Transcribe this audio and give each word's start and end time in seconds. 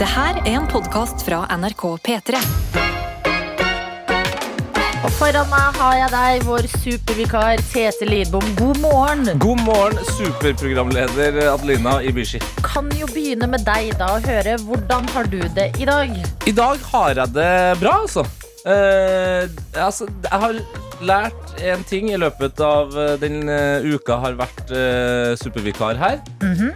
Det 0.00 0.06
her 0.08 0.38
er 0.48 0.54
en 0.56 0.64
podkast 0.64 1.20
fra 1.26 1.42
NRK 1.60 1.82
P3. 2.00 2.38
Og 5.04 5.10
foran 5.12 5.50
meg 5.50 5.76
har 5.76 5.98
jeg 5.98 6.08
deg, 6.14 6.46
vår 6.48 6.68
supervikar 6.72 7.60
Tete 7.68 8.08
Lidbom. 8.08 8.46
God 8.56 8.80
morgen. 8.80 9.28
God 9.44 9.60
morgen, 9.66 10.00
superprogramleder 10.14 11.36
Adelina 11.50 11.98
Ibishi. 12.00 12.40
Kan 12.64 12.88
jo 12.96 13.10
begynne 13.12 13.50
med 13.52 13.66
deg 13.68 13.92
da 14.00 14.14
og 14.16 14.24
høre 14.24 14.56
hvordan 14.64 15.12
har 15.12 15.28
du 15.28 15.42
det 15.58 15.68
i 15.76 15.90
dag? 15.90 16.16
I 16.48 16.56
dag 16.62 16.88
har 16.94 17.20
jeg 17.20 17.36
det 17.36 17.52
bra, 17.84 17.98
altså. 18.06 18.24
Uh, 18.64 19.44
altså, 19.84 20.08
jeg 20.08 20.46
har 20.46 20.62
lært 21.04 21.62
en 21.64 21.82
ting 21.88 22.10
i 22.12 22.18
løpet 22.20 22.60
av 22.64 22.94
eh, 22.98 23.14
den 23.20 23.48
eh, 23.50 23.86
uka 23.86 24.18
har 24.22 24.36
vært 24.38 24.72
uh, 24.72 25.32
supervikar 25.38 25.98
her. 26.00 26.20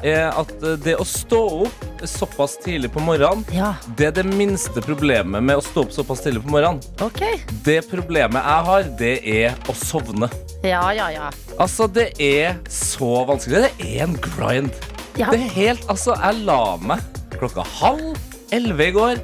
Er 0.05 0.31
at 0.33 0.53
det 0.85 0.97
å 1.01 1.05
stå 1.09 1.41
opp 1.65 1.85
såpass 2.09 2.57
tidlig 2.63 2.91
på 2.95 3.03
morgenen, 3.05 3.45
Ja, 3.55 3.75
det 3.99 4.11
er 4.11 4.17
det 4.19 4.25
minste 4.29 4.83
problemet 4.85 5.45
med 5.45 5.61
å 5.61 5.65
stå 5.65 5.85
opp 5.87 5.95
såpass 5.95 6.25
tidlig 6.25 6.45
på 6.45 6.53
morgenen. 6.55 6.83
Okay. 7.05 7.41
Det 7.67 7.81
problemet 7.91 8.41
jeg 8.41 8.69
har, 8.69 8.89
det 9.01 9.15
er 9.35 9.71
å 9.71 9.77
sovne. 9.79 10.29
Ja, 10.65 10.87
ja, 10.97 11.11
ja. 11.13 11.31
Altså, 11.61 11.89
det 11.89 12.11
er 12.23 12.59
så 12.73 13.25
vanskelig. 13.29 13.67
Det 13.67 13.89
er 13.89 14.07
en 14.07 14.19
grind. 14.21 14.73
Ja. 15.19 15.31
Det 15.31 15.41
er 15.41 15.53
helt, 15.57 15.85
altså, 15.93 16.17
jeg 16.19 16.45
la 16.49 16.63
meg 16.83 17.05
klokka 17.37 17.65
halv 17.81 18.15
elleve 18.55 18.89
i 18.89 18.95
går, 18.95 19.23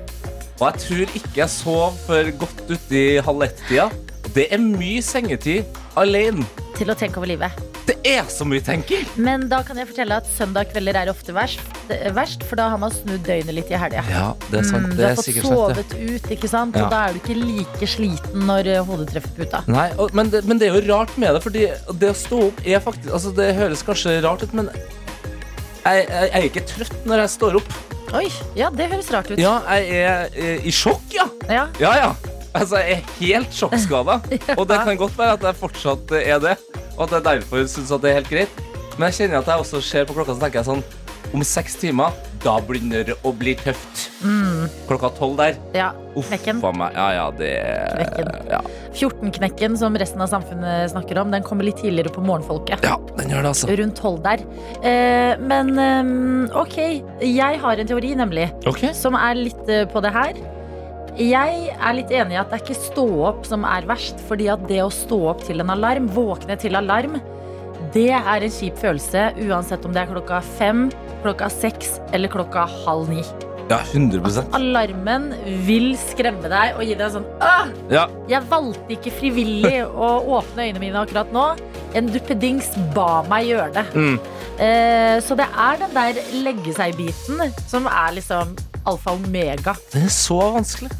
og 0.60 0.64
jeg 0.66 0.84
tror 0.84 1.18
ikke 1.18 1.36
jeg 1.38 1.52
sov 1.52 1.98
før 2.06 2.30
godt 2.42 2.64
uti 2.68 3.04
halv 3.24 3.46
ett-tida. 3.46 3.88
Det 4.34 4.46
er 4.54 4.60
mye 4.62 5.02
sengetid 5.02 5.78
alene. 5.98 6.44
Til 6.78 6.92
å 6.92 6.94
tenke 6.96 7.18
over 7.18 7.28
livet. 7.28 7.56
Det 7.88 7.96
er 8.06 8.28
så 8.30 8.44
mye 8.46 8.62
tenking. 8.62 9.02
Men 9.18 9.48
da 9.50 9.58
kan 9.66 9.78
jeg 9.80 9.88
fortelle 9.90 10.20
at 10.20 10.28
søndag 10.30 10.68
kvelder 10.70 11.00
er 11.00 11.10
ofte 11.10 11.34
verst, 11.34 11.64
eh, 11.90 12.12
verst 12.14 12.44
for 12.46 12.60
da 12.60 12.68
har 12.70 12.78
man 12.78 12.92
snudd 12.94 13.24
døgnet 13.26 13.56
litt 13.56 13.72
i 13.72 13.80
helga. 13.80 14.04
Ja, 14.06 14.28
det 14.52 14.60
er 14.60 14.68
sant. 14.68 14.86
Mm, 14.86 14.94
du 14.94 14.96
det 15.00 15.08
har 15.08 15.16
er 15.16 15.18
fått 15.18 15.40
sovet 15.42 15.96
ut, 15.98 16.30
ikke 16.36 16.50
sant? 16.52 16.78
Ja. 16.78 16.84
og 16.86 16.94
da 16.94 17.02
er 17.08 17.16
du 17.16 17.20
ikke 17.24 17.36
like 17.40 17.90
sliten 17.90 18.46
når 18.46 18.70
eh, 18.76 18.84
hodet 18.86 19.10
treffer 19.10 19.34
puta. 19.34 19.64
Nei, 19.66 19.90
og, 19.98 20.14
men, 20.14 20.30
det, 20.30 20.44
men 20.46 20.62
det 20.62 20.70
er 20.70 20.78
jo 20.78 20.86
rart 20.94 21.18
med 21.18 21.34
det, 21.34 21.42
fordi 21.42 21.66
det 21.98 22.14
å 22.14 22.18
stå 22.22 22.42
opp 22.52 22.64
er 22.64 22.84
faktisk 22.86 23.10
Altså, 23.10 23.34
det 23.34 23.52
høres 23.58 23.82
kanskje 23.82 24.20
rart 24.22 24.46
ut, 24.46 24.54
men 24.54 24.70
jeg, 24.70 24.86
jeg, 25.82 26.06
jeg 26.06 26.30
er 26.38 26.50
ikke 26.52 26.66
trøtt 26.70 27.08
når 27.08 27.24
jeg 27.24 27.34
står 27.34 27.58
opp. 27.58 27.78
Oi, 28.14 28.28
ja, 28.58 28.70
det 28.70 28.86
høres 28.92 29.10
rart 29.10 29.34
ut. 29.34 29.38
Ja, 29.42 29.58
jeg 29.74 30.04
er 30.04 30.36
eh, 30.38 30.68
i 30.68 30.74
sjokk, 30.74 31.10
ja. 31.16 31.26
Ja. 31.50 31.66
Ja, 31.82 31.96
ja. 31.98 32.12
Altså, 32.50 32.80
jeg 32.82 32.98
er 32.98 33.12
helt 33.20 33.54
sjokkskada. 33.54 34.18
Og 34.58 34.64
det 34.68 34.80
kan 34.86 34.98
godt 34.98 35.18
være 35.18 35.36
at 35.38 35.46
jeg 35.50 35.60
fortsatt 35.60 36.16
er 36.18 36.40
det. 36.42 36.56
Og 36.96 37.06
at 37.06 37.18
jeg 37.18 37.26
derfor 37.28 37.68
syns 37.70 37.92
det 37.94 38.10
er 38.10 38.18
helt 38.20 38.32
greit. 38.32 38.64
Men 38.96 39.08
jeg 39.08 39.22
kjenner 39.22 39.40
at 39.40 39.52
jeg 39.52 39.62
også 39.62 39.80
ser 39.84 40.08
på 40.08 40.16
klokka 40.16 40.34
så 40.34 40.42
tenker 40.42 40.60
jeg 40.60 40.68
sånn 40.68 40.82
Om 41.30 41.44
seks 41.46 41.76
timer, 41.78 42.10
da 42.42 42.56
begynner 42.66 43.04
det 43.06 43.14
å 43.24 43.30
bli 43.36 43.54
tøft. 43.54 44.08
Klokka 44.88 45.12
tolv 45.14 45.38
der. 45.38 45.58
ja. 45.76 45.92
Uff 46.18 46.26
Knekken. 46.26 46.58
a 46.66 46.72
meg. 46.74 46.96
Ja, 46.98 47.04
ja, 47.14 47.26
det 47.38 47.50
Knekken. 47.94 48.30
ja. 48.50 48.58
14-knekken 48.98 49.76
som 49.78 49.94
resten 49.94 50.24
av 50.24 50.32
samfunnet 50.32 50.90
snakker 50.90 51.20
om, 51.22 51.30
den 51.30 51.44
kommer 51.46 51.68
litt 51.68 51.78
tidligere 51.78 52.10
på 52.10 52.24
morgenfolket. 52.26 52.82
ja, 52.82 52.96
den 53.14 53.30
gjør 53.30 53.46
det, 53.46 53.52
altså. 53.52 53.70
Rundt 53.78 54.00
tolv 54.00 54.24
der. 54.26 54.42
Eh, 54.82 55.38
men 55.38 55.70
eh, 55.78 56.58
OK, 56.58 56.78
jeg 57.22 57.60
har 57.62 57.78
en 57.78 57.92
teori, 57.92 58.16
nemlig, 58.18 58.50
okay. 58.66 58.90
som 58.96 59.14
er 59.14 59.38
litt 59.38 59.70
eh, 59.70 59.86
på 59.86 60.02
det 60.02 60.10
her. 60.18 60.34
Jeg 61.18 61.74
er 61.74 61.96
litt 61.96 62.12
enig 62.14 62.36
i 62.36 62.40
at 62.40 62.52
det 62.52 62.60
er 62.60 62.64
ikke 62.64 62.78
stå 62.78 63.06
opp 63.30 63.44
som 63.48 63.66
er 63.66 63.88
verst, 63.88 64.20
fordi 64.28 64.46
at 64.52 64.62
det 64.70 64.80
å 64.84 64.90
stå 64.94 65.18
opp 65.32 65.44
til 65.46 65.62
en 65.64 65.72
alarm, 65.74 66.08
våkne 66.14 66.56
til 66.60 66.78
alarm, 66.78 67.18
det 67.94 68.10
er 68.14 68.44
en 68.46 68.52
kjip 68.54 68.78
følelse 68.78 69.30
uansett 69.48 69.84
om 69.86 69.94
det 69.94 70.04
er 70.04 70.10
klokka 70.12 70.38
fem, 70.58 70.88
klokka 71.24 71.48
seks 71.50 71.96
eller 72.14 72.30
klokka 72.30 72.68
halv 72.84 73.10
ni. 73.10 73.24
Ja, 73.70 73.78
100% 73.86 74.50
Alarmen 74.58 75.28
vil 75.66 75.92
skremme 75.98 76.48
deg 76.50 76.72
og 76.74 76.82
gi 76.82 76.96
deg 76.96 77.04
en 77.04 77.12
sånn 77.20 77.26
Åh! 77.38 77.68
Ja. 77.92 78.08
Jeg 78.30 78.42
valgte 78.50 78.96
ikke 78.96 79.12
frivillig 79.14 79.84
å 80.06 80.08
åpne 80.38 80.66
øynene 80.66 80.82
mine 80.82 81.04
akkurat 81.04 81.30
nå. 81.34 81.44
En 81.94 82.10
duppedings 82.10 82.72
ba 82.96 83.22
meg 83.30 83.46
gjøre 83.50 83.70
det. 83.78 83.84
Mm. 83.94 84.16
Eh, 84.60 85.16
så 85.22 85.38
det 85.38 85.46
er 85.46 85.78
den 85.84 85.94
der 85.94 86.18
legge 86.42 86.74
seg-biten 86.74 87.54
som 87.70 87.86
er 87.90 88.18
liksom 88.18 88.58
alfa 88.92 89.14
og 89.16 89.24
omega. 89.26 89.74
Det 89.92 90.04
er 90.06 90.14
så 90.14 90.38
vanskelig. 90.60 90.90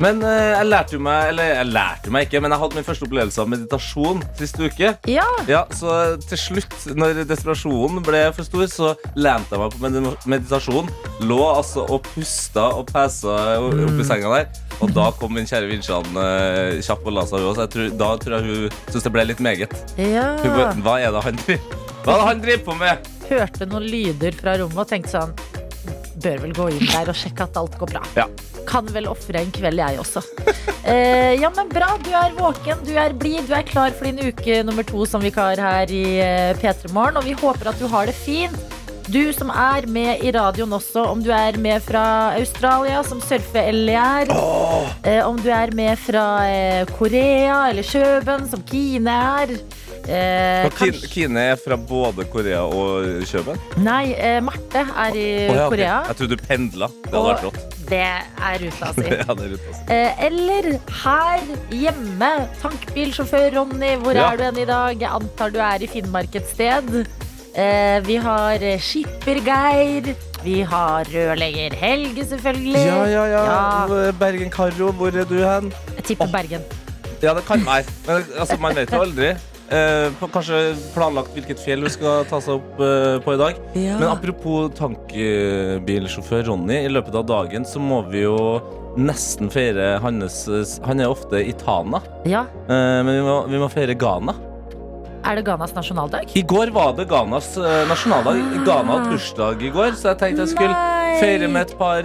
Men 0.00 0.22
eh, 0.24 0.54
jeg 0.56 0.64
lærte 0.70 0.94
jo 0.96 1.00
meg 1.04 1.26
Eller 1.28 1.48
jeg 1.58 1.66
lærte 1.74 2.08
meg 2.14 2.22
ikke, 2.24 2.40
men 2.40 2.54
jeg 2.54 2.60
hadde 2.62 2.76
min 2.78 2.86
første 2.86 3.04
opplevelse 3.04 3.42
av 3.42 3.50
meditasjon 3.52 4.22
sist 4.38 4.56
uke. 4.62 4.94
Ja, 5.12 5.26
Ja, 5.50 5.58
så 5.76 5.96
til 6.24 6.40
slutt, 6.40 6.76
når 6.96 7.18
desperasjonen 7.28 8.00
ble 8.06 8.22
for 8.32 8.48
stor, 8.48 8.64
så 8.72 8.94
lente 9.20 9.52
jeg 9.52 9.60
meg 9.60 9.74
på 9.76 9.82
med- 9.84 10.24
meditasjon. 10.32 10.88
Lå 11.28 11.38
altså 11.50 11.84
og 11.84 12.00
pusta 12.14 12.64
og 12.78 12.88
pesa 12.88 13.36
oppi 13.60 14.08
senga 14.08 14.32
der. 14.38 14.48
Og 14.80 14.94
da 14.96 15.10
kom 15.20 15.34
min 15.36 15.44
kjære 15.44 15.68
Vinsjan 15.68 16.08
uh, 16.16 16.80
kjapp 16.80 17.04
og 17.04 17.12
la 17.18 17.26
seg 17.28 17.44
òg, 17.44 17.52
så 17.58 17.66
jeg 17.66 17.72
tror, 17.76 17.92
da 18.00 18.10
tror 18.24 18.38
jeg 18.38 18.48
hun 18.48 18.78
syntes 18.88 19.04
det 19.04 19.12
ble 19.18 19.26
litt 19.28 19.44
meget. 19.44 19.76
ja. 20.00 20.30
Hun 20.40 20.54
bare, 20.56 20.72
Hva 20.80 20.96
er 21.04 21.12
det 21.12 21.24
han 21.28 21.42
driver 21.44 21.80
Hva 22.00 22.14
er 22.14 22.16
det 22.22 22.28
han 22.30 22.40
driver 22.46 22.64
på 22.70 22.78
med? 22.80 23.10
Hørte 23.28 23.68
noen 23.68 23.84
lyder 23.92 24.32
fra 24.40 24.56
rommet 24.64 24.80
og 24.80 24.88
tenkte 24.96 25.12
sånn 25.18 25.36
Bør 26.20 26.42
vel 26.42 26.54
gå 26.56 26.68
inn 26.74 26.86
der 26.90 27.10
og 27.12 27.16
sjekke 27.16 27.46
at 27.46 27.56
alt 27.60 27.76
går 27.80 27.92
bra. 27.94 28.02
Ja. 28.18 28.26
Kan 28.68 28.88
vel 28.94 29.08
ofre 29.10 29.40
en 29.40 29.52
kveld, 29.54 29.80
jeg 29.80 30.00
også. 30.02 30.22
Eh, 30.90 31.36
ja, 31.40 31.50
men 31.54 31.68
bra. 31.72 31.94
Du 32.04 32.10
er 32.16 32.34
våken, 32.38 32.80
du 32.86 32.94
er 32.98 33.12
blid, 33.16 33.44
du 33.48 33.54
er 33.56 33.66
klar 33.68 33.92
for 33.96 34.08
din 34.08 34.20
uke 34.30 34.60
nummer 34.66 34.86
to 34.86 35.04
som 35.08 35.22
vikar 35.24 35.60
her 35.60 35.92
i 35.92 36.04
eh, 36.24 36.52
P3 36.60 36.92
Morgen. 36.96 37.20
Og 37.20 37.26
vi 37.28 37.36
håper 37.36 37.72
at 37.72 37.80
du 37.80 37.88
har 37.92 38.08
det 38.08 38.16
fint. 38.16 38.56
Du 39.10 39.32
som 39.34 39.48
er 39.50 39.88
med 39.90 40.20
i 40.22 40.30
radioen 40.30 40.70
også, 40.76 41.02
om 41.10 41.22
du 41.24 41.32
er 41.34 41.56
med 41.58 41.82
fra 41.82 42.30
Australia, 42.38 43.00
som 43.02 43.18
surfe 43.24 43.58
eller 43.58 43.96
er. 43.98 44.30
Eh, 45.02 45.22
om 45.26 45.40
du 45.40 45.48
er 45.50 45.72
med 45.74 45.98
fra 45.98 46.26
eh, 46.46 46.84
Korea 46.94 47.64
eller 47.72 47.86
Kjøben, 47.86 48.46
som 48.52 48.62
Kine 48.70 49.16
er. 49.40 49.56
Eh, 50.08 50.68
Kine, 50.70 50.92
kanskje- 50.92 51.08
Kine 51.12 51.40
er 51.52 51.56
fra 51.56 51.76
både 51.76 52.24
Korea 52.32 52.62
og 52.64 53.04
Kjøben? 53.28 53.58
Nei, 53.76 54.12
eh, 54.12 54.40
Marte 54.42 54.84
er 54.96 55.14
i 55.14 55.26
oh, 55.48 55.54
ja, 55.54 55.66
okay. 55.66 55.76
Korea. 55.76 55.98
Jeg 56.08 56.16
trodde 56.16 56.36
du 56.36 56.46
pendla. 56.46 56.88
Det 56.88 57.12
hadde 57.12 57.20
Og- 57.20 57.28
vært 57.30 57.44
rått. 57.44 57.76
Det 57.90 57.98
er 57.98 58.58
ruta 58.62 58.92
si. 58.94 59.02
Ja. 59.20 59.94
Eh, 59.94 60.24
eller 60.26 60.78
her 61.02 61.40
hjemme. 61.70 62.30
Tankbilsjåfør 62.62 63.50
Ronny, 63.56 63.96
hvor 64.02 64.14
Ja. 64.14 64.32
er 64.32 64.36
du 64.36 64.44
hen 64.44 64.58
i 64.58 64.64
dag? 64.64 65.00
Jeg 65.00 65.10
antar 65.10 65.50
du 65.50 65.58
er 65.58 65.82
i 65.82 65.86
Finnmark 65.86 66.34
et 66.34 66.48
sted. 66.48 67.06
Eh, 67.54 68.00
vi 68.06 68.16
har 68.16 68.58
skippergeir. 68.78 68.80
skipper 68.80 69.40
Geir. 69.44 70.14
Vi 70.44 70.62
har 70.62 71.04
rørlegger 71.04 71.74
Helge, 71.76 72.24
selvfølgelig. 72.24 72.86
Ja, 72.86 73.04
ja, 73.04 73.24
ja. 73.28 73.42
Ja. 73.44 74.12
Bergen 74.12 74.50
Karro, 74.50 74.90
hvor 74.92 75.08
er 75.12 75.24
du 75.24 75.34
hen? 75.44 75.72
Jeg 75.96 76.04
tipper 76.04 76.24
oh. 76.24 76.32
Bergen. 76.32 76.62
Ja, 77.22 77.34
det 77.34 77.44
kan 77.44 77.60
være. 77.66 77.84
Men 78.06 78.24
altså, 78.38 78.56
man 78.60 78.76
vet 78.76 78.92
jo 78.92 79.02
aldri. 79.04 79.34
Eh, 79.70 80.10
kanskje 80.34 80.74
planlagt 80.96 81.30
hvilket 81.36 81.60
fjell 81.62 81.84
hun 81.86 81.92
skal 81.94 82.24
ta 82.26 82.40
seg 82.42 82.56
opp 82.58 82.80
eh, 82.82 83.20
på 83.22 83.34
i 83.36 83.38
dag. 83.38 83.58
Men 83.76 84.08
apropos 84.10 84.72
tankbilsjåfør 84.74 86.48
Ronny. 86.48 86.80
I 86.88 86.90
løpet 86.90 87.14
av 87.20 87.26
dagen 87.28 87.66
så 87.68 87.78
må 87.82 88.00
vi 88.10 88.24
jo 88.24 88.36
nesten 88.98 89.46
feire 89.52 90.00
hans 90.02 90.40
Han 90.82 90.98
er 90.98 91.12
ofte 91.12 91.38
i 91.46 91.52
Tana, 91.54 92.00
Ja. 92.26 92.42
eh, 92.66 93.02
men 93.06 93.12
vi 93.14 93.22
må, 93.22 93.36
vi 93.46 93.60
må 93.62 93.68
feire 93.70 93.94
Ghana. 93.94 94.34
Er 95.22 95.36
det 95.36 95.44
Ghanas 95.44 95.74
nasjonaldag? 95.76 96.30
I 96.34 96.42
går 96.42 96.70
var 96.74 96.94
det 96.96 97.06
Ghanas 97.10 97.52
eh, 97.60 97.84
nasjonaldag. 97.86 98.40
Ghana 98.66 98.96
hadde 98.96 99.10
bursdag 99.12 99.62
i 99.62 99.70
går, 99.70 99.92
så 100.00 100.10
jeg 100.14 100.18
tenkte 100.24 100.46
jeg 100.46 100.54
skulle 100.56 100.74
Nei. 100.74 101.20
feire 101.20 101.48
med 101.52 101.68
et 101.68 101.78
par 101.78 102.02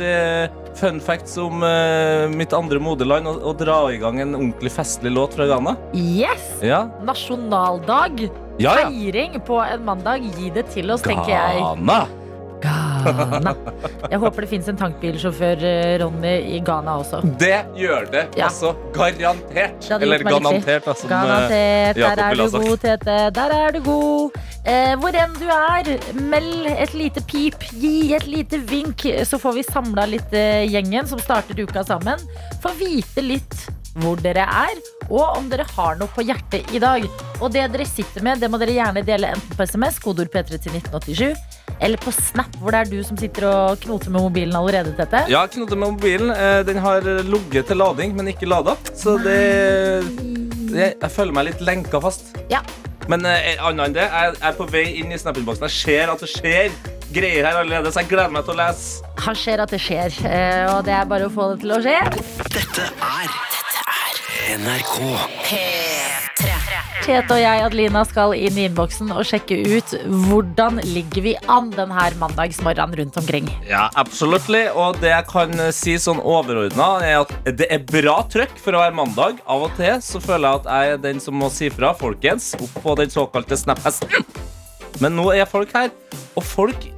fun 0.79 0.99
facts 1.03 1.37
om 1.41 1.63
uh, 1.63 2.25
mitt 2.31 2.53
andre 2.55 2.81
moderland 2.83 3.29
og, 3.31 3.39
og 3.45 3.57
dra 3.61 3.77
i 3.93 3.99
gang 4.01 4.19
en 4.23 4.35
ordentlig 4.37 4.73
festlig 4.75 5.13
låt 5.15 5.37
fra 5.37 5.47
Ghana. 5.49 5.75
Yes! 5.95 6.51
Ja, 6.65 6.85
Nasjonaldag. 7.05 8.27
ja. 8.59 8.75
ja. 8.81 8.89
Feiring 8.89 9.39
på 9.47 9.59
en 9.63 9.87
mandag. 9.87 10.27
Gi 10.35 10.51
det 10.55 10.67
til 10.75 10.91
oss, 10.91 11.05
tenker 11.05 11.33
jeg. 11.35 11.63
Ghana! 11.63 12.24
Ghana. 12.65 13.53
Jeg 14.11 14.19
håper 14.21 14.45
det 14.45 14.49
fins 14.51 14.69
en 14.71 14.79
tankbilsjåfør 14.79 15.63
eh, 15.69 15.93
Ronny 16.01 16.33
i 16.57 16.59
Ghana 16.65 16.97
også. 17.01 17.21
Det 17.41 17.59
gjør 17.77 18.09
det. 18.13 18.25
Ja. 18.39 18.49
Altså 18.49 18.73
garantert. 18.95 19.89
Eller 19.99 20.25
garantert, 20.25 20.87
da, 20.87 20.97
som 20.97 21.09
eh, 21.09 21.15
Garantert. 21.15 22.01
Der 22.01 22.23
er 22.25 22.39
du 22.41 22.57
god, 22.57 22.77
Tete. 22.83 23.17
Der 23.35 23.55
er 23.59 23.77
du 23.77 23.81
god. 23.85 24.41
Eh, 24.65 24.95
hvor 24.97 25.13
enn 25.13 25.37
du 25.37 25.45
er, 25.51 25.91
meld 26.17 26.69
et 26.73 26.97
lite 26.97 27.23
pip. 27.29 27.67
Gi 27.77 28.13
et 28.17 28.27
lite 28.29 28.59
vink, 28.65 29.05
så 29.29 29.39
får 29.41 29.59
vi 29.59 29.65
samla 29.67 30.07
litt 30.09 30.33
eh, 30.35 30.65
gjengen 30.71 31.07
som 31.09 31.21
starter 31.21 31.59
uka 31.61 31.85
sammen. 31.85 32.21
Få 32.63 32.73
vite 32.79 33.23
litt 33.25 33.65
hvor 34.01 34.19
dere 34.19 34.43
er, 34.43 34.79
og 35.07 35.37
om 35.37 35.45
dere 35.51 35.63
har 35.69 35.95
noe 35.99 36.11
på 36.11 36.25
hjertet 36.27 36.73
i 36.75 36.81
dag. 36.83 37.05
Og 37.39 37.51
det 37.53 37.67
dere 37.71 37.85
sitter 37.87 38.25
med, 38.25 38.41
det 38.43 38.49
må 38.51 38.59
dere 38.59 38.75
gjerne 38.75 39.05
dele 39.07 39.31
enten 39.35 39.55
på 39.55 39.67
SMS, 39.67 40.01
kodeord 40.03 40.33
P3 40.33 40.59
til 40.59 40.75
1987, 40.81 41.54
eller 41.81 41.97
på 42.01 42.11
Snap, 42.15 42.55
hvor 42.61 42.71
det 42.71 42.79
er 42.85 42.91
du 42.91 43.03
som 43.03 43.17
sitter 43.19 43.45
og 43.49 43.79
knoter 43.83 44.09
med 44.13 44.21
mobilen 44.27 44.55
allerede, 44.55 44.93
Tete. 44.97 45.25
Ja, 45.31 45.45
knoter 45.51 45.75
med 45.75 45.95
mobilen. 45.97 46.31
eh, 46.31 46.63
Den 46.63 46.77
har 46.83 47.01
ligget 47.01 47.67
til 47.67 47.77
lading, 47.77 48.15
men 48.15 48.27
ikke 48.31 48.47
lada. 48.47 48.75
Så 48.95 49.17
det 49.21 49.39
jeg, 50.75 50.95
jeg 51.01 51.11
føler 51.11 51.31
meg 51.35 51.49
litt 51.51 51.61
lenka 51.65 51.99
fast. 52.03 52.33
Ja. 52.51 52.61
Men 53.11 53.25
eh, 53.29 53.55
annet 53.61 53.85
enn 53.91 53.95
det, 53.99 54.05
jeg 54.09 54.37
er 54.49 54.55
på 54.57 54.65
vei 54.71 54.85
inn 55.01 55.11
i 55.13 55.19
Snap-innboksen. 55.21 55.67
Jeg 55.69 55.75
ser 55.77 56.13
at 56.15 56.23
det 56.25 56.31
skjer 56.31 56.71
greier 57.15 57.45
her 57.45 57.59
allerede, 57.61 57.91
så 57.93 58.01
jeg 58.01 58.09
gleder 58.09 58.31
meg 58.33 58.47
til 58.47 58.55
å 58.55 58.57
lese. 58.63 59.05
Han 59.27 59.37
ser 59.39 59.61
at 59.63 59.71
det 59.71 59.79
skjer, 59.83 60.15
eh, 60.25 60.65
og 60.73 60.81
det 60.87 60.95
er 60.97 61.05
bare 61.11 61.29
å 61.29 61.31
få 61.33 61.51
det 61.53 61.61
til 61.61 61.75
å 61.77 61.81
skje. 61.85 61.99
Dette 62.55 62.87
er 62.89 63.35
NRK. 64.45 64.97
Tete 67.01 67.33
og 67.33 67.39
jeg, 67.41 67.61
Adelina, 67.65 68.03
skal 68.05 68.35
inn 68.37 68.57
i 68.59 68.67
innboksen 68.67 69.09
og 69.15 69.25
sjekke 69.25 69.57
ut 69.65 69.93
hvordan 70.27 70.77
ligger 70.85 71.25
vi 71.25 71.33
an 71.49 71.71
denne 71.73 72.05
mandagsmorgenen 72.21 72.93
rundt 72.99 73.17
omkring. 73.21 73.49
Ja, 73.65 73.87
absolutt. 73.97 74.45
Og 74.77 74.99
det 75.01 75.09
jeg 75.15 75.27
kan 75.31 75.63
si 75.73 75.95
sånn 76.01 76.21
overordna, 76.21 76.91
er 77.01 77.23
at 77.23 77.33
det 77.57 77.71
er 77.73 77.81
bra 77.89 78.19
trøkk 78.29 78.53
for 78.61 78.77
å 78.77 78.83
være 78.85 78.97
mandag. 79.01 79.41
Av 79.49 79.65
og 79.65 79.73
til 79.79 79.97
så 80.05 80.21
føler 80.21 80.45
jeg 80.45 80.61
at 80.61 80.69
jeg 80.69 80.93
er 80.93 81.03
den 81.09 81.25
som 81.25 81.41
må 81.41 81.49
si 81.49 81.71
fra, 81.73 81.95
folkens, 81.97 82.53
opp 82.61 82.79
på 82.85 82.97
den 83.01 83.13
såkalte 83.13 83.57
snap-hesten. 83.57 84.29
Men 85.01 85.17
nå 85.17 85.31
er 85.33 85.49
folk 85.49 85.73
her, 85.73 85.89
og 86.37 86.45
folk 86.45 86.91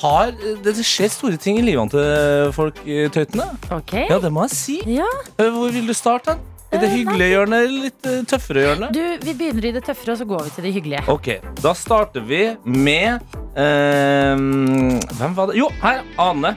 har 0.00 0.30
Det 0.64 0.72
skjer 0.80 1.10
store 1.12 1.36
ting 1.40 1.58
i 1.60 1.64
livene 1.64 1.92
til 1.92 2.52
folk, 2.56 2.80
tøytene. 3.12 3.52
Okay. 3.82 4.08
Ja, 4.08 4.16
det 4.20 4.32
må 4.32 4.48
jeg 4.48 4.56
si. 4.56 4.80
Ja. 4.88 5.08
Hvor 5.36 5.68
vil 5.72 5.92
du 5.92 5.96
starte? 5.96 6.38
I 6.76 6.80
det 6.82 6.90
Eh, 6.90 6.96
hyggelige 6.98 7.32
hjørnet 7.32 7.64
eller 7.64 7.84
litt 7.86 8.06
eh, 8.10 8.20
tøffere 8.28 8.64
hjørnet? 8.66 8.92
Du, 8.92 9.00
vi 9.24 9.34
begynner 9.38 9.68
i 9.70 9.72
det 9.76 9.82
tøffere, 9.86 10.12
og 10.12 10.20
så 10.20 10.26
går 10.28 10.44
vi 10.44 10.52
til 10.56 10.66
det 10.66 10.72
hyggelige. 10.76 11.02
Ok, 11.12 11.28
da 11.62 11.72
starter 11.76 12.24
vi 12.28 12.42
med 12.64 13.24
ehm, 13.56 14.98
Hvem 15.16 15.36
var 15.38 15.50
det? 15.50 15.56
Jo, 15.60 15.70
her, 15.80 16.02
Ane. 16.20 16.52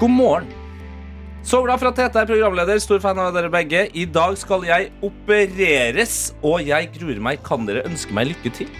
God 0.00 0.14
morgen. 0.14 0.48
Så 1.42 1.60
glad 1.66 1.82
for 1.82 1.90
at 1.90 1.98
Tete 1.98 2.22
er 2.22 2.28
programleder. 2.30 2.78
Stor 2.82 3.02
fan 3.02 3.18
av 3.18 3.34
dere 3.34 3.50
begge. 3.52 3.84
I 3.98 4.06
dag 4.06 4.36
skal 4.38 4.64
jeg 4.66 4.92
opereres, 5.02 6.32
og 6.40 6.62
jeg 6.64 6.88
gruer 6.94 7.20
meg. 7.22 7.42
Kan 7.46 7.66
dere 7.68 7.82
ønske 7.88 8.14
meg 8.14 8.30
lykke 8.30 8.54
til? 8.62 8.70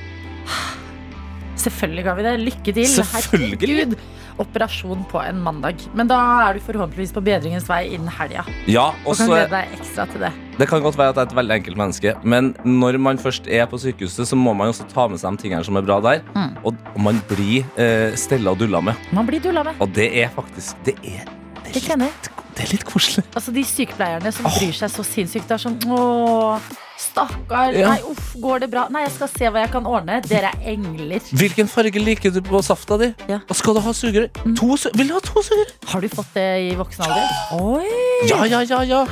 Selvfølgelig 1.58 2.04
ga 2.06 2.14
vi 2.18 2.26
det. 2.26 2.34
Lykke 2.46 2.74
til. 2.78 2.88
Selvfølgelig. 2.96 3.58
Herregud. 3.60 3.96
Operasjon 4.40 5.04
på 5.10 5.20
en 5.22 5.40
mandag. 5.44 5.82
Men 5.98 6.08
da 6.10 6.18
er 6.46 6.56
du 6.56 6.64
forhåpentligvis 6.64 7.12
på 7.16 7.22
bedringens 7.24 7.68
vei 7.68 7.82
innen 7.92 8.08
helga. 8.12 8.44
Ja, 8.70 8.90
Og 9.04 9.16
kan 9.18 9.28
glede 9.30 9.50
deg 9.52 9.76
ekstra 9.78 10.06
til 10.10 10.24
det. 10.24 10.32
Det 10.58 10.68
kan 10.68 10.82
godt 10.84 10.98
være 10.98 11.14
at 11.14 11.16
jeg 11.16 11.26
er 11.26 11.30
et 11.30 11.36
veldig 11.36 11.54
enkelt 11.56 11.78
menneske, 11.80 12.14
men 12.28 12.52
når 12.64 12.98
man 13.00 13.18
først 13.18 13.46
er 13.48 13.64
på 13.66 13.80
sykehuset, 13.80 14.28
så 14.28 14.36
må 14.36 14.52
man 14.56 14.68
også 14.72 14.84
ta 14.90 15.06
med 15.08 15.20
seg 15.20 15.36
de 15.36 15.42
tingene 15.46 15.64
som 15.64 15.78
er 15.80 15.86
bra 15.86 15.98
der. 16.04 16.20
Mm. 16.36 16.52
Og 16.68 17.00
man 17.00 17.20
blir 17.30 17.64
eh, 17.80 18.12
stella 18.20 18.52
og 18.52 18.60
dulla 18.60 18.82
med. 18.84 19.08
Man 19.16 19.28
blir 19.28 19.40
dulla 19.42 19.64
med. 19.66 19.80
Og 19.80 19.92
det 19.96 20.10
er 20.22 20.32
faktisk 20.32 20.76
Det 20.84 20.94
er, 21.02 21.24
det 21.64 21.72
Det 21.72 21.82
er, 21.88 21.98
litt, 22.04 22.30
det 22.56 22.64
er 22.66 22.72
litt 22.76 22.84
koselig. 22.84 23.24
Altså 23.34 23.52
De 23.54 23.64
sykepleierne 23.64 24.32
som 24.32 24.48
bryr 24.48 24.76
seg 24.76 24.92
så 24.92 25.04
sinnssykt. 25.06 25.48
Det 25.48 25.56
er 25.56 25.62
sånn 25.64 25.78
Åh, 25.88 26.72
stakkar. 27.02 27.74
Ja. 27.76 27.90
Nei, 27.92 28.00
uff, 28.12 28.32
går 28.42 28.62
det 28.64 28.68
bra? 28.72 28.86
Nei, 28.94 29.02
jeg 29.06 29.12
skal 29.16 29.30
se 29.32 29.50
hva 29.52 29.64
jeg 29.64 29.72
kan 29.74 29.86
ordne. 29.90 30.20
Dere 30.28 30.52
er 30.52 30.68
engler. 30.74 31.20
Hvilken 31.38 31.70
farge 31.70 32.02
liker 32.02 32.32
du 32.34 32.40
på 32.46 32.62
safta 32.64 32.98
di? 33.02 33.10
Ja. 33.30 33.40
Og 33.48 33.58
skal 33.58 33.76
du 33.78 33.82
ha 33.84 33.94
sugerør? 33.96 34.30
To 34.58 34.76
su 34.80 34.88
Vil 34.98 35.10
du 35.10 35.16
ha 35.18 35.22
to 35.24 35.42
sugerør? 35.44 35.72
Har 35.92 36.00
du 36.04 36.08
fått 36.12 36.32
det 36.38 36.46
i 36.68 36.74
voksen 36.78 37.06
alder? 37.06 37.34
Oi! 37.58 37.88
Ja, 38.30 38.44
ja, 38.46 38.62
ja, 38.68 38.82
ja. 38.86 39.02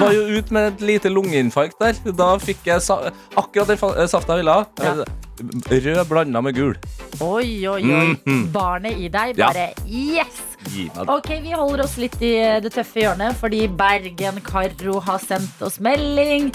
Var 0.00 0.14
jo 0.16 0.24
ut 0.38 0.50
med 0.54 0.72
et 0.72 0.86
lite 0.92 1.12
lungeinfarkt 1.12 1.78
der. 1.82 2.00
Da 2.16 2.32
fikk 2.42 2.64
jeg 2.72 2.82
sa 2.82 3.00
akkurat 3.36 3.68
den 3.74 4.08
safta 4.08 4.34
jeg 4.38 4.44
ville 4.44 4.58
ha. 4.58 4.64
Ja. 4.80 5.04
Rød 5.34 6.04
blanda 6.08 6.40
med 6.46 6.54
gul. 6.54 6.76
Oi, 7.20 7.66
oi, 7.66 7.80
oi. 7.82 8.16
Mhm. 8.24 8.44
Barnet 8.54 8.98
i 9.02 9.08
deg 9.10 9.36
Ja. 9.38 9.48
bare 9.50 9.72
yes! 9.86 10.42
Meg 10.64 10.94
det. 10.94 11.08
Ok, 11.12 11.28
Vi 11.42 11.50
holder 11.52 11.82
oss 11.84 11.96
litt 12.00 12.14
i 12.22 12.32
det 12.62 12.72
tøffe 12.72 13.02
hjørnet, 13.02 13.34
fordi 13.36 13.66
Bergen-Karo 13.68 15.00
har 15.04 15.18
sendt 15.18 15.60
oss 15.62 15.80
melding. 15.80 16.52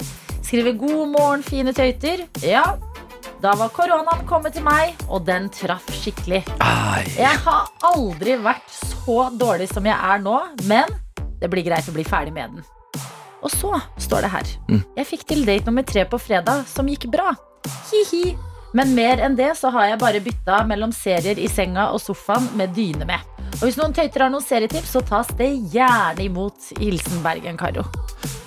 Skriver 0.50 0.72
'God 0.72 1.08
morgen, 1.08 1.42
fine 1.46 1.70
tøyter'. 1.70 2.24
Ja, 2.42 2.64
da 3.38 3.52
var 3.54 3.68
koronaen 3.70 4.24
kommet 4.26 4.56
til 4.56 4.64
meg, 4.66 4.96
og 5.06 5.22
den 5.22 5.46
traff 5.54 5.86
skikkelig. 5.94 6.40
Ai. 6.58 7.04
Jeg 7.14 7.38
har 7.44 7.68
aldri 7.86 8.34
vært 8.42 8.66
så 8.74 9.28
dårlig 9.30 9.68
som 9.70 9.86
jeg 9.86 9.94
er 9.94 10.18
nå, 10.18 10.34
men 10.66 10.90
det 11.38 11.52
blir 11.54 11.68
greit 11.70 11.86
å 11.86 11.94
bli 11.94 12.02
ferdig 12.02 12.34
med 12.34 12.56
den. 12.56 12.66
Og 13.46 13.54
så 13.54 13.78
står 14.02 14.26
det 14.26 14.34
her. 14.34 14.52
Mm. 14.66 14.82
Jeg 14.98 15.10
fikk 15.12 15.26
til 15.30 15.46
date 15.46 15.70
nummer 15.70 15.86
tre 15.86 16.02
på 16.10 16.18
fredag, 16.18 16.66
som 16.66 16.90
gikk 16.90 17.06
bra. 17.14 17.30
Hi-hi. 17.92 18.34
Men 18.76 18.94
mer 18.94 19.18
enn 19.24 19.36
det 19.38 19.52
så 19.58 19.72
har 19.74 19.90
jeg 19.90 20.02
bare 20.02 20.22
bytta 20.22 20.62
mellom 20.68 20.92
serier 20.94 21.38
i 21.38 21.48
senga 21.50 21.90
og 21.94 22.02
sofaen 22.02 22.46
med 22.58 22.74
dyne 22.76 23.08
med. 23.08 23.26
Og 23.58 23.66
hvis 23.66 23.76
noen 23.80 23.92
tøyter 23.92 24.24
har 24.24 24.30
noen 24.32 24.44
serietips, 24.44 24.92
så 24.94 25.02
tas 25.04 25.28
det 25.38 25.50
gjerne 25.72 26.22
imot. 26.24 26.70
Hilsen 26.78 27.20
Bergen-Karo. 27.24 27.82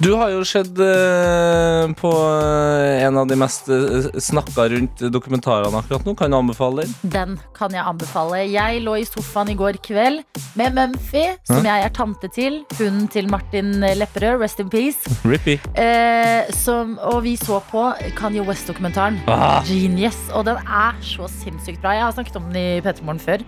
Du 0.02 0.14
har 0.18 0.32
jo 0.34 0.42
sett 0.48 0.80
eh, 0.82 1.86
på 2.00 2.12
eh, 2.12 3.04
en 3.06 3.20
av 3.22 3.28
de 3.30 3.38
mest 3.40 3.70
uh, 3.72 4.10
snakka 4.22 4.66
rundt 4.74 5.04
dokumentarene 5.14 5.80
akkurat 5.80 6.08
nå. 6.08 6.16
Kan 6.18 6.34
du 6.34 6.38
anbefale 6.40 6.86
den? 6.86 6.96
Den 7.14 7.38
kan 7.58 7.76
jeg 7.76 7.86
anbefale. 7.86 8.42
Jeg 8.50 8.82
lå 8.86 8.96
i 9.02 9.06
sofaen 9.08 9.54
i 9.54 9.58
går 9.60 9.80
kveld 9.86 10.24
med 10.60 10.78
Mumphy, 10.78 11.26
som 11.48 11.62
Hæ? 11.62 11.68
jeg 11.70 11.88
er 11.88 11.96
tante 11.96 12.32
til. 12.34 12.60
Hunden 12.80 13.08
til 13.14 13.30
Martin 13.32 13.76
Lepperød, 13.84 14.42
rest 14.42 14.64
in 14.64 14.72
peace. 14.74 15.18
Rippy. 15.28 15.60
Eh, 15.78 16.50
som, 16.58 16.98
og 17.02 17.22
vi 17.28 17.38
så 17.40 17.62
på 17.70 17.90
Kanye 18.18 18.46
West-dokumentaren. 18.48 19.22
Ah. 19.28 19.62
Genius. 19.68 20.13
Og 20.34 20.46
den 20.48 20.60
er 20.64 20.98
så 21.06 21.28
sinnssykt 21.32 21.82
bra. 21.84 21.94
Jeg 21.98 22.06
har 22.08 22.16
snakket 22.16 22.40
om 22.40 22.50
den 22.52 22.60
i 22.60 22.82
P3morgen 22.84 23.22
før. 23.22 23.44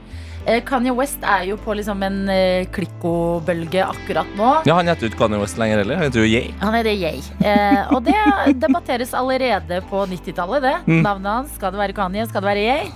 Eh, 0.45 0.59
Kanye 0.61 0.93
West 0.93 1.23
er 1.25 1.47
jo 1.49 1.55
på 1.57 1.73
liksom 1.73 2.03
en 2.05 2.17
eh, 2.29 2.67
klikkobølge 2.75 3.81
akkurat 3.81 4.29
nå. 4.37 4.51
Ja, 4.67 4.75
Han 4.77 4.91
heter 4.91 5.07
jo 5.07 5.11
ikke 5.13 5.23
Kanye 5.23 5.39
West 5.41 5.57
lenger 5.57 5.81
heller. 5.81 5.97
Han 5.97 6.05
heter 6.05 6.21
jo 6.21 6.29
Yay. 6.29 6.51
Han 6.61 6.77
heter 6.77 6.93
Yay. 6.93 7.23
Eh, 7.41 7.95
og 7.95 8.03
det 8.05 8.19
debatteres 8.65 9.15
allerede 9.17 9.81
på 9.89 10.03
90-tallet, 10.11 10.67
det. 10.67 10.75
Mm. 10.85 11.01
Navnet 11.01 11.31
hans. 11.31 11.55
Skal 11.57 11.73
det 11.73 11.81
være 11.81 11.97
Kanye? 11.97 12.27
Skal 12.29 12.45
det 12.45 12.51
være 12.51 12.67
Yay? 12.67 12.93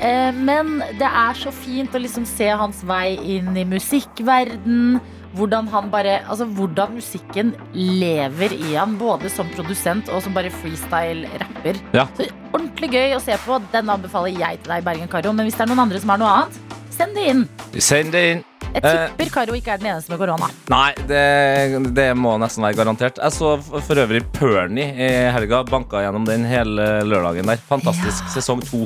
Eh, 0.00 0.34
men 0.34 0.80
det 0.98 1.06
er 1.06 1.38
så 1.38 1.54
fint 1.54 1.94
å 1.94 2.02
liksom 2.02 2.26
se 2.28 2.50
hans 2.50 2.82
vei 2.88 3.14
inn 3.36 3.54
i 3.54 3.66
musikkverden. 3.68 4.98
Hvordan 5.36 5.68
han 5.70 5.90
bare 5.92 6.16
Altså 6.28 6.44
hvordan 6.46 6.96
musikken 6.96 7.52
lever 7.76 8.52
i 8.56 8.74
han, 8.74 8.96
både 8.98 9.30
som 9.30 9.48
produsent 9.54 10.08
og 10.10 10.22
som 10.24 10.34
bare 10.34 10.50
freestyle-rapper. 10.50 11.78
Ja. 11.94 12.06
Så 12.18 12.26
ordentlig 12.52 12.90
gøy 12.94 13.16
å 13.16 13.22
se 13.22 13.36
på. 13.44 13.60
Den 13.72 13.90
anbefaler 13.92 14.34
jeg 14.34 14.62
til 14.64 14.72
deg, 14.74 14.84
Bergen 14.86 15.08
Karo. 15.12 15.32
Men 15.32 15.46
hvis 15.48 15.58
det 15.58 15.66
er 15.66 15.72
noen 15.72 15.84
andre 15.86 16.00
som 16.02 16.12
har 16.14 16.20
noe 16.22 16.32
annet, 16.40 16.60
send 16.94 17.14
det 17.16 17.26
inn. 17.32 17.44
Send 17.78 18.12
det 18.16 18.24
inn. 18.34 18.44
Jeg 18.70 18.84
Eh. 18.86 19.08
tipper 19.10 19.30
Karo 19.34 19.54
ikke 19.58 19.72
er 19.74 19.78
den 19.82 19.88
eneste 19.90 20.12
med 20.12 20.18
korona. 20.20 20.46
Nei, 20.70 20.92
det, 21.08 21.94
det 21.94 22.08
må 22.14 22.36
nesten 22.38 22.62
være 22.62 22.76
garantert. 22.78 23.18
Jeg 23.18 23.32
så 23.34 23.56
for 23.62 23.98
øvrig 23.98 24.20
Perny 24.36 24.84
i 24.94 25.08
helga. 25.34 25.64
Banka 25.66 26.04
gjennom 26.04 26.26
den 26.28 26.44
hele 26.46 27.00
lørdagen 27.02 27.46
der. 27.50 27.58
Fantastisk. 27.70 28.22
Ja. 28.28 28.34
Sesong 28.36 28.62
to. 28.62 28.84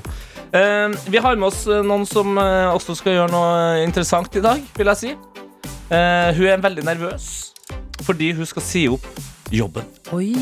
Eh, 0.56 0.88
vi 1.12 1.18
har 1.20 1.36
med 1.36 1.48
oss 1.50 1.66
noen 1.66 2.06
som 2.08 2.36
eh, 2.38 2.70
også 2.72 2.96
skal 2.96 3.12
gjøre 3.18 3.32
noe 3.34 3.82
interessant 3.84 4.36
i 4.36 4.44
dag, 4.44 4.62
vil 4.78 4.86
jeg 4.94 4.96
si. 5.02 5.14
Eh, 5.90 6.30
hun 6.36 6.48
er 6.48 6.62
veldig 6.64 6.86
nervøs 6.86 7.32
fordi 8.04 8.32
hun 8.36 8.46
skal 8.48 8.64
si 8.64 8.84
opp 8.90 9.06
jobben. 9.54 9.86
Oi. 10.12 10.32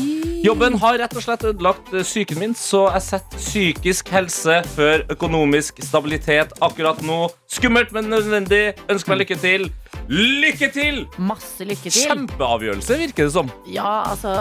Jobben 0.43 0.75
har 0.81 0.97
rett 0.99 1.13
og 1.15 1.23
slett 1.23 1.45
ødelagt 1.47 1.91
eh, 1.93 2.03
psyken 2.03 2.39
min, 2.41 2.55
så 2.57 2.85
jeg 2.95 3.05
setter 3.05 3.41
psykisk 3.41 4.11
helse 4.11 4.59
før 4.73 5.05
økonomisk 5.13 5.79
stabilitet 5.85 6.51
akkurat 6.63 6.99
nå. 7.05 7.25
Skummelt, 7.51 7.93
men 7.95 8.09
nødvendig. 8.11 8.73
Ønsker 8.91 9.13
meg 9.13 9.23
lykke 9.23 9.39
til. 9.39 9.67
Lykke 10.11 10.69
til! 10.73 11.03
Masse 11.21 11.67
lykke 11.67 11.87
til. 11.87 11.99
Kjempeavgjørelse, 12.09 12.99
virker 13.05 13.29
det 13.29 13.35
som. 13.35 13.51
Ja, 13.71 14.01
altså 14.09 14.33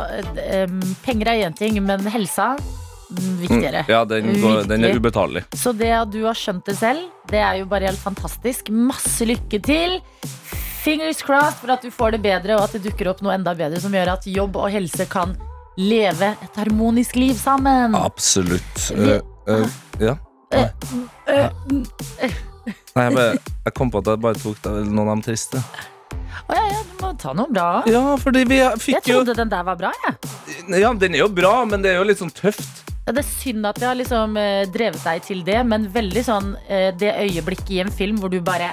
Penger 1.05 1.31
er 1.35 1.47
én 1.47 1.59
ting, 1.59 1.79
men 1.85 2.03
helsa 2.11 2.55
mm, 2.57 3.35
viktigere. 3.45 3.85
Ja, 3.93 4.03
den, 4.09 4.33
går, 4.43 4.65
den 4.71 4.89
er 4.89 4.99
ubetalelig. 4.99 5.45
Så 5.55 5.75
det 5.77 5.93
at 6.01 6.11
du 6.11 6.23
har 6.27 6.39
skjønt 6.39 6.67
det 6.67 6.79
selv, 6.81 7.07
det 7.31 7.43
er 7.45 7.61
jo 7.61 7.71
bare 7.71 7.93
helt 7.93 8.03
fantastisk. 8.03 8.73
Masse 8.75 9.29
lykke 9.29 9.63
til. 9.63 10.01
Fingers 10.83 11.23
crossed 11.23 11.61
for 11.63 11.71
at 11.71 11.85
du 11.85 11.93
får 11.95 12.17
det 12.17 12.19
bedre, 12.25 12.57
og 12.59 12.65
at 12.67 12.73
det 12.75 12.83
dukker 12.89 13.13
opp 13.13 13.21
noe 13.23 13.37
enda 13.37 13.55
bedre 13.55 13.79
som 13.79 13.93
gjør 13.95 14.17
at 14.17 14.25
jobb 14.27 14.57
og 14.59 14.71
helse 14.75 15.07
kan 15.11 15.37
leve 15.79 16.33
et 16.43 16.57
harmonisk 16.59 17.15
liv 17.21 17.37
sammen. 17.39 17.95
Absolutt. 17.95 18.89
Uh, 18.91 19.21
eh, 19.47 19.77
ja. 20.03 20.17
Eh, 20.53 20.67
Nei, 22.93 23.05
jeg, 23.07 23.15
bare, 23.15 23.29
jeg 23.39 23.75
kom 23.79 23.93
på 23.95 24.03
at 24.03 24.11
jeg 24.11 24.23
bare 24.25 24.41
tok 24.43 24.59
deg 24.65 24.89
noen 24.91 25.13
av 25.13 25.23
de 25.23 25.31
triste. 25.31 25.63
Å 26.51 26.57
ja, 26.59 26.65
ja, 26.67 26.81
du 26.83 26.97
må 26.99 27.13
ta 27.21 27.35
noe 27.37 27.47
bra. 27.51 27.69
Ja, 27.89 28.03
fordi 28.21 28.43
vi 28.51 28.59
fikk 28.83 29.07
jo 29.07 29.21
Jeg 29.21 29.21
trodde 29.23 29.37
den 29.39 29.53
der 29.53 29.69
var 29.69 29.79
bra, 29.79 29.93
jeg. 30.03 30.17
Ja, 30.83 30.91
den 30.99 31.15
er 31.15 31.23
jo 31.23 31.29
bra, 31.31 31.53
men 31.69 31.87
det 31.87 31.93
er 31.93 32.01
jo 32.01 32.09
litt 32.11 32.19
sånn 32.21 32.35
tøft. 32.35 32.83
Ja, 33.07 33.15
det 33.15 33.23
er 33.23 33.29
synd 33.29 33.71
at 33.71 33.79
jeg 33.79 33.87
har 33.87 34.01
liksom 34.01 34.35
drevet 34.75 35.07
deg 35.07 35.23
til 35.31 35.47
det, 35.47 35.61
men 35.67 35.87
veldig 35.95 36.27
sånn 36.27 36.57
det 36.99 37.15
øyeblikket 37.23 37.71
i 37.79 37.81
en 37.87 37.95
film 37.95 38.19
hvor 38.23 38.35
du 38.35 38.41
bare 38.43 38.73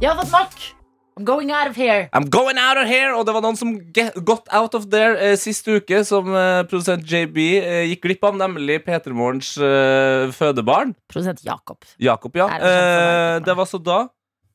Jeg 0.00 0.12
har 0.12 0.20
fått 0.20 0.36
nok! 0.36 0.68
I'm 1.20 1.24
going 1.26 1.50
out 1.52 1.68
of 1.68 1.76
here. 1.76 2.08
I'm 2.14 2.24
going 2.30 2.56
out 2.56 2.78
of 2.80 2.88
here! 2.88 3.12
Og 3.12 3.26
det 3.28 3.34
var 3.36 3.42
noen 3.44 3.56
som 3.58 3.74
get, 3.92 4.14
got 4.24 4.46
out 4.56 4.72
of 4.78 4.86
there 4.88 5.18
eh, 5.20 5.34
sist 5.36 5.66
uke, 5.68 5.98
som 6.08 6.30
eh, 6.32 6.62
produsent 6.70 7.04
JB 7.04 7.36
eh, 7.60 7.82
gikk 7.90 8.06
glipp 8.06 8.24
av, 8.24 8.38
nemlig 8.40 8.78
P3 8.86 9.12
Morgens 9.12 9.50
eh, 9.60 10.30
fødebarn. 10.32 10.94
Produsent 11.12 11.42
Jakob. 11.44 11.84
Jakob, 12.00 12.38
ja. 12.40 12.46
Er 12.56 12.64
det? 12.64 12.70
Eh, 12.72 13.40
det 13.50 13.56
var 13.60 13.68
så 13.68 13.80
da 13.84 13.98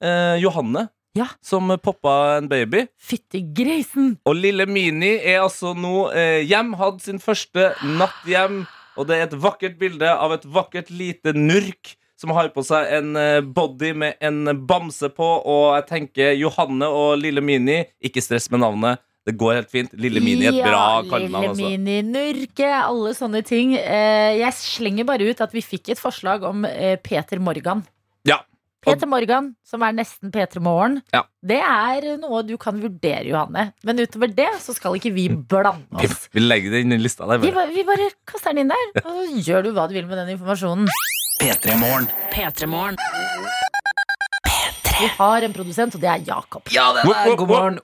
eh, 0.02 0.40
Johanne 0.42 0.88
Ja. 1.16 1.28
som 1.46 1.70
poppa 1.80 2.38
en 2.40 2.50
baby. 2.50 2.88
Fytti 2.98 3.44
grisen! 3.56 4.16
Og 4.26 4.36
lille 4.42 4.66
Mini 4.66 5.14
er 5.22 5.44
altså 5.46 5.76
nå 5.78 6.08
eh, 6.18 6.42
hjem, 6.50 6.74
hadde 6.82 7.06
sin 7.06 7.22
første 7.22 7.76
natt 8.00 8.26
hjem. 8.28 8.64
Og 8.98 9.06
det 9.08 9.20
er 9.20 9.28
et 9.30 9.38
vakkert 9.38 9.78
bilde 9.78 10.10
av 10.10 10.34
et 10.34 10.50
vakkert 10.50 10.90
lite 10.90 11.36
nurk 11.38 11.94
som 12.25 12.34
har 12.36 12.50
på 12.55 12.63
seg 12.65 12.91
en 12.98 13.15
eh, 13.22 13.39
body 13.46 13.94
med 13.94 14.17
en 14.25 14.41
bamse 14.67 15.10
på, 15.13 15.27
og 15.46 15.75
jeg 15.77 15.86
tenker 15.91 16.34
Johanne 16.41 16.89
og 16.89 17.20
Lille 17.22 17.44
Mini. 17.46 17.84
Ikke 18.01 18.24
stress 18.25 18.50
med 18.53 18.63
navnet. 18.65 19.01
Det 19.25 19.34
går 19.41 19.55
helt 19.58 19.72
fint. 19.74 19.94
Lille 19.98 20.22
Mini 20.22 20.46
et 20.46 20.60
bra 20.62 21.01
kallenavn. 21.10 21.32
Lille 21.32 21.50
Altså. 21.50 21.70
Mini, 21.72 21.96
Nurke, 22.05 22.67
alle 22.77 23.13
sånne 23.17 23.41
ting. 23.46 23.72
Eh, 23.77 24.36
jeg 24.41 24.53
slenger 24.58 25.08
bare 25.10 25.25
ut 25.32 25.41
at 25.41 25.53
vi 25.55 25.63
fikk 25.65 25.89
et 25.96 26.01
forslag 26.01 26.46
om 26.46 26.65
eh, 26.70 26.98
Peter 27.01 27.41
Morgan. 27.41 27.82
Ja. 28.29 28.41
Peter 28.86 29.10
Morgan, 29.10 29.48
som 29.65 29.82
er 29.82 29.96
nesten 29.98 30.29
P3 30.29 30.62
Morgen. 30.62 31.00
Ja. 31.10 31.24
Det 31.41 31.58
er 31.58 32.05
noe 32.22 32.44
du 32.46 32.53
kan 32.62 32.77
vurdere, 32.77 33.24
Johanne. 33.25 33.72
Men 33.82 33.98
utover 34.05 34.29
det 34.38 34.51
så 34.62 34.75
skal 34.77 35.00
ikke 35.00 35.10
vi 35.15 35.25
blande 35.34 35.89
oss. 36.05 36.27
vi 36.29 36.44
legger 36.46 36.75
det 36.75 36.84
inn 36.86 36.94
i 36.94 37.00
lista 37.01 37.25
der. 37.25 37.41
Vi, 37.41 37.50
Bare. 37.50 37.65
ba- 37.65 37.74
vi 37.74 37.82
bare 37.88 38.12
kaster 38.29 38.53
den 38.53 38.67
inn 38.67 38.75
der, 38.75 38.86
og 39.01 39.10
så 39.10 39.41
gjør 39.41 39.65
du 39.65 39.72
hva 39.74 39.88
du 39.89 39.98
vil 39.98 40.05
med 40.05 40.22
den 40.22 40.36
informasjonen. 40.38 40.86
P3 41.46 41.78
Morgen. 41.78 42.08
P3morgen. 42.34 42.96
Vi 45.02 45.08
har 45.18 45.44
en 45.46 45.54
produsent, 45.54 45.94
og 45.94 46.02
det 46.02 46.10
er 46.10 46.24
Jakob. 46.25 46.72
Ja, 46.74 46.88
det 46.96 47.04
er 47.06 47.36
god 47.38 47.52
morgen. 47.52 47.78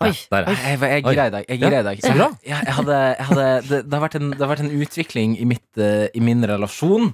Oi, 0.00 0.14
Der, 0.32 0.46
ja. 0.48 0.54
Jeg, 0.64 0.78
jeg, 0.80 1.02
deg 1.02 1.04
gira 1.04 1.26
i 1.28 1.34
dag. 1.34 1.44
Jeg 1.44 1.60
gira 1.60 1.82
i 1.82 1.84
så 2.00 2.14
bra. 2.16 2.30
Ja, 2.48 2.62
jeg 2.64 2.76
hadde, 2.78 2.96
jeg 3.18 3.26
hadde, 3.28 3.44
det, 3.68 3.82
det, 3.84 3.92
har 3.98 4.04
vært 4.06 4.16
en, 4.16 4.32
det 4.32 4.40
har 4.40 4.52
vært 4.54 4.64
en 4.64 4.72
utvikling 4.80 5.36
i, 5.36 5.44
mitt, 5.50 5.68
uh, 5.76 6.06
i 6.16 6.24
min 6.24 6.40
relasjon 6.48 7.12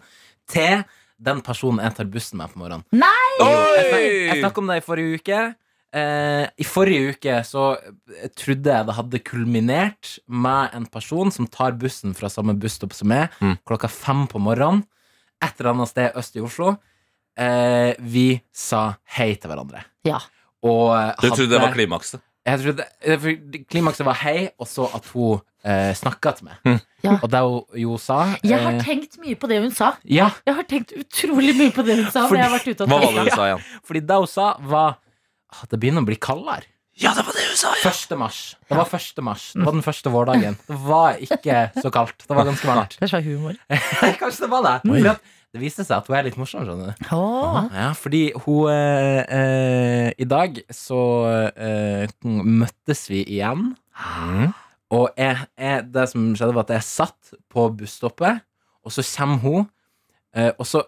til 0.54 0.86
den 1.18 1.42
personen 1.42 1.82
jeg 1.82 1.98
tar 1.98 2.12
bussen 2.14 2.38
med 2.38 2.54
på 2.54 2.62
morgenen. 2.62 2.86
Nei! 2.94 3.30
Jo, 3.40 3.50
Jeg, 3.50 3.88
snak, 3.90 4.06
jeg 4.06 4.38
snakket 4.44 4.62
om 4.62 4.70
det 4.70 4.78
i 4.78 4.86
forrige 4.86 5.18
uke. 5.18 5.42
Eh, 5.96 6.44
I 6.60 6.64
forrige 6.68 7.14
uke 7.14 7.38
så 7.48 7.62
eh, 7.80 8.28
trodde 8.36 8.68
jeg 8.74 8.86
det 8.88 8.96
hadde 8.98 9.20
kulminert 9.24 10.18
med 10.28 10.74
en 10.76 10.84
person 10.92 11.30
som 11.32 11.46
tar 11.48 11.72
bussen 11.80 12.12
fra 12.18 12.28
samme 12.32 12.52
busstopp 12.60 12.92
som 12.92 13.08
meg, 13.08 13.30
Mm. 13.40 13.56
klokka 13.64 13.88
fem 13.88 14.26
på 14.28 14.38
morgenen. 14.42 14.84
Et 15.42 15.52
eller 15.60 15.72
annet 15.72 15.88
sted 15.88 16.12
øst 16.16 16.36
i 16.36 16.40
Oslo. 16.44 16.76
Eh, 17.36 17.94
vi 18.00 18.40
sa 18.52 18.96
hei 19.16 19.34
til 19.36 19.50
hverandre. 19.50 19.82
Ja. 20.04 20.18
Og 20.64 20.92
hadde, 20.96 21.20
Du 21.22 21.28
trodde 21.30 21.50
det 21.50 21.60
var 21.60 21.72
klimakset? 21.72 22.20
jeg 22.46 22.60
trodde, 22.62 22.84
eh, 23.02 23.16
for 23.18 23.30
Klimakset 23.70 24.04
var 24.06 24.14
hei, 24.14 24.50
og 24.60 24.66
så 24.70 24.86
at 24.94 25.04
hun 25.12 25.40
eh, 25.64 25.92
snakka 25.98 26.32
til 26.36 26.44
meg. 26.46 26.56
Mm. 26.64 26.80
Ja. 27.02 27.18
Og 27.22 27.30
det 27.30 27.40
hun 27.40 27.64
jo 27.82 27.96
sa 27.98 28.36
Jeg 28.44 28.58
har 28.62 28.72
eh, 28.76 28.80
tenkt 28.84 29.18
mye 29.18 29.34
på 29.36 29.48
det 29.48 29.60
hun 29.62 29.70
sa. 29.74 29.94
Ja, 30.04 30.30
Jeg 30.46 30.54
har 30.54 30.62
tenkt 30.64 30.92
utrolig 30.96 31.56
mye 31.58 31.72
på 31.74 31.84
det 31.84 31.96
hun 31.98 32.10
sa. 32.10 32.28
Fordi- 32.28 32.38
jeg 32.40 32.48
har 32.50 32.58
vært 32.58 32.68
ute 32.70 32.80
og 32.84 32.88
Hva 32.88 33.00
var 33.00 33.12
det 33.12 33.24
hun 33.26 33.30
sa 33.36 33.44
igjen? 33.50 33.64
fordi 33.84 34.00
det 34.06 34.16
hun 34.16 34.26
sa, 34.26 34.56
var 34.60 34.96
at 35.62 35.72
det 35.72 35.78
begynner 35.82 36.04
å 36.04 36.08
bli 36.08 36.18
kaldere. 36.20 36.68
Ja, 36.96 37.10
det 37.12 37.26
var 37.26 37.36
det 37.36 37.44
hun 37.44 37.58
sa! 37.60 37.75
1. 37.84 38.12
mars. 38.16 38.40
Det 38.64 38.76
var 38.76 38.88
1. 38.88 39.18
mars. 39.25 39.50
Det 39.52 39.64
var 39.66 39.75
den 39.76 39.84
første 39.84 40.12
vårdagen. 40.12 40.54
Det 40.70 40.76
var 40.80 41.18
ikke 41.20 41.66
så 41.76 41.90
kaldt. 41.92 42.25
Det 42.25 42.36
var 42.36 42.48
ganske 42.48 42.68
varmt. 42.68 42.96
Det 43.00 43.10
var 43.12 43.25
humor. 43.26 43.58
Kanskje 44.22 44.46
det 44.46 44.50
var 44.50 44.64
det. 44.64 45.16
Det 45.52 45.60
viste 45.60 45.84
seg 45.84 45.98
at 45.98 46.08
hun 46.08 46.16
er 46.16 46.25
litt 46.26 46.38
morsom. 46.40 46.64
skjønner 46.64 46.96
du 46.96 47.12
Åh. 47.16 47.58
Ja, 47.72 47.90
fordi 47.96 48.22
hun 48.44 48.72
eh, 48.72 49.20
eh, 49.28 50.08
I 50.16 50.26
dag 50.28 50.58
så 50.72 51.00
eh, 51.52 52.08
møttes 52.25 53.06
vi 53.12 53.22
igjen. 53.25 53.70
Mm. 53.96 54.50
Og 54.96 55.06
jeg, 55.16 55.46
jeg, 55.60 55.86
det 55.92 56.08
som 56.12 56.26
skjedde, 56.36 56.56
var 56.56 56.66
at 56.66 56.75
jeg 56.78 56.88
satt 56.88 57.36
på 57.52 57.68
busstoppet, 57.76 58.44
og 58.86 58.94
så 58.94 59.04
kommer 59.16 59.40
hun. 59.44 59.70
Eh, 60.36 60.52
og 60.56 60.68
så 60.68 60.84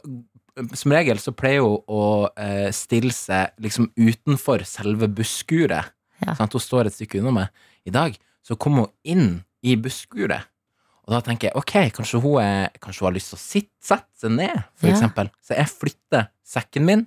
Som 0.75 0.93
regel 0.93 1.21
så 1.23 1.33
pleier 1.37 1.63
hun 1.63 1.79
å 1.87 2.03
eh, 2.37 2.69
stille 2.75 3.13
seg 3.15 3.53
liksom 3.63 3.91
utenfor 3.97 4.65
selve 4.67 5.09
busskuret. 5.09 5.93
Ja. 6.25 6.35
Sånn 6.35 6.51
hun 6.51 6.61
står 6.65 6.89
et 6.91 6.97
stykke 6.97 7.21
unna 7.21 7.31
meg. 7.37 7.49
I 7.87 7.93
dag 7.95 8.17
så 8.43 8.57
kom 8.59 8.81
hun 8.81 8.89
inn 9.07 9.29
i 9.63 9.77
busskuret. 9.79 10.49
Og 11.09 11.15
da 11.15 11.21
tenker 11.25 11.49
jeg 11.49 11.57
ok, 11.57 11.75
kanskje 11.97 12.21
hun, 12.21 12.41
er, 12.43 12.73
kanskje 12.83 13.01
hun 13.05 13.09
har 13.09 13.15
lyst 13.17 13.31
til 13.33 13.39
å 13.39 13.41
sitte, 13.41 13.73
sette 13.81 14.21
seg 14.21 14.35
ned, 14.35 14.59
for 14.77 14.91
Ja. 14.91 14.97
eksempel. 14.97 15.31
Så 15.41 15.55
jeg 15.57 15.71
flytter 15.73 16.27
sekken 16.45 16.85
min, 16.85 17.07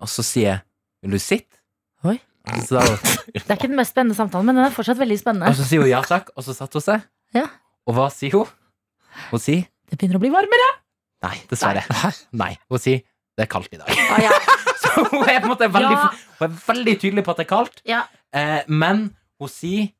og 0.00 0.08
så 0.10 0.24
sier 0.26 0.48
jeg 0.48 0.60
vil 1.02 1.14
du 1.14 1.18
sitte? 1.22 1.60
Oi. 2.08 2.16
Så, 2.64 2.78
da, 2.80 2.82
Det 3.34 3.44
er 3.44 3.58
ikke 3.58 3.68
den 3.70 3.76
mest 3.78 3.92
spennende 3.94 4.16
samtalen, 4.18 4.46
men 4.48 4.56
den 4.58 4.64
er 4.64 4.74
fortsatt 4.74 4.98
veldig 4.98 5.18
spennende. 5.20 5.52
og 5.52 5.58
så 5.58 5.66
sier 5.68 5.84
hun 5.84 5.90
ja 5.92 6.00
takk, 6.02 6.30
og 6.34 6.42
så 6.46 6.54
setter 6.56 6.80
hun 6.80 6.86
seg. 6.88 7.04
Ja. 7.36 7.44
Og 7.86 7.94
hva 7.94 8.08
sier 8.10 8.32
hun? 8.32 8.46
Hun 9.30 9.40
sier 9.42 9.66
Det 9.90 9.98
begynner 9.98 10.18
å 10.18 10.24
bli 10.24 10.30
varmere. 10.34 10.68
Nei, 11.24 11.36
dessverre. 11.50 11.82
Nei. 12.32 12.52
Hun 12.70 12.78
sier 12.82 13.02
det 13.38 13.46
er 13.46 13.50
kaldt 13.52 13.74
i 13.74 13.78
dag. 13.78 13.90
Ah, 14.10 14.18
ja. 14.22 14.30
Så 14.82 15.04
hun 15.12 15.20
er 15.28 15.38
på 15.40 15.46
en 15.46 15.52
måte 15.52 15.68
veldig, 15.70 15.94
Ja. 15.94 16.08
hun 16.40 16.48
er 16.48 16.56
veldig 16.66 16.94
tydelig 17.02 17.22
på 17.26 17.30
at 17.34 17.38
det 17.42 17.46
er 17.46 17.50
kaldt, 17.52 17.82
Ja. 17.86 18.00
eh, 18.34 18.62
men 18.66 19.04
hun 19.38 19.48
sier 19.52 19.92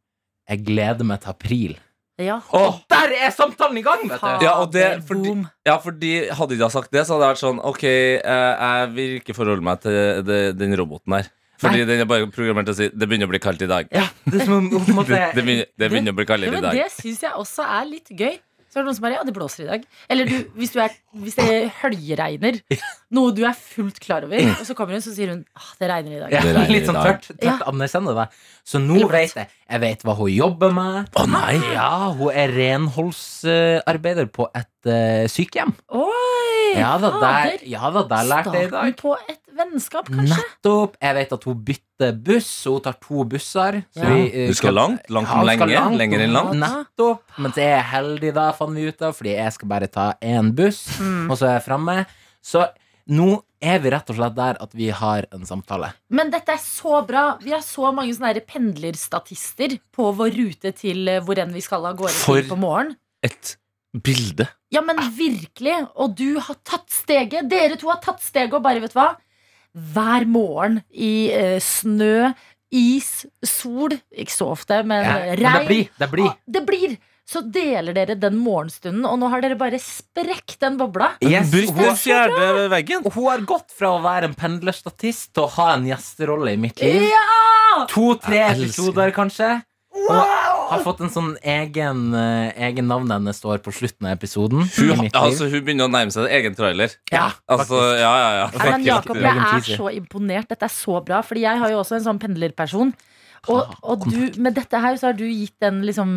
jeg 0.48 0.64
gleder 0.66 1.04
meg 1.06 1.20
til 1.22 1.30
april. 1.34 1.76
Ja. 2.18 2.40
Og 2.50 2.80
der 2.90 3.12
er 3.14 3.30
samtalen 3.30 3.78
i 3.78 3.82
gang, 3.86 4.00
vet 4.10 4.18
du! 4.24 4.42
Ja, 4.42 4.56
og 4.58 4.72
det 4.74 5.04
fordi, 5.06 5.36
ja, 5.68 5.76
fordi 5.78 6.12
Hadde 6.34 6.56
de 6.56 6.58
da 6.64 6.66
sagt 6.72 6.90
det, 6.90 7.04
så 7.06 7.14
hadde 7.14 7.22
det 7.22 7.28
vært 7.30 7.42
sånn 7.44 7.60
Ok, 7.62 7.84
eh, 7.84 8.22
jeg 8.24 8.88
vil 8.96 9.12
ikke 9.20 9.36
forholde 9.38 9.62
meg 9.62 9.78
til 9.84 10.24
det, 10.26 10.40
den 10.58 10.74
roboten 10.80 11.14
her. 11.14 11.28
Fordi 11.62 11.84
den 11.86 12.02
er 12.02 12.08
bare 12.10 12.26
programmert 12.34 12.66
til 12.66 12.74
å 12.74 12.78
si 12.80 12.88
det 12.90 13.06
begynner 13.10 13.26
å 13.30 13.32
bli 13.32 13.38
kaldt 13.42 13.62
i 13.62 13.70
dag. 13.70 13.86
Ja, 13.94 14.08
det 14.26 14.46
måte 14.50 15.12
Det, 15.14 15.22
det, 15.38 15.44
begynner, 15.44 15.70
det 15.78 15.90
begynner 15.92 16.14
å 16.14 16.18
bli 16.18 16.26
kaldere 16.26 16.54
men 16.56 16.58
i 16.64 16.66
dag. 16.66 16.74
det 16.82 16.90
syns 16.96 17.22
jeg 17.22 17.38
også 17.38 17.66
er 17.78 17.86
litt 17.92 18.10
gøy. 18.10 18.34
Så 18.68 18.78
er 18.78 18.82
det 18.82 18.86
noen 18.90 18.98
som 18.98 19.06
bare 19.06 19.16
Ja, 19.20 19.22
det 19.24 19.34
blåser 19.38 19.64
i 19.64 19.68
dag. 19.70 19.86
Eller 20.10 20.28
du, 20.28 20.36
hvis, 20.58 20.74
du 20.74 20.82
er, 20.82 20.94
hvis 21.22 21.36
det 21.38 21.70
høljeregner, 21.82 22.60
noe 23.16 23.32
du 23.34 23.42
er 23.48 23.56
fullt 23.58 23.98
klar 24.04 24.24
over, 24.28 24.38
og 24.54 24.64
så 24.68 24.74
kommer 24.78 24.94
hun 24.98 25.02
så 25.04 25.12
sier 25.16 25.32
hun 25.34 25.44
ah, 25.58 25.70
det 25.80 25.88
regner 25.90 26.16
i 26.16 26.20
dag. 26.24 26.32
ja, 26.36 26.42
regner 26.46 26.72
Litt 26.74 26.86
sånn 26.88 27.00
tørt, 27.02 27.28
tørt 27.40 27.64
anerkjenne 27.68 28.14
det. 28.18 28.28
Så 28.68 28.80
nå 28.84 29.00
vet 29.08 29.34
jeg 29.34 29.48
Jeg 29.68 29.80
vet 29.80 30.02
hva 30.04 30.14
hun 30.18 30.30
jobber 30.32 30.72
med. 30.76 31.08
Å, 31.16 31.26
nei. 31.28 31.56
Ja, 31.74 31.90
Hun 32.16 32.30
er 32.32 32.52
renholdsarbeider 33.28 34.28
på 34.32 34.48
et 34.56 34.88
uh, 34.88 35.26
sykehjem. 35.30 35.74
Oi! 35.92 36.74
Ja 36.78 36.94
da, 37.00 37.10
der, 37.20 37.62
ja 37.64 37.88
da, 37.94 38.02
der 38.10 38.26
lærte 38.28 38.52
jeg 38.54 38.66
i 38.66 38.68
Starten 38.68 38.90
dag. 38.92 38.96
på 39.00 39.14
et 39.28 39.40
vennskap, 39.58 40.08
kanskje? 40.12 40.36
Nettopp. 40.36 40.96
Jeg 41.02 41.16
vet 41.16 41.32
at 41.34 41.46
hun 41.48 41.62
bytter 41.66 42.12
buss, 42.28 42.50
og 42.68 42.76
hun 42.76 42.82
tar 42.84 42.98
to 43.02 43.24
busser. 43.32 43.78
Så 43.96 44.04
Ja. 44.04 44.10
vi, 44.12 44.26
uh, 44.44 44.50
Du 44.52 44.54
skal 44.58 44.76
langt? 44.76 45.08
Langt 45.10 45.28
Ja, 45.32 45.38
om 45.40 45.40
ja, 45.40 45.48
lenge? 45.54 45.70
langt. 45.72 45.96
Lenger 46.02 46.24
enn 46.26 46.34
langt? 46.36 46.52
Nettopp. 46.60 47.22
Men 47.40 47.54
det 47.56 47.64
er 47.72 47.82
heldig, 47.94 48.34
da, 48.36 48.44
fant 48.52 48.76
vi 48.76 48.84
ut 48.92 49.02
av, 49.08 49.16
fordi 49.16 49.32
jeg 49.34 49.52
skal 49.56 49.68
bare 49.72 49.88
ta 49.90 50.06
én 50.22 50.52
buss, 50.54 50.84
Mm. 51.00 51.07
Og 51.30 51.36
så 51.38 51.46
er 51.48 51.54
jeg 51.58 51.66
framme. 51.68 51.96
Så 52.44 52.66
nå 53.08 53.28
er 53.64 53.78
vi 53.82 53.90
rett 53.90 54.10
og 54.12 54.18
slett 54.18 54.34
der 54.36 54.58
at 54.62 54.74
vi 54.76 54.90
har 54.94 55.26
en 55.34 55.46
samtale. 55.48 55.88
Men 56.14 56.30
dette 56.30 56.52
er 56.54 56.60
så 56.62 57.00
bra. 57.08 57.22
Vi 57.42 57.50
har 57.54 57.62
så 57.64 57.88
mange 57.96 58.14
sånne 58.14 58.42
pendlerstatister 58.46 59.78
på 59.96 60.10
vår 60.18 60.34
rute 60.36 60.72
til 60.76 61.08
eh, 61.08 61.20
hvor 61.24 61.38
enn 61.42 61.54
vi 61.56 61.62
skal 61.64 61.86
av 61.88 61.96
gårde 61.98 62.14
For- 62.14 62.40
til 62.42 62.50
på 62.52 62.58
morgen. 62.60 62.94
Et 63.26 63.56
bilde. 64.04 64.46
Ja, 64.70 64.82
men 64.84 65.00
virkelig. 65.16 65.78
Og 65.96 66.14
du 66.18 66.38
har 66.44 66.58
tatt 66.68 66.90
steget. 66.92 67.48
Dere 67.50 67.78
to 67.80 67.88
har 67.90 67.98
tatt 68.04 68.20
steget, 68.22 68.52
og 68.54 68.62
bare, 68.62 68.82
vet 68.84 68.92
du 68.94 68.98
hva? 69.00 69.14
Hver 69.94 70.26
morgen 70.28 70.82
i 70.92 71.30
eh, 71.34 71.58
snø, 71.62 72.30
is, 72.74 73.24
sol 73.48 73.94
Ikke 74.12 74.32
så 74.34 74.50
ofte, 74.52 74.82
men 74.84 75.00
Ja, 75.04 75.14
men 75.18 75.38
det 75.38 75.44
regn. 75.46 75.66
blir. 75.70 75.88
Det 75.98 76.08
blir. 76.12 76.26
Ah, 76.28 76.36
Det 76.46 76.62
blir. 76.68 76.96
Så 77.28 77.42
deler 77.52 77.92
dere 77.92 78.14
den 78.16 78.38
morgenstunden, 78.40 79.04
og 79.04 79.18
nå 79.20 79.28
har 79.28 79.42
dere 79.44 79.58
bare 79.60 79.76
sprekt 79.82 80.62
den 80.64 80.78
bobla. 80.80 81.10
Yes, 81.20 81.50
hun, 81.52 81.74
den 81.76 81.98
fjerde 82.00 82.68
veggen. 82.72 83.04
hun 83.04 83.26
har 83.28 83.42
gått 83.44 83.74
fra 83.76 83.90
å 83.98 84.02
være 84.04 84.30
en 84.30 84.36
pendlerstatist 84.38 85.34
til 85.36 85.44
å 85.44 85.50
ha 85.58 85.74
en 85.74 85.84
gjesterolle 85.90 86.54
i 86.56 86.60
mitt 86.60 86.80
liv. 86.80 87.04
Ja! 87.10 87.84
To-tre 87.92 88.46
episoder, 88.54 89.12
kanskje. 89.12 89.58
Og 89.98 90.14
har 90.68 90.82
fått 90.84 91.02
en 91.04 91.12
sånn 91.12 91.30
egen, 91.44 92.14
eh, 92.16 92.52
egen 92.68 92.88
navn 92.88 93.10
hennes 93.12 93.36
står 93.40 93.60
på 93.64 93.72
slutten 93.76 94.08
av 94.08 94.16
episoden. 94.16 94.64
Hun, 94.78 95.04
altså, 95.12 95.48
hun 95.52 95.64
begynner 95.64 95.88
å 95.88 95.92
nærme 95.92 96.14
seg 96.14 96.24
en 96.24 96.34
egen 96.38 96.56
trailer. 96.56 96.96
ja, 97.12 97.30
Altså, 97.48 97.80
ja, 97.98 98.12
ja, 98.22 98.30
ja. 98.40 98.78
Jakob, 98.84 99.20
jeg 99.20 99.36
er 99.36 99.68
så 99.68 99.92
imponert. 99.92 100.48
Dette 100.48 100.68
er 100.68 100.72
så 100.72 101.00
bra. 101.04 101.20
Fordi 101.24 101.44
jeg 101.44 101.60
har 101.60 101.72
jo 101.72 101.80
også 101.82 101.98
en 101.98 102.08
sånn 102.08 102.20
pendlerperson. 102.22 102.94
Og, 103.46 103.78
og 103.82 104.04
du, 104.08 104.18
med 104.42 104.56
dette 104.58 104.80
her 104.82 104.98
så 105.00 105.10
har 105.10 105.16
du 105.18 105.24
gitt 105.26 105.56
den 105.62 105.80
liksom, 105.86 106.10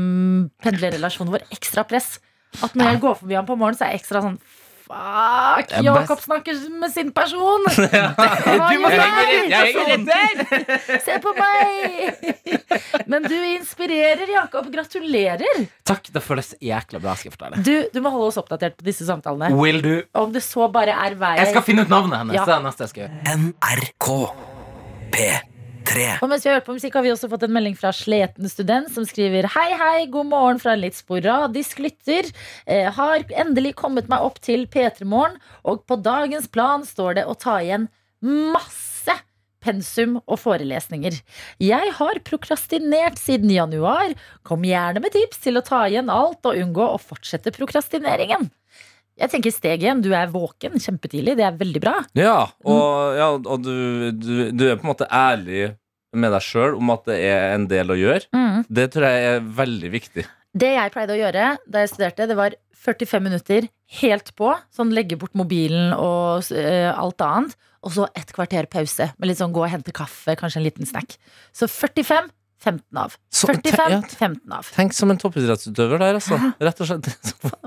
pendlerrelasjonen 0.64 1.36
vår 1.36 1.46
ekstra 1.54 1.86
press. 1.88 2.16
At 2.62 2.76
når 2.76 2.94
jeg 2.94 3.04
går 3.06 3.22
forbi 3.22 3.38
ham 3.38 3.48
på 3.48 3.56
morgenen, 3.56 3.80
så 3.80 3.88
er 3.88 3.96
jeg 3.96 4.04
ekstra 4.04 4.26
sånn 4.26 4.42
Fuck! 4.92 5.70
Jakob 5.86 6.20
snakker 6.20 6.58
med 6.80 6.92
sin 6.92 7.12
person! 7.16 7.64
Du 8.72 8.80
må 8.84 8.90
snakke 8.92 9.96
der! 10.04 11.00
Se 11.06 11.16
på 11.24 11.32
meg! 11.38 12.18
Men 13.08 13.24
du 13.24 13.36
inspirerer, 13.54 14.28
Jakob. 14.34 14.68
Gratulerer. 14.74 15.64
Takk, 15.88 16.12
det 16.12 16.24
føles 16.26 16.54
jækla 16.60 17.00
bra, 17.04 17.16
skal 17.16 17.32
jeg 17.32 17.38
fortelle. 17.38 17.62
Du, 17.64 17.74
du 17.94 18.02
må 18.04 18.12
holde 18.12 18.34
oss 18.34 18.42
oppdatert 18.42 18.76
på 18.80 18.88
disse 18.90 19.08
samtalene. 19.08 19.54
Will 19.56 19.80
do. 19.86 19.96
Om 20.18 20.36
det 20.36 20.44
så 20.44 20.68
bare 20.74 20.98
er 21.08 21.16
hver 21.20 21.40
Jeg 21.40 21.54
skal 21.54 21.66
finne 21.68 21.88
ut 21.88 21.94
navnet 21.94 22.24
hennes. 22.26 22.42
Ja. 22.42 22.50
Det 22.50 22.58
er 22.58 22.68
neste 22.68 22.88
jeg 22.88 22.94
skal 22.94 23.06
gjøre. 23.06 23.40
NRK 23.40 24.12
P3 25.16 25.51
Og 26.22 26.30
mens 26.30 26.46
vi 26.46 26.52
har 26.52 26.60
hørt 26.60 26.68
på 26.68 26.76
musikk, 26.76 26.96
har 26.98 27.06
vi 27.06 27.12
også 27.14 27.30
fått 27.32 27.46
en 27.48 27.54
melding 27.56 27.76
fra 27.80 27.92
Sleten 27.96 28.50
student 28.52 28.92
som 28.94 29.06
skriver 29.08 29.48
Hei, 29.56 29.70
hei, 29.80 30.06
god 30.12 30.30
morgen 30.32 30.62
fra 30.62 30.76
en 30.76 30.84
litt 30.84 30.98
sporadisk 30.98 31.82
lytter. 31.84 32.30
Eh, 32.66 32.88
har 32.94 33.26
endelig 33.44 33.74
kommet 33.82 34.12
meg 34.12 34.24
opp 34.26 34.40
til 34.46 34.68
P3 34.72 35.08
Morgen, 35.10 35.40
og 35.68 35.84
på 35.90 35.98
dagens 36.02 36.48
plan 36.52 36.86
står 36.88 37.20
det 37.20 37.26
å 37.28 37.36
ta 37.38 37.58
igjen 37.64 37.90
masse 38.22 39.18
pensum 39.62 40.18
og 40.24 40.40
forelesninger. 40.42 41.20
Jeg 41.62 41.94
har 41.98 42.22
prokrastinert 42.26 43.20
siden 43.22 43.52
januar. 43.54 44.16
Kom 44.48 44.66
gjerne 44.66 45.04
med 45.04 45.14
tips 45.14 45.44
til 45.46 45.60
å 45.60 45.66
ta 45.66 45.84
igjen 45.90 46.10
alt 46.14 46.46
og 46.50 46.58
unngå 46.58 46.88
å 46.94 47.02
fortsette 47.02 47.54
prokrastineringen. 47.56 48.50
Jeg 49.22 49.30
tenker 49.36 49.54
steg 49.54 49.86
én, 49.86 50.02
Du 50.02 50.10
er 50.18 50.32
våken 50.34 50.80
kjempetidlig. 50.82 51.38
Det 51.38 51.46
er 51.46 51.58
veldig 51.60 51.82
bra. 51.84 51.96
Ja, 52.18 52.50
og, 52.66 52.90
ja, 53.20 53.30
og 53.38 53.64
du, 53.64 54.10
du, 54.18 54.34
du 54.50 54.66
er 54.68 54.80
på 54.80 54.88
en 54.88 54.94
måte 54.94 55.10
ærlig 55.12 55.76
med 56.12 56.34
deg 56.34 56.44
sjøl 56.44 56.76
om 56.80 56.92
at 56.94 57.06
det 57.08 57.20
er 57.30 57.56
en 57.56 57.68
del 57.72 57.94
å 57.94 58.00
gjøre. 58.00 58.28
Mm. 58.36 58.64
Det 58.68 58.88
tror 58.94 59.08
jeg 59.08 59.28
er 59.30 59.46
veldig 59.62 59.92
viktig. 59.94 60.26
Det 60.52 60.74
jeg 60.74 60.92
pleide 60.92 61.16
å 61.16 61.20
gjøre 61.22 61.46
da 61.64 61.84
jeg 61.84 61.94
studerte, 61.94 62.28
det 62.28 62.36
var 62.36 62.58
45 62.82 63.24
minutter 63.24 63.68
helt 64.02 64.34
på. 64.36 64.52
Sånn 64.74 64.92
legge 64.96 65.20
bort 65.20 65.38
mobilen 65.38 65.94
og 65.96 66.50
uh, 66.52 66.92
alt 66.92 67.24
annet. 67.24 67.56
Og 67.82 67.96
så 67.96 68.06
et 68.18 68.30
kvarter 68.36 68.68
pause. 68.70 69.08
Med 69.18 69.32
litt 69.32 69.40
sånn 69.40 69.54
gå 69.56 69.64
og 69.64 69.72
hente 69.72 69.94
kaffe, 69.96 70.36
kanskje 70.38 70.60
en 70.60 70.68
liten 70.68 70.90
snack. 70.90 71.16
Så 71.56 71.70
45, 71.72 72.30
15 72.62 72.98
av. 73.02 73.16
Så- 73.34 73.48
45, 73.50 73.92
ja. 73.92 74.00
15 74.20 74.52
av. 74.54 74.68
Tenk 74.76 74.94
som 74.94 75.10
en 75.10 75.18
toppidrettsutøver 75.18 75.98
der, 75.98 76.20
altså. 76.20 76.38
Rett 76.62 76.82
og 76.84 76.88
slett. 76.88 77.08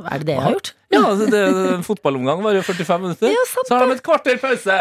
Er 0.04 0.18
det 0.22 0.26
det 0.28 0.34
jeg 0.36 0.42
har 0.44 0.54
gjort? 0.54 0.70
Ja, 0.94 1.00
altså, 1.08 1.26
det, 1.32 1.40
En 1.74 1.82
fotballomgang 1.82 2.42
varer 2.44 2.60
jo 2.60 2.62
45 2.68 3.00
minutter. 3.02 3.32
Ja, 3.32 3.42
sant 3.50 3.66
Så 3.66 3.74
har 3.80 3.86
de 3.90 3.96
et 3.96 4.02
kvarter 4.06 4.38
pause, 4.38 4.76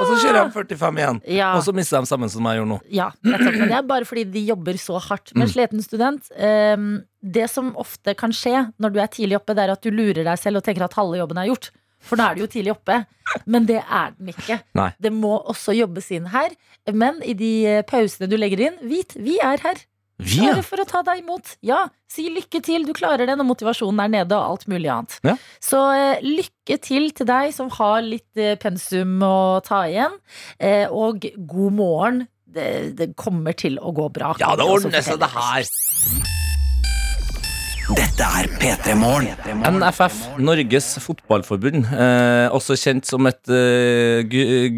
og 0.00 0.06
så 0.08 0.14
kjører 0.24 0.48
de 0.48 0.54
45 0.56 1.00
igjen. 1.02 1.20
Ja. 1.36 1.50
Og 1.58 1.62
så 1.66 1.74
mister 1.76 2.00
de 2.00 2.08
sammen 2.08 2.32
som 2.32 2.48
jeg 2.48 2.60
gjorde 2.62 2.72
nå. 2.72 2.80
Ja, 2.90 3.10
nettopp. 3.22 3.58
Men 3.60 3.68
det 3.68 3.76
er 3.82 3.86
bare 3.92 4.08
fordi 4.08 4.24
de 4.32 4.46
jobber 4.48 4.80
så 4.80 4.96
hardt. 5.10 5.34
Men 5.34 5.48
Mm. 5.48 5.52
sliten 5.52 5.82
student 5.84 6.30
um, 6.40 7.02
Det 7.22 7.50
som 7.52 7.74
ofte 7.76 8.14
kan 8.16 8.32
skje 8.32 8.72
når 8.80 8.92
du 8.94 8.98
er 9.02 9.08
tidlig 9.12 9.36
oppe, 9.36 9.52
det 9.54 9.66
er 9.68 9.72
at 9.74 9.82
du 9.84 9.90
lurer 9.92 10.24
deg 10.24 10.38
selv 10.40 10.56
og 10.56 10.64
tenker 10.64 10.84
at 10.88 10.94
halve 10.96 11.18
jobben 11.20 11.36
er 11.36 11.50
gjort. 11.52 11.68
For 12.00 12.18
nå 12.18 12.26
er 12.26 12.38
du 12.38 12.44
jo 12.44 12.50
tidlig 12.50 12.74
oppe. 12.74 13.02
Men 13.46 13.68
det 13.68 13.80
er 13.82 14.14
den 14.16 14.32
ikke. 14.32 14.60
Nei. 14.78 14.90
Det 14.98 15.12
må 15.14 15.36
også 15.52 15.74
jobbes 15.76 16.10
inn 16.16 16.30
her. 16.32 16.54
Men 16.90 17.20
i 17.26 17.36
de 17.38 17.52
eh, 17.68 17.84
pausene 17.86 18.28
du 18.30 18.36
legger 18.40 18.66
inn, 18.70 18.80
vit 18.90 19.14
vi 19.20 19.38
er 19.44 19.62
her. 19.62 19.84
Vi, 20.20 20.36
Klare 20.36 20.62
for 20.66 20.82
å 20.82 20.86
ta 20.88 21.00
deg 21.06 21.22
imot. 21.22 21.54
Ja, 21.64 21.86
si 22.10 22.26
lykke 22.32 22.60
til, 22.64 22.84
du 22.84 22.92
klarer 22.96 23.28
det 23.28 23.38
når 23.40 23.48
motivasjonen 23.48 24.02
er 24.04 24.10
nede 24.18 24.36
og 24.36 24.56
alt 24.56 24.66
mulig 24.68 24.90
annet. 24.92 25.16
Ja. 25.24 25.36
Så 25.64 25.80
eh, 25.96 26.24
lykke 26.24 26.76
til 26.84 27.08
til 27.16 27.28
deg 27.30 27.54
som 27.56 27.70
har 27.78 28.02
litt 28.04 28.40
eh, 28.40 28.58
pensum 28.60 29.16
å 29.24 29.60
ta 29.64 29.86
igjen. 29.88 30.18
Eh, 30.58 30.86
og 30.90 31.24
god 31.38 31.80
morgen. 31.80 32.26
Det, 32.50 32.96
det 32.98 33.12
kommer 33.14 33.54
til 33.54 33.76
å 33.78 33.92
gå 33.94 34.08
bra. 34.10 34.32
Ja, 34.42 34.56
det 34.58 34.66
ordner 34.66 35.06
seg, 35.06 35.20
det 35.22 35.30
her. 35.30 36.39
Dette 38.20 38.36
er 38.36 38.48
P3 38.60 38.94
Morgen. 39.00 39.30
NFF, 39.80 40.16
Norges 40.44 40.90
Fotballforbund, 41.00 41.86
eh, 41.88 42.52
også 42.52 42.76
kjent 42.76 43.08
som 43.08 43.24
et 43.30 43.48
eh, 43.48 44.20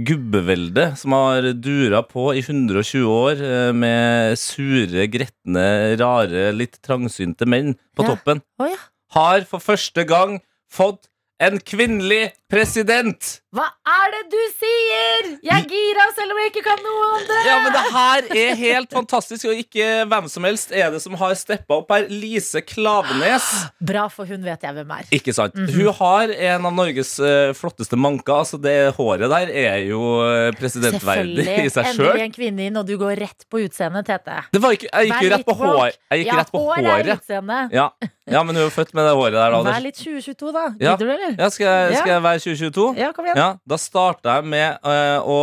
gubbevelde 0.07 0.85
som 1.01 1.17
har 1.17 1.49
dura 1.59 2.05
på 2.07 2.29
i 2.39 2.43
120 2.45 3.03
år 3.11 3.43
eh, 3.43 3.73
med 3.75 4.39
sure, 4.39 5.09
gretne, 5.11 5.65
rare, 5.99 6.53
litt 6.55 6.79
trangsynte 6.87 7.49
menn 7.51 7.75
på 7.99 8.07
Ja. 8.07 8.13
toppen, 8.15 8.45
Å 8.63 8.71
ja. 8.71 8.79
har 9.19 9.43
for 9.51 9.59
første 9.59 10.07
gang 10.07 10.39
fått 10.71 11.09
en 11.43 11.59
kvinnelig 11.59 12.31
president! 12.53 13.39
Hva 13.53 13.65
er 13.89 14.13
det 14.15 14.21
du 14.33 14.41
sier?! 14.57 15.27
Jeg 15.45 15.53
er 15.53 15.65
gira 15.69 16.05
selv 16.17 16.33
om 16.35 16.39
jeg 16.41 16.51
ikke 16.53 16.63
kan 16.65 16.79
noe 16.85 17.09
om 17.17 17.25
det! 17.29 17.39
Ja, 17.45 17.57
men 17.65 17.75
det 17.75 17.83
her 17.93 18.29
er 18.43 18.61
helt 18.61 18.93
fantastisk, 18.93 19.47
og 19.51 19.59
ikke 19.61 19.89
hvem 20.09 20.29
som 20.33 20.47
helst 20.49 20.73
er 20.77 20.93
det 20.93 21.01
som 21.05 21.17
har 21.21 21.35
steppa 21.37 21.79
opp 21.81 21.93
her. 21.93 22.07
Lise 22.13 22.63
Klavenes. 22.65 23.49
Bra, 23.93 24.07
for 24.13 24.29
hun 24.29 24.45
vet 24.45 24.65
jeg 24.65 24.77
hvem 24.77 24.95
er. 24.97 25.09
Ikke 25.17 25.35
sant? 25.37 25.57
Hun 25.57 25.91
har 25.99 26.33
en 26.33 26.69
av 26.71 26.77
Norges 26.77 27.15
eh, 27.21 27.53
flotteste 27.57 27.99
manker. 28.01 28.43
Altså 28.45 28.61
Det 28.63 28.77
håret 28.97 29.33
der 29.33 29.53
er 29.65 29.81
jo 29.89 30.03
eh, 30.27 30.51
presidentverdig 30.57 31.49
i 31.67 31.69
seg 31.73 31.93
Endelig 31.93 32.27
en 32.29 32.37
kvinne 32.37 32.69
inn, 32.69 32.81
og 32.81 32.89
du 32.89 32.95
går 33.01 33.17
rett 33.21 33.49
på 33.53 33.65
utseendet, 33.65 34.09
Tete. 34.09 34.39
Det 34.53 34.63
var 34.63 34.77
ikke, 34.77 34.89
jeg 34.93 35.11
gikk 35.11 35.27
jo 35.27 35.35
rett 35.35 35.49
på 35.49 35.59
hår. 35.61 35.83
Jeg 36.13 36.23
gikk 36.25 36.33
Ja, 36.33 36.41
rett 36.41 36.53
på 36.53 36.65
hår 36.69 36.89
håret. 36.89 37.33
Ja. 37.73 37.89
ja, 38.37 38.45
men 38.45 38.57
hun 38.57 38.65
er 38.67 38.73
født 38.73 38.93
med 38.97 39.09
det 39.09 39.17
håret 39.19 39.39
der. 39.41 39.57
da, 39.57 39.63
Vær 39.73 39.85
litt 39.85 39.99
2022, 40.01 40.53
da. 40.57 40.67
Ja. 40.79 40.95
Gidder 40.95 41.09
du, 41.09 41.15
eller? 41.17 41.32
Ja, 41.39 41.49
skal, 41.53 41.67
jeg, 41.67 41.97
skal 41.99 42.13
jeg 42.15 42.23
være 42.27 42.43
2022? 42.45 42.87
Ja, 43.01 43.11
kom 43.17 43.29
igjen. 43.29 43.41
Ja, 43.41 43.49
Da 43.69 43.79
starter 43.81 44.39
jeg 44.39 44.51
med 44.53 44.89
øh, 44.93 45.29
å, 45.33 45.39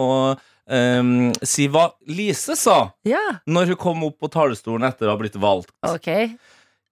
å 0.00 0.06
ehm, 0.70 1.30
si 1.46 1.68
hva 1.72 1.88
Lise 2.10 2.56
sa 2.58 2.78
Ja, 3.08 3.22
når 3.46 3.72
hun 3.74 3.80
kom 3.80 4.06
opp 4.08 4.18
på 4.22 4.30
talerstolen 4.32 4.88
etter 4.90 5.08
å 5.08 5.14
ha 5.14 5.20
blitt 5.20 5.38
valgt. 5.40 5.72
ok. 5.86 6.10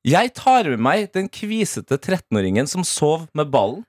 Jeg 0.09 0.31
tar 0.39 0.69
med 0.71 0.81
meg 0.81 1.09
den 1.13 1.27
kvisete 1.29 1.99
13-åringen 1.99 2.69
som 2.71 2.85
sov 2.87 3.27
med 3.37 3.51
ballen. 3.53 3.83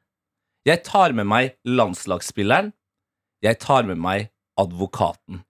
Jeg 0.67 0.81
tar 0.83 1.13
med 1.15 1.29
meg 1.29 1.53
landslagsspilleren. 1.63 2.73
Jeg 3.45 3.59
tar 3.61 3.85
med 3.87 4.01
meg 4.01 4.27
advokaten. 4.59 5.43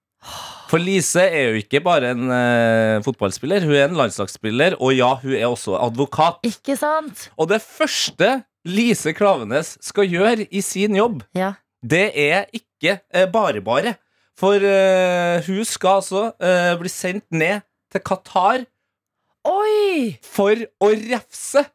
For 0.70 0.78
Lise 0.78 1.24
er 1.24 1.54
jo 1.54 1.62
ikke 1.64 1.80
bare 1.82 2.12
en 2.14 2.28
uh, 2.30 3.00
fotballspiller, 3.06 3.64
hun 3.66 3.74
er 3.74 3.88
en 3.88 3.98
landslagsspiller, 3.98 4.76
og 4.78 4.94
ja, 4.94 5.14
hun 5.24 5.34
er 5.34 5.48
også 5.48 5.80
advokat. 5.80 6.44
Ikke 6.46 6.76
sant? 6.78 7.30
Og 7.40 7.50
det 7.50 7.62
første 7.64 8.44
Lise 8.68 9.14
Klavenes 9.16 9.78
skal 9.84 10.10
gjøre 10.10 10.48
i 10.52 10.62
sin 10.62 10.96
jobb, 10.98 11.24
Ja. 11.36 11.54
det 11.86 12.12
er 12.16 12.46
ikke 12.54 13.00
eh, 13.14 13.28
bare 13.32 13.62
bare. 13.62 13.96
For 14.40 14.56
uh, 14.56 15.42
hun 15.44 15.66
skal 15.68 16.00
altså 16.00 16.30
uh, 16.40 16.76
bli 16.80 16.88
sendt 16.92 17.26
ned 17.32 17.60
til 17.92 18.00
Qatar 18.08 18.62
Oi! 19.50 20.16
for 20.24 20.56
å 20.80 20.92
refse 20.96 21.66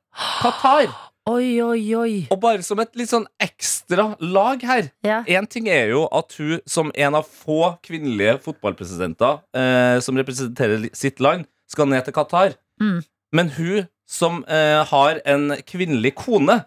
Qatar. 0.41 0.89
Oi, 1.25 1.57
oi, 1.65 1.81
oi. 1.97 2.17
Og 2.29 2.37
bare 2.41 2.61
som 2.65 2.81
et 2.83 2.91
litt 3.01 3.09
sånn 3.09 3.25
ekstra 3.41 4.11
lag 4.21 4.61
her 4.69 4.91
Ja. 5.05 5.23
Ting 5.49 5.71
er 5.73 5.89
jo 5.95 6.03
at 6.13 6.35
hun 6.37 6.61
som 6.69 6.91
en 6.93 7.17
av 7.17 7.25
få 7.25 7.79
kvinnelige 7.85 8.35
fotballpresidenter 8.45 9.39
uh, 9.57 9.97
som 10.05 10.21
representerer 10.21 10.85
sitt 10.93 11.21
land, 11.25 11.47
skal 11.69 11.89
ned 11.89 12.05
til 12.05 12.13
Qatar. 12.17 12.59
Mm. 12.81 13.01
Men 13.33 13.53
hun 13.57 13.89
som 14.05 14.43
har 14.45 15.23
en 15.25 15.55
kvinnelig 15.65 16.13
kone, 16.21 16.59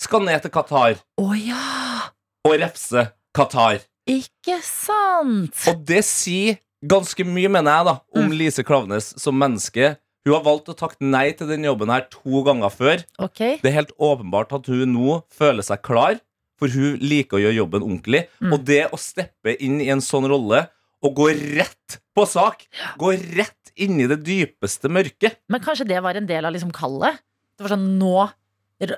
skal 0.00 0.24
ned 0.26 0.42
til 0.44 0.52
Qatar 0.54 1.00
oh, 1.20 1.34
ja! 1.38 2.10
og 2.44 2.56
refse 2.60 3.08
Qatar. 3.34 3.82
Ikke 4.10 4.58
sant? 4.62 5.56
Og 5.70 5.80
det 5.88 6.02
sier 6.06 6.58
ganske 6.84 7.24
mye, 7.24 7.48
mener 7.48 7.72
jeg, 7.72 7.86
da 7.88 7.94
om 8.20 8.28
Mm. 8.28 8.36
Lise 8.36 8.64
Klavenes 8.66 9.14
som 9.20 9.36
menneske. 9.38 9.96
Hun 10.24 10.34
har 10.36 10.44
valgt 10.44 10.68
å 10.72 10.76
takke 10.76 11.00
nei 11.00 11.32
til 11.36 11.48
den 11.48 11.64
jobben 11.64 11.90
her 11.92 12.06
to 12.12 12.42
ganger 12.44 12.72
før. 12.72 13.02
Okay. 13.18 13.58
Det 13.60 13.70
er 13.70 13.80
helt 13.80 13.96
åpenbart 13.98 14.52
at 14.56 14.68
hun 14.68 14.92
nå 14.92 15.18
føler 15.32 15.64
seg 15.64 15.82
klar, 15.84 16.20
for 16.60 16.72
hun 16.72 17.00
liker 17.00 17.38
å 17.38 17.42
gjøre 17.42 17.58
jobben 17.58 17.84
ordentlig. 17.84 18.24
Mm. 18.40 18.54
Og 18.54 18.64
det 18.64 18.84
å 18.92 19.00
steppe 19.00 19.56
inn 19.60 19.80
i 19.80 19.90
en 19.92 20.04
sånn 20.04 20.28
rolle 20.30 20.66
og 21.04 21.16
gå 21.18 21.28
rett 21.58 21.98
på 22.16 22.24
sak, 22.28 22.64
gå 23.00 23.12
rett 23.36 23.72
inn 23.76 23.98
i 24.00 24.06
det 24.08 24.20
dypeste 24.24 24.88
mørket 24.88 25.40
Men 25.50 25.60
kanskje 25.60 25.88
det 25.88 25.98
var 26.04 26.14
en 26.14 26.28
del 26.28 26.46
av 26.46 26.54
liksom 26.54 26.70
kallet? 26.72 27.18
Det 27.58 27.66
var 27.66 27.74
sånn 27.74 27.98
nå 27.98 28.28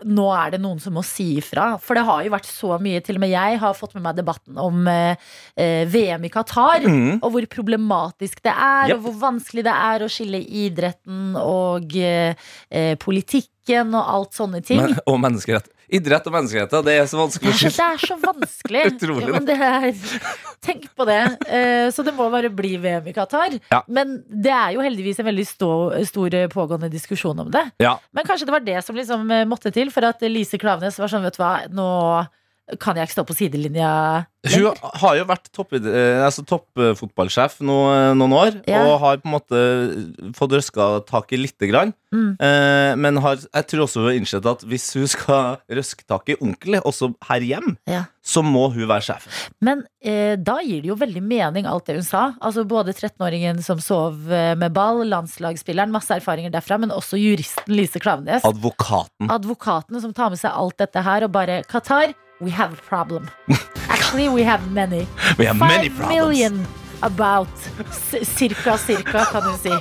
nå 0.08 0.26
er 0.32 0.54
det 0.54 0.60
noen 0.62 0.80
som 0.80 0.94
må 0.96 1.02
si 1.04 1.36
ifra. 1.38 1.74
For 1.82 1.94
det 1.98 2.04
har 2.08 2.24
jo 2.24 2.32
vært 2.32 2.48
så 2.48 2.78
mye. 2.82 3.02
Til 3.04 3.18
og 3.18 3.22
med 3.26 3.30
jeg 3.30 3.58
har 3.62 3.76
fått 3.76 3.94
med 3.94 4.02
meg 4.06 4.16
debatten 4.16 4.56
om 4.58 4.86
eh, 4.88 5.16
eh, 5.56 5.84
VM 5.92 6.24
i 6.24 6.32
Qatar. 6.32 6.86
mm. 6.86 7.20
Og 7.22 7.30
hvor 7.34 7.46
problematisk 7.52 8.42
det 8.42 8.52
er, 8.54 8.88
Yep. 8.90 8.96
og 8.96 9.02
hvor 9.04 9.16
vanskelig 9.20 9.64
det 9.66 9.74
er 9.76 10.04
å 10.06 10.10
skille 10.10 10.40
idretten 10.40 11.36
og 11.36 11.96
eh, 11.96 12.34
eh, 12.70 12.94
politikken 12.96 13.94
og 13.94 14.04
alt 14.16 14.32
sånne 14.38 14.62
ting. 14.64 14.80
Men, 14.82 14.98
Og 15.06 15.20
menneskerett. 15.20 15.68
Idrett 15.88 16.26
og 16.26 16.34
menneskeretter, 16.34 16.82
det 16.86 16.94
er 16.98 17.04
så 17.06 17.16
det, 17.16 17.22
vanskelig 17.22 17.52
er 17.52 17.58
så, 17.60 17.70
det 17.70 17.86
er 17.86 18.02
så 18.02 18.16
vanskelig. 18.22 18.84
Utrolig, 18.92 19.26
Ja, 19.26 19.34
men 19.36 19.46
det 19.46 19.56
er, 19.68 19.86
tenk 20.66 20.88
på 20.98 21.06
det. 21.08 21.20
Eh, 21.46 21.88
så 21.94 22.02
det 22.06 22.14
må 22.16 22.26
bare 22.32 22.50
bli 22.50 22.74
VM 22.82 23.06
i 23.06 23.14
Qatar. 23.16 23.58
Ja. 23.70 23.82
Men 23.86 24.18
det 24.26 24.54
er 24.54 24.74
jo 24.74 24.82
heldigvis 24.84 25.20
en 25.22 25.28
veldig 25.30 25.46
stå, 25.46 25.70
stor 26.08 26.34
eh, 26.34 26.48
pågående 26.52 26.90
diskusjon 26.92 27.44
om 27.46 27.52
det. 27.54 27.64
Ja. 27.82 27.96
Men 28.16 28.26
kanskje 28.26 28.48
det 28.48 28.56
var 28.56 28.66
det 28.66 28.80
som 28.86 28.98
liksom 28.98 29.30
eh, 29.30 29.46
måtte 29.48 29.70
til 29.74 29.92
for 29.94 30.08
at 30.08 30.24
Lise 30.26 30.58
Klaveness 30.60 30.98
var 30.98 31.12
sånn, 31.12 31.26
vet 31.26 31.38
du 31.38 31.42
hva, 31.44 31.54
nå 31.70 31.90
kan 32.82 32.96
jeg 32.98 33.06
ikke 33.06 33.14
stå 33.20 33.24
på 33.28 33.34
sidelinja 33.38 33.90
Hun 34.46 34.72
har 35.02 35.16
jo 35.18 35.24
vært 35.26 35.48
topp, 35.54 35.72
eh, 35.78 36.18
altså 36.22 36.42
toppfotballsjef 36.46 37.60
eh, 37.62 37.66
noen 38.14 38.32
år, 38.34 38.56
Ja. 38.66 38.84
og 38.86 39.00
har 39.02 39.16
på 39.22 39.26
en 39.28 39.34
måte 39.36 39.60
fått 40.38 40.54
røska 40.54 40.86
tak 41.06 41.32
i 41.34 41.38
lite 41.40 41.66
grann. 41.70 41.92
Mm. 42.14 42.36
Eh, 42.38 42.92
men 42.96 43.16
har, 43.22 43.36
jeg 43.42 43.66
tror 43.70 43.84
også 43.86 44.02
hun 44.02 44.08
har 44.10 44.18
innsett 44.20 44.46
at 44.46 44.62
hvis 44.66 44.86
hun 44.98 45.06
skal 45.10 45.56
røske 45.70 46.06
tak 46.06 46.28
i 46.30 46.36
ordentlig, 46.38 46.80
også 46.86 47.12
her 47.28 47.40
hjem, 47.46 47.76
Ja. 47.90 48.04
så 48.22 48.42
må 48.46 48.68
hun 48.74 48.86
være 48.86 49.02
sjef. 49.08 49.26
Men 49.60 49.82
eh, 50.02 50.36
da 50.36 50.58
gir 50.62 50.82
det 50.82 50.90
jo 50.92 50.98
veldig 50.98 51.22
mening 51.22 51.66
alt 51.66 51.86
det 51.86 51.96
hun 51.98 52.06
sa. 52.06 52.34
Altså 52.40 52.64
Både 52.66 52.94
13-åringen 52.94 53.62
som 53.66 53.78
sov 53.82 54.14
med 54.26 54.72
ball, 54.74 55.02
landslagsspilleren, 55.10 55.90
masse 55.94 56.10
erfaringer 56.14 56.50
derfra, 56.54 56.78
men 56.82 56.90
også 56.94 57.18
juristen 57.18 57.74
Lise 57.74 57.98
Klaveness. 58.02 58.44
Advokaten. 58.46 59.30
Advokaten 59.30 60.00
som 60.02 60.14
tar 60.14 60.30
med 60.30 60.38
seg 60.38 60.50
alt 60.54 60.78
dette 60.78 61.02
her 61.02 61.26
og 61.26 61.34
bare 61.34 61.62
Qatar, 61.66 62.14
we 62.40 62.50
have 62.50 62.72
a 62.72 62.82
problem. 62.88 63.28
Actually, 63.88 64.28
we 64.28 64.42
have 64.42 64.70
many. 64.72 65.06
We 65.38 65.46
have 65.46 65.58
many 65.58 65.88
Five 65.88 65.96
problems. 65.96 66.14
million 66.14 66.66
about. 67.02 67.48
Cirka, 68.22 68.76
cirka, 68.78 69.24
kan 69.32 69.42
du 69.42 69.56
si. 69.58 69.72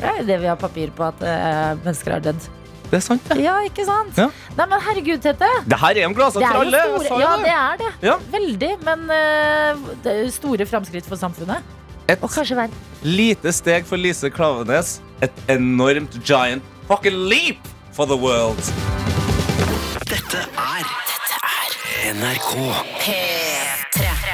Det 0.00 0.08
er 0.08 0.22
det 0.24 0.38
vi 0.40 0.46
har 0.48 0.56
papir 0.56 0.90
på 0.96 1.04
at 1.04 1.20
uh, 1.20 1.76
mennesker 1.84 2.14
har 2.16 2.20
dødd. 2.24 2.46
Det 2.90 2.96
er 2.98 3.02
sant, 3.04 3.22
det. 3.28 3.36
Ja, 3.44 3.58
ikke 3.62 3.84
sant? 3.86 4.16
Ja. 4.18 4.30
Nei, 4.56 4.64
men 4.66 4.80
herregud, 4.82 5.20
Tete. 5.22 5.46
Det 5.68 5.76
her 5.78 6.00
er 6.00 6.08
en 6.08 6.14
gladsak 6.16 6.42
for 6.42 6.62
alle. 6.64 6.80
store, 7.04 7.20
ja, 7.20 7.34
det. 7.36 7.44
det 7.44 7.52
er 7.58 7.76
det. 7.82 7.90
Ja. 8.08 8.16
Veldig. 8.32 8.70
Men 8.88 9.04
uh, 9.12 9.92
det 10.06 10.14
er 10.24 10.32
store 10.34 10.66
framskritt 10.66 11.06
for 11.06 11.20
samfunnet. 11.20 11.76
Et 12.10 12.18
Og 12.26 12.32
kanskje 12.32 12.56
verden. 12.58 12.74
lite 13.06 13.52
steg 13.54 13.84
for 13.86 14.00
Lise 14.00 14.30
Klavenes. 14.34 14.96
Et 15.22 15.44
enormt 15.52 16.16
giant 16.26 16.64
fucking 16.88 17.14
leap 17.30 17.60
for 17.92 18.08
the 18.10 18.16
world. 18.16 18.58
Dette 20.10 20.42
er 20.58 20.88
NRK. 22.00 22.52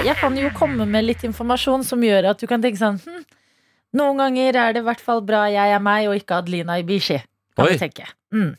Jeg 0.07 0.15
kan 0.21 0.37
jo 0.39 0.51
komme 0.55 0.85
med 0.87 1.03
litt 1.09 1.25
informasjon 1.27 1.83
som 1.87 2.03
gjør 2.05 2.29
at 2.31 2.39
du 2.39 2.47
kan 2.47 2.63
tenke 2.63 2.79
sånn 2.79 3.01
hm, 3.03 3.25
Noen 3.99 4.21
ganger 4.21 4.59
er 4.61 4.77
det 4.77 4.83
i 4.85 4.87
hvert 4.87 5.03
fall 5.03 5.23
bra 5.27 5.47
jeg 5.51 5.73
er 5.75 5.83
meg 5.83 6.07
og 6.11 6.15
ikke 6.21 6.39
Adelina 6.43 6.77
Ibishi. 6.83 7.17
Kan 7.57 7.65
Oi. 7.67 7.73
du 7.75 7.81
tenke. 7.81 8.05
Mm. 8.35 8.51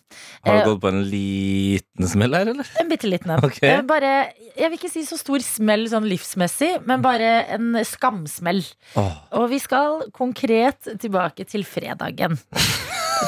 Har 0.47 0.55
Eh, 0.57 0.63
du 0.65 0.69
gått 0.71 0.81
på 0.81 0.89
en 0.89 1.03
liten 1.11 2.07
smell 2.09 2.33
her, 2.33 2.49
eller? 2.51 2.67
En 2.81 2.89
bitte 2.89 3.07
liten 3.11 3.31
en. 3.35 3.43
Ok. 3.47 3.59
Eh, 3.63 3.83
Bare, 3.87 4.11
jeg 4.57 4.71
vil 4.73 4.79
ikke 4.79 4.89
si 4.91 5.03
så 5.05 5.19
stor 5.21 5.43
smell 5.45 5.85
sånn 5.91 6.07
livsmessig, 6.09 6.73
men 6.89 7.03
bare 7.05 7.29
en 7.53 7.77
skamsmell. 7.85 8.63
Oh. 8.97 9.13
Og 9.43 9.47
vi 9.53 9.59
skal 9.61 10.07
konkret 10.17 10.89
tilbake 10.99 11.45
til 11.47 11.63
fredagen. 11.69 12.39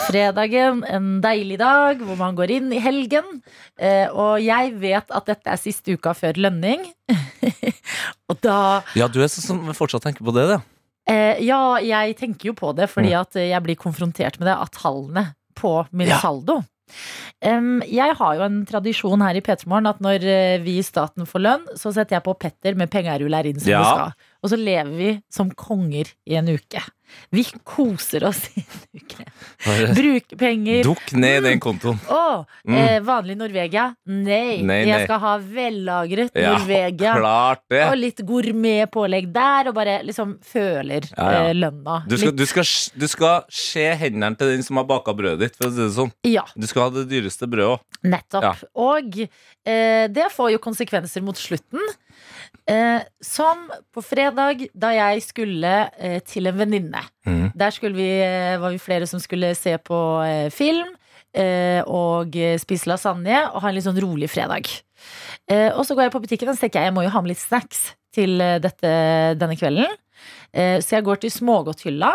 Fredagen, 0.07 0.83
en 0.89 1.07
deilig 1.23 1.57
dag 1.61 2.01
hvor 2.05 2.17
man 2.19 2.35
går 2.37 2.51
inn 2.57 2.71
i 2.75 2.81
helgen. 2.83 3.41
Eh, 3.79 4.07
og 4.11 4.39
jeg 4.43 4.73
vet 4.81 5.11
at 5.15 5.29
dette 5.29 5.51
er 5.53 5.61
siste 5.61 5.95
uka 5.97 6.13
før 6.17 6.39
lønning. 6.47 6.83
og 8.29 8.39
da 8.45 8.57
Ja, 8.97 9.07
du 9.11 9.21
er 9.23 9.29
sånn 9.31 9.45
som 9.47 9.73
fortsatt 9.77 10.05
tenker 10.07 10.25
på 10.27 10.33
det, 10.35 10.47
da. 10.53 10.59
eh, 11.09 11.41
Ja, 11.45 11.77
jeg 11.83 12.17
tenker 12.19 12.51
jo 12.51 12.57
på 12.57 12.73
det 12.77 12.89
fordi 12.91 13.13
Mm. 13.13 13.21
at 13.21 13.33
jeg 13.41 13.63
blir 13.63 13.75
konfrontert 13.79 14.39
med 14.39 14.47
det 14.51 14.57
av 14.57 14.69
tallene 14.71 15.33
på 15.55 15.85
min 15.91 16.07
Ja. 16.09 16.19
saldo. 16.19 16.61
Um, 17.45 17.83
jeg 17.85 18.15
har 18.17 18.35
jo 18.35 18.41
en 18.41 18.65
tradisjon 18.65 19.21
her 19.21 19.35
i 19.37 19.41
P3 19.45 19.67
Morgen 19.69 19.85
at 19.87 19.99
når 20.01 20.23
eh, 20.25 20.57
vi 20.63 20.79
i 20.79 20.81
staten 20.83 21.23
får 21.29 21.39
lønn, 21.45 21.67
så 21.77 21.93
setter 21.93 22.17
jeg 22.17 22.23
på 22.25 22.33
Petter 22.39 22.73
med 22.75 22.89
pengerull 22.89 23.31
her 23.37 23.45
inn 23.45 23.59
som 23.59 23.69
Ja. 23.69 23.79
vi 23.83 23.85
skal. 23.93 24.13
Og 24.39 24.49
så 24.53 24.55
lever 24.55 24.93
vi 24.95 25.09
som 25.33 25.49
konger 25.51 26.13
i 26.29 26.35
en 26.39 26.47
uke. 26.47 26.79
Vi 27.33 27.41
koser 27.65 28.23
oss 28.27 28.43
i 28.53 28.61
en 28.61 29.01
uke. 29.01 29.25
Bruk 29.97 30.35
penger. 30.39 30.83
Dukk 30.85 31.11
ned 31.17 31.39
i 31.41 31.45
den 31.49 31.59
kontoen. 31.59 31.97
Å, 32.07 32.45
Mm. 32.69 32.75
eh, 32.77 32.99
vanlig 33.01 33.35
Norvegia? 33.39 33.87
Nei. 34.05 34.61
Nei, 34.61 34.61
nei. 34.63 34.77
Jeg 34.85 35.07
skal 35.07 35.19
ha 35.19 35.31
vellagret 35.41 36.31
Ja, 36.37 36.53
Norvegia. 36.57 37.15
klart 37.17 37.63
det. 37.69 37.81
Og 37.89 37.97
litt 37.97 38.21
gourmetpålegg 38.27 39.31
der, 39.33 39.69
og 39.71 39.75
bare 39.75 39.97
liksom 40.05 40.37
føler 40.45 41.09
Ja, 41.17 41.31
ja. 41.31 41.41
eh, 41.49 41.53
lønna. 41.57 42.03
Du 42.07 42.15
skal, 42.17 42.31
du, 42.37 42.45
skal, 42.45 42.63
du 42.99 43.07
skal 43.09 43.43
se 43.49 43.87
hendene 43.95 44.37
til 44.37 44.53
den 44.53 44.63
som 44.63 44.77
har 44.77 44.85
baka 44.85 45.13
brødet 45.17 45.39
ditt. 45.39 45.57
For 45.57 45.67
å 45.67 45.73
si 45.73 45.81
det 45.81 45.95
sånn. 45.97 46.13
Ja, 46.29 46.45
Du 46.55 46.67
skal 46.69 46.83
ha 46.83 46.89
det 46.99 47.07
dyreste 47.09 47.49
brødet 47.49 47.79
òg. 47.79 47.79
nettopp. 48.05 48.63
Og 48.75 49.19
eh, 49.65 50.07
det 50.07 50.29
får 50.31 50.51
jo 50.53 50.59
konsekvenser 50.63 51.25
mot 51.25 51.35
slutten. 51.35 51.81
Eh, 52.69 53.01
som 53.21 53.63
på 53.93 54.01
fredag, 54.05 54.67
da 54.77 54.91
jeg 54.93 55.23
skulle 55.25 55.73
eh, 55.97 56.19
til 56.21 56.49
en 56.51 56.57
venninne. 56.59 57.01
Mm. 57.25 57.47
Der 57.57 57.93
vi, 57.95 58.09
eh, 58.21 58.59
var 58.61 58.69
vi 58.69 58.81
flere 58.81 59.07
som 59.09 59.19
skulle 59.19 59.55
se 59.57 59.73
på 59.77 59.99
eh, 60.21 60.49
film 60.53 60.91
eh, 61.33 61.81
og 61.87 62.35
eh, 62.37 62.59
spise 62.61 62.89
lasagne 62.91 63.41
og 63.49 63.63
ha 63.63 63.71
en 63.71 63.77
litt 63.77 63.87
sånn 63.87 64.01
rolig 64.03 64.29
fredag. 64.29 64.69
Eh, 65.49 65.71
og 65.73 65.81
så 65.85 65.95
går 65.95 66.07
jeg 66.07 66.13
på 66.13 66.23
butikken 66.27 66.51
og 66.51 66.57
så 66.59 66.67
tenker 66.67 66.83
jeg 66.83 66.91
jeg 66.91 66.97
må 66.99 67.07
jo 67.07 67.13
ha 67.15 67.23
med 67.23 67.33
litt 67.33 67.41
snacks 67.41 67.95
til 68.13 68.37
dette, 68.37 68.93
denne 69.39 69.57
kvelden. 69.57 69.89
Eh, 70.53 70.77
så 70.83 70.99
jeg 70.99 71.07
går 71.09 71.23
til 71.23 71.33
smågodthylla 71.33 72.13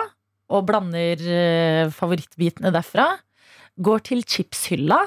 og 0.54 0.66
blander 0.68 1.90
favorittbitene 1.90 2.70
derfra. 2.70 3.08
Går 3.80 4.02
til 4.06 4.20
chipshylla, 4.22 5.00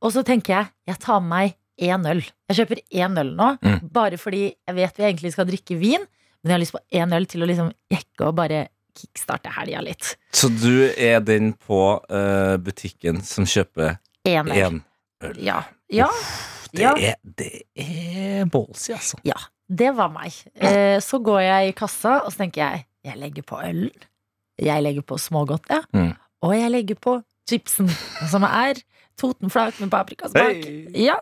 og 0.00 0.14
så 0.14 0.22
tenker 0.24 0.54
jeg 0.54 0.94
jeg 0.94 1.00
tar 1.02 1.20
med 1.20 1.32
meg 1.34 1.58
én 1.82 2.06
øl. 2.08 2.22
Jeg 2.50 2.58
kjøper 2.60 2.80
én 3.02 3.18
øl 3.20 3.32
nå, 3.38 3.48
Mm. 3.62 3.80
bare 3.92 4.18
fordi 4.20 4.44
jeg 4.68 4.74
vet 4.78 4.96
vi 5.00 5.04
egentlig 5.08 5.32
skal 5.34 5.46
drikke 5.50 5.78
vin. 5.80 6.06
Men 6.42 6.50
jeg 6.50 6.54
har 6.56 6.62
lyst 6.62 6.74
på 6.76 6.82
én 6.98 7.12
øl 7.14 7.26
til 7.30 7.42
å 7.44 7.46
liksom 7.50 7.72
jekke 7.92 8.26
og 8.28 8.34
bare 8.38 8.62
kickstarte 8.98 9.50
helga 9.56 9.80
litt. 9.82 10.16
Så 10.36 10.48
du 10.52 10.88
er 10.96 11.20
den 11.24 11.52
på 11.54 11.78
uh, 12.10 12.56
butikken 12.60 13.22
som 13.24 13.44
kjøper 13.48 13.98
Én 14.28 14.50
øl. 14.52 14.80
øl. 15.22 15.36
Ja. 15.42 15.62
ja. 15.90 16.08
Det 16.72 16.82
Ja. 16.82 16.92
er, 16.96 17.14
det 17.24 17.62
er 17.76 18.44
ballsy, 18.50 18.92
altså. 18.96 19.18
Ja, 19.28 19.36
det 19.68 19.90
var 19.96 20.08
meg. 20.12 20.32
Uh, 20.56 20.98
så 21.04 21.18
går 21.22 21.40
jeg 21.44 21.68
i 21.68 21.72
kassa, 21.78 22.18
og 22.24 22.32
så 22.32 22.42
tenker 22.44 22.62
jeg 22.64 22.86
jeg 23.04 23.18
legger 23.18 23.42
på 23.42 23.58
ølen. 23.62 23.90
Jeg 24.62 24.82
legger 24.84 25.02
på 25.02 25.16
smågodtet. 25.18 25.86
Mm. 25.92 26.12
Og 26.42 26.52
jeg 26.54 26.70
legger 26.70 26.94
på 27.02 27.16
chipsen, 27.48 27.88
som 28.30 28.44
er 28.46 28.78
Totenflak 29.20 29.80
med 29.82 29.90
paprikasmak. 29.92 30.62
Hey. 30.64 30.86
Ja. 31.06 31.18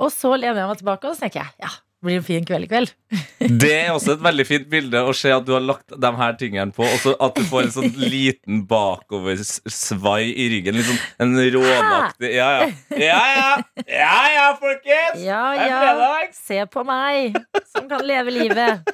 Og 0.00 0.12
så 0.12 0.34
lener 0.36 0.62
jeg 0.62 0.70
meg 0.70 0.80
tilbake, 0.82 1.08
og 1.08 1.16
så 1.16 1.26
tenker 1.26 1.44
jeg 1.44 1.66
ja, 1.66 1.72
det 1.96 2.04
blir 2.04 2.18
en 2.20 2.24
fin 2.26 2.44
kveld 2.46 2.66
i 2.66 2.68
kveld. 2.68 2.90
Det 3.62 3.70
er 3.72 3.88
også 3.94 4.16
et 4.16 4.24
veldig 4.24 4.44
fint 4.46 4.66
bilde 4.70 5.00
å 5.00 5.14
se 5.16 5.30
at 5.32 5.46
du 5.46 5.54
har 5.54 5.62
lagt 5.64 5.94
de 5.96 6.10
her 6.18 6.34
tingene 6.36 6.74
på, 6.76 6.84
og 6.84 6.98
så 7.00 7.14
at 7.24 7.38
du 7.38 7.46
får 7.48 7.66
en 7.66 7.72
sånn 7.72 7.96
liten 7.96 8.60
bakoversvai 8.68 10.26
i 10.28 10.48
ryggen. 10.52 10.80
Sånn 10.84 11.00
en 11.24 11.38
rånaktig 11.56 12.34
Ja, 12.34 12.50
ja. 12.60 12.66
Ja, 13.00 13.22
ja, 13.32 13.48
ja, 13.88 14.18
ja 14.34 14.46
folkens! 14.60 15.24
Ja, 15.24 15.42
Det 15.56 15.64
er 15.64 15.72
ja. 15.72 15.80
fredag. 15.86 16.36
Se 16.36 16.60
på 16.76 16.84
meg, 16.88 17.40
som 17.72 17.88
kan 17.90 18.04
leve 18.06 18.34
livet. 18.34 18.92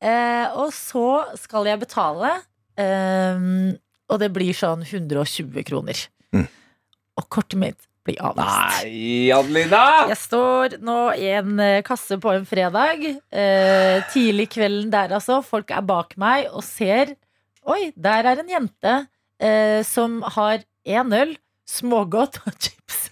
Eh, 0.00 0.46
og 0.56 0.72
så 0.72 1.06
skal 1.36 1.68
jeg 1.68 1.82
betale, 1.82 2.32
eh, 2.80 3.44
og 4.08 4.22
det 4.22 4.30
blir 4.32 4.56
sånn 4.56 4.80
120 4.86 5.60
kroner. 5.68 6.06
Og 7.20 7.28
kortet 7.32 7.60
mitt 7.60 7.86
blir 8.06 8.20
avvist. 8.24 8.84
Nei, 8.84 9.28
Adelina! 9.34 9.82
Jeg 10.08 10.18
står 10.22 10.78
nå 10.84 10.98
i 11.20 11.28
en 11.36 11.60
eh, 11.60 11.82
kasse 11.86 12.16
på 12.20 12.32
en 12.32 12.46
fredag. 12.48 13.04
Eh, 13.28 14.00
tidlig 14.14 14.48
kvelden 14.54 14.88
der, 14.92 15.12
altså. 15.18 15.40
Folk 15.44 15.72
er 15.74 15.84
bak 15.84 16.16
meg 16.20 16.48
og 16.50 16.64
ser 16.66 17.16
Oi, 17.68 17.90
der 17.92 18.24
er 18.24 18.40
en 18.40 18.48
jente 18.48 18.92
eh, 19.36 19.82
som 19.84 20.22
har 20.36 20.62
én 20.88 21.12
øl, 21.12 21.34
smågodt 21.68 22.38
og 22.48 22.54
chips. 22.56 23.10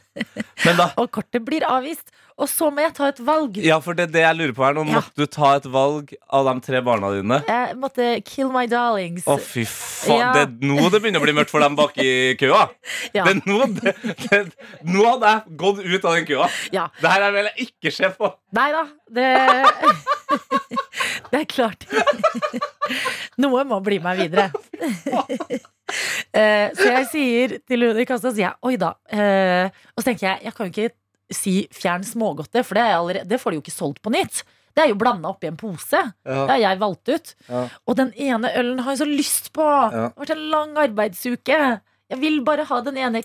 Men 0.64 0.80
da 0.80 0.88
Og 1.02 1.10
kortet 1.12 1.44
blir 1.44 1.66
avvist. 1.68 2.08
Og 2.38 2.46
så 2.46 2.68
må 2.70 2.78
jeg 2.84 2.92
ta 2.94 3.08
et 3.10 3.18
valg. 3.26 3.56
Ja, 3.66 3.80
for 3.82 3.96
det 3.98 4.04
er 4.08 4.12
det 4.14 4.20
jeg 4.22 4.36
lurer 4.38 4.52
på 4.54 4.62
her. 4.62 4.74
Nå 4.76 4.84
Ja. 4.86 5.00
måtte 5.00 5.16
du 5.18 5.26
ta 5.26 5.56
et 5.58 5.64
valg 5.74 6.12
av 6.30 6.46
de 6.46 6.60
tre 6.62 6.80
barna 6.86 7.10
dine. 7.10 7.40
Jeg 7.48 7.74
måtte 7.82 8.06
kill 8.24 8.52
my 8.54 8.66
darlings. 8.70 9.24
Å, 9.26 9.34
fy 9.42 9.64
faen. 9.66 10.20
Ja. 10.20 10.28
Det 10.36 10.42
er 10.46 10.68
nå 10.70 10.86
det 10.94 11.00
begynner 11.02 11.18
å 11.18 11.26
bli 11.26 11.34
mørkt 11.34 11.50
for 11.50 11.58
dem 11.64 11.74
bak 11.74 11.98
i 11.98 12.36
køa. 12.38 12.68
Ja. 13.16 13.24
Det 13.24 13.32
er 13.34 13.40
nå, 13.48 13.58
det, 13.80 13.94
det, 14.30 14.40
nå 14.86 15.02
hadde 15.08 15.32
jeg 15.32 15.56
gått 15.64 15.78
ut 15.82 16.04
av 16.04 16.14
den 16.14 16.26
køa. 16.28 16.46
Ja. 16.76 16.86
Det 17.02 17.10
her 17.16 17.26
vil 17.34 17.48
jeg 17.50 17.66
ikke 17.68 17.92
se 17.98 18.10
på. 18.14 18.30
Nei 18.54 18.68
da, 18.76 18.84
det 19.10 19.28
Det 21.32 21.40
er 21.42 21.48
klart. 21.50 21.84
Noe 23.42 23.64
må 23.68 23.80
bli 23.84 23.98
meg 24.04 24.22
videre. 24.22 24.50
Eh, 26.32 26.68
Så 26.76 26.86
jeg 26.86 27.06
sier 27.12 27.54
til 27.68 27.84
hun 27.88 27.98
i 28.00 28.06
kassa, 28.08 28.30
sier 28.32 28.50
jeg 28.50 28.56
oi 28.68 28.76
da. 28.80 28.92
Eh, 29.10 29.68
Og 29.96 30.02
så 30.02 30.10
tenker 30.10 30.28
jeg, 30.30 30.42
jeg 30.48 30.54
kan 30.56 30.68
jo 30.68 30.72
ikke 30.74 30.94
si 31.34 31.66
fjern 31.74 32.04
smågodtet, 32.06 32.64
for 32.66 32.78
det, 32.78 32.84
er 32.84 32.96
allerede, 32.96 33.28
det 33.28 33.40
får 33.42 33.52
de 33.52 33.58
jo 33.58 33.64
ikke 33.64 33.74
solgt 33.74 34.00
på 34.04 34.12
nytt. 34.14 34.42
Det 34.76 34.84
er 34.84 34.92
jo 34.92 34.98
blanda 35.00 35.32
oppi 35.32 35.48
en 35.48 35.58
pose. 35.58 36.00
Det 36.22 36.50
har 36.52 36.60
jeg 36.62 36.78
valgt 36.78 37.10
ut. 37.10 37.32
Ja. 37.48 37.64
Og 37.88 37.96
den 37.98 38.12
ene 38.14 38.52
ølen 38.60 38.82
har 38.84 38.94
jeg 38.94 39.00
så 39.00 39.08
lyst 39.10 39.50
på. 39.56 39.64
Det 39.64 40.04
har 40.04 40.12
vært 40.22 40.34
en 40.36 40.44
lang 40.52 40.76
arbeidsuke. 40.78 41.58
Jeg 42.08 42.20
vil 42.22 42.38
bare 42.46 42.66
ha 42.68 42.78
den 42.86 43.00
ene 43.02 43.24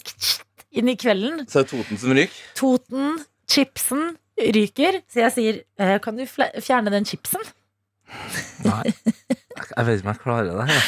inn 0.74 0.90
i 0.90 0.98
kvelden. 0.98 1.44
Så 1.52 1.62
er 1.62 1.70
Toten 1.70 2.00
som 2.02 2.16
ryker. 2.18 2.40
Toten, 2.58 3.20
chipsen, 3.54 4.16
ryker. 4.58 5.04
Så 5.14 5.22
jeg 5.28 5.36
sier, 5.36 5.62
eh, 5.78 6.00
kan 6.02 6.18
du 6.18 6.26
fjerne 6.26 6.94
den 6.94 7.06
chipsen? 7.06 7.46
Nei. 8.66 8.90
Jeg 9.64 9.86
vet 9.86 10.00
ikke 10.00 10.08
om 10.08 10.12
jeg 10.12 10.22
klarer 10.24 10.64
det. 10.66 10.82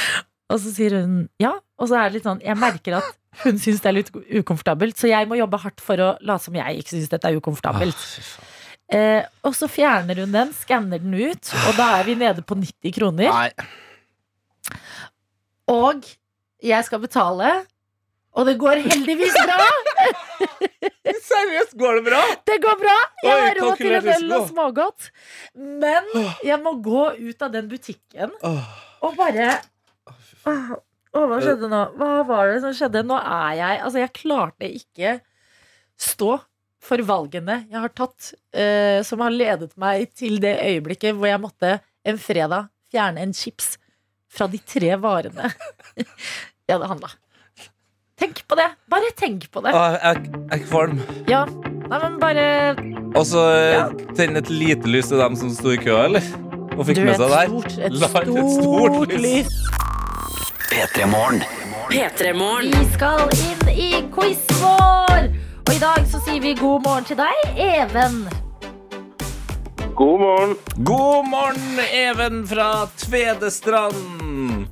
Og 0.54 0.62
så 0.62 0.74
sier 0.76 1.00
hun 1.02 1.22
ja. 1.42 1.56
Og 1.82 1.90
så 1.90 2.00
er 2.00 2.10
det 2.10 2.20
litt 2.20 2.28
sånn, 2.28 2.44
jeg 2.46 2.56
merker 2.60 3.00
at 3.02 3.16
hun 3.44 3.58
syns 3.60 3.82
det 3.84 3.90
er 3.92 3.98
litt 3.98 4.12
ukomfortabelt. 4.14 4.98
Så 5.00 5.10
jeg 5.12 5.28
må 5.30 5.40
jobbe 5.40 5.60
hardt 5.64 5.84
for 5.84 6.02
å 6.02 6.12
late 6.24 6.48
som 6.48 6.56
jeg 6.56 6.82
ikke 6.82 6.96
syns 6.96 7.12
dette 7.12 7.32
er 7.32 7.40
ukomfortabelt. 7.40 8.00
Ah. 8.00 8.52
Eh, 8.96 9.24
og 9.44 9.56
så 9.58 9.68
fjerner 9.72 10.22
hun 10.22 10.34
den, 10.36 10.52
skanner 10.54 11.02
den 11.02 11.16
ut, 11.18 11.50
og 11.66 11.72
da 11.80 11.88
er 11.98 12.06
vi 12.06 12.14
nede 12.20 12.44
på 12.46 12.58
90 12.60 12.94
kroner. 12.94 13.32
Nei. 13.34 14.76
Og 15.74 16.06
jeg 16.62 16.86
skal 16.86 17.02
betale, 17.02 17.50
og 18.36 18.46
det 18.46 18.60
går 18.62 18.84
heldigvis 18.86 19.34
bra! 19.42 19.66
Seriøst, 21.26 21.74
går 21.80 21.98
det 21.98 22.04
bra? 22.12 22.22
Det 22.46 22.60
går 22.62 22.78
bra! 22.78 22.96
Jeg 23.26 23.42
har 23.42 23.58
råd 23.58 23.80
til 23.82 23.96
en 23.98 24.10
øl 24.14 24.34
og 24.38 24.50
smågodt. 24.52 25.08
Men 25.58 26.10
jeg 26.46 26.58
må 26.62 26.76
gå 26.86 27.08
ut 27.18 27.46
av 27.46 27.54
den 27.56 27.70
butikken 27.72 28.36
og 28.46 29.18
bare 29.18 29.56
Åh, 30.46 30.74
åh, 31.16 31.26
hva 31.32 31.40
skjedde 31.42 31.70
nå? 31.72 31.80
Hva 31.98 32.10
var 32.28 32.52
det 32.52 32.60
som 32.66 32.74
skjedde? 32.78 33.02
Nå 33.08 33.18
er 33.18 33.56
jeg 33.60 33.80
Altså, 33.86 34.02
jeg 34.04 34.14
klarte 34.18 34.70
ikke 34.82 35.16
stå 35.98 36.36
for 36.86 37.02
valgene 37.08 37.64
jeg 37.72 37.80
har 37.82 37.90
tatt, 37.98 38.34
eh, 38.54 39.00
som 39.08 39.24
har 39.26 39.34
ledet 39.34 39.72
meg 39.82 40.10
til 40.14 40.36
det 40.44 40.58
øyeblikket 40.62 41.16
hvor 41.18 41.26
jeg 41.32 41.42
måtte 41.42 41.72
en 42.06 42.20
fredag 42.22 42.68
fjerne 42.94 43.24
en 43.26 43.34
chips 43.34 43.78
fra 44.30 44.46
de 44.52 44.60
tre 44.68 44.92
varene 45.02 45.50
jeg 45.98 46.76
hadde 46.76 46.90
handla. 46.92 47.10
Tenk 48.20 48.44
på 48.48 48.56
det. 48.60 48.68
Bare 48.92 49.10
tenk 49.20 49.48
på 49.52 49.64
det. 49.66 49.74
Åh, 49.76 49.96
Jeg 49.98 50.30
er 50.52 50.60
ikke 50.60 50.70
kvalm. 50.70 51.00
Ja. 51.28 51.42
Nei, 51.86 51.98
men 52.02 52.20
bare 52.22 52.46
Og 53.16 53.26
så 53.28 53.42
Ja. 53.74 53.82
tenne 54.18 54.40
et 54.44 54.50
lite 54.50 54.88
lys 54.90 55.10
til 55.12 55.20
dem 55.22 55.36
som 55.40 55.50
sto 55.54 55.74
i 55.74 55.78
kø, 55.82 55.96
eller? 56.06 56.24
Og 56.76 56.86
fikk 56.88 57.02
Du, 57.02 57.04
med 57.08 57.16
et 57.16 57.22
seg 57.22 57.34
der. 57.34 57.50
stort, 57.50 57.78
et 57.80 57.98
La 58.00 58.08
stort 58.12 59.14
lys. 59.20 59.52
Lys. 60.72 61.42
P3 61.90 62.34
Morgen. 62.34 62.72
Vi 62.72 62.94
skal 62.94 63.30
inn 63.36 63.70
i 63.70 63.92
quiz 64.14 64.46
vår! 64.62 65.30
Og 65.66 65.74
i 65.74 65.80
dag 65.82 66.06
så 66.10 66.20
sier 66.26 66.42
vi 66.42 66.54
god 66.58 66.84
morgen 66.86 67.06
til 67.06 67.18
deg, 67.18 67.34
Even. 67.58 68.26
God 69.96 70.20
morgen. 70.20 70.56
God 70.84 71.28
morgen, 71.30 71.80
Even 71.92 72.46
fra 72.48 72.88
Tvedestrand. 72.98 74.68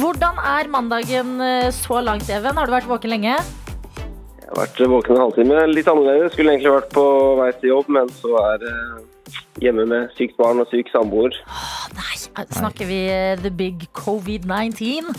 Hvordan 0.00 0.38
er 0.38 0.68
mandagen 0.68 1.40
eh, 1.40 1.70
så 1.74 2.00
langt, 2.00 2.30
Even? 2.30 2.56
Har 2.56 2.66
du 2.66 2.72
vært 2.72 2.88
våken 2.90 3.12
lenge? 3.12 3.36
Jeg 3.36 4.48
har 4.48 4.66
vært 4.66 4.80
våken 4.88 5.16
en 5.16 5.24
halvtime. 5.26 5.66
Litt 5.72 5.88
annerledes. 5.88 6.32
Skulle 6.34 6.54
egentlig 6.56 6.74
vært 6.74 6.92
på 6.92 7.06
vei 7.40 7.50
til 7.60 7.72
jobb, 7.74 7.92
men 7.92 8.10
så 8.20 8.34
er 8.52 8.66
jeg 8.68 9.66
hjemme 9.66 9.86
med 9.88 10.12
sykt 10.16 10.36
barn 10.40 10.60
og 10.60 10.68
syk 10.72 10.90
samboer. 10.92 11.36
Åh, 11.48 11.86
Nei, 11.96 12.11
snakker 12.50 12.86
vi 12.88 12.98
eh, 13.12 13.36
the 13.42 13.50
big 13.50 13.86
covid-19? 13.94 15.12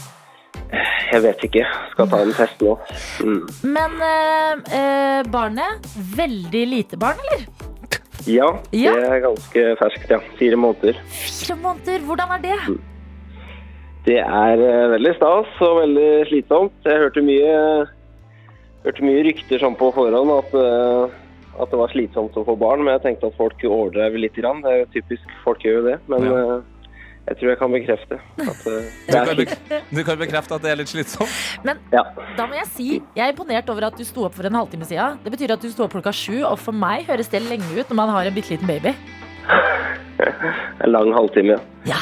Jeg 1.13 1.21
vet 1.21 1.43
ikke. 1.45 1.65
Skal 1.93 2.07
ta 2.09 2.21
en 2.23 2.33
test 2.33 2.61
nå. 2.65 2.73
Mm. 3.21 3.41
Men 3.75 3.99
eh, 4.01 4.63
eh, 4.79 5.21
barnet, 5.33 5.85
veldig 6.17 6.63
lite 6.71 6.97
barn, 6.97 7.19
eller? 7.27 7.45
Ja, 8.25 8.47
Ja. 8.71 8.93
det 8.95 9.09
er 9.11 9.19
ganske 9.25 9.63
ferskt, 9.81 10.09
ja. 10.09 10.19
Fire 10.39 10.55
måneder. 10.57 10.97
Fire 11.11 11.57
måneder, 11.59 11.99
hvordan 12.07 12.31
er 12.37 12.43
det? 12.45 12.59
Det 14.05 14.19
er 14.19 14.63
eh, 14.63 14.85
veldig 14.95 15.13
stas 15.17 15.51
og 15.63 15.77
veldig 15.81 16.07
slitsomt. 16.31 16.73
Jeg 16.87 17.03
hørte 17.05 17.21
mye, 17.23 17.53
hørte 18.85 19.05
mye 19.05 19.23
rykter 19.29 19.61
sånn 19.63 19.77
på 19.79 19.91
forhånd 19.95 20.33
at, 20.39 20.55
eh, 20.59 21.19
at 21.61 21.69
det 21.71 21.79
var 21.79 21.91
slitsomt 21.93 22.35
å 22.39 22.45
få 22.47 22.55
barn, 22.59 22.83
men 22.83 22.95
jeg 22.97 23.03
tenkte 23.09 23.29
at 23.29 23.37
folk 23.39 23.61
overdrev 23.69 24.17
litt. 24.19 24.35
Grann. 24.39 24.63
Det 24.65 24.71
er 24.73 24.79
jo 24.85 24.91
typisk, 24.97 25.35
folk 25.45 25.61
gjør 25.63 25.81
jo 25.81 25.85
det. 25.91 25.97
Men 26.07 26.23
Ja. 26.31 26.61
Jeg 27.23 27.37
tror 27.39 27.49
jeg 27.53 27.59
kan 27.59 27.71
bekrefte 27.71 28.17
at 28.19 28.63
uh, 28.67 28.79
Du 29.07 29.13
kan, 29.13 29.29
slitt. 29.33 29.75
du 29.95 30.01
kan 30.03 30.17
bekrefte 30.19 30.57
at 30.57 30.65
det 30.65 30.71
er 30.73 30.79
litt 30.81 30.91
slitsomt. 30.91 31.37
Ja. 31.93 32.03
Da 32.37 32.47
må 32.49 32.57
jeg 32.57 32.67
si, 32.73 32.87
jeg 33.15 33.23
er 33.23 33.31
imponert 33.31 33.69
over 33.71 33.87
at 33.87 33.99
du 33.99 34.03
sto 34.07 34.25
opp 34.27 34.35
for 34.35 34.49
en 34.49 34.57
halvtime 34.59 34.87
siden. 34.89 35.21
Det 35.23 35.31
betyr 35.31 35.55
at 35.55 35.63
du 35.63 35.69
sto 35.71 35.85
opp 35.87 35.95
klokka 35.95 36.11
sju, 36.15 36.41
og 36.43 36.57
for 36.59 36.75
meg 36.75 37.07
høres 37.07 37.31
det 37.31 37.43
lenge 37.45 37.69
ut 37.77 37.87
når 37.87 37.99
man 38.01 38.11
har 38.17 38.27
en 38.27 38.35
bitte 38.35 38.55
liten 38.55 38.69
baby. 38.69 38.95
En 40.83 40.91
lang 40.91 41.09
halvtime, 41.15 41.55
ja. 41.55 41.95
Ja. 41.95 42.01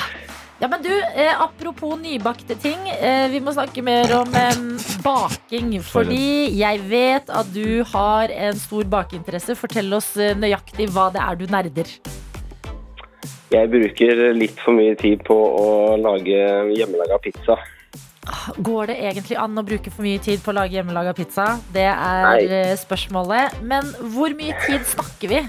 Ja, 0.61 0.67
men 0.69 0.83
du, 0.83 0.91
eh, 0.93 1.41
Apropos 1.41 1.95
nybakte 1.97 2.53
ting. 2.61 2.77
Eh, 2.93 3.27
vi 3.33 3.39
må 3.41 3.49
snakke 3.53 3.81
mer 3.81 4.11
om 4.19 4.35
eh, 4.37 4.59
baking. 5.01 5.71
Fordi 5.81 6.53
jeg 6.59 6.83
vet 6.85 7.31
at 7.33 7.49
du 7.49 7.81
har 7.95 8.29
en 8.29 8.59
stor 8.61 8.85
bakeinteresse. 8.85 9.57
Fortell 9.57 9.89
oss 9.97 10.11
eh, 10.21 10.35
nøyaktig 10.37 10.91
hva 10.93 11.07
det 11.15 11.23
er 11.23 11.39
du 11.39 11.47
nerder. 11.49 11.89
Jeg 13.51 13.67
bruker 13.67 14.19
litt 14.37 14.59
for 14.63 14.77
mye 14.77 14.95
tid 14.99 15.23
på 15.27 15.35
å 15.35 15.69
lage 15.99 16.39
hjemmelaga 16.71 17.17
pizza. 17.19 17.57
Går 18.63 18.91
det 18.91 18.95
egentlig 19.01 19.35
an 19.41 19.57
å 19.59 19.63
bruke 19.65 19.91
for 19.91 20.05
mye 20.05 20.21
tid 20.23 20.39
på 20.43 20.53
å 20.53 20.55
lage 20.55 20.77
hjemmelaga 20.77 21.11
pizza? 21.17 21.57
Det 21.73 21.83
er 21.89 22.21
Nei. 22.27 22.45
eh, 22.45 22.75
spørsmålet. 22.79 23.59
Men 23.65 23.89
hvor 24.13 24.31
mye 24.37 24.55
tid 24.63 24.85
snakker 24.87 25.33
vi? 25.33 25.41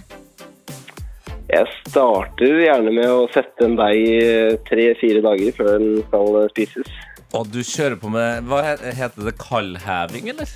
Jeg 1.53 1.69
starter 1.87 2.63
gjerne 2.65 2.95
med 2.97 3.07
å 3.13 3.27
sette 3.31 3.69
en 3.69 3.77
deig 3.77 4.65
tre-fire 4.67 5.21
dager 5.23 5.53
før 5.59 5.75
den 5.77 6.03
skal 6.09 6.39
spises. 6.55 6.89
Og 7.37 7.47
du 7.53 7.61
kjører 7.61 7.99
på 8.01 8.11
med 8.13 8.49
Hva 8.49 8.63
heter 8.83 9.29
det? 9.29 9.37
Kaldheving, 9.41 10.33
eller? 10.33 10.49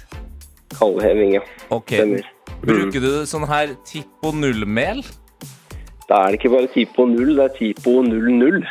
Kaldheving, 0.75 1.37
ja. 1.37 1.45
Ok. 1.71 1.95
Stemmer. 1.95 2.27
Bruker 2.65 3.05
du 3.05 3.13
sånn 3.29 3.47
her 3.49 3.77
Tippo 3.87 4.33
nullmel? 4.35 5.05
Da 6.07 6.23
er 6.23 6.33
det 6.33 6.39
ikke 6.39 6.55
bare 6.55 6.71
Tipo 6.71 7.07
0, 7.11 7.35
det 7.35 7.45
er 7.45 7.55
Tipo 7.59 7.99
00. 8.07 8.63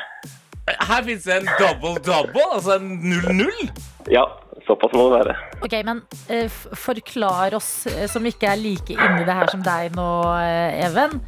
Her 0.65 1.03
fins 1.05 1.27
det 1.27 1.35
en 1.35 1.49
double-double, 1.59 2.45
altså 2.55 2.79
en 2.79 2.95
0-0. 3.03 3.69
Ja, 4.11 4.23
såpass 4.65 4.93
må 4.95 5.09
det 5.09 5.19
være. 5.19 5.35
Ok, 5.65 5.75
men 5.85 6.01
uh, 6.31 6.57
Forklar 6.73 7.57
oss 7.57 7.85
eh, 7.91 8.07
som 8.09 8.25
ikke 8.25 8.49
er 8.49 8.61
like 8.61 8.95
inni 8.95 9.25
det 9.27 9.37
her 9.37 9.51
som 9.51 9.61
deg 9.65 9.93
nå, 9.97 10.09
eh, 10.39 10.85
Even. 10.87 11.19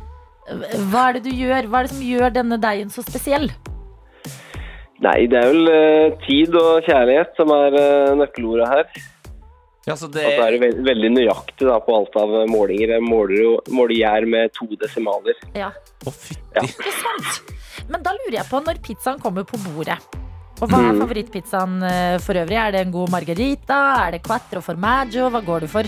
Hva 0.89 1.10
er 1.10 1.17
det 1.17 1.26
du 1.28 1.34
gjør? 1.36 1.67
Hva 1.67 1.82
er 1.82 1.89
det 1.89 1.96
som 1.96 2.06
gjør 2.08 2.36
denne 2.39 2.60
deigen 2.63 2.93
så 2.93 3.04
spesiell? 3.04 3.50
Nei, 5.04 5.20
det 5.30 5.38
er 5.38 5.52
vel 5.52 5.70
uh, 5.70 6.15
tid 6.24 6.56
og 6.58 6.88
kjærlighet 6.88 7.36
som 7.38 7.52
er 7.54 7.76
uh, 7.78 8.15
nøkkelordet 8.17 8.72
her. 8.72 8.88
Ja, 9.88 9.95
så 9.95 10.10
det 10.12 10.26
Og 10.28 10.34
så 10.36 10.43
er 10.43 10.52
det 10.52 10.60
veld, 10.65 10.80
veldig 10.84 11.10
nøyaktig 11.15 11.63
da, 11.69 11.78
på 11.80 11.93
alt 11.95 12.15
av 12.19 12.34
eh, 12.41 12.47
målinger. 12.52 12.95
Jeg 12.97 13.04
måler 13.08 13.38
jo 13.39 13.52
måler 13.71 13.95
gjær 14.02 14.26
med 14.28 14.52
to 14.58 14.67
desimaler. 14.82 15.38
Ja, 15.56 15.69
Å, 16.04 16.12
fytti. 16.12 16.43
Ja. 16.58 16.65
ikke 16.67 16.91
sant? 17.00 17.54
Men 17.88 18.04
da 18.04 18.12
lurer 18.17 18.41
jeg 18.41 18.50
på, 18.50 18.60
når 18.67 18.82
pizzaen 18.84 19.21
kommer 19.23 19.45
på 19.47 19.56
bordet 19.63 19.95
Og 20.60 20.67
hva 20.67 20.80
er 20.82 20.91
Mm. 20.91 21.00
favorittpizzaen 21.06 21.76
eh, 21.88 22.17
for 22.19 22.34
øvrig? 22.41 22.58
Er 22.58 22.71
det 22.76 22.82
en 22.84 22.91
god 22.91 23.12
margarita? 23.13 23.78
Er 24.08 24.12
det 24.17 24.23
quattro 24.26 24.60
formaggio? 24.65 25.30
Hva 25.32 25.41
går 25.45 25.63
du 25.63 25.67
for? 25.71 25.84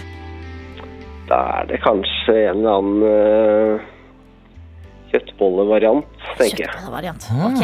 Da 1.28 1.40
er 1.60 1.66
det 1.74 1.82
kanskje 1.84 2.36
en 2.50 2.62
eller 2.62 2.78
annen 2.78 3.04
uh, 3.04 3.88
kjøttbollevariant, 5.12 6.06
tenker 6.38 6.64
jeg. 6.64 6.70
Kjøttbollevariant. 6.70 7.28
Ok. 7.50 7.62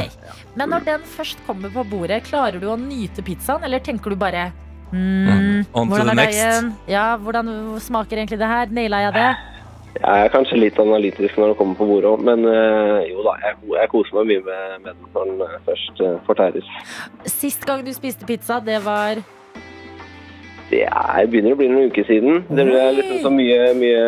Men 0.58 0.69
når 0.74 0.86
den 0.88 1.08
først 1.15 1.41
kommer 1.48 1.71
på 1.74 1.84
bordet, 1.89 2.24
klarer 2.28 2.60
du 2.62 2.67
å 2.74 2.78
nyte 2.80 3.24
pizzaen, 3.26 3.63
eller 3.65 3.80
tenker 3.86 4.13
du 4.13 4.17
bare 4.21 4.48
mm, 4.91 5.65
On 5.74 5.89
to 5.89 6.04
the 6.04 6.15
next. 6.15 6.38
deigen? 6.38 6.71
Ja, 6.88 7.15
hvordan 7.17 7.80
smaker 7.80 8.17
egentlig 8.17 8.39
det 8.39 8.48
her? 8.48 8.71
Naila 8.71 9.02
jeg 9.08 9.13
det? 9.13 9.34
Jeg 9.95 10.26
er 10.26 10.32
kanskje 10.34 10.58
litt 10.60 10.80
analytisk 10.82 11.38
når 11.39 11.54
det 11.54 11.58
kommer 11.60 11.78
på 11.80 11.88
bordet 11.88 12.10
òg, 12.10 12.24
men 12.28 12.43
øh, 12.43 12.98
jo 13.08 13.24
da, 13.24 13.38
jeg, 13.45 13.56
jeg 13.78 13.91
koser 13.93 14.17
meg 14.17 14.28
mye 14.32 14.43
med, 14.43 14.74
med 14.84 14.91
den 14.91 15.13
når 15.15 15.30
den 15.30 15.43
eh, 15.45 15.62
først 15.69 16.02
uh, 16.04 16.17
fortæres. 16.28 16.74
Sist 17.32 17.63
gang 17.65 17.86
du 17.86 17.93
spiste 17.95 18.28
pizza, 18.28 18.60
det 18.60 18.82
var 18.84 19.21
Det 20.69 20.82
er, 20.88 21.28
begynner 21.30 21.54
å 21.54 21.60
bli 21.60 21.67
noen 21.69 21.91
uker 21.91 22.08
siden. 22.08 22.39
Det 22.49 22.65
er 22.65 22.95
liksom 22.97 23.19
så 23.21 23.32
mye, 23.34 23.60
mye, 23.78 24.06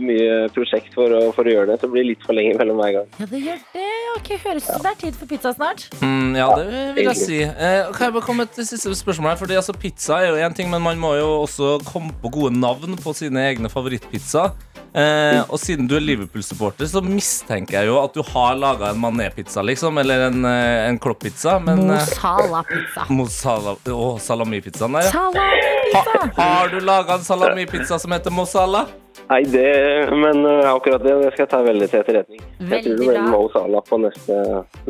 mye 0.00 0.36
prosjekt 0.54 0.94
for 0.96 1.12
å, 1.12 1.26
for 1.36 1.44
å 1.44 1.52
gjøre 1.52 1.72
det, 1.72 1.76
så 1.80 1.88
det 1.88 1.94
blir 1.96 2.08
litt 2.08 2.24
for 2.24 2.36
lenge 2.36 2.56
mellom 2.60 2.80
hver 2.80 2.94
gang. 2.98 3.10
Ja, 3.20 3.28
det 3.28 3.42
gjør 3.44 3.60
det. 3.74 3.90
Ok, 4.14 4.30
Høres 4.44 4.68
ut 4.68 4.70
som 4.70 4.84
det 4.84 4.92
er 4.92 4.98
tid 5.00 5.16
for 5.18 5.30
pizza 5.30 5.52
snart. 5.56 5.86
Mm, 6.00 6.36
ja, 6.38 6.46
det 6.56 6.82
vil 6.96 7.08
jeg 7.10 7.18
si. 7.20 7.40
Eh, 7.44 7.90
kan 7.96 8.08
jeg 8.08 8.16
bare 8.16 8.26
komme 8.26 8.46
til 8.48 8.66
siste 8.68 8.92
spørsmål 8.96 9.32
her? 9.32 9.40
Fordi 9.40 9.58
altså, 9.58 9.74
Pizza 9.76 10.20
er 10.22 10.30
jo 10.30 10.38
én 10.46 10.54
ting, 10.56 10.70
men 10.72 10.82
man 10.84 11.00
må 11.02 11.16
jo 11.18 11.26
også 11.42 11.76
komme 11.88 12.14
på 12.22 12.30
gode 12.32 12.54
navn 12.56 12.96
på 13.00 13.16
sine 13.16 13.42
egne 13.50 13.70
favorittpizzaer. 13.72 14.54
Eh, 14.94 15.40
og 15.50 15.58
siden 15.58 15.88
du 15.90 15.96
er 15.98 16.04
Liverpool-supporter, 16.04 16.86
så 16.86 17.00
mistenker 17.02 17.80
jeg 17.80 17.90
jo 17.90 17.96
at 17.98 18.14
du 18.14 18.22
har 18.28 18.54
laga 18.54 18.92
en 18.92 19.00
mané-pizza, 19.02 19.62
liksom. 19.66 19.98
Eller 19.98 20.28
en, 20.28 20.44
eh, 20.46 20.88
en 20.88 20.98
klopp-pizza. 21.02 21.56
Men 21.58 21.82
eh, 21.88 21.96
Mosala-pizza. 21.98 23.06
Mosala, 23.18 23.76
å, 23.90 24.10
salamipizzaen 24.22 24.98
der, 25.00 25.08
ja. 25.08 25.14
Ha, 25.14 25.30
Salami-pizza! 25.34 26.42
har 26.42 26.68
du 26.70 26.78
laga 26.80 27.18
en 27.18 27.26
salamipizza 27.26 27.98
som 27.98 28.14
heter 28.14 28.34
mosala? 28.34 28.86
Nei, 29.28 29.40
det, 29.48 29.66
men 30.14 30.44
eh, 30.46 30.68
akkurat 30.70 31.02
det, 31.02 31.16
det 31.24 31.32
skal 31.32 31.46
jeg 31.46 31.50
ta 31.54 31.62
veldig 31.64 31.88
til 31.90 32.02
etterretning. 32.02 32.44
Veldig 32.60 32.76
Jeg 32.76 32.84
tror 32.84 33.00
det 33.00 33.08
blir. 33.08 33.32
Mo 33.32 33.42
Salah 33.54 33.88
på 33.88 33.98
neste, 34.04 34.38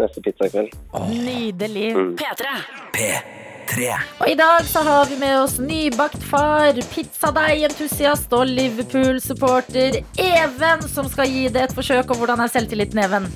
neste 0.00 0.24
pizzakveld. 0.26 0.76
Nydelig. 1.14 1.88
P3. 2.20 2.58
P3. 2.98 3.43
Og 4.20 4.28
i 4.28 4.36
dag 4.38 4.66
så 4.68 4.82
har 4.86 5.08
vi 5.10 5.16
med 5.20 5.38
oss 5.40 5.56
nybakt 5.62 6.22
far, 6.28 6.76
pizzadeigentusiast 6.92 8.32
og 8.36 8.46
Liverpool-supporter 8.52 9.98
Even, 10.20 10.84
som 10.90 11.08
skal 11.10 11.30
gi 11.30 11.48
det 11.52 11.66
et 11.68 11.74
forsøk. 11.76 12.12
Og 12.12 12.22
hvordan 12.22 12.44
er 12.44 12.52
selvtilliten, 12.52 13.00
Even? 13.04 13.28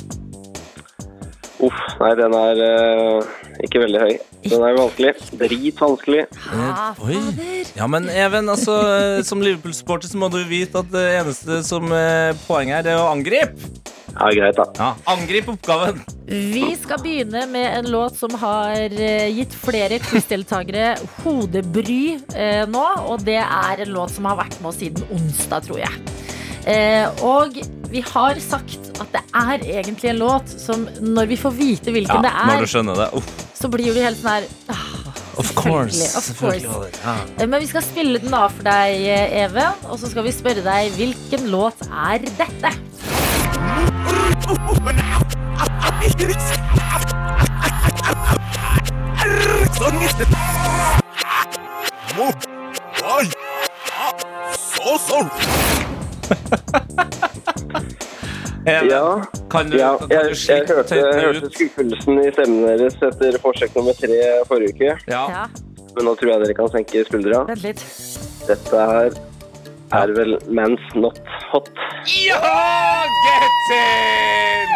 Uff, 1.58 1.78
nei, 1.98 2.12
den 2.14 2.34
er 2.38 2.60
uh, 2.62 3.38
ikke 3.66 3.82
veldig 3.82 4.02
høy. 4.04 4.12
Den 4.46 4.62
er 4.62 4.76
vanskelig. 4.78 5.14
Dritvanskelig. 5.40 6.26
Ah, 6.54 6.98
Oi. 7.02 7.18
Ja, 7.74 7.88
men 7.90 8.06
Even, 8.12 8.48
altså, 8.52 8.76
eh, 8.94 9.24
som 9.26 9.42
Liverpool-supporter 9.42 10.10
så 10.12 10.20
må 10.20 10.30
du 10.30 10.38
vite 10.46 10.84
at 10.84 10.92
det 10.92 11.06
eneste 11.18 11.62
som 11.66 11.90
er 11.92 12.38
poenget 12.46 12.86
her, 12.86 12.92
er 12.94 13.02
å 13.02 13.10
angripe. 13.10 13.56
Ja, 14.18 14.28
greit, 14.34 14.56
da. 14.58 14.64
Ja, 14.78 14.88
Angrip 15.12 15.48
oppgaven. 15.52 16.00
Vi 16.26 16.64
skal 16.82 16.98
begynne 17.04 17.44
med 17.48 17.68
en 17.78 17.90
låt 17.92 18.18
som 18.18 18.34
har 18.40 18.74
eh, 18.90 19.28
gitt 19.30 19.54
flere 19.54 20.00
quizdeltakere 20.02 20.96
hodebry 21.22 22.18
eh, 22.34 22.64
nå. 22.68 22.84
Og 23.08 23.22
det 23.26 23.38
er 23.44 23.84
en 23.84 23.92
låt 23.94 24.16
som 24.16 24.26
har 24.28 24.40
vært 24.40 24.58
med 24.60 24.72
oss 24.72 24.80
siden 24.82 25.06
onsdag, 25.14 25.68
tror 25.68 25.80
jeg. 25.84 26.02
Eh, 26.68 27.22
og 27.24 27.56
vi 27.88 28.02
har 28.04 28.36
sagt 28.44 28.90
at 29.00 29.14
det 29.14 29.22
er 29.38 29.62
egentlig 29.78 30.10
en 30.10 30.18
låt 30.20 30.50
som 30.60 30.82
når 31.00 31.30
vi 31.30 31.38
får 31.40 31.54
vite 31.56 31.94
hvilken 31.94 32.26
det 32.26 32.32
er, 32.34 32.50
når 32.50 32.66
du 32.66 32.72
skjønner 32.74 32.98
det. 33.04 33.08
Uff, 33.16 33.30
så 33.56 33.70
blir 33.72 33.94
vi 33.94 34.02
helt 34.04 34.18
sånn 34.20 34.34
her 34.34 34.50
ah, 34.74 34.82
of 35.40 35.54
course. 35.56 36.02
Of 36.18 36.28
course. 36.40 36.66
Ja. 36.66 37.14
Eh, 37.38 37.46
Men 37.46 37.62
vi 37.62 37.70
skal 37.70 37.86
spille 37.86 38.20
den 38.20 38.34
av 38.36 38.50
for 38.58 38.66
deg, 38.68 38.98
eh, 39.14 39.38
Even. 39.46 39.78
Og 39.88 40.02
så 40.02 40.10
skal 40.10 40.26
vi 40.26 40.34
spørre 40.36 40.66
deg 40.66 40.92
hvilken 40.98 41.48
låt 41.54 41.86
er 41.88 42.26
dette? 42.42 42.74
Ja, 58.68 59.22
kan 59.50 59.70
du, 59.70 59.78
ja 59.78 59.96
kan 59.96 60.10
jeg, 60.10 60.24
du 60.24 60.52
jeg, 60.52 60.64
hørte, 60.68 60.96
jeg 60.96 61.22
hørte 61.24 61.50
skuffelsen 61.54 62.18
i 62.20 62.32
stemmen 62.34 62.66
deres 62.68 62.98
etter 63.00 63.38
forsøk 63.40 63.76
nummer 63.78 63.96
tre 63.96 64.18
forrige 64.50 64.74
uke. 64.74 64.90
Ja. 65.08 65.22
Ja, 65.32 65.44
Men 65.96 66.04
nå 66.08 66.14
tror 66.20 66.34
jeg 66.34 66.42
dere 66.44 66.56
kan 66.58 66.68
senke 66.74 67.04
skuldra. 67.08 67.44
vent 67.48 67.64
litt. 67.64 67.80
Dette 68.48 68.82
er 68.98 69.16
er 69.96 70.12
vel 70.16 70.36
Men's 70.52 70.84
Not 70.94 71.18
Hot. 71.52 71.68
Ja! 72.08 72.40
Get 73.24 73.70
in! 73.76 74.68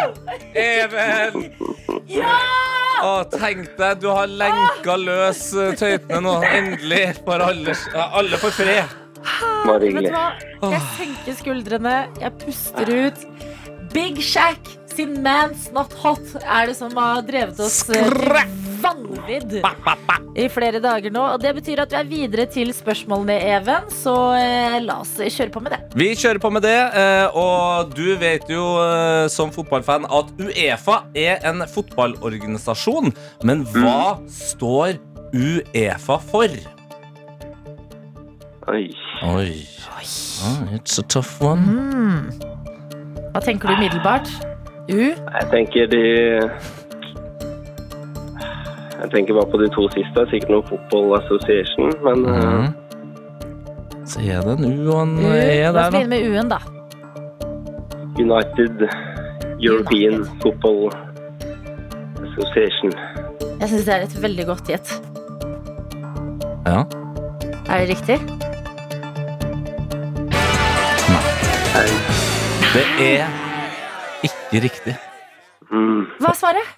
Even! 0.57 1.53
Å, 3.03 3.13
tenk 3.33 3.73
deg, 3.79 3.99
du 4.03 4.07
har 4.13 4.29
lenka 4.31 4.95
løs 4.99 5.49
eh, 5.59 5.73
tøytene 5.79 6.21
nå. 6.23 6.35
Endelig. 6.47 7.05
Bare 7.27 7.49
alle, 7.51 7.75
ja, 7.93 8.05
alle 8.19 8.39
får 8.39 8.55
fred. 8.61 8.93
Bare 9.23 9.79
Vet 9.79 9.81
du 9.81 9.87
hyggelig. 9.87 10.11
hva? 10.13 10.71
Jeg 10.73 10.83
senker 10.97 11.37
skuldrene, 11.39 11.95
jeg 12.21 12.37
puster 12.43 12.93
ut. 12.93 13.25
Big 13.93 14.21
Shack 14.25 14.71
sin 14.95 15.17
Man's 15.25 15.69
Not 15.75 15.93
Hot 16.03 16.35
er 16.43 16.69
det 16.69 16.77
som 16.77 16.93
har 16.97 17.23
drevet 17.25 17.59
oss 17.63 17.83
eh, 17.89 18.05
til 18.07 18.63
vanvidd 18.83 19.59
i 20.35 20.47
flere 20.51 20.81
dager 20.83 21.13
nå. 21.13 21.23
Og 21.33 21.41
det 21.43 21.53
betyr 21.57 21.83
at 21.83 21.93
vi 21.93 21.99
er 21.99 22.09
videre 22.09 22.45
til 22.51 22.73
spørsmålene, 22.75 23.35
Even. 23.55 23.89
Så 23.93 24.13
eh, 24.37 24.77
la 24.83 24.99
oss 25.03 25.15
kjøre 25.17 25.53
på 25.53 25.63
med 25.63 25.75
det. 25.75 25.81
Vi 25.99 26.11
kjører 26.17 26.41
på 26.43 26.51
med 26.53 26.65
det, 26.65 26.77
eh, 26.99 27.37
og 27.39 27.93
du 27.95 28.15
vet 28.21 28.49
jo 28.51 28.65
eh, 28.83 29.25
som 29.33 29.53
fotballfan 29.53 30.07
at 30.09 30.31
Uefa 30.41 31.03
er 31.17 31.43
en 31.49 31.65
fotballorganisasjon. 31.69 33.13
Men 33.47 33.65
hva 33.73 34.17
står 34.31 34.97
Uefa 35.33 36.19
for? 36.29 36.57
Oi. 38.71 38.87
Oi. 39.27 39.51
Oh, 40.43 40.75
it's 40.75 40.97
a 40.99 41.03
tough 41.03 41.41
one. 41.43 41.61
Mm. 41.63 42.31
Hva 43.33 43.41
tenker 43.43 43.71
du 43.71 43.79
umiddelbart? 43.79 44.52
U? 44.91 44.99
Jeg 44.99 45.45
tenker 45.51 45.87
de 45.87 46.03
Jeg 49.01 49.11
tenker 49.11 49.33
bare 49.33 49.47
på 49.51 49.57
de 49.61 49.69
to 49.71 49.87
siste. 49.95 50.25
Sikkert 50.31 50.51
noe 50.51 50.63
Football 50.67 51.15
Association, 51.21 51.93
men 52.03 52.17
mm. 52.27 52.67
Så 54.05 54.19
er 54.19 54.41
det 54.43 54.57
en 54.59 54.65
U 54.83 54.91
og 54.91 55.01
en 55.03 55.13
U. 55.19 55.27
E 55.31 55.31
La 55.31 55.71
der, 55.71 55.71
oss 55.71 55.75
da. 55.75 55.89
begynne 55.91 56.09
med 56.11 56.21
U-en, 56.29 56.49
da. 56.51 56.59
United 58.19 58.75
European 59.63 60.25
Football 60.41 60.91
Association. 62.27 62.91
Jeg 63.59 63.69
syns 63.69 63.85
det 63.85 63.93
er 63.95 64.05
et 64.09 64.17
veldig 64.21 64.45
godt 64.51 64.73
gjett. 64.73 64.93
Ja. 66.67 66.83
Er 67.69 67.79
det 67.79 67.89
riktig? 67.89 68.19
Det 72.73 72.85
er 72.99 73.42
ikke 74.23 74.63
riktig. 74.67 74.95
Mm. 75.69 76.05
Hva 76.19 76.33
er 76.33 76.39
svaret? 76.39 76.75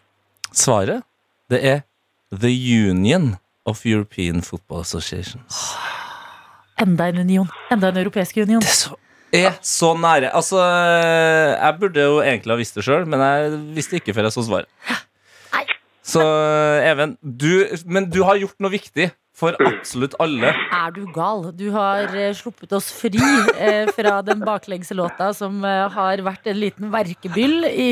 Svaret 0.56 1.06
det 1.52 1.62
er 1.62 1.82
The 2.34 2.52
Union 2.90 3.36
of 3.66 3.86
European 3.86 4.42
Football 4.42 4.82
Associations. 4.86 5.76
Enda 6.82 7.10
en 7.10 7.22
union. 7.24 7.50
Enda 7.72 7.92
en 7.94 8.00
europeisk 8.02 8.38
union. 8.38 8.62
Det 8.62 8.70
er 8.70 8.78
så, 8.78 8.96
er 9.34 9.60
så 9.62 9.92
nære. 9.98 10.32
Altså, 10.36 10.62
jeg 10.62 11.78
burde 11.80 12.08
jo 12.08 12.22
egentlig 12.24 12.54
ha 12.54 12.60
visst 12.60 12.80
det 12.80 12.86
sjøl, 12.88 13.06
men 13.10 13.22
jeg 13.22 13.60
visste 13.78 14.00
ikke 14.00 14.16
før 14.16 14.30
jeg 14.30 14.38
så 14.38 14.46
svaret. 14.48 14.72
Så 16.06 16.22
Even, 16.86 17.16
du, 17.22 17.66
men 17.90 18.06
du 18.14 18.22
har 18.28 18.38
gjort 18.38 18.60
noe 18.62 18.74
viktig 18.76 19.10
for 19.36 19.56
absolutt 19.60 20.16
alle. 20.24 20.52
Er 20.72 20.94
du 20.96 21.04
gal? 21.16 21.50
Du 21.58 21.68
har 21.76 22.08
eh, 22.16 22.32
sluppet 22.38 22.72
oss 22.76 22.88
fri 22.96 23.20
eh, 23.60 23.90
fra 23.96 24.22
den 24.26 24.40
baklengse 24.46 24.96
låta 24.96 25.32
som 25.36 25.60
eh, 25.68 25.86
har 25.92 26.24
vært 26.24 26.48
en 26.52 26.60
liten 26.62 26.92
verkebyll 26.94 27.68
i 27.68 27.90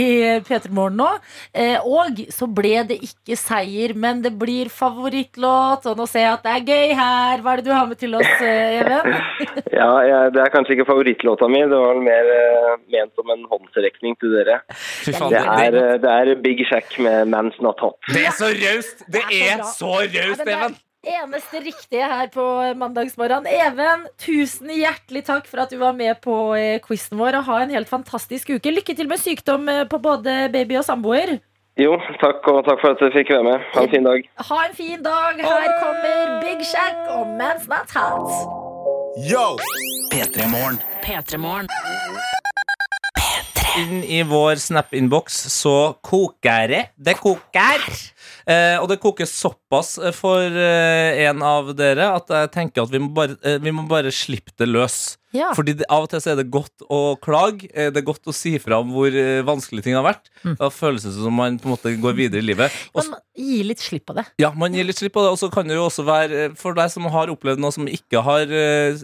P3 0.47 0.71
Morgen 0.71 1.01
nå. 1.01 1.09
Eh, 1.51 1.75
og 1.83 2.21
så 2.31 2.47
ble 2.47 2.85
det 2.87 2.99
ikke 3.03 3.37
seier, 3.39 3.95
men 3.95 4.21
det 4.23 4.31
blir 4.39 4.71
favorittlåt. 4.71 5.89
Og 5.91 5.99
nå 5.99 6.07
ser 6.09 6.27
jeg 6.27 6.37
at 6.37 6.47
det 6.47 6.53
er 6.53 6.69
gøy 6.71 6.95
her. 7.01 7.43
Hva 7.43 7.55
er 7.55 7.61
det 7.61 7.67
du 7.67 7.73
har 7.75 7.91
med 7.91 7.99
til 7.99 8.15
oss, 8.19 8.31
Even? 8.43 9.13
Ja, 9.73 9.89
ja, 10.05 10.17
det 10.31 10.39
er 10.39 10.51
kanskje 10.53 10.77
ikke 10.77 10.85
favorittlåta 10.87 11.47
mi. 11.51 11.63
Det 11.67 11.79
var 11.81 11.99
mer 12.05 12.31
eh, 12.37 12.71
ment 12.93 13.11
som 13.19 13.31
en 13.33 13.43
håndsrekning 13.51 14.15
til 14.21 14.37
dere. 14.37 14.61
Faen, 14.69 15.33
Det 15.33 15.43
det, 15.43 15.83
er, 15.83 16.01
det, 16.03 16.15
er 16.21 16.41
Big 16.45 16.63
Shack 16.69 16.95
med 17.03 17.33
Man's 17.33 17.59
Not 17.63 17.83
Hot. 17.83 17.99
det 18.13 18.27
er 18.29 18.35
så 18.37 18.53
raust! 18.53 19.05
Det 19.11 19.25
er 19.27 19.63
så 19.63 19.73
så 19.83 19.93
raust, 20.05 20.47
Even! 20.47 20.79
Eneste 21.03 21.59
riktige 21.63 22.07
her 22.07 22.29
på 22.33 22.43
mandagsmorgen. 22.79 23.47
Even, 23.49 24.07
tusen 24.21 24.71
hjertelig 24.71 25.25
takk 25.27 25.47
for 25.49 25.63
at 25.63 25.73
du 25.73 25.79
var 25.81 25.95
med 25.97 26.19
på 26.23 26.55
eh, 26.57 26.79
quizen 26.83 27.19
vår. 27.19 27.39
Og 27.39 27.49
ha 27.49 27.61
en 27.63 27.73
helt 27.75 27.91
fantastisk 27.91 28.55
uke. 28.55 28.73
Lykke 28.73 28.95
til 28.97 29.09
med 29.11 29.21
sykdom 29.21 29.67
eh, 29.69 29.83
på 29.89 29.99
både 30.03 30.47
baby 30.53 30.79
og 30.81 30.87
samboer. 30.87 31.37
Jo, 31.79 31.95
takk, 32.21 32.45
og 32.51 32.61
takk 32.67 32.83
for 32.83 32.93
at 32.93 33.01
jeg 33.01 33.15
fikk 33.15 33.33
være 33.33 33.47
med. 33.47 33.63
Ha 33.73 33.85
en 33.87 33.93
fin 33.95 34.05
dag. 34.05 34.27
Ha 34.49 34.59
en 34.67 34.75
fin 34.77 35.01
dag. 35.07 35.41
Her 35.41 35.71
kommer 35.81 36.35
Big 36.43 36.61
Shack 36.69 37.09
og 37.15 37.33
Man's 37.39 37.65
Not 37.71 37.89
Hot. 37.97 38.29
Yo! 39.17 39.57
P3 40.13 41.37
Morgen. 41.37 41.69
P3morgen. 43.73 44.03
Inn 44.03 44.03
i 44.03 44.21
vår 44.23 44.55
Snap-innboks 44.61 45.33
så 45.49 45.95
koker 46.01 46.67
det. 46.69 46.81
Det 46.95 47.15
koker! 47.17 47.83
Eh, 48.45 48.77
og 48.79 48.89
det 48.91 48.99
koker 49.01 49.25
såpass 49.25 49.95
for 50.17 50.41
eh, 50.43 51.23
en 51.27 51.41
av 51.45 51.73
dere 51.77 52.11
at 52.17 52.29
jeg 52.29 52.51
tenker 52.53 52.83
at 52.83 52.91
vi 52.91 52.99
må 52.99 53.13
bare, 53.15 53.37
eh, 53.43 53.59
vi 53.63 53.71
må 53.71 53.85
bare 53.89 54.11
slippe 54.13 54.53
det 54.59 54.67
løs. 54.69 55.17
Ja. 55.33 55.49
Fordi 55.57 55.73
det, 55.79 55.87
av 55.89 56.03
og 56.05 56.09
til 56.11 56.21
så 56.21 56.31
er 56.33 56.37
det 56.39 56.45
godt 56.53 56.83
å 56.93 56.99
klage. 57.21 57.65
eh, 57.73 57.89
Det 57.89 58.01
er 58.03 58.05
godt 58.05 58.29
å 58.29 58.33
si 58.37 58.51
fra 58.61 58.77
om 58.83 58.91
hvor 58.93 59.09
eh, 59.09 59.41
vanskelig 59.47 59.81
ting 59.83 59.95
har 59.97 60.05
vært. 60.05 60.29
Mm. 60.43 60.55
Da 60.59 60.69
føles 60.69 61.03
det 61.07 61.13
som 61.15 61.27
om 61.31 61.39
man 61.41 61.57
på 61.57 61.65
en 61.69 61.73
måte 61.73 61.93
går 62.03 62.13
videre 62.19 62.43
i 62.43 62.45
livet. 62.45 62.71
Også, 62.93 63.09
man 63.15 63.23
gir 63.35 63.63
litt 63.71 63.81
slipp 63.81 64.05
på 64.11 64.15
det. 64.19 64.25
ja, 64.43 64.51
man 64.53 64.73
gir 64.77 64.85
litt 64.85 64.99
slipp 65.01 65.15
på 65.17 65.23
det. 65.25 65.31
Og 65.33 65.39
så 65.41 65.49
kan 65.53 65.67
det 65.67 65.75
jo 65.79 65.87
også 65.87 66.05
være 66.05 66.43
eh, 66.45 66.53
For 66.59 66.77
deg 66.77 66.91
som 66.93 67.09
har 67.09 67.31
opplevd 67.33 67.59
noe 67.63 67.73
som 67.73 67.89
ikke 67.89 68.21
har 68.23 68.45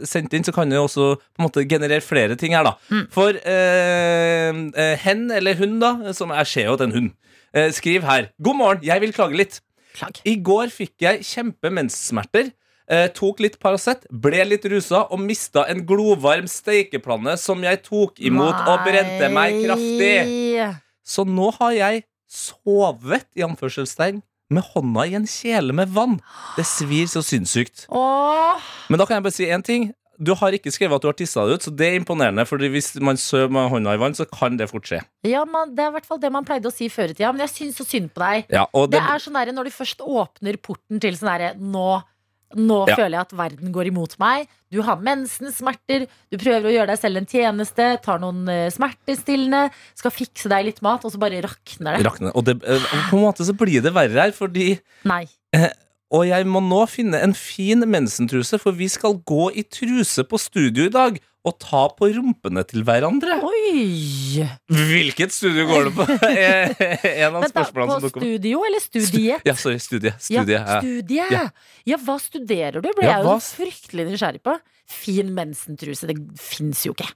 sendt 0.06 0.34
inn, 0.38 0.46
så 0.46 0.54
kan 0.54 0.70
det 0.70 0.78
jo 0.78 0.86
også 0.86 1.08
på 1.18 1.42
en 1.42 1.48
måte 1.48 1.66
generere 1.70 2.06
flere 2.06 2.38
ting 2.40 2.54
her, 2.54 2.64
da. 2.70 2.76
Mm. 2.94 3.08
For 3.14 3.34
eh, 3.42 4.54
eh, 4.86 4.96
hen 5.06 5.26
eller 5.34 5.58
hun, 5.60 5.80
da, 5.82 5.96
som 6.16 6.32
jeg 6.36 6.52
ser 6.54 6.70
jo 6.70 6.76
at 6.78 6.84
det 6.84 6.88
er 6.88 6.92
en 6.92 6.98
hund, 7.00 7.12
eh, 7.58 7.72
skriv 7.76 8.06
her. 8.08 8.30
God 8.42 8.60
morgen, 8.62 8.86
jeg 8.86 9.02
vil 9.04 9.14
klage 9.16 9.38
litt. 9.40 9.60
Klag. 9.98 10.20
I 10.30 10.36
går 10.46 10.70
fikk 10.72 11.02
jeg 11.04 11.24
kjempe 11.26 11.72
menssmerter. 11.74 12.52
Eh, 12.90 13.06
tok 13.14 13.40
litt 13.44 13.60
Paracet, 13.62 14.08
ble 14.10 14.42
litt 14.50 14.64
rusa 14.66 15.04
og 15.14 15.20
mista 15.22 15.68
en 15.70 15.84
glovarm 15.86 16.48
steikeplanne 16.50 17.36
som 17.38 17.62
jeg 17.62 17.84
tok 17.86 18.18
imot 18.26 18.64
og 18.66 18.82
brente 18.88 19.30
meg 19.30 19.60
kraftig. 19.62 20.72
Så 21.06 21.26
nå 21.26 21.52
har 21.60 21.76
jeg 21.78 22.04
sovet 22.30 23.28
i 23.38 23.46
anførselstegn 23.46 24.24
med 24.50 24.66
hånda 24.74 25.06
i 25.06 25.14
en 25.20 25.28
kjele 25.30 25.76
med 25.78 25.92
vann. 25.94 26.18
Det 26.58 26.66
svir 26.66 27.06
så 27.10 27.22
sinnssykt. 27.26 27.86
Åh, 27.94 28.58
Men 28.90 28.98
da 28.98 29.06
kan 29.06 29.20
jeg 29.20 29.26
bare 29.28 29.38
si 29.38 29.46
én 29.46 29.62
ting. 29.66 29.92
Du 30.20 30.34
har 30.36 30.52
ikke 30.52 30.72
skrevet 30.74 30.98
at 30.98 31.04
du 31.06 31.08
har 31.08 31.16
tissa 31.16 31.46
det 31.48 31.54
ut, 31.60 31.64
så 31.64 31.72
det 31.72 31.86
er 31.88 31.96
imponerende. 31.96 32.44
Fordi 32.50 32.68
hvis 32.74 32.90
man 33.00 33.16
sover 33.22 33.54
med 33.54 33.70
hånda 33.72 33.94
i 33.96 34.00
vann, 34.02 34.18
så 34.18 34.26
kan 34.28 34.58
det 34.60 34.68
fort 34.68 34.90
skje. 34.90 35.00
ja, 35.24 35.46
man, 35.46 35.76
det 35.78 35.86
er 35.86 35.94
i 35.94 35.96
hvert 35.96 36.10
fall 36.10 36.20
det 36.20 36.32
man 36.34 36.44
pleide 36.44 36.68
å 36.68 36.74
si 36.74 36.90
før 36.92 37.14
i 37.14 37.16
tida. 37.16 37.30
Men 37.32 37.46
jeg 37.46 37.54
syns 37.54 37.78
så 37.80 37.86
synd 37.88 38.10
på 38.12 38.26
deg. 38.26 38.50
Ja, 38.52 38.66
Det 38.74 38.98
det, 38.98 39.00
er 39.00 39.22
sånn 39.24 39.38
der, 39.38 39.54
Når 39.54 39.70
du 39.70 39.72
først 39.78 40.02
åpner 40.04 40.58
porten 40.58 41.00
til 41.00 41.16
sånn 41.16 41.30
derre 41.32 41.54
Nå, 41.56 42.02
nå 42.56 42.88
Ja. 42.88 42.96
føler 42.96 43.18
jeg 43.18 43.22
at 43.28 43.34
verden 43.38 43.72
går 43.72 43.88
imot 43.92 44.18
meg. 44.20 44.48
Du 44.72 44.82
har 44.82 44.98
mensensmerter. 44.98 46.08
Du 46.32 46.38
prøver 46.38 46.70
å 46.70 46.74
gjøre 46.74 46.88
deg 46.94 47.00
selv 47.00 47.18
en 47.18 47.26
tjeneste. 47.30 47.90
Tar 48.02 48.20
noen 48.20 48.48
eh, 48.50 48.70
smertestillende. 48.74 49.72
Skal 49.96 50.12
fikse 50.12 50.50
deg 50.50 50.66
litt 50.66 50.82
mat, 50.82 51.06
og 51.06 51.12
så 51.14 51.20
bare 51.22 51.42
rakner 51.46 51.98
det. 51.98 52.06
rakner. 52.06 52.32
Og, 52.36 52.46
det, 52.46 52.58
eh, 52.64 52.80
på 53.10 53.18
en 53.18 53.26
måte 53.28 53.46
så 53.46 53.54
blir 53.58 53.82
det 53.82 53.94
verre 53.94 54.28
her, 54.28 54.32
fordi 54.32 54.80
Nei. 55.06 55.28
Og 56.12 56.26
jeg 56.26 56.46
må 56.50 56.58
nå 56.66 56.88
finne 56.90 57.20
en 57.22 57.36
fin 57.38 57.80
mensentruse, 57.86 58.58
for 58.60 58.72
vi 58.74 58.88
skal 58.90 59.14
gå 59.30 59.52
i 59.54 59.62
truse 59.62 60.24
på 60.26 60.40
studio 60.42 60.88
i 60.88 60.94
dag. 60.94 61.20
Og 61.48 61.56
ta 61.64 61.86
på 61.96 62.10
rumpene 62.12 62.66
til 62.68 62.84
hverandre. 62.84 63.38
Oi! 63.48 64.44
Hvilket 64.68 65.32
studio 65.32 65.64
går 65.70 65.88
det 65.88 65.94
på? 65.96 66.08
Er 66.28 66.74
en 67.30 67.38
av 67.40 67.46
spørsmålene 67.48 67.96
som 67.96 68.04
dukker 68.04 68.20
opp. 68.20 68.26
studio 68.26 68.66
eller 68.68 68.84
studiet? 68.84 69.48
Ja, 69.48 69.56
sorry. 69.56 69.80
Studie. 69.80 70.12
Studie. 70.20 70.58
Ja, 70.60 70.82
studie. 70.84 71.30
Ja. 71.32 71.46
Ja. 71.88 72.02
hva 72.04 72.18
studerer 72.20 72.84
du? 72.84 72.92
Ble 72.92 73.08
Ja, 73.08 73.22
jeg 73.22 73.30
jo 73.30 73.38
fryktelig 73.48 74.10
nysgjerrig 74.12 74.44
på. 74.46 74.58
Fin 74.90 75.32
mensentruse. 75.38 76.10
Det 76.12 76.18
fins 76.44 76.84
jo 76.90 76.96
ikke. 76.98 77.08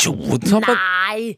Jo, 0.00 0.14
Nei! 0.62 1.34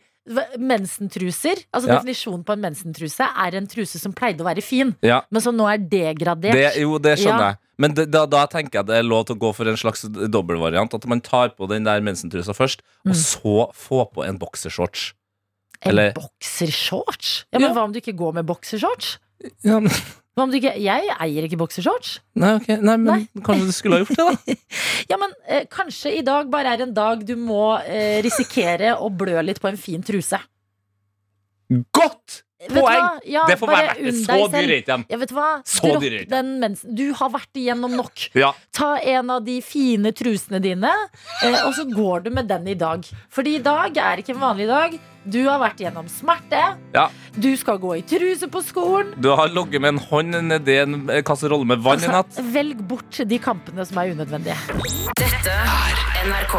Mensentruser, 0.58 1.58
altså 1.72 1.88
Ja. 1.88 1.98
Definisjonen 2.00 2.44
på 2.44 2.52
en 2.54 2.60
mensentruse 2.62 3.20
er 3.26 3.54
en 3.58 3.66
truse 3.66 3.98
som 4.00 4.12
pleide 4.12 4.40
å 4.40 4.46
være 4.48 4.62
fin, 4.62 4.94
Ja. 5.02 5.22
men 5.30 5.40
som 5.42 5.56
nå 5.56 5.66
er 5.72 5.78
degradert. 5.78 6.52
Det, 6.52 6.76
jo, 6.80 6.98
det 6.98 7.18
skjønner 7.18 7.38
Ja. 7.40 7.48
jeg. 7.50 7.58
Men 7.78 7.94
det, 7.94 8.10
da, 8.10 8.24
da 8.26 8.46
tenker 8.46 8.78
jeg 8.80 8.86
det 8.86 8.96
er 8.96 9.02
lov 9.02 9.26
til 9.26 9.36
å 9.36 9.38
gå 9.38 9.54
for 9.54 9.66
en 9.68 9.76
slags 9.76 10.02
dobbeltvariant. 10.04 10.94
At 10.94 11.06
man 11.06 11.20
tar 11.20 11.50
på 11.50 11.68
den 11.68 11.84
der 11.84 12.00
mensentrusa 12.00 12.54
først, 12.54 12.80
Mm. 13.04 13.10
og 13.10 13.16
så 13.16 13.74
få 13.74 14.12
på 14.14 14.24
en 14.26 14.38
boksershorts. 14.38 15.12
En 15.82 15.90
eller- 15.90 16.12
boksershorts? 16.14 17.44
Ja, 17.52 17.58
men 17.58 17.74
hva 17.74 17.82
om 17.84 17.92
du 17.92 18.00
ikke 18.00 18.16
går 18.16 18.32
med 18.34 18.46
boksershorts? 18.46 19.18
Ja, 19.62 19.80
men, 19.80 19.90
Hva 20.34 20.42
om 20.46 20.50
du 20.50 20.56
ikke 20.58 20.72
Jeg 20.82 21.12
eier 21.14 21.44
ikke 21.46 21.58
boksershorts. 21.60 22.16
nei, 22.42 22.54
ok, 22.58 22.68
nei, 22.82 22.96
men 22.98 23.04
Nei. 23.06 23.42
kanskje 23.46 23.68
du 23.68 23.74
skulle 23.76 24.00
ha 24.00 24.02
gjort 24.04 24.18
det, 24.18 24.24
da? 24.26 24.56
Ja, 25.12 25.18
men 25.20 25.34
eh, 25.46 25.66
kanskje 25.70 26.10
i 26.18 26.24
dag 26.26 26.50
bare 26.50 26.72
er 26.74 26.82
en 26.86 26.94
dag 26.96 27.22
du 27.28 27.36
må 27.38 27.76
eh, 27.86 28.18
risikere 28.24 28.96
å 28.98 29.10
blø 29.14 29.38
litt 29.46 29.60
på 29.62 29.70
en 29.70 29.78
fin 29.78 30.02
truse. 30.02 30.40
Godt! 31.94 32.42
Vet 32.68 32.74
du 32.74 32.80
hva? 32.80 32.90
poeng! 32.90 33.20
Ja, 33.30 33.44
det 33.48 33.58
får 33.60 33.72
være 33.72 33.86
verdt 33.88 34.04
det. 34.04 34.14
Så 34.24 34.38
dyr 34.54 34.60
er 34.64 34.76
ikke. 34.80 34.98
Ja, 35.10 35.20
vet 35.22 35.32
du 35.32 35.36
hva? 35.38 35.48
Så 35.68 35.86
Dropp 35.86 36.06
er 36.08 36.28
den 36.30 36.52
mensen. 36.62 36.94
Du 36.98 37.06
har 37.18 37.32
vært 37.34 37.62
igjennom 37.62 37.96
nok. 38.00 38.28
Ja. 38.44 38.50
Ta 38.74 38.96
en 38.98 39.30
av 39.30 39.44
de 39.46 39.60
fine 39.64 40.10
trusene 40.16 40.58
dine, 40.62 40.90
eh, 41.44 41.58
og 41.64 41.72
så 41.76 41.84
går 41.88 42.24
du 42.26 42.30
med 42.34 42.48
den 42.50 42.66
i 42.68 42.74
dag. 42.78 43.04
Fordi 43.32 43.56
i 43.58 43.62
dag 43.62 43.96
er 43.96 44.20
ikke 44.20 44.34
en 44.34 44.42
vanlig 44.42 44.66
dag. 44.68 44.96
Du 45.24 45.38
har 45.46 45.60
vært 45.62 45.80
igjennom 45.80 46.08
smerte. 46.12 46.60
Ja. 46.92 47.06
Du 47.32 47.48
skal 47.56 47.78
gå 47.80 47.94
i 47.96 48.02
truse 48.04 48.48
på 48.52 48.60
skolen. 48.66 49.14
Du 49.16 49.30
har 49.32 49.48
ligget 49.48 49.80
med 49.80 49.94
en 49.94 50.02
hånd 50.10 50.36
nedi 50.50 50.76
en 50.82 50.98
kasserolle 51.24 51.64
med 51.70 51.80
vann 51.84 52.02
i 52.04 52.10
natt. 52.10 52.28
Altså, 52.34 52.44
velg 52.52 52.82
bort 52.90 53.22
de 53.32 53.40
kampene 53.40 53.86
som 53.88 54.02
er 54.02 54.12
unødvendige. 54.12 54.58
Dette 55.16 55.54
er 55.54 56.04
NRK 56.28 56.58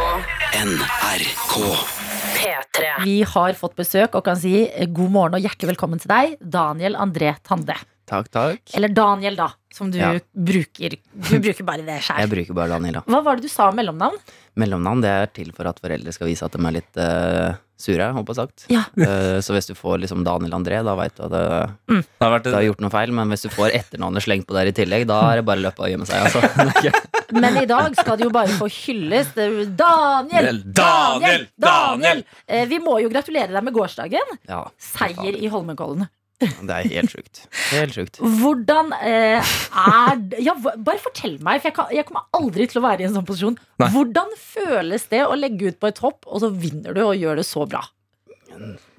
NRK. 0.66 2.05
P3. 2.46 2.94
Vi 3.04 3.18
har 3.34 3.58
fått 3.58 3.76
besøk 3.80 4.16
og 4.20 4.24
kan 4.28 4.38
si 4.40 4.54
eh, 4.68 4.86
god 4.86 5.12
morgen 5.18 5.38
og 5.40 5.44
hjertelig 5.46 5.74
velkommen 5.74 6.02
til 6.02 6.12
deg, 6.12 6.38
Daniel 6.42 6.98
André 7.02 7.34
Tande. 7.46 7.78
Takk, 8.06 8.28
takk. 8.30 8.62
Eller 8.78 8.92
Daniel, 8.94 9.34
da, 9.40 9.48
som 9.74 9.90
du 9.90 9.98
Ja. 9.98 10.12
bruker. 10.38 10.94
Du 11.26 11.40
bruker 11.42 11.64
bare 11.66 11.82
det 11.82 12.04
Jeg 12.06 12.30
bruker 12.30 12.54
bare 12.54 12.70
Daniel. 12.76 13.00
da. 13.00 13.02
Hva 13.10 13.24
var 13.26 13.36
det 13.40 13.48
du 13.48 13.50
sa 13.50 13.70
om 13.72 13.76
mellomnavn? 13.76 14.20
Mellomnavn 14.56 15.02
det 15.02 15.10
er 15.10 15.26
til 15.34 15.52
for 15.58 15.66
at 15.66 15.80
foreldre 15.82 16.14
skal 16.14 16.28
vise 16.30 16.46
at 16.46 16.52
de 16.54 16.62
er 16.62 16.76
litt 16.78 16.98
uh, 17.02 17.58
sure, 17.76 18.12
håper 18.14 18.30
jeg 18.30 18.36
sagt. 18.44 18.66
Ja. 18.70 18.84
Uh, 18.94 19.42
så 19.46 19.58
hvis 19.58 19.66
du 19.72 19.74
får 19.74 20.04
liksom 20.06 20.22
Daniel 20.24 20.54
André, 20.54 20.84
da 20.86 20.94
veit 20.96 21.18
du 21.18 21.26
at 21.26 21.34
det, 21.34 21.44
Det 21.90 22.22
har 22.22 22.36
vært 22.38 22.44
det, 22.46 22.54
har 22.54 22.68
gjort 22.70 22.86
noe 22.86 22.94
feil. 22.94 23.12
Men 23.12 23.34
hvis 23.34 23.42
du 23.42 23.50
får 23.50 23.74
etternavnet 23.74 24.22
slengt 24.22 24.46
på 24.46 24.54
der 24.54 24.70
i 24.70 24.76
tillegg, 24.78 25.08
da 25.10 25.24
er 25.32 25.42
det 25.42 25.50
bare 25.50 25.64
å 25.64 25.66
løpe 25.66 25.82
og 25.82 25.90
gjemme 25.90 26.06
seg. 26.06 26.30
Altså. 26.30 26.94
Men 27.34 27.58
i 27.62 27.66
dag 27.70 27.96
skal 27.98 28.18
det 28.20 28.28
jo 28.28 28.34
bare 28.34 28.54
få 28.60 28.68
hylles. 28.72 29.32
Daniel! 29.78 30.62
Daniel! 30.76 31.48
Daniel! 31.58 32.22
Eh, 32.48 32.66
Vi 32.70 32.80
må 32.84 33.00
jo 33.04 33.10
gratulere 33.14 33.54
deg 33.54 33.64
med 33.66 33.74
gårsdagen. 33.76 34.38
Ja, 34.50 34.66
Seier 34.82 35.38
i 35.40 35.50
Holmenkollen. 35.52 36.08
det 36.42 36.76
er 36.76 36.90
helt 36.92 37.14
sjukt. 37.14 37.46
Helt 37.72 37.96
sjukt. 37.96 38.18
Hvordan 38.20 38.92
eh, 39.00 39.40
er 39.40 40.18
ja, 40.44 40.54
Bare 40.60 41.00
fortell 41.00 41.38
meg, 41.40 41.62
for 41.64 41.70
jeg, 41.72 41.76
kan, 41.78 41.94
jeg 41.96 42.08
kommer 42.10 42.26
aldri 42.36 42.68
til 42.68 42.82
å 42.82 42.86
være 42.86 43.06
i 43.06 43.08
en 43.08 43.16
sånn 43.16 43.28
posisjon. 43.28 43.56
Nei. 43.80 43.88
Hvordan 43.94 44.34
føles 44.42 45.08
det 45.14 45.24
å 45.26 45.38
legge 45.40 45.72
ut 45.72 45.80
på 45.80 45.88
et 45.94 46.02
hopp, 46.04 46.28
og 46.28 46.44
så 46.44 46.52
vinner 46.52 46.94
du 46.98 47.06
og 47.06 47.16
gjør 47.16 47.40
det 47.40 47.48
så 47.48 47.64
bra? 47.72 47.82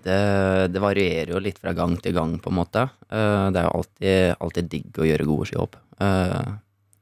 Det, 0.07 0.17
det 0.73 0.81
varierer 0.83 1.33
jo 1.35 1.41
litt 1.43 1.59
fra 1.61 1.73
gang 1.77 1.97
til 2.01 2.17
gang, 2.17 2.37
på 2.41 2.53
en 2.53 2.59
måte. 2.63 2.87
Eh, 3.11 3.47
det 3.53 3.61
er 3.61 3.69
jo 3.69 3.75
alltid, 3.83 4.35
alltid 4.47 4.73
digg 4.73 5.01
å 5.03 5.09
gjøre 5.11 5.29
gode 5.29 5.51
skihopp. 5.53 5.77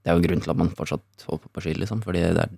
Det 0.05 0.13
er 0.13 0.19
jo 0.19 0.25
grunnen 0.27 0.45
til 0.45 0.53
at 0.53 0.59
man 0.61 0.69
fortsatt 0.77 1.25
hopper 1.31 1.49
på 1.57 1.63
ski, 1.65 1.73
liksom. 1.81 2.03
Fordi 2.05 2.21
det 2.37 2.43
er, 2.45 2.53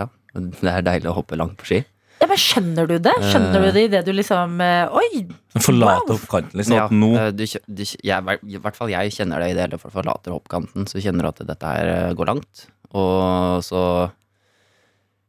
ja, 0.00 0.06
det 0.32 0.70
er 0.72 0.86
deilig 0.86 1.10
å 1.12 1.16
hoppe 1.18 1.36
langt 1.36 1.58
på 1.60 1.68
ski. 1.68 1.82
Ja, 2.16 2.24
men 2.30 2.38
Skjønner 2.40 2.86
du 2.88 2.94
det? 3.04 3.12
Skjønner 3.28 3.60
du 3.60 3.68
det 3.76 3.82
idet 3.90 4.00
du 4.06 4.12
liksom 4.16 4.54
eh, 4.64 4.88
Oi! 4.96 5.26
Forlater 5.60 6.14
Wow. 6.14 6.16
hoppkanten, 6.16 6.56
Liksom, 6.56 6.76
Ja, 6.78 6.86
at 6.88 6.94
nå 6.96 7.10
eh, 7.20 7.26
du, 7.36 7.42
du, 7.68 7.82
jeg, 7.84 8.36
I 8.48 8.60
hvert 8.64 8.78
fall 8.78 8.88
jeg 8.94 9.12
kjenner 9.12 9.44
det 9.44 9.50
i 9.52 9.56
det 9.58 9.66
hele 9.66 9.80
for 9.82 9.92
forlater 9.92 10.32
hoppkanten, 10.32 10.88
så 10.88 11.02
kjenner 11.04 11.28
du 11.28 11.32
at 11.34 11.42
dette 11.50 11.74
her 11.74 11.90
eh, 11.92 12.14
går 12.16 12.30
langt. 12.32 12.64
Og 12.96 13.60
så 13.68 13.82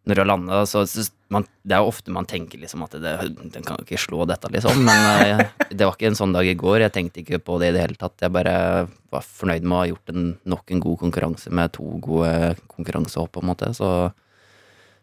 Når 0.08 0.16
du 0.16 0.22
har 0.22 0.30
landa, 0.30 0.60
så, 0.70 0.86
så 0.88 1.04
man, 1.34 1.44
Det 1.68 1.76
er 1.76 1.84
jo 1.84 1.92
ofte 1.92 2.14
man 2.16 2.28
tenker 2.30 2.62
liksom 2.62 2.86
at 2.86 2.94
det, 3.04 3.16
den 3.54 3.66
kan 3.66 3.80
jo 3.80 3.84
ikke 3.84 4.00
slå 4.00 4.28
dette, 4.30 4.50
liksom. 4.54 4.80
Men 4.88 5.08
eh, 5.26 5.42
det 5.70 5.84
var 5.84 5.98
ikke 5.98 6.12
en 6.14 6.20
sånn 6.20 6.36
dag 6.36 6.48
i 6.48 6.56
går. 6.60 6.80
Jeg 6.86 6.96
tenkte 6.96 7.24
ikke 7.24 7.42
på 7.44 7.58
det 7.62 7.72
i 7.72 7.76
det 7.76 7.84
hele 7.84 8.00
tatt. 8.00 8.16
Jeg 8.24 8.34
bare 8.36 8.56
var 9.12 9.26
fornøyd 9.26 9.68
med 9.68 9.76
å 9.76 9.82
ha 9.82 9.90
gjort 9.92 10.14
en, 10.14 10.32
nok 10.48 10.72
en 10.72 10.86
god 10.88 11.02
konkurranse 11.04 11.52
med 11.52 11.76
to 11.76 11.98
gode 12.04 12.56
konkurransehopp, 12.72 13.36
på 13.36 13.44
en 13.44 13.52
måte. 13.52 13.74
Så 13.76 13.92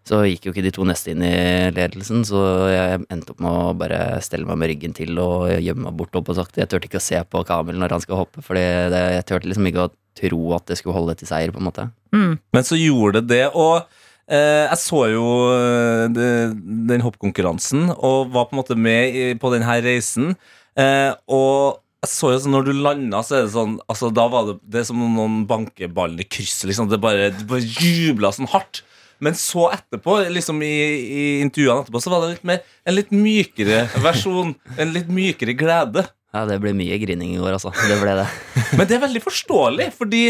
så 0.05 0.21
gikk 0.29 0.45
jo 0.45 0.53
ikke 0.53 0.67
de 0.67 0.73
to 0.77 0.85
neste 0.85 1.15
inn 1.15 1.23
i 1.25 1.37
ledelsen, 1.73 2.27
så 2.29 2.41
jeg 2.69 3.05
endte 3.09 3.33
opp 3.33 3.39
med 3.41 3.57
å 3.57 3.73
bare 3.81 4.19
stelle 4.25 4.45
meg 4.45 4.59
med 4.61 4.69
ryggen 4.75 4.97
til 4.97 5.17
og 5.17 5.49
gjemme 5.49 5.87
meg 5.87 5.97
bort 5.97 6.19
opp 6.21 6.29
og 6.29 6.37
sakte. 6.37 6.61
Jeg 6.61 6.69
turte 6.69 6.91
ikke 6.91 7.01
å 7.01 7.05
se 7.07 7.23
på 7.25 7.41
Kamil 7.49 7.79
når 7.81 7.97
han 7.97 8.05
skal 8.05 8.21
hoppe, 8.21 8.45
for 8.45 8.61
jeg 8.61 9.25
turte 9.25 9.49
liksom 9.49 9.71
ikke 9.71 9.87
å 9.87 9.93
tro 10.21 10.43
at 10.59 10.69
det 10.69 10.77
skulle 10.79 10.99
holde 10.99 11.17
til 11.19 11.31
seier, 11.31 11.55
på 11.55 11.63
en 11.63 11.69
måte. 11.71 11.87
Mm. 12.13 12.35
Men 12.37 12.69
så 12.69 12.77
gjorde 12.77 13.23
det 13.23 13.33
det, 13.33 13.47
og 13.57 13.89
jeg 14.33 14.81
så 14.81 15.01
jo 15.13 15.25
eh, 15.53 16.07
den 16.09 17.05
hoppkonkurransen 17.05 17.91
og 17.95 18.31
var 18.33 18.49
på 18.49 18.57
en 18.57 18.61
måte 18.63 18.77
med 18.79 19.41
på 19.43 19.51
den 19.53 19.67
her 19.67 19.83
reisen. 19.85 20.33
Eh, 20.81 21.13
og 21.29 21.83
jeg 22.05 22.11
så 22.13 22.33
jo 22.35 22.41
sånn, 22.43 22.57
når 22.57 22.67
du 22.69 22.73
landa, 22.85 23.21
så 23.25 23.39
er 23.39 23.47
det 23.47 23.55
sånn 23.55 23.77
altså, 23.89 24.11
Da 24.13 24.27
var 24.29 24.49
det, 24.49 24.57
det 24.75 24.83
som 24.89 25.01
om 25.01 25.15
noen 25.17 25.45
banker 25.49 25.93
ballen 25.93 26.21
i 26.21 26.27
krysset. 26.29 26.67
Liksom. 26.71 26.91
Det 26.93 27.01
bare, 27.01 27.31
det 27.33 27.47
bare 27.49 27.65
jubla 27.65 28.33
sånn 28.35 28.51
hardt. 28.53 28.83
Men 29.25 29.37
så 29.39 29.69
etterpå, 29.73 30.19
liksom 30.35 30.61
i, 30.67 30.73
i 30.73 31.23
intervjuene 31.45 31.85
etterpå, 31.85 32.03
så 32.03 32.13
var 32.13 32.25
det 32.25 32.35
litt 32.35 32.49
mer, 32.49 32.65
en 32.85 32.97
litt 32.99 33.15
mykere 33.15 33.85
versjon. 34.05 34.53
En 34.77 34.93
litt 34.93 35.09
mykere 35.13 35.55
glede. 35.57 36.05
Ja, 36.35 36.43
det 36.51 36.59
ble 36.61 36.75
mye 36.77 36.99
grining 36.99 37.37
i 37.37 37.41
går, 37.41 37.55
altså. 37.57 37.71
Det 37.77 38.01
ble 38.01 38.19
det. 38.19 38.27
Men 38.77 38.91
det 38.91 38.99
er 38.99 39.05
veldig 39.07 39.23
forståelig, 39.25 39.89
fordi 39.97 40.25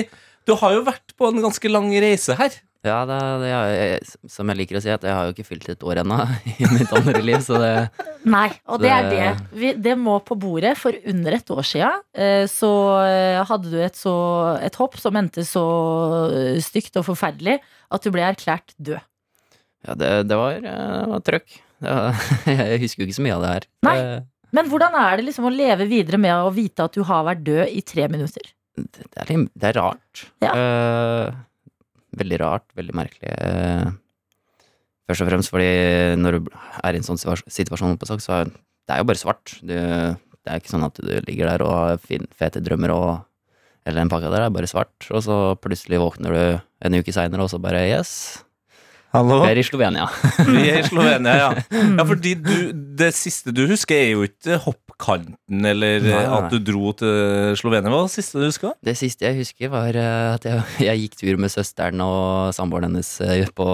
du 0.45 0.53
har 0.61 0.77
jo 0.77 0.85
vært 0.87 1.15
på 1.17 1.31
en 1.31 1.43
ganske 1.43 1.71
lang 1.73 1.89
reise 2.05 2.37
her. 2.39 2.59
Ja, 2.85 2.99
det, 3.09 3.17
det, 3.41 3.49
jeg, 3.49 4.01
som 4.29 4.51
jeg 4.53 4.59
liker 4.59 4.77
å 4.77 4.83
si, 4.85 4.91
at 4.93 5.05
jeg 5.09 5.15
har 5.17 5.25
jo 5.29 5.33
ikke 5.33 5.47
fylt 5.49 5.69
et 5.73 5.85
år 5.89 6.03
ennå 6.03 6.19
i 6.61 6.67
mitt 6.69 6.91
andre 6.93 7.23
liv, 7.25 7.39
så 7.47 7.57
det 7.63 7.71
Nei, 8.29 8.51
og 8.69 8.83
det 8.83 8.91
er 8.93 9.09
det. 9.09 9.23
Det- 9.31 9.61
Vi, 9.63 9.71
det 9.87 9.95
må 10.01 10.19
på 10.25 10.37
bordet. 10.41 10.75
For 10.81 10.93
under 11.13 11.37
et 11.39 11.51
år 11.55 11.65
sia 11.65 11.91
eh, 12.13 12.45
så 12.51 12.71
eh, 13.07 13.41
hadde 13.49 13.73
du 13.73 13.79
et, 13.81 13.97
så, 13.97 14.13
et 14.65 14.77
hopp 14.81 14.99
som 15.01 15.17
endte 15.17 15.45
så 15.49 15.65
eh, 16.29 16.61
stygt 16.65 16.97
og 17.01 17.07
forferdelig 17.09 17.57
at 17.95 18.05
du 18.05 18.11
ble 18.13 18.25
erklært 18.29 18.77
død. 18.77 19.01
Ja, 19.89 19.97
det, 20.01 20.13
det 20.29 20.37
var, 20.41 20.61
var 21.15 21.25
trøkk. 21.25 21.57
Jeg 22.49 22.79
husker 22.85 23.03
jo 23.03 23.09
ikke 23.09 23.17
så 23.19 23.25
mye 23.27 23.35
av 23.39 23.43
det 23.45 23.51
her. 23.55 23.67
Nei. 23.89 23.97
Men 24.55 24.69
hvordan 24.71 24.95
er 25.01 25.17
det 25.19 25.25
liksom 25.27 25.49
å 25.49 25.53
leve 25.53 25.89
videre 25.91 26.21
med 26.21 26.37
å 26.47 26.53
vite 26.55 26.85
at 26.87 26.95
du 26.95 27.03
har 27.09 27.25
vært 27.27 27.43
død 27.49 27.65
i 27.75 27.81
tre 27.85 28.07
minutter? 28.13 28.53
det, 28.77 29.03
er, 29.17 29.29
litt- 29.33 29.51
det 29.55 29.69
er 29.73 29.77
rart. 29.81 30.23
Ja. 30.43 30.53
Eh, 30.55 31.35
veldig 32.19 32.41
rart, 32.43 32.67
veldig 32.79 32.97
merkelig. 32.97 33.33
Eh, 33.33 33.91
først 35.09 35.25
og 35.25 35.31
fremst 35.31 35.53
fordi 35.53 35.71
når 36.21 36.39
du 36.39 36.53
er 36.55 36.95
i 36.95 37.01
en 37.01 37.07
sånn 37.07 37.21
situasjon 37.21 37.99
på 38.01 38.11
sak, 38.11 38.25
så 38.25 38.41
er 38.41 38.55
det 38.85 38.93
er 38.93 39.01
jo 39.01 39.09
bare 39.09 39.21
svart. 39.21 39.55
Du, 39.65 39.75
det 39.75 40.51
er 40.51 40.61
ikke 40.61 40.75
sånn 40.75 40.87
at 40.87 40.99
du 41.01 41.13
ligger 41.25 41.49
der 41.49 41.65
og 41.65 41.73
har 41.73 42.03
fete 42.37 42.63
drømmer 42.65 42.93
og 42.95 43.13
eller 43.85 44.01
en 44.01 44.09
pakke 44.09 44.31
der, 44.33 44.41
det 44.41 44.49
er 44.49 44.55
bare 44.55 44.69
svart. 44.69 45.09
Og 45.13 45.21
så 45.27 45.37
plutselig 45.61 46.01
våkner 46.01 46.33
du 46.33 46.43
en 46.89 46.97
uke 46.97 47.13
seinere, 47.13 47.45
og 47.45 47.51
så 47.53 47.61
bare 47.61 47.83
yes, 47.85 48.15
Hallo? 49.15 49.43
vi 49.45 49.51
er 49.53 49.61
i 49.61 49.63
Slovenia. 49.63 50.09
Vi 50.49 50.63
er 50.73 50.81
i 50.81 50.87
Slovenia, 50.89 51.35
ja. 51.39 51.51
ja 52.01 52.07
fordi 52.09 52.33
du, 52.41 52.57
det 52.99 53.13
siste 53.15 53.53
du 53.55 53.63
husker, 53.71 53.95
er 53.95 54.09
jo 54.17 54.25
ikke 54.27 54.57
hoppkanten 54.99 55.65
eller 55.67 56.01
Nei, 56.01 56.11
nei, 56.13 56.25
at 56.39 56.51
du 56.53 56.59
dro 56.63 56.93
til 56.97 57.55
Slovenia. 57.59 57.91
Hva 57.91 58.03
var 58.03 58.09
det 58.09 58.15
siste 58.15 58.39
du 58.41 58.47
husker? 58.47 58.75
Det 58.85 58.95
siste 58.99 59.27
jeg 59.27 59.39
husker, 59.41 59.69
var 59.73 59.95
eh, 59.95 60.35
at 60.35 60.45
jeg, 60.45 60.63
jeg 60.89 61.01
gikk 61.05 61.17
tur 61.21 61.37
med 61.43 61.51
søsteren 61.53 62.01
og 62.05 62.55
samboeren 62.55 62.91
hennes 62.93 63.11
eh, 63.25 63.47
på, 63.55 63.67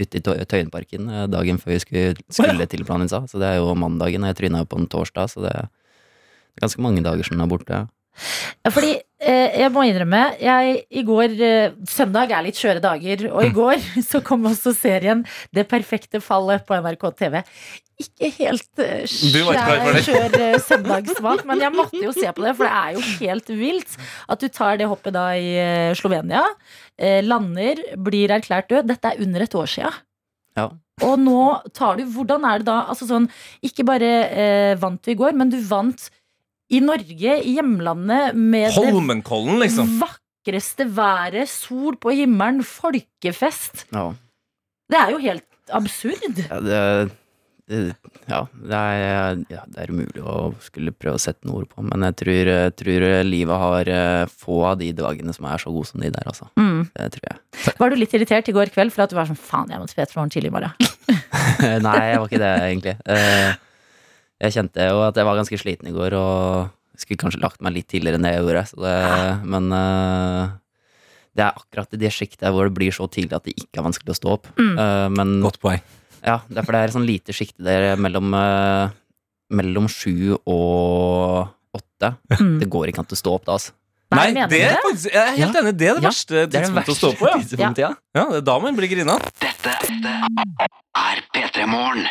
ute 0.00 0.20
i 0.20 0.24
Tø- 0.24 0.38
Tøyenparken 0.44 1.08
eh, 1.10 1.26
dagen 1.32 1.58
før 1.60 1.74
vi 1.76 1.80
skulle, 1.84 2.14
skulle 2.30 2.66
til 2.70 2.84
Planica. 2.84 3.22
Så 3.30 3.40
det 3.40 3.48
er 3.54 3.60
jo 3.60 3.74
mandagen, 3.74 4.24
og 4.24 4.32
jeg 4.34 4.40
tryna 4.44 4.62
jo 4.64 4.70
på 4.70 4.80
en 4.82 4.88
torsdag, 4.92 5.30
så 5.32 5.44
det 5.46 5.54
er 5.56 5.70
ganske 6.60 6.82
mange 6.84 7.02
dager 7.04 7.24
siden 7.24 7.40
jeg 7.40 7.48
er 7.48 7.54
borte. 7.54 7.80
Ja, 8.66 8.70
fordi 8.74 8.96
jeg 9.20 9.68
må 9.74 9.84
innrømme 9.84 10.20
jeg, 10.40 10.78
I 10.96 11.02
går 11.04 11.34
eh, 11.44 11.74
Søndag 11.88 12.32
er 12.32 12.46
litt 12.46 12.56
skjøre 12.56 12.80
dager, 12.80 13.26
og 13.28 13.44
i 13.44 13.52
går 13.52 13.82
så 14.10 14.22
kom 14.24 14.48
også 14.48 14.72
serien 14.76 15.24
Det 15.52 15.66
perfekte 15.68 16.22
fallet 16.24 16.64
på 16.66 16.78
NRK 16.80 17.06
TV. 17.18 17.40
Ikke 18.00 18.30
helt 18.38 18.80
eh, 18.80 19.04
skjær 19.10 20.36
eh, 20.38 20.56
søndagssmak, 20.68 21.44
men 21.48 21.60
jeg 21.60 21.74
måtte 21.76 22.00
jo 22.00 22.14
se 22.16 22.30
på 22.32 22.44
det, 22.46 22.54
for 22.56 22.64
det 22.64 22.76
er 22.78 22.96
jo 22.96 23.02
helt 23.20 23.50
vilt 23.60 23.96
at 24.30 24.40
du 24.40 24.48
tar 24.48 24.80
det 24.80 24.88
hoppet 24.88 25.16
da 25.16 25.26
i 25.36 25.50
eh, 25.60 25.96
Slovenia, 25.98 26.46
eh, 26.96 27.20
lander, 27.26 27.82
blir 28.00 28.32
erklært 28.32 28.70
død. 28.72 28.88
Dette 28.88 29.12
er 29.12 29.20
under 29.26 29.44
et 29.44 29.58
år 29.58 29.68
sia. 29.68 29.92
Ja. 30.56 30.70
Og 31.06 31.20
nå 31.20 31.42
tar 31.76 31.96
du 31.96 32.04
Hvordan 32.12 32.44
er 32.48 32.60
det 32.60 32.68
da? 32.68 32.80
Altså 32.92 33.06
sånn, 33.08 33.28
ikke 33.64 33.86
bare 33.88 34.08
eh, 34.28 34.72
vant 34.80 35.00
du 35.04 35.12
i 35.12 35.18
går, 35.18 35.36
men 35.36 35.52
du 35.52 35.60
vant 35.68 36.08
i 36.70 36.80
Norge, 36.84 37.36
i 37.42 37.54
hjemlandet, 37.58 38.36
med 38.38 38.70
Holmenkollen, 38.76 39.58
liksom. 39.62 39.96
vakreste 40.00 40.86
været, 40.96 41.48
sol 41.50 41.96
på 42.00 42.14
himmelen, 42.14 42.62
folkefest. 42.66 43.86
Ja, 43.94 44.12
Det 44.90 44.98
er 44.98 45.10
jo 45.14 45.18
helt 45.22 45.46
absurd. 45.70 46.22
ja 46.38 46.60
det, 46.62 46.78
det, 47.70 47.80
ja, 48.26 48.40
det, 48.50 48.78
er, 48.78 49.42
ja, 49.52 49.60
det 49.70 49.82
er 49.82 49.92
umulig 49.94 50.22
å 50.26 50.50
skulle 50.62 50.90
prøve 50.90 51.18
å 51.18 51.22
sette 51.22 51.46
noe 51.46 51.62
ord 51.62 51.70
på, 51.70 51.84
men 51.86 52.02
jeg 52.08 52.16
tror, 52.22 52.50
jeg 52.50 52.74
tror 52.80 53.06
livet 53.26 53.62
har 53.62 53.90
eh, 53.94 54.32
få 54.42 54.60
av 54.72 54.80
de 54.80 54.90
dagene 54.98 55.34
som 55.36 55.46
er 55.50 55.62
så 55.62 55.70
gode 55.74 55.90
som 55.90 56.02
de 56.02 56.10
der, 56.10 56.26
altså. 56.26 56.48
Mm. 56.58 56.88
Det 56.94 57.08
tror 57.16 57.28
jeg. 57.30 57.74
Var 57.78 57.90
du 57.90 57.98
litt 57.98 58.14
irritert 58.18 58.50
i 58.50 58.54
går 58.56 58.72
kveld 58.74 58.94
for 58.94 59.06
at 59.06 59.14
du 59.14 59.18
var 59.18 59.30
sånn 59.30 59.38
faen, 59.38 59.70
jeg 59.70 59.82
må 59.82 59.86
til 59.90 60.00
Petermorgen 60.02 60.34
tidlig 60.34 60.50
i 60.50 60.56
morgen? 60.58 60.90
Nei, 61.86 61.98
jeg 62.10 62.22
var 62.22 62.26
ikke 62.30 62.42
det, 62.42 62.54
egentlig. 62.70 62.96
Eh, 63.06 63.50
Jeg 64.40 64.54
kjente 64.56 64.86
jo 64.88 65.02
at 65.04 65.18
jeg 65.20 65.26
var 65.28 65.36
ganske 65.36 65.58
sliten 65.60 65.90
i 65.90 65.94
går, 65.94 66.14
og 66.16 66.70
skulle 67.00 67.20
kanskje 67.20 67.40
lagt 67.42 67.60
meg 67.64 67.74
litt 67.76 67.88
tidligere 67.92 68.18
enn 68.18 68.24
det 68.26 68.32
jeg 68.34 68.42
gjorde. 68.44 68.62
Så 68.70 68.80
det, 68.84 68.94
men 69.52 69.68
uh, 69.72 70.52
det 71.36 71.44
er 71.46 71.56
akkurat 71.60 71.96
i 71.96 72.00
det 72.00 72.10
sjiktet 72.12 72.52
hvor 72.52 72.68
det 72.68 72.74
blir 72.76 72.92
så 72.94 73.06
tidlig 73.12 73.36
at 73.38 73.46
det 73.48 73.54
ikke 73.56 73.80
er 73.80 73.86
vanskelig 73.86 74.12
å 74.14 74.18
stå 74.18 74.32
opp. 74.34 74.48
Eh, 74.58 75.06
men 75.14 75.36
Godt 75.44 75.60
poeng. 75.62 75.80
ja, 76.26 76.40
derfor 76.50 76.74
det 76.74 76.80
er 76.80 76.90
et 76.90 76.96
sånn 76.96 77.06
lite 77.08 77.36
sjikte 77.36 77.62
der 77.64 77.94
mellom, 78.00 78.34
uh, 78.34 78.90
mellom 79.54 79.86
sju 79.88 80.34
og 80.40 81.46
åtte. 81.76 82.14
Mm. 82.40 82.56
Det 82.64 82.68
går 82.74 82.90
ikke 82.90 83.04
an 83.04 83.14
å 83.14 83.20
stå 83.20 83.36
opp 83.38 83.46
da, 83.46 83.56
altså. 83.60 83.76
Nei, 84.10 84.32
Nei 84.34 84.48
det 84.50 84.58
er 84.66 84.80
faktisk, 84.82 85.12
jeg 85.14 85.22
er 85.22 85.36
helt 85.36 85.54
Ja. 85.54 85.60
enig. 85.62 85.76
Det 85.78 85.86
er 85.86 85.94
det 85.94 86.02
Ja, 86.02 86.08
verste 86.10 86.40
er 86.42 86.48
tidspunktet 86.50 86.90
å 86.90 86.98
stå 86.98 87.10
på. 87.14 87.28
Ja. 87.30 87.70
ja. 87.78 87.90
ja, 88.18 88.24
Det 88.32 88.40
er 88.40 88.46
da 88.48 88.56
man 88.58 88.74
blir 88.74 88.90
grina. 88.90 89.14
Dette 89.38 89.76
er 89.78 91.22
P3 91.30 91.68
Morgen. 91.70 92.08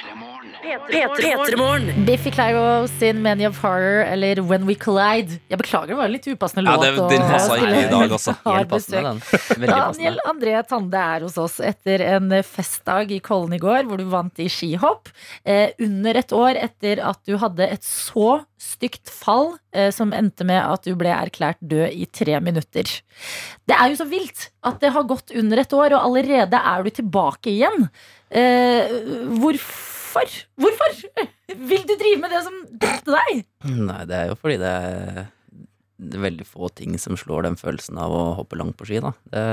P3morgen. 0.62 2.06
Biffy 2.06 2.32
Clyro 2.32 2.88
sin 2.88 3.22
Many 3.22 3.46
of 3.48 3.58
Horror, 3.64 4.04
eller 4.06 4.42
When 4.42 4.66
We 4.68 4.76
Collide. 4.76 5.40
Jeg 5.50 5.58
beklager, 5.62 5.88
det 5.94 5.98
var 5.98 6.06
en 6.10 6.12
litt 6.16 6.28
upassende 6.28 6.66
Ja, 6.66 6.76
låt. 6.76 6.84
det- 6.84 7.00
å- 7.04 7.10
den 7.10 7.22
passa 7.22 7.56
ikke 7.56 7.80
i 7.80 7.90
dag, 7.90 8.12
altså. 8.12 8.36
Helt 8.46 8.70
passende, 8.70 9.02
den. 9.04 9.68
Daniel. 9.70 10.20
André 10.28 10.68
Tande 10.68 10.98
er 11.16 11.20
hos 11.22 11.38
oss 11.38 11.60
etter 11.60 12.02
en 12.02 12.30
festdag 12.44 13.12
i 13.12 13.20
Kollen 13.20 13.54
i 13.54 13.58
går, 13.60 13.84
hvor 13.88 13.98
du 13.98 14.06
vant 14.12 14.38
i 14.40 14.50
skihopp. 14.52 15.08
Eh, 15.46 15.72
under 15.80 16.18
et 16.18 16.32
år 16.36 16.56
etter 16.60 17.00
at 17.04 17.20
du 17.26 17.38
hadde 17.38 17.70
et 17.72 17.82
så 17.84 18.42
stygt 18.60 19.08
fall 19.10 19.54
eh, 19.74 19.90
som 19.96 20.12
endte 20.12 20.44
med 20.46 20.60
at 20.62 20.84
du 20.84 20.94
ble 21.00 21.08
erklært 21.16 21.58
død 21.64 21.94
i 21.96 22.06
tre 22.12 22.40
minutter. 22.44 22.84
Det 23.66 23.76
er 23.80 23.90
jo 23.94 23.96
så 24.04 24.10
vilt 24.10 24.50
at 24.64 24.80
det 24.82 24.92
har 24.92 25.04
gått 25.08 25.32
under 25.36 25.58
et 25.64 25.72
år, 25.74 25.94
og 25.96 26.04
allerede 26.10 26.60
er 26.60 26.84
du 26.84 26.90
tilbake 26.90 27.48
igjen. 27.56 27.88
Eh, 28.30 28.90
hvorfor? 29.40 29.89
Hvorfor 30.10 30.38
Hvorfor 30.60 30.96
vil 31.70 31.84
du 31.86 31.94
drive 31.98 32.22
med 32.22 32.32
det 32.34 32.42
som 32.46 32.56
drepte 32.82 33.14
deg? 33.14 33.44
Nei, 33.70 34.00
det 34.10 34.18
er 34.18 34.32
jo 34.32 34.38
fordi 34.40 34.58
det 34.62 34.72
er, 34.72 35.28
veldig 36.00 36.46
få 36.48 36.70
ting 36.74 36.96
som 37.02 37.18
slår 37.20 37.46
den 37.46 37.58
følelsen 37.60 38.00
av 38.00 38.14
å 38.16 38.24
hoppe 38.38 38.58
langt 38.60 38.78
på 38.80 38.88
ski, 38.88 39.02
da. 39.04 39.12
Det, 39.34 39.44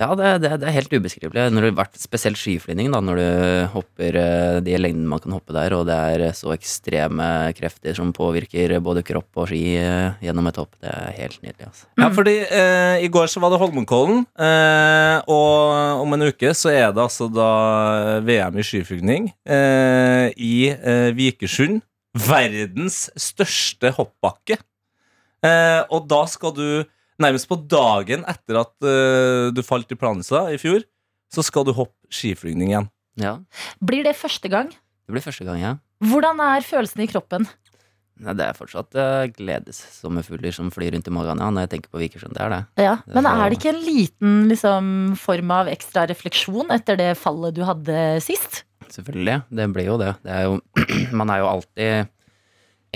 ja, 0.00 0.08
det, 0.16 0.30
det, 0.42 0.50
det 0.62 0.68
er 0.68 0.74
helt 0.74 0.94
ubeskrivelig. 0.94 1.46
Når 1.52 1.66
det 1.66 1.70
har 1.70 1.78
vært 1.82 2.00
spesielt 2.00 2.40
skiflyvning, 2.40 2.88
da, 2.94 3.00
når 3.04 3.20
du 3.20 3.26
hopper 3.74 4.16
eh, 4.20 4.60
de 4.64 4.78
lengdene 4.80 5.10
man 5.10 5.22
kan 5.22 5.34
hoppe 5.36 5.54
der, 5.56 5.76
og 5.76 5.84
det 5.88 5.98
er 6.14 6.24
så 6.36 6.54
ekstreme 6.54 7.26
krefter 7.58 7.96
som 7.98 8.14
påvirker 8.16 8.76
både 8.84 9.04
kropp 9.06 9.42
og 9.42 9.50
ski 9.50 9.62
eh, 9.80 10.16
gjennom 10.24 10.48
et 10.50 10.60
hopp. 10.62 10.72
Det 10.80 10.90
er 10.90 11.12
helt 11.18 11.38
nydelig, 11.44 11.68
altså. 11.68 11.86
Ja, 12.00 12.08
fordi 12.16 12.36
eh, 12.46 13.04
I 13.04 13.12
går 13.12 13.30
så 13.30 13.44
var 13.44 13.52
det 13.52 13.60
Holmenkollen, 13.62 14.24
eh, 14.40 15.18
og 15.30 16.02
om 16.06 16.16
en 16.16 16.28
uke 16.30 16.54
så 16.56 16.72
er 16.72 16.90
det 16.96 17.04
altså 17.04 17.28
da 17.30 17.50
VM 18.24 18.58
i 18.58 18.66
skiflygning 18.66 19.30
eh, 19.44 20.32
i 20.40 20.56
eh, 20.72 21.12
Vikersund. 21.16 21.84
Verdens 22.10 23.04
største 23.20 23.92
hoppbakke. 23.94 24.56
Eh, 25.46 25.82
og 25.94 26.08
da 26.10 26.24
skal 26.26 26.52
du, 26.56 26.64
nærmest 27.22 27.48
på 27.50 27.58
dagen 27.70 28.24
etter 28.28 28.60
at 28.62 28.74
uh, 28.84 29.50
du 29.54 29.62
falt 29.66 29.92
i 29.92 29.98
Planica 29.98 30.46
i 30.52 30.58
fjor, 30.60 30.84
så 31.30 31.44
skal 31.46 31.66
du 31.68 31.74
hoppe 31.76 31.94
skiflygning 32.10 32.72
igjen. 32.72 32.90
Ja, 33.20 33.38
Blir 33.84 34.06
det 34.06 34.16
første 34.18 34.48
gang? 34.50 34.70
det 35.10 35.16
blir 35.16 35.24
første 35.24 35.42
gang, 35.44 35.58
ja. 35.58 35.72
Hvordan 36.06 36.38
er 36.38 36.62
følelsen 36.62 37.02
i 37.02 37.08
kroppen? 37.10 37.48
Nei, 38.20 38.34
det 38.36 38.44
er 38.44 38.56
fortsatt 38.56 38.94
uh, 38.94 39.24
gledessommerfugler 39.32 40.52
som 40.54 40.68
flyr 40.72 40.92
rundt 40.94 41.08
i 41.08 41.12
magen, 41.14 41.40
ja, 41.40 41.48
når 41.50 41.64
jeg 41.64 41.72
tenker 41.74 41.92
på 41.92 42.02
Vikersund. 42.02 42.36
Det 42.36 42.42
er 42.44 42.52
det. 42.52 42.60
Ja, 42.84 42.94
Men 43.08 43.26
er 43.26 43.48
det 43.48 43.58
ikke 43.58 43.72
en 43.72 43.82
liten 43.84 44.34
liksom, 44.50 44.90
form 45.18 45.54
av 45.56 45.70
ekstra 45.72 46.04
refleksjon 46.10 46.70
etter 46.74 47.00
det 47.00 47.14
fallet 47.18 47.56
du 47.56 47.64
hadde 47.66 47.96
sist? 48.24 48.62
Selvfølgelig. 48.90 49.40
Det 49.50 49.68
blir 49.74 49.88
jo 49.88 49.98
det. 50.00 50.12
det 50.26 50.36
er 50.36 50.48
jo, 50.48 50.60
man 51.22 51.32
er 51.32 51.42
jo 51.42 51.50
alltid 51.54 52.10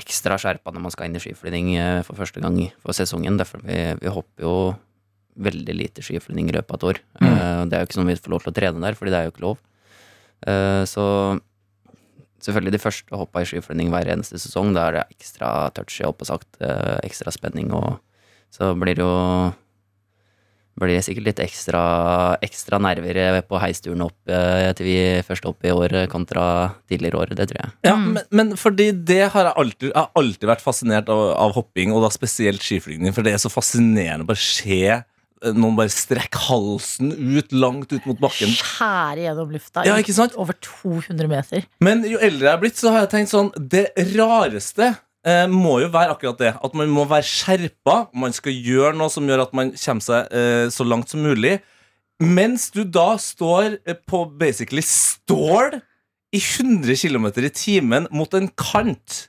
ekstra 0.01 0.36
skjerpa 0.40 0.72
når 0.74 0.82
man 0.86 0.92
skal 0.95 1.07
inn 1.09 1.16
i 1.18 1.22
skiflygning 1.22 1.68
eh, 1.78 2.01
for 2.07 2.18
første 2.18 2.42
gang 2.42 2.57
for 2.82 2.97
sesongen. 2.97 3.38
Derfor 3.38 3.62
vi, 3.62 3.78
vi 4.01 4.11
hopper 4.12 4.47
jo 4.47 4.55
veldig 5.34 5.74
lite 5.74 6.03
skiflyging 6.05 6.51
i 6.51 6.55
løpet 6.57 6.70
av 6.74 6.78
et 6.80 6.88
år. 6.90 7.01
Eh, 7.22 7.64
Det 7.70 7.76
er 7.76 7.82
jo 7.82 7.88
ikke 7.88 7.99
sånn 8.01 8.11
vi 8.11 8.18
får 8.18 8.34
lov 8.34 8.45
til 8.45 8.53
å 8.53 8.57
trene 8.59 8.82
der, 8.84 8.95
fordi 8.99 9.14
det 9.14 9.20
er 9.20 9.28
jo 9.28 9.34
ikke 9.34 9.47
lov. 9.47 9.59
Eh, 10.47 10.84
Så 10.90 11.05
selvfølgelig 12.45 12.74
de 12.76 12.82
første 12.82 13.16
hoppa 13.16 13.40
i 13.42 13.49
skiflyging 13.49 13.88
hver 13.95 14.11
eneste 14.12 14.36
sesong. 14.38 14.74
Da 14.76 14.88
er 14.88 14.92
det 14.99 15.05
ekstra 15.16 15.70
touchy, 15.74 16.05
opp 16.05 16.20
og 16.20 16.28
sagt, 16.28 16.59
ekstra 16.61 17.32
spenning, 17.32 17.70
og 17.72 18.01
så 18.53 18.74
blir 18.78 18.95
det 18.99 19.03
jo 19.07 19.14
blir 20.81 20.97
det 20.97 21.05
sikkert 21.07 21.27
litt 21.29 21.41
ekstra, 21.45 21.81
ekstra 22.43 22.81
nerver 22.83 23.41
på 23.47 23.61
heisturen 23.62 24.03
opp 24.03 24.16
eh, 24.33 24.72
til 24.75 24.89
vi 24.89 24.97
først 25.27 25.47
opp 25.47 25.62
i 25.64 25.70
år 25.70 25.95
eh, 26.03 26.07
kontra 26.11 26.45
tidligere 26.91 27.20
år, 27.22 27.35
det 27.39 27.47
tror 27.53 27.61
jeg. 27.62 27.72
Ja, 27.87 27.95
Mm. 27.95 28.09
men, 28.16 28.25
men 28.35 28.53
fordi 28.59 28.89
det 29.07 29.20
har 29.31 29.45
jeg 29.51 29.55
alltid, 29.62 29.89
jeg 29.93 29.97
har 30.01 30.11
alltid 30.18 30.49
vært 30.51 30.64
fascinert 30.66 31.09
av, 31.14 31.22
av 31.47 31.55
hopping, 31.55 31.93
og 31.95 32.03
da 32.03 32.11
spesielt 32.11 32.61
skiflygning, 32.64 33.14
for 33.14 33.22
det 33.22 33.37
er 33.37 33.43
så 33.45 33.53
fascinerende 33.53 34.27
å 34.27 34.31
bare 34.33 34.43
se 34.43 34.81
eh, 34.91 35.55
noen 35.55 35.77
bare 35.79 35.93
strekke 35.95 36.43
halsen 36.49 37.12
ut, 37.39 37.53
langt 37.55 37.93
ut 37.95 38.07
mot 38.11 38.18
bakken. 38.27 38.51
Skjære 38.59 39.29
gjennom 39.29 39.55
lufta 39.55 39.87
Ja, 39.87 39.95
ikke 40.03 40.16
sant? 40.16 40.35
over 40.41 40.59
200 40.59 41.29
meter. 41.31 41.66
Men 41.85 42.03
jo 42.09 42.18
eldre 42.18 42.49
jeg 42.51 42.55
er 42.57 42.62
blitt, 42.66 42.81
så 42.81 42.91
har 42.95 43.05
jeg 43.07 43.12
tenkt 43.14 43.31
sånn 43.35 43.53
Det 43.61 43.87
rareste 44.16 44.95
eh, 45.27 45.47
må 45.51 45.79
jo 45.83 45.91
være 45.93 46.14
akkurat 46.14 46.41
det. 46.41 46.53
At 46.64 46.77
man 46.79 46.93
må 46.93 47.07
være 47.11 47.27
skjerpa. 47.29 47.97
Man 48.16 48.35
skal 48.37 48.55
gjøre 48.55 48.95
noe 48.99 49.12
som 49.12 49.27
gjør 49.29 49.47
at 49.47 49.57
man 49.57 49.72
kommer 49.77 50.05
seg 50.05 50.35
eh, 50.35 50.66
så 50.75 50.87
langt 50.87 51.12
som 51.12 51.25
mulig. 51.25 51.59
Mens 52.22 52.70
du 52.75 52.85
da 52.87 53.14
står 53.20 53.81
eh, 53.83 53.99
på 54.07 54.25
basically 54.39 54.85
stål 54.87 55.81
i 56.35 56.41
100 56.41 56.97
km 56.99 57.29
i 57.43 57.53
timen 57.55 58.09
mot 58.14 58.35
en 58.35 58.49
kant. 58.59 59.29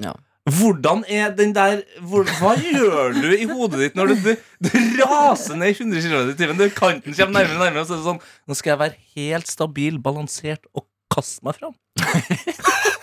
Ja. 0.00 0.14
Hvordan 0.46 1.02
er 1.10 1.32
den 1.34 1.50
der 1.56 1.80
hvor, 2.06 2.22
Hva 2.38 2.52
gjør 2.54 3.16
du 3.16 3.32
i 3.34 3.48
hodet 3.50 3.80
ditt 3.80 3.96
når 3.98 4.12
du, 4.12 4.28
du, 4.28 4.68
du 4.68 5.00
raser 5.00 5.58
ned 5.58 5.72
i 5.72 5.78
100 5.82 6.04
km 6.04 6.30
i 6.30 6.36
timen? 6.38 6.70
Kanten 6.76 7.16
kommer 7.16 7.40
nærmere 7.40 7.56
og 7.56 7.64
nærmere, 7.64 7.82
og 7.82 7.88
så 7.88 7.96
er 7.96 8.02
det 8.02 8.06
sånn 8.06 8.20
Nå 8.46 8.58
skal 8.58 8.74
jeg 8.76 8.82
være 8.84 9.00
helt 9.16 9.50
stabil, 9.50 9.98
balansert 9.98 10.70
og 10.76 10.86
kaste 11.10 11.42
meg 11.46 11.58
fram. 11.58 11.74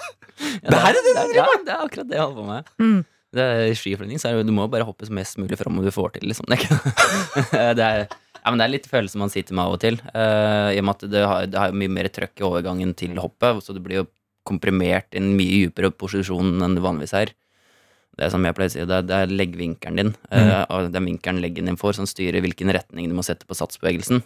Ja, 0.64 0.70
Det 0.70 0.80
er 0.80 0.98
det 0.98 1.04
du 1.04 1.36
Ja, 1.38 1.48
det 1.66 1.74
er 1.74 1.82
akkurat 1.84 2.10
det 2.10 2.18
jeg 2.18 2.24
holder 2.24 2.40
på 2.40 2.48
med. 2.48 2.72
Mm. 2.84 3.02
Det 3.34 3.44
er, 3.44 3.72
skiflygning 3.78 4.22
så 4.22 4.30
er 4.30 4.44
du 4.46 4.54
må 4.54 4.68
bare 4.70 4.86
hoppe 4.86 5.08
mest 5.10 5.40
mulig 5.42 5.58
fram 5.58 5.80
om 5.80 5.86
du 5.86 5.92
får 5.94 6.18
til, 6.18 6.28
liksom. 6.30 6.46
Det 6.52 6.60
er, 7.58 7.80
er, 7.88 8.04
ja, 8.06 8.52
men 8.52 8.60
det 8.62 8.68
er 8.68 8.74
litt 8.76 8.90
følelse 8.90 9.18
man 9.22 9.34
sitter 9.34 9.58
med 9.58 9.66
av 9.66 9.78
og 9.78 9.82
til. 9.82 9.98
Uh, 10.14 10.70
I 10.76 10.82
og 10.82 10.86
med 10.86 10.94
at 11.00 11.08
det 11.16 11.24
har, 11.26 11.48
det 11.50 11.62
har 11.64 11.74
mye 11.78 11.94
mer 11.94 12.12
trøkk 12.14 12.44
i 12.44 12.46
overgangen 12.46 12.94
til 13.00 13.18
hoppet, 13.18 13.64
så 13.66 13.74
du 13.74 13.82
blir 13.82 14.04
jo 14.04 14.10
komprimert 14.46 15.16
i 15.16 15.22
en 15.22 15.32
mye 15.38 15.64
dypere 15.64 15.90
posisjon 15.96 16.62
enn 16.62 16.78
det 16.78 16.84
vanligvis 16.84 17.16
er. 17.18 17.34
Det 18.14 18.28
er 18.28 18.30
som 18.30 18.46
jeg 18.46 18.54
pleier 18.54 18.70
å 18.70 18.74
si, 18.76 18.86
det 18.86 18.98
er, 19.00 19.06
det 19.10 19.18
er 19.18 19.32
leggvinkelen 19.34 19.98
din. 19.98 20.12
Mm. 20.30 20.50
og 20.70 20.92
det 20.94 21.00
er 21.00 21.06
vinkelen 21.08 21.42
leggen 21.42 21.72
din 21.72 21.80
får, 21.80 21.96
som 21.98 22.10
styrer 22.10 22.44
hvilken 22.46 22.70
retning 22.76 23.10
du 23.10 23.16
må 23.18 23.26
sette 23.26 23.48
på 23.50 23.58
satsbevegelsen. 23.58 24.22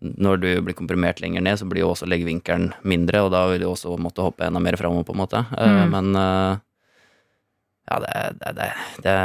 Når 0.00 0.40
du 0.40 0.48
blir 0.64 0.76
komprimert 0.78 1.20
lenger 1.20 1.42
ned, 1.44 1.58
så 1.60 1.66
blir 1.68 1.82
jo 1.84 1.90
også 1.92 2.08
leggvinkelen 2.08 2.70
mindre, 2.88 3.20
og 3.26 3.34
da 3.34 3.42
vil 3.50 3.60
du 3.60 3.68
også 3.68 3.98
måtte 4.00 4.24
hoppe 4.24 4.46
enda 4.46 4.62
mer 4.64 4.78
framover, 4.80 5.04
på 5.04 5.12
en 5.16 5.20
måte. 5.20 5.44
Eh, 5.58 5.76
Mm. 5.80 5.90
Men 5.92 6.16
eh, 6.16 6.58
ja, 7.90 7.98
det, 8.00 8.14
det, 8.40 8.52
det, 8.56 8.68
det 9.04 9.16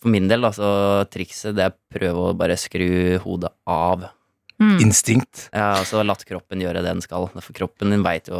For 0.00 0.12
min 0.12 0.28
del, 0.28 0.44
altså, 0.44 1.04
trikset 1.12 1.56
det 1.56 1.64
er 1.66 1.74
å 1.74 1.98
prøve 1.98 2.26
å 2.30 2.36
bare 2.38 2.56
skru 2.60 3.18
hodet 3.24 3.52
av. 3.66 4.06
Mm. 4.62 4.76
Instinkt. 4.84 5.48
Ja, 5.52 5.74
altså 5.80 6.04
latt 6.06 6.24
kroppen 6.28 6.62
gjøre 6.62 6.80
det 6.80 6.92
den 6.92 7.02
skal. 7.04 7.26
For 7.40 7.52
kroppen 7.56 7.90
din 7.90 8.04
veit 8.06 8.28
jo 8.30 8.38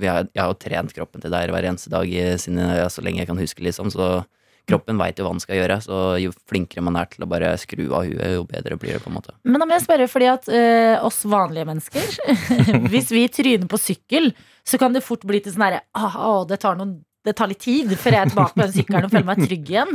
vi 0.00 0.08
har, 0.08 0.28
Jeg 0.32 0.40
har 0.42 0.50
jo 0.52 0.58
trent 0.60 0.92
kroppen 0.96 1.20
til 1.20 1.32
deg 1.32 1.50
hver 1.52 1.66
eneste 1.68 1.90
dag 1.92 2.08
i 2.08 2.22
sine, 2.40 2.66
ja, 2.78 2.88
så 2.88 3.02
lenge 3.04 3.20
jeg 3.22 3.28
kan 3.28 3.40
huske, 3.40 3.62
liksom. 3.64 3.90
Så 3.92 4.22
kroppen 4.70 5.00
veit 5.02 5.18
jo 5.20 5.26
hva 5.26 5.34
den 5.34 5.42
skal 5.42 5.58
gjøre. 5.60 5.76
Så 5.84 5.98
jo 6.22 6.32
flinkere 6.50 6.84
man 6.86 6.96
er 7.00 7.10
til 7.12 7.26
å 7.26 7.30
bare 7.30 7.52
skru 7.60 7.84
av 7.90 8.06
huet, 8.08 8.24
jo 8.38 8.46
bedre 8.48 8.78
blir 8.80 8.96
det, 8.96 9.02
på 9.04 9.10
en 9.12 9.18
måte. 9.18 9.34
Men 9.44 9.60
da 9.62 9.68
må 9.68 9.76
jeg 9.76 9.84
spørre, 9.86 10.08
fordi 10.10 10.30
at 10.32 10.48
ø, 10.48 10.64
oss 11.10 11.20
vanlige 11.28 11.68
mennesker 11.68 12.16
Hvis 12.92 13.12
vi 13.14 13.26
tryner 13.32 13.68
på 13.70 13.78
sykkel, 13.80 14.30
så 14.66 14.78
kan 14.80 14.94
det 14.96 15.04
fort 15.06 15.22
bli 15.28 15.40
til 15.42 15.54
sånn 15.54 15.66
herre 15.68 15.84
ah, 15.98 16.18
å, 16.30 16.34
det, 16.48 16.60
tar 16.62 16.76
noen- 16.78 17.00
det 17.26 17.34
tar 17.36 17.50
litt 17.50 17.60
tid 17.60 17.90
før 18.00 18.14
jeg 18.16 18.24
er 18.24 18.30
tilbake 18.32 18.54
på 18.56 18.62
den 18.64 18.74
sykkelen 18.78 19.06
og 19.08 19.12
føler 19.12 19.26
meg 19.28 19.42
trygg 19.44 19.72
igjen. 19.74 19.90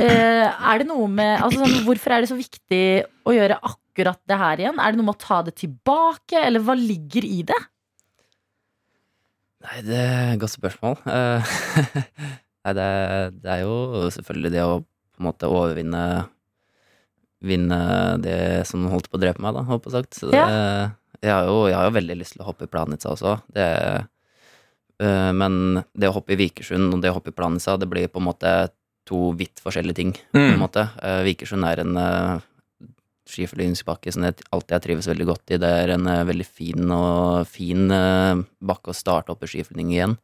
Eh, 0.00 0.46
er 0.48 0.80
det 0.80 0.86
noe 0.88 1.08
med 1.12 1.42
altså, 1.44 1.60
sånn, 1.64 1.82
Hvorfor 1.84 2.14
er 2.16 2.24
det 2.24 2.30
så 2.30 2.38
viktig 2.38 2.82
å 3.28 3.34
gjøre 3.36 3.58
akkurat 3.68 4.20
det 4.30 4.38
her 4.40 4.62
igjen? 4.64 4.78
Er 4.80 4.94
det 4.94 5.00
noe 5.00 5.08
med 5.10 5.18
å 5.18 5.24
ta 5.26 5.42
det 5.44 5.56
tilbake, 5.60 6.40
eller 6.40 6.64
hva 6.64 6.76
ligger 6.78 7.26
i 7.28 7.42
det? 7.50 7.58
Nei, 9.66 9.80
det 9.84 9.98
er 9.98 10.32
et 10.36 10.40
godt 10.40 10.54
spørsmål. 10.54 11.00
Eh, 12.68 12.74
Nei, 12.74 12.74
det, 12.76 13.42
det 13.42 13.50
er 13.54 13.62
jo 13.64 14.08
selvfølgelig 14.14 14.52
det 14.54 14.64
å 14.64 14.78
på 14.82 15.22
en 15.24 15.26
måte 15.30 15.48
overvinne 15.50 16.02
Vinne 17.38 18.18
det 18.18 18.66
som 18.66 18.88
holdt 18.90 19.06
på 19.12 19.14
å 19.14 19.20
drepe 19.22 19.38
meg, 19.44 19.54
da, 19.54 19.62
holdt 19.62 19.84
på 19.84 19.92
sagt. 19.94 20.16
Så 20.18 20.26
det, 20.32 20.40
jeg, 21.22 21.30
har 21.30 21.44
jo, 21.46 21.68
jeg 21.70 21.76
har 21.78 21.86
jo 21.86 21.94
veldig 21.94 22.16
lyst 22.18 22.34
til 22.34 22.42
å 22.42 22.48
hoppe 22.48 22.66
i 22.66 22.70
Planica 22.72 23.12
også. 23.12 23.36
Det, 23.54 23.66
øh, 25.02 25.30
men 25.38 25.84
det 25.94 26.10
å 26.10 26.16
hoppe 26.16 26.34
i 26.34 26.38
Vikersund 26.40 26.96
og 26.96 27.04
det 27.04 27.12
å 27.12 27.18
hoppe 27.20 27.30
i 27.30 27.36
Planica, 27.38 27.76
det 27.78 27.86
blir 27.90 28.10
på 28.10 28.18
en 28.18 28.26
måte 28.26 28.54
to 29.06 29.28
vidt 29.38 29.62
forskjellige 29.62 30.00
ting. 30.00 30.12
På 30.34 30.38
en 30.42 30.56
Mm. 30.58 30.64
måte. 30.64 30.88
Uh, 30.98 31.22
Vikersund 31.24 31.64
er 31.64 31.80
en 31.84 31.94
uh, 31.96 32.40
skiflygingsbakke 33.28 34.12
som 34.12 34.26
jeg 34.26 34.42
alltid 34.50 34.74
har 34.74 34.82
trives 34.84 35.06
veldig 35.08 35.26
godt 35.30 35.54
i. 35.54 35.60
Det 35.62 35.70
er 35.84 35.94
en 35.94 36.06
uh, 36.10 36.24
veldig 36.28 36.46
fin 36.46 36.90
og 36.90 37.46
fin 37.46 37.86
uh, 37.90 38.34
bakke 38.60 38.90
å 38.90 38.96
starte 38.98 39.30
opp 39.32 39.46
i 39.46 39.50
skiflygning 39.54 39.94
igjen. 39.94 40.18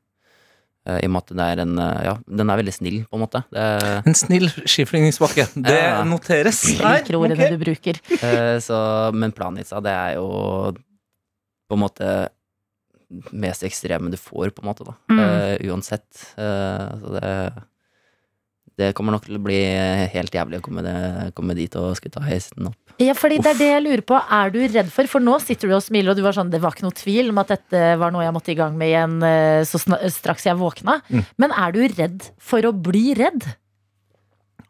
Eh, 0.86 0.98
I 1.00 1.06
og 1.08 1.14
med 1.14 1.22
at 1.24 1.32
det 1.38 1.44
er 1.48 1.62
en 1.64 1.78
eh, 1.80 2.00
Ja, 2.04 2.14
den 2.40 2.50
er 2.52 2.60
veldig 2.60 2.74
snill, 2.76 2.98
på 3.08 3.16
en 3.18 3.22
måte. 3.24 3.40
Det 3.54 3.62
er, 3.64 4.02
En 4.06 4.14
snill 4.18 4.48
skiflygningsbakke. 4.68 5.46
Det 5.56 5.76
Ja. 5.78 6.02
noteres. 6.04 6.62
Jeg 6.78 7.04
okay. 7.40 7.56
du 7.56 7.58
bruker. 7.64 8.00
eh, 8.20 8.58
så, 8.60 8.78
men 9.16 9.32
Planica, 9.32 9.80
det 9.84 9.94
er 9.96 10.14
jo 10.18 10.28
på 11.68 11.78
en 11.78 11.80
måte 11.86 12.10
mest 13.32 13.62
ekstreme 13.64 14.10
du 14.10 14.16
får, 14.18 14.50
på 14.56 14.64
en 14.64 14.68
måte, 14.68 14.84
da. 14.88 14.94
Mm. 15.12 15.20
Eh, 15.22 15.70
uansett. 15.70 16.08
Eh, 16.36 16.88
så 17.00 17.12
det 17.16 17.30
det 18.80 18.88
kommer 18.98 19.14
nok 19.14 19.26
til 19.28 19.36
å 19.38 19.42
bli 19.44 19.58
helt 20.10 20.34
jævlig 20.34 20.58
å 20.58 20.64
komme, 20.64 20.82
det, 20.82 20.94
komme 21.38 21.54
dit 21.54 21.74
og 21.78 21.92
skulle 21.98 22.14
ta 22.16 22.22
heisen 22.26 22.66
opp. 22.70 22.78
Ja, 23.02 23.14
fordi 23.18 23.40
det 23.42 23.52
er 23.52 23.58
det 23.58 23.68
jeg 23.70 23.82
lurer 23.84 24.02
på. 24.06 24.18
Er 24.18 24.50
du 24.54 24.60
redd 24.70 24.90
for 24.94 25.08
For 25.10 25.22
nå 25.22 25.36
sitter 25.42 25.70
du 25.70 25.74
og 25.76 25.82
smiler, 25.82 26.12
og 26.12 26.18
du 26.18 26.22
var 26.22 26.34
sånn 26.36 26.50
Det 26.52 26.60
var 26.62 26.74
ikke 26.76 26.84
noe 26.86 26.94
tvil 26.94 27.32
om 27.32 27.40
at 27.42 27.50
dette 27.54 27.82
var 27.98 28.14
noe 28.14 28.22
jeg 28.26 28.34
måtte 28.36 28.52
i 28.54 28.56
gang 28.58 28.76
med 28.78 28.90
igjen 28.92 29.16
eh, 29.26 29.62
så 29.66 29.80
straks 30.14 30.46
jeg 30.46 30.58
våkna. 30.60 31.00
Mm. 31.10 31.24
Men 31.42 31.54
er 31.58 31.74
du 31.74 31.80
redd 31.96 32.28
for 32.38 32.66
å 32.66 32.74
bli 32.74 33.14
redd? 33.18 33.46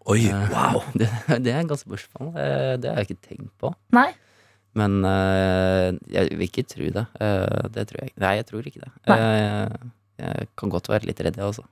Oi, 0.08 0.20
Eh, 0.28 0.48
wow. 0.52 0.82
Det, 1.00 1.08
det 1.44 1.52
er 1.52 1.62
et 1.62 1.70
godt 1.70 1.84
spørsmål. 1.84 2.32
Eh, 2.36 2.74
Det 2.80 2.92
har 2.92 3.00
jeg 3.04 3.10
ikke 3.10 3.28
tenkt 3.30 3.52
på. 3.60 3.72
Nei? 3.96 4.10
Men 4.74 4.98
jeg 6.10 6.32
vil 6.34 6.48
ikke 6.48 6.64
tro 6.66 6.88
det. 6.96 7.04
Eh, 7.22 7.68
det 7.76 7.86
tror 7.88 8.00
jeg 8.02 8.10
ikke. 8.10 8.22
Nei, 8.24 8.32
jeg 8.40 8.46
tror 8.48 8.66
ikke 8.68 8.82
det. 8.82 8.90
Nei. 9.06 9.18
Eh, 9.20 9.88
jeg 10.24 10.48
kan 10.58 10.72
godt 10.72 10.88
være 10.90 11.08
litt 11.08 11.20
redd, 11.24 11.38
jeg 11.38 11.46
også. 11.46 11.64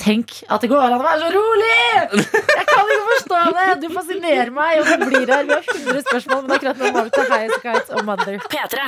Tenk 0.00 0.32
at 0.48 0.62
det 0.64 0.70
går 0.70 0.80
an 0.80 0.94
å 0.96 1.00
være 1.02 1.18
så 1.20 1.30
rolig! 1.34 1.80
Jeg 2.16 2.66
kan 2.70 2.92
ikke 2.94 3.08
forstå 3.10 3.40
det! 3.58 3.66
Du 3.82 3.88
fascinerer 3.92 4.52
meg, 4.54 4.78
og 4.80 4.88
du 4.88 5.04
blir 5.10 5.28
her. 5.28 5.44
Vi 5.44 5.52
har 5.58 5.66
100 5.74 6.04
spørsmål, 6.06 6.46
men 6.46 6.54
akkurat 6.56 6.80
nå 6.80 6.92
må 6.94 7.02
vi 7.04 7.12
til 7.18 7.28
Highasakite 7.28 7.98
og 7.98 8.06
Mother. 8.08 8.38
P3. 8.54 8.86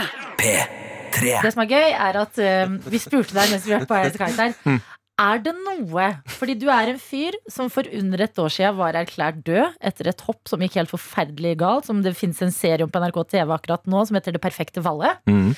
Det 1.43 1.53
som 1.53 1.61
er 1.67 1.69
gøy, 1.69 1.91
er 1.93 2.19
at 2.23 2.41
eh, 2.41 2.73
vi 2.89 3.01
spurte 3.03 3.37
deg 3.37 3.53
mens 3.53 3.67
vi 3.69 3.75
var 3.77 3.85
på 3.91 3.99
Highasakite 4.01 4.49
her. 4.49 4.81
Er 5.23 5.43
det 5.45 5.53
noe 5.55 6.07
Fordi 6.31 6.57
du 6.59 6.67
er 6.73 6.93
en 6.93 7.01
fyr 7.01 7.37
som 7.51 7.71
for 7.73 7.87
under 7.99 8.25
et 8.25 8.41
år 8.43 8.51
siden 8.53 8.79
var 8.79 8.97
erklært 8.99 9.43
død 9.47 9.77
etter 9.85 10.11
et 10.11 10.25
hopp 10.27 10.51
som 10.51 10.63
gikk 10.65 10.81
helt 10.81 10.93
forferdelig 10.93 11.55
galt, 11.61 11.87
som 11.89 12.01
det 12.03 12.17
fins 12.19 12.41
en 12.43 12.55
serie 12.55 12.85
om 12.85 12.91
på 12.93 13.03
NRK 13.03 13.21
TV 13.37 13.55
akkurat 13.55 13.87
nå 13.91 14.03
som 14.09 14.19
heter 14.19 14.35
Det 14.35 14.43
perfekte 14.43 14.83
fallet. 14.85 15.21
Mm. 15.31 15.53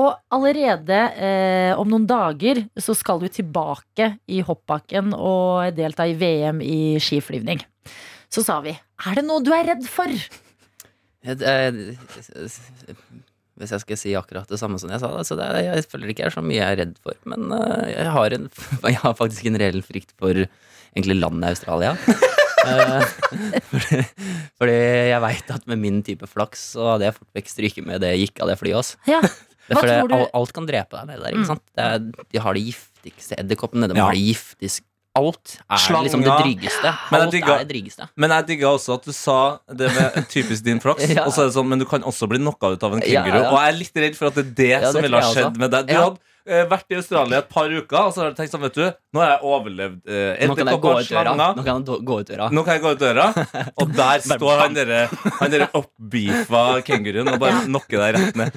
Og 0.00 0.14
allerede 0.32 1.00
eh, 1.20 1.72
om 1.76 1.90
noen 1.90 2.06
dager 2.08 2.62
så 2.80 2.94
skal 2.96 3.20
du 3.20 3.28
tilbake 3.28 4.14
i 4.32 4.40
hoppbakken 4.44 5.12
og 5.12 5.74
delta 5.76 6.06
i 6.08 6.16
VM 6.16 6.62
i 6.64 6.96
skiflyvning. 7.02 7.60
Så 8.32 8.44
sa 8.46 8.62
vi 8.64 8.72
er 8.72 9.18
det 9.18 9.26
noe 9.26 9.42
du 9.44 9.52
er 9.52 9.66
redd 9.74 9.84
for? 9.90 10.08
Jeg, 11.22 11.38
jeg, 11.38 11.98
hvis 13.60 13.72
jeg 13.74 13.82
skal 13.84 13.98
si 14.00 14.12
akkurat 14.16 14.48
det 14.48 14.58
samme 14.60 14.78
som 14.80 14.90
jeg 14.92 15.00
sa, 15.02 15.10
da, 15.12 15.22
så 15.28 15.36
det, 15.38 15.46
jeg 15.66 15.84
føler 15.92 16.12
ikke 16.12 16.24
jeg 16.24 16.30
er 16.30 16.34
så 16.36 16.42
mye 16.44 16.56
jeg 16.60 16.68
er 16.72 16.78
redd 16.84 16.94
for. 17.04 17.16
Men 17.28 17.50
uh, 17.52 17.84
jeg, 17.90 18.06
har 18.14 18.36
en, 18.38 18.46
jeg 18.88 19.00
har 19.02 19.14
faktisk 19.18 19.48
en 19.50 19.58
reell 19.60 19.82
frykt 19.84 20.14
for 20.18 20.32
egentlig 20.42 21.18
landet 21.20 21.50
Australia. 21.52 21.92
uh, 21.98 23.04
fordi, 23.72 24.02
fordi 24.60 24.76
jeg 25.12 25.22
veit 25.26 25.52
at 25.56 25.66
med 25.70 25.82
min 25.82 26.00
type 26.06 26.28
flaks 26.30 26.64
så 26.76 26.92
hadde 26.94 27.08
jeg 27.10 27.16
fort 27.18 27.30
vekk 27.40 27.50
stryket 27.52 27.86
med 27.88 28.02
det 28.04 28.14
gikk 28.22 28.40
av 28.44 28.52
det 28.52 28.58
flyet 28.62 28.80
også. 28.80 29.00
Ja, 29.10 29.20
Hva 29.72 29.78
fordi 29.78 29.92
tror 30.00 30.08
du- 30.10 30.16
alt, 30.18 30.32
alt 30.40 30.52
kan 30.56 30.66
drepe 30.68 30.96
deg 30.98 31.10
nede 31.12 31.22
der. 31.22 31.34
Mm. 31.36 31.42
Ikke 31.44 31.50
sant? 31.52 31.62
Det 31.78 31.84
er, 31.86 32.26
de 32.34 32.40
har 32.46 32.56
de 32.58 32.64
giftigste 32.66 33.38
edderkoppene. 33.38 33.88
De 33.92 33.96
Ja. 34.00 34.08
har 34.08 34.16
de 34.18 34.24
giftigste 34.32 34.88
Alt 35.14 35.58
er 35.70 35.76
Slanger. 35.76 36.06
liksom 36.08 36.22
det 36.24 36.32
dryggeste. 36.40 36.90
Men 37.12 37.20
Alt 37.20 37.32
digger- 37.34 37.54
er 37.60 37.64
det 37.64 37.68
dryggeste. 37.74 38.08
Men 38.16 38.30
jeg 38.30 38.46
digga 38.46 38.68
også 38.72 38.94
at 38.94 39.04
du 39.04 39.12
sa 39.12 39.58
det 39.68 39.90
med 39.92 40.14
typisk 40.34 40.64
din 40.64 40.80
flaks. 40.80 41.04
Ja. 41.12 41.26
Og 41.26 41.32
så 41.36 41.42
er 41.44 41.50
det 41.50 41.54
sånn, 41.58 41.68
Men 41.68 41.78
du 41.78 41.84
kan 41.84 42.00
også 42.02 42.28
bli 42.30 42.38
knocka 42.40 42.72
ut 42.72 42.82
av 42.82 42.94
en 42.96 43.00
kenguru. 43.04 43.36
ja. 43.42 43.50
Og 43.52 43.58
jeg 43.60 43.68
er 43.74 43.78
litt 43.78 43.96
redd 44.06 44.16
for 44.16 44.26
at 44.32 44.34
det 44.40 44.46
er 44.46 44.54
det 44.56 44.70
Ja, 44.70 44.80
som 44.90 44.94
det 45.02 45.02
ville 45.10 45.20
ha 45.20 45.32
skjedd 45.34 45.58
med 45.60 45.70
deg. 45.70 45.86
Du 45.86 45.92
Ja. 45.92 46.00
hadde 46.08 46.18
uh, 46.48 46.64
vært 46.72 46.88
i 46.90 46.94
Australia 46.96 47.38
et 47.38 47.48
par 47.52 47.68
uker, 47.70 47.98
og 48.00 48.14
så 48.14 48.22
har 48.24 48.30
du 48.32 48.40
tenkt 48.40 48.50
sånn, 48.56 48.62
vet 48.64 48.74
du 48.74 48.86
Nå 49.12 49.20
har 49.20 49.28
jeg 49.36 49.40
overlevd 49.44 50.00
uh, 50.08 50.46
Nå 50.48 50.56
kan 50.56 50.66
jeg. 50.66 50.80
Nå 50.80 50.80
kan 50.80 51.76
jeg 51.76 52.04
gå 52.08 52.16
ut 52.18 52.26
døra. 52.32 52.48
Nå 52.50 52.64
kan 52.64 52.72
jeg 52.74 52.82
gå 52.82 52.90
ut 52.96 52.98
døra, 53.04 53.26
og 53.84 53.92
der 53.94 54.18
står 54.24 54.58
han 54.64 54.74
derre 54.74 55.68
oppbeefa 55.76 56.64
kenguruen 56.88 57.28
og 57.28 57.38
bare 57.38 57.52
Ja. 57.60 57.64
knocker 57.68 57.98
deg 58.06 58.16
rett 58.16 58.36
ned. 58.36 58.52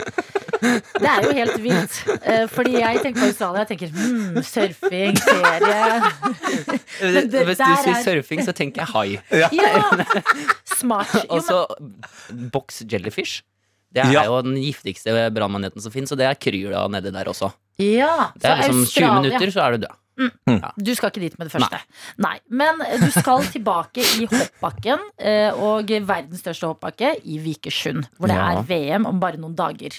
Det 0.99 1.09
er 1.11 1.25
jo 1.25 1.31
helt 1.37 1.57
vilt. 1.63 1.97
Eh, 2.21 2.45
fordi 2.51 2.73
jeg 2.79 3.01
tenker 3.03 3.21
på 3.21 3.27
Australia. 3.31 3.63
Jeg 3.63 3.69
tenker 3.73 3.89
hmm, 3.95 4.39
surfing, 4.43 5.17
ferie. 5.17 5.81
Men 7.01 7.29
det 7.31 7.43
Hvis 7.49 7.57
der 7.59 7.73
du 7.75 7.81
sier 7.83 7.95
er- 7.95 8.03
surfing, 8.05 8.43
så 8.45 8.53
tenker 8.57 8.83
jeg 8.83 8.89
hai. 8.93 9.19
Ja! 9.31 9.49
Smart. 10.77 11.13
Og 11.29 11.43
så 11.45 11.65
box 12.53 12.81
jellyfish. 12.91 13.41
Det 13.95 14.03
er 14.03 14.11
Ja. 14.11 14.23
jo 14.27 14.41
den 14.43 14.57
giftigste 14.59 15.13
brannmaneten 15.31 15.81
som 15.81 15.91
fins, 15.93 16.11
og 16.11 16.17
det 16.19 16.25
er 16.27 16.35
kryr 16.35 16.71
da 16.73 16.87
nedi 16.91 17.11
der 17.15 17.29
også. 17.31 17.51
ja, 17.79 18.31
Det 18.35 18.49
er 18.49 18.61
så 18.63 18.71
liksom 18.73 18.85
20 18.91 19.21
minutter, 19.21 19.51
så 19.55 19.61
er 19.67 19.71
du 19.77 19.85
død. 19.85 19.95
Du 20.15 20.91
skal 20.95 21.11
ikke 21.11 21.21
dit 21.25 21.37
med 21.39 21.49
det 21.49 21.53
første. 21.55 21.79
Nei. 22.23 22.37
Men 22.49 22.79
du 23.01 23.07
skal 23.11 23.43
tilbake 23.55 24.03
i 24.21 24.27
hoppbakken, 24.31 25.03
eh, 25.19 25.51
og 25.53 25.91
verdens 26.07 26.39
største 26.43 26.69
hoppbakke, 26.71 27.13
i 27.27 27.37
Vikersund. 27.43 28.07
Hvor 28.17 28.31
det 28.31 28.37
Ja. 28.39 28.45
er 28.55 28.63
VM 28.69 29.05
om 29.09 29.19
bare 29.19 29.37
noen 29.41 29.55
dager. 29.57 29.95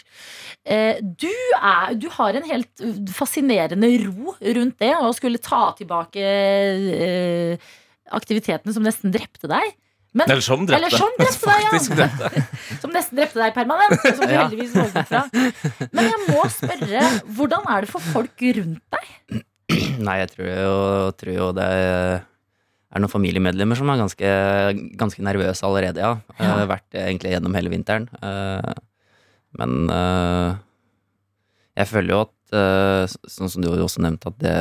Eh, 0.64 1.00
Du, 1.02 1.28
er, 1.60 1.94
du 2.00 2.08
har 2.16 2.34
en 2.38 2.46
helt 2.48 2.84
fascinerende 3.12 3.90
ro 4.06 4.34
rundt 4.40 4.78
det, 4.80 4.94
å 4.96 5.12
skulle 5.14 5.38
ta 5.42 5.72
tilbake 5.78 6.22
eh, 6.24 7.58
aktivitetene 8.16 8.72
som 8.74 8.84
nesten 8.86 9.12
drepte 9.14 9.48
deg. 9.50 9.74
Men, 10.16 10.30
Eller 10.32 10.40
som 10.40 10.62
drepte. 10.64 10.78
Eller 10.80 10.96
som 10.96 11.12
drepte 11.18 11.44
deg, 11.44 11.64
ja. 11.66 12.44
Som 12.80 12.92
nesten 12.94 13.18
drepte 13.18 13.36
deg 13.42 13.52
permanent. 13.52 14.00
Som 14.16 14.22
du 14.24 14.32
heldigvis 14.40 14.72
fra. 15.10 15.26
Men 15.92 16.08
jeg 16.08 16.22
må 16.30 16.46
spørre, 16.54 17.02
hvordan 17.36 17.66
er 17.74 17.84
det 17.84 17.90
for 17.92 18.00
folk 18.14 18.46
rundt 18.56 18.80
deg? 18.96 19.42
Nei, 20.02 20.18
jeg 20.22 20.32
tror 20.34 20.50
jo, 20.50 20.74
tror 21.20 21.34
jo 21.34 21.48
det 21.56 21.66
er 21.66 23.02
noen 23.02 23.12
familiemedlemmer 23.12 23.78
som 23.78 23.90
er 23.92 24.00
ganske, 24.00 24.34
ganske 25.00 25.24
nervøse 25.24 25.66
allerede, 25.66 26.00
ja. 26.00 26.12
Ja. 26.40 26.52
Uh, 26.60 26.68
Vært 26.70 26.86
det 26.94 27.02
egentlig 27.02 27.34
gjennom 27.34 27.56
hele 27.58 27.72
vinteren. 27.72 28.08
Uh, 28.22 28.76
Men 29.56 29.90
uh, 29.90 30.56
jeg 31.76 31.90
føler 31.90 32.14
jo 32.14 32.22
at, 32.24 32.54
eh, 32.56 33.14
sånn 33.28 33.50
som 33.52 33.64
du 33.64 33.68
også 33.68 34.00
nevnte, 34.04 34.30
at 34.32 34.38
det, 34.40 34.54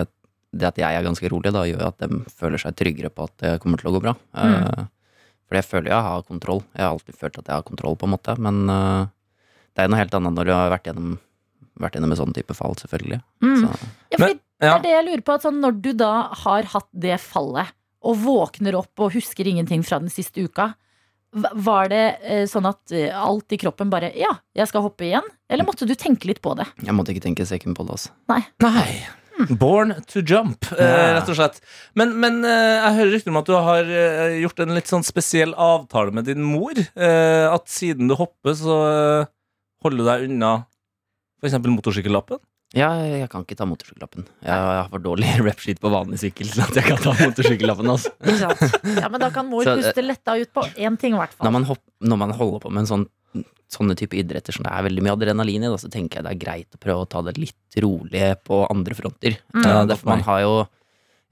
det 0.52 0.68
at 0.68 0.80
jeg 0.82 0.98
er 0.98 1.06
ganske 1.06 1.30
rolig, 1.32 1.54
da 1.56 1.64
gjør 1.68 1.86
at 1.88 2.02
de 2.04 2.20
føler 2.28 2.60
seg 2.60 2.76
tryggere 2.76 3.12
på 3.14 3.28
at 3.30 3.36
det 3.44 3.54
kommer 3.64 3.80
til 3.80 3.88
å 3.92 3.94
gå 3.96 4.02
bra. 4.04 4.16
Mm. 4.36 4.90
For 5.46 5.60
jeg 5.60 5.68
føler 5.70 5.94
jeg 5.94 6.08
har 6.10 6.26
kontroll. 6.28 6.64
Jeg 6.74 6.84
har 6.84 6.92
alltid 6.92 7.20
følt 7.20 7.40
at 7.40 7.48
jeg 7.48 7.56
har 7.56 7.68
kontroll, 7.68 7.96
på 8.00 8.10
en 8.10 8.14
måte. 8.18 8.36
Men 8.42 8.66
eh, 8.68 9.08
det 9.76 9.86
er 9.86 9.92
noe 9.92 10.02
helt 10.02 10.18
annet 10.20 10.36
når 10.36 10.50
du 10.50 10.54
har 10.56 10.74
vært 10.74 10.90
gjennom, 10.90 11.16
vært 11.80 11.96
inne 12.00 12.08
med 12.12 12.18
sånn 12.20 12.34
type 12.36 12.54
fall, 12.56 12.76
selvfølgelig. 12.80 13.22
Mm. 13.44 13.58
Så, 13.62 13.90
Ja, 14.12 14.18
for 14.18 14.28
det 14.30 14.40
ja. 14.70 14.76
er 14.78 14.82
det 14.86 14.94
jeg 14.94 15.06
lurer 15.10 15.24
på. 15.28 15.34
At 15.36 15.44
sånn, 15.44 15.60
når 15.64 15.82
du 15.84 15.92
da 15.94 16.14
har 16.46 16.64
hatt 16.76 16.88
det 16.94 17.18
fallet, 17.24 17.74
og 18.06 18.20
våkner 18.22 18.76
opp 18.78 19.00
og 19.02 19.16
husker 19.16 19.48
ingenting 19.50 19.82
fra 19.84 19.98
den 20.00 20.10
siste 20.14 20.44
uka, 20.46 20.74
var 21.36 21.90
det 21.92 22.04
eh, 22.24 22.46
sånn 22.48 22.68
at 22.70 22.94
eh, 22.96 23.10
alt 23.12 23.52
i 23.52 23.58
kroppen 23.60 23.90
bare 23.92 24.12
Ja, 24.16 24.30
jeg 24.56 24.70
skal 24.70 24.86
hoppe 24.86 25.04
igjen? 25.04 25.26
Eller 25.52 25.66
måtte 25.68 25.84
du 25.90 25.92
tenke 26.00 26.30
litt 26.30 26.40
på 26.42 26.54
det? 26.56 26.64
jeg 26.80 26.96
måtte 26.96 27.12
ikke 27.12 27.26
tenke 27.26 27.44
second 27.50 27.76
på 27.76 27.84
det, 27.84 27.98
altså. 27.98 28.14
Nei. 28.32 28.40
Nei. 28.64 29.50
Born 29.60 29.92
to 30.08 30.22
jump, 30.24 30.64
eh, 30.78 30.86
Ja. 30.86 31.10
rett 31.18 31.28
og 31.34 31.36
slett. 31.36 31.60
Men, 31.94 32.14
men 32.24 32.38
jeg 32.48 32.94
hører 33.02 33.12
rykter 33.18 33.34
om 33.34 33.42
at 33.42 33.50
du 33.50 33.56
har 33.58 33.84
gjort 34.46 34.62
en 34.64 34.76
litt 34.78 34.88
sånn 34.88 35.04
spesiell 35.04 35.52
avtale 35.60 36.14
med 36.16 36.30
din 36.30 36.40
mor. 36.46 36.72
Eh, 36.96 37.48
at 37.52 37.68
siden 37.68 38.08
du 38.08 38.16
hopper, 38.16 38.56
så 38.56 38.78
holder 39.84 39.98
du 40.00 40.06
deg 40.08 40.30
unna 40.30 40.54
f.eks. 41.42 41.58
motorsykkellappen. 41.66 42.42
Ja, 42.76 42.90
jeg 43.06 43.28
kan 43.32 43.46
ikke 43.46 43.56
ta 43.56 43.68
motorsykkellappen. 43.70 44.26
Jeg 44.44 44.52
har 44.52 44.88
for 44.92 45.04
dårlig 45.04 45.30
rep-sheet 45.46 45.80
på 45.84 45.92
vanlig 45.94 46.20
sykkel 46.24 46.50
til 46.52 46.64
at 46.66 46.80
jeg 46.80 46.88
kan 46.90 47.04
ta 47.04 47.14
motorsykkellappen. 47.22 47.92
Altså. 47.94 48.12
Ja, 49.02 49.10
men 49.12 49.22
da 49.22 49.30
kan 49.34 49.48
mor 49.48 49.64
Så, 49.64 49.76
eh, 49.78 49.84
puste 49.84 50.04
letta 50.04 50.36
ut 50.40 50.52
på 50.56 50.66
én 50.76 50.98
ting, 51.00 51.16
i 51.16 51.20
hvert 51.22 51.38
Når, 51.44 51.54
man 51.56 51.68
hopp, 51.70 51.84
når 52.04 52.20
man 52.26 52.34
holder 52.36 52.64
på 52.66 52.72
med 52.74 52.84
en 52.84 52.90
sånn, 52.90 53.06
sånne 53.72 53.96
type 54.00 54.18
idretter 54.20 54.56
som 54.56 54.66
det 54.66 54.74
er 54.74 54.86
veldig 54.88 55.04
mye 55.06 55.14
adrenalin 55.16 55.66
i, 55.68 55.72
da, 55.72 55.78
så 55.80 55.92
tenker 55.92 56.20
jeg 56.20 56.28
det 56.28 56.34
er 56.34 56.42
greit 56.42 56.76
å 56.76 56.82
prøve 56.82 57.06
å 57.06 57.12
ta 57.12 57.22
det 57.28 57.36
litt 57.40 57.80
rolig 57.86 58.26
på 58.48 58.64
andre 58.72 58.98
fronter. 58.98 59.38
Mm. 59.54 59.62
Eh, 59.62 59.70
Ja, 59.72 59.86
det, 59.92 60.00
man 60.08 60.26
har 60.28 60.42
jo 60.44 60.56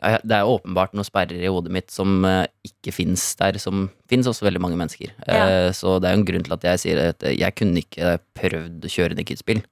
ja, 0.04 0.18
Det 0.20 0.36
er 0.36 0.50
åpenbart 0.50 0.96
noen 0.98 1.08
sperrer 1.08 1.44
i 1.44 1.52
hodet 1.52 1.72
mitt 1.72 1.92
som 1.94 2.26
uh, 2.28 2.44
ikke 2.68 2.92
fins 2.92 3.22
der, 3.40 3.56
som 3.62 3.86
fins 4.12 4.28
hos 4.28 4.42
veldig 4.44 4.60
mange 4.60 4.76
mennesker. 4.80 5.14
Eh, 5.28 5.70
så 5.76 5.96
det 6.04 6.10
er 6.10 6.18
jo 6.18 6.22
en 6.24 6.26
grunn 6.28 6.44
til 6.44 6.56
at 6.58 6.66
jeg 6.72 6.82
sier 6.82 7.04
at 7.14 7.24
jeg 7.30 7.56
kunne 7.56 7.84
ikke 7.84 8.18
prøvd 8.36 8.84
å 8.90 8.92
kjøre 8.92 9.16
Nikit-spill. 9.20 9.64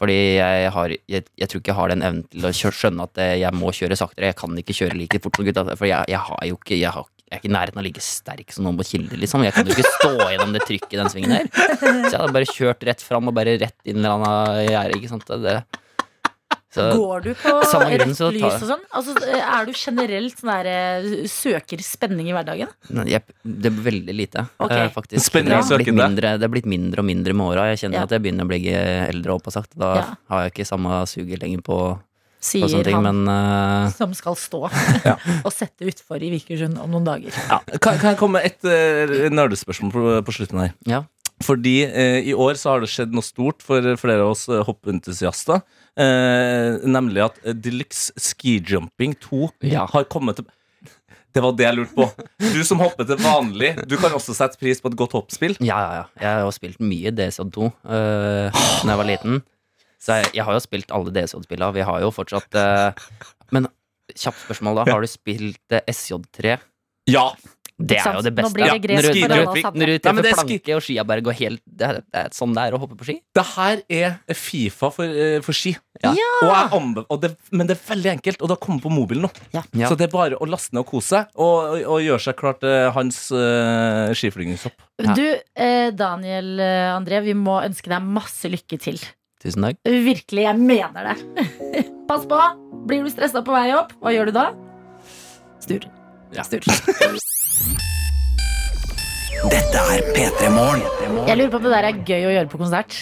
Fordi 0.00 0.14
jeg, 0.38 0.70
har, 0.74 0.92
jeg, 1.12 1.24
jeg 1.38 1.48
tror 1.52 1.60
ikke 1.60 1.70
jeg 1.70 1.78
har 1.78 1.90
den 1.92 2.02
evnen 2.02 2.22
til 2.32 2.46
å 2.48 2.52
kjø- 2.56 2.72
skjønne 2.74 3.04
at 3.06 3.18
eh, 3.22 3.34
jeg 3.42 3.54
må 3.54 3.70
kjøre 3.76 3.98
saktere. 4.00 4.30
Jeg 4.32 4.38
kan 4.40 4.56
ikke 4.62 4.76
kjøre 4.78 4.96
like 4.98 5.20
fort 5.22 5.36
som 5.38 5.46
gutta. 5.46 5.64
For 5.76 5.86
jeg, 5.90 6.08
jeg 6.10 6.22
har 6.28 6.46
jo 6.48 6.56
ikke 6.58 6.78
jeg, 6.80 6.90
har, 6.96 7.06
jeg 7.22 7.36
er 7.36 7.42
ikke 7.42 7.50
i 7.50 7.54
nærheten 7.58 7.82
av 7.82 7.86
like 7.86 8.02
sterk 8.02 8.54
som 8.56 8.66
noen 8.66 8.80
på 8.80 8.86
Kilde, 8.88 9.18
liksom. 9.20 9.44
Jeg 9.46 9.54
kan 9.56 9.68
jo 9.68 9.76
ikke 9.76 9.92
stå 9.98 10.10
gjennom 10.32 10.56
det 10.56 10.64
trykket 10.68 10.96
i 10.96 11.00
den 11.02 11.12
svingen 11.12 11.36
der. 11.36 11.46
Så 11.52 12.10
jeg 12.16 12.18
hadde 12.22 12.34
bare 12.38 12.50
kjørt 12.50 12.88
rett 12.88 13.04
fram 13.04 13.30
og 13.30 13.36
bare 13.36 13.54
rett 13.62 13.78
inn 13.84 14.00
i 14.00 14.02
en 14.02 14.08
eller 14.08 14.26
annen 14.32 14.66
gjerde, 14.72 14.98
ikke 14.98 15.12
sant. 15.12 15.30
Det, 15.44 15.54
så, 16.72 16.86
Går 16.96 17.20
du 17.26 17.34
på 17.36 17.50
rødt 17.52 18.14
så 18.16 18.30
lys 18.32 18.40
jeg- 18.40 18.62
og 18.62 18.68
sånn? 18.70 18.84
Altså, 18.96 19.12
er 19.36 19.66
du 19.68 19.72
generelt 19.76 20.38
sånn 20.40 20.52
der, 20.54 20.68
eh, 20.72 21.26
søker 21.28 21.82
spenning 21.84 22.30
i 22.30 22.32
hverdagen? 22.32 22.70
Jepp. 23.04 23.28
det 23.44 23.68
er 23.68 23.76
veldig 23.84 24.14
lite, 24.16 24.46
okay. 24.58 24.86
eh, 24.86 24.92
faktisk. 24.94 25.20
Spenning 25.26 25.52
det, 25.52 25.58
har 25.68 25.82
blitt 25.82 25.92
mindre, 25.94 26.30
det 26.40 26.46
er 26.48 26.52
blitt 26.54 26.64
mindre 26.70 27.04
og 27.04 27.04
mindre 27.10 27.34
med 27.36 27.46
åra. 27.52 27.66
Jeg 27.74 27.82
kjenner 27.84 28.00
Ja. 28.00 28.06
at 28.08 28.10
jeg 28.16 28.22
begynner 28.24 28.46
å 28.46 28.48
bli 28.48 28.62
eldre 28.72 29.34
opp 29.36 29.46
og 29.46 29.52
sagt. 29.52 29.76
Da 29.76 29.94
Ja. 29.96 30.06
har 30.30 30.42
jeg 30.48 30.54
ikke 30.54 30.66
samme 30.66 31.02
suget 31.06 31.42
lenger 31.44 31.60
på, 31.60 31.78
på 32.00 32.00
Sier 32.40 32.82
ting, 32.82 32.94
han 32.96 33.04
men 33.04 33.28
uh... 33.28 33.90
som 33.90 34.14
skal 34.14 34.34
stå 34.34 34.64
Ja. 35.04 35.16
og 35.46 35.52
sette 35.52 35.84
utfor 35.86 36.16
i 36.24 36.30
Vikersund 36.32 36.80
om 36.80 36.90
noen 36.90 37.04
dager. 37.04 37.30
Kan, 37.78 37.98
kan 38.00 38.14
jeg 38.14 38.18
komme 38.18 38.40
med 38.40 38.48
et 38.48 38.64
uh, 38.64 39.28
nerdespørsmål 39.28 39.92
på, 39.92 40.22
på 40.24 40.32
slutten 40.40 40.58
her? 40.64 40.72
ja. 40.88 41.04
Fordi 41.42 41.82
uh, 41.90 42.20
i 42.22 42.32
år 42.38 42.54
så 42.54 42.70
har 42.70 42.80
det 42.84 42.88
skjedd 42.92 43.10
noe 43.12 43.24
stort 43.26 43.62
for 43.66 43.82
flere 43.98 44.22
av 44.22 44.30
oss 44.30 44.46
hoppentusiaster. 44.46 45.60
Eh, 46.00 46.78
nemlig 46.88 47.20
at 47.26 47.38
eh, 47.44 47.52
Deluxe 47.52 48.12
Skijumping 48.16 49.12
2 49.20 49.50
Ja. 49.68 49.84
har 49.92 50.06
kommet 50.08 50.38
til 50.40 50.46
Det 51.34 51.40
var 51.44 51.52
det 51.56 51.64
jeg 51.66 51.76
lurte 51.78 51.96
på. 51.96 52.06
Du 52.52 52.60
som 52.64 52.80
hopper 52.80 53.06
til 53.08 53.16
vanlig, 53.20 53.70
du 53.88 53.94
kan 54.00 54.12
også 54.12 54.34
sette 54.36 54.58
pris 54.60 54.80
på 54.84 54.88
et 54.92 54.96
godt 55.00 55.12
hoppspill. 55.16 55.54
Ja, 55.64 55.78
ja, 55.80 55.92
ja. 56.00 56.04
Jeg 56.20 56.28
har 56.38 56.42
jo 56.44 56.50
spilt 56.52 56.80
mye 56.84 57.12
DSJ2 57.16 57.68
uh, 57.68 58.50
da 58.52 58.90
jeg 58.90 58.98
var 59.00 59.08
liten. 59.08 59.38
Så 60.02 60.18
jeg, 60.20 60.32
jeg 60.36 60.44
har 60.44 60.56
jo 60.58 60.60
spilt 60.64 60.92
alle 60.92 61.12
DSJ-spillene. 61.14 61.72
Vi 61.76 61.84
har 61.86 62.00
jo 62.02 62.10
fortsatt 62.12 62.56
eh, 62.58 63.04
Men 63.54 63.68
kjapt 64.18 64.40
spørsmål, 64.42 64.80
da. 64.82 64.86
Har 64.90 65.00
du 65.04 65.06
spilt 65.08 65.76
eh, 65.76 65.84
SJ3? 65.92 66.56
Ja! 67.08 67.28
Det 67.82 67.98
er 68.00 68.18
jo 68.18 68.24
det 68.24 68.34
beste. 68.36 68.48
Nå 68.48 68.56
blir 68.56 68.64
det 68.64 68.70
Ja, 68.72 69.28
når 69.28 69.42
du, 69.42 69.60
for 69.60 69.78
når 69.78 69.92
du, 69.92 69.92
Nei, 69.92 70.00
treffer 70.06 70.28
er 70.28 70.36
planke 70.38 70.76
og 70.76 70.84
skia 70.86 71.04
bare 71.08 71.24
går 71.24 71.36
helt 71.38 71.62
Det 71.66 71.88
er, 71.88 72.00
det 72.02 72.20
er 72.22 72.34
sånn 72.36 72.54
det 72.56 72.66
er 72.66 72.76
å 72.76 72.80
hoppe 72.82 72.98
på 72.98 73.08
ski. 73.08 73.16
Det 73.34 73.44
her 73.54 73.82
er 73.88 74.36
Fifa 74.38 74.90
for, 74.94 75.08
eh, 75.08 75.38
for 75.44 75.56
ski. 75.56 75.74
Ja. 76.02 76.12
Og 76.42 76.50
jeg 76.50 77.04
og 77.04 77.18
det, 77.22 77.32
men 77.54 77.68
det 77.68 77.76
er 77.76 77.82
veldig 77.86 78.10
enkelt, 78.16 78.40
og 78.40 78.50
det 78.50 78.56
har 78.56 78.62
kommet 78.64 78.84
på 78.84 78.92
mobilen 78.92 79.26
nå. 79.26 79.30
Ja. 79.54 79.62
Så 79.86 79.96
det 79.98 80.08
er 80.08 80.12
bare 80.14 80.38
å 80.40 80.48
laste 80.48 80.74
ned 80.74 80.82
og 80.82 80.90
kose 80.90 81.12
seg, 81.12 81.32
og, 81.36 81.56
og, 81.76 81.78
og 81.94 82.04
gjøre 82.04 82.24
seg 82.24 82.38
klar 82.38 82.58
til 82.62 82.90
hans 82.96 83.18
uh, 83.34 84.10
skiflygingshopp. 84.16 84.86
Ja. 85.02 85.16
Du, 85.18 85.26
eh, 85.54 85.88
Daniel 85.96 86.60
eh, 86.62 86.90
André, 86.92 87.22
vi 87.24 87.34
må 87.38 87.58
ønske 87.62 87.90
deg 87.92 88.04
masse 88.06 88.50
lykke 88.50 88.78
til. 88.82 89.00
Tusen 89.42 89.66
takk. 89.66 89.80
Virkelig, 89.88 90.46
jeg 90.46 90.60
mener 90.60 91.12
det. 91.12 91.46
Pass 92.10 92.28
på! 92.30 92.38
Blir 92.86 93.04
du 93.06 93.10
stressa 93.12 93.44
på 93.46 93.54
vei 93.54 93.68
opp, 93.78 93.94
hva 94.02 94.14
gjør 94.14 94.30
du 94.30 94.38
da? 94.38 94.46
Stur. 95.62 95.86
Ja. 96.34 96.46
Stur. 96.46 96.66
Dette 99.50 99.80
er 99.90 100.02
P3 100.14 100.50
Morgen. 100.54 100.82
Jeg 101.26 101.38
lurer 101.38 101.50
på 101.50 101.58
om 101.58 101.64
det 101.66 101.72
der 101.72 101.86
er 101.88 101.98
gøy 102.06 102.26
å 102.28 102.32
gjøre 102.34 102.50
på 102.52 102.60
konsert. 102.60 102.96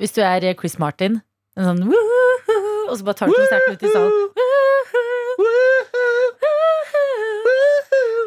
Hvis 0.00 0.14
du 0.14 0.20
er 0.22 0.44
eh, 0.46 0.54
Chris 0.58 0.76
Martin, 0.78 1.18
en 1.58 1.66
sånn 1.66 1.82
og 2.90 2.94
så 2.98 3.06
bare 3.06 3.18
tar 3.18 3.30
du 3.30 3.34
konserten 3.34 3.74
ut 3.74 3.82
i 3.82 3.90
salen. 3.94 4.12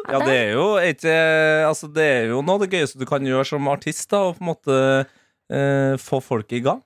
Ja, 0.04 0.20
det 0.20 0.34
er 0.36 0.50
jo 0.52 0.66
ikke 0.84 1.14
Altså, 1.66 1.88
det 1.90 2.04
er 2.04 2.26
jo 2.30 2.42
noe 2.44 2.58
av 2.58 2.64
det 2.64 2.70
gøyeste 2.76 3.00
du 3.00 3.06
kan 3.08 3.24
gjøre 3.24 3.46
som 3.48 3.68
artist, 3.72 4.06
da, 4.12 4.20
og 4.28 4.36
på 4.38 4.44
en 4.44 4.50
måte 4.52 4.76
eh, 5.52 5.94
få 6.00 6.20
folk 6.24 6.52
i 6.56 6.62
gang. 6.64 6.80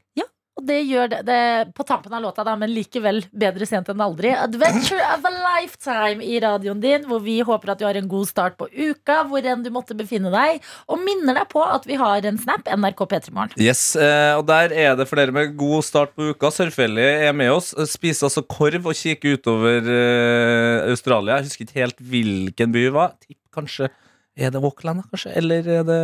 Og 0.58 0.64
det 0.66 0.80
gjør 0.88 1.06
det, 1.12 1.18
det 1.28 1.40
på 1.78 1.84
tampen 1.86 2.14
av 2.16 2.22
låta, 2.24 2.42
da, 2.42 2.56
men 2.58 2.72
likevel 2.74 3.20
bedre 3.30 3.66
sent 3.68 3.86
enn 3.92 4.00
aldri. 4.02 4.32
Adventure 4.34 5.04
of 5.14 5.26
a 5.28 5.30
lifetime 5.30 6.24
i 6.26 6.40
radioen 6.42 6.80
din, 6.82 7.04
hvor 7.06 7.22
vi 7.22 7.36
håper 7.46 7.70
at 7.72 7.78
du 7.78 7.84
har 7.86 7.98
en 7.98 8.08
god 8.10 8.26
start 8.26 8.56
på 8.58 8.66
uka, 8.66 9.20
hvor 9.30 9.46
enn 9.46 9.62
du 9.62 9.70
måtte 9.74 9.94
befinne 9.98 10.32
deg. 10.34 10.58
Og 10.90 10.98
minner 11.04 11.38
deg 11.38 11.46
på 11.52 11.62
at 11.62 11.86
vi 11.86 11.98
har 12.00 12.26
en 12.26 12.40
Snap, 12.42 12.66
NRK 12.74 13.04
P3morgen. 13.12 13.54
Yes, 13.62 13.84
eh, 13.94 14.34
og 14.38 14.48
der 14.50 14.74
er 14.74 14.98
det 14.98 15.06
for 15.10 15.20
dere 15.22 15.34
med 15.34 15.54
god 15.58 15.86
start 15.86 16.16
på 16.18 16.32
uka. 16.32 16.50
Sørfelli 16.54 17.06
er 17.28 17.38
med 17.38 17.54
oss. 17.54 17.70
Spiser 17.92 18.26
altså 18.26 18.42
korv 18.42 18.90
og 18.90 18.98
kikker 18.98 19.38
utover 19.38 19.86
eh, 19.94 20.90
Australia. 20.90 21.38
Jeg 21.38 21.52
husker 21.52 21.68
ikke 21.68 21.80
helt 21.84 22.02
hvilken 22.02 22.74
by 22.74 22.84
det 22.88 22.96
var. 22.98 23.14
Kanskje 23.54 23.92
Er 24.38 24.50
det 24.54 24.62
Auckland, 24.62 25.06
kanskje? 25.10 25.32
Eller 25.38 25.70
er 25.78 25.86
det 25.86 26.02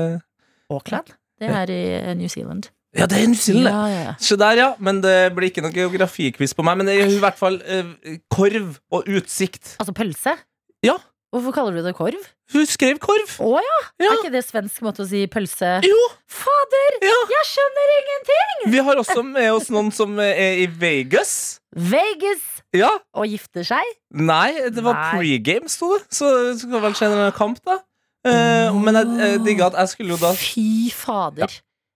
Auckland? 0.70 1.10
Det 1.42 1.50
er 1.50 1.70
i 1.74 2.14
New 2.18 2.30
Zealand. 2.30 2.70
Ja, 2.94 3.06
det 3.10 3.18
er 3.22 3.26
New 3.26 3.38
Zealand. 3.40 3.66
det. 3.66 3.72
Ja, 3.74 4.04
ja. 4.10 4.14
Se 4.22 4.36
der, 4.38 4.56
ja. 4.60 4.68
Men 4.78 5.00
det 5.02 5.16
blir 5.34 5.50
ikke 5.50 5.64
noe 5.64 5.74
geografikviss 5.74 6.54
på 6.54 6.62
meg. 6.66 6.76
Men 6.78 6.86
det 6.90 6.94
er 7.00 7.10
i 7.10 7.18
hvert 7.22 7.38
fall 7.40 7.60
eh, 7.66 7.88
korv 8.30 8.76
og 8.94 9.08
utsikt. 9.10 9.74
Altså 9.82 9.94
pølse? 9.96 10.36
Ja. 10.84 10.94
Hvorfor 11.34 11.50
kaller 11.56 11.74
du 11.74 11.82
det 11.82 11.96
korv? 11.98 12.20
Hun 12.54 12.66
skrev 12.70 13.00
korv. 13.02 13.32
Å 13.42 13.56
ja. 13.58 13.78
Ja. 13.98 14.12
Er 14.12 14.20
ikke 14.20 14.30
det 14.36 14.44
svensk 14.46 14.84
måte 14.86 15.02
å 15.02 15.08
si 15.10 15.24
pølse 15.32 15.80
Jo. 15.82 15.96
Fader! 16.30 16.98
Ja. 17.02 17.16
Jeg 17.32 17.48
skjønner 17.50 17.90
ingenting! 17.96 18.52
Vi 18.76 18.82
har 18.86 19.00
også 19.02 19.24
med 19.26 19.48
oss 19.56 19.66
noen 19.74 19.90
som 19.96 20.14
er 20.22 20.60
i 20.62 20.68
Vegas. 20.70 21.32
Vegas 21.74 22.44
Ja. 22.76 22.92
og 23.18 23.26
gifter 23.32 23.66
seg. 23.66 23.90
Nei, 24.14 24.68
det 24.70 24.82
var 24.86 24.94
Nei. 25.00 25.10
pregame, 25.18 25.68
sto 25.72 25.90
det. 25.96 26.04
Så 26.14 26.30
det 26.52 26.54
skal 26.62 26.80
vel 26.86 26.94
skje 26.94 27.10
en 27.10 27.34
kamp, 27.34 27.58
da. 27.66 27.80
Eh, 28.24 28.70
men 28.80 28.94
jeg, 29.00 29.10
jeg 29.20 29.42
digga 29.44 29.66
at 29.72 29.80
jeg 29.82 29.90
skulle 29.96 30.14
jo 30.14 30.20
da 30.22 30.30
Fy 30.38 30.68
fader. 30.94 31.50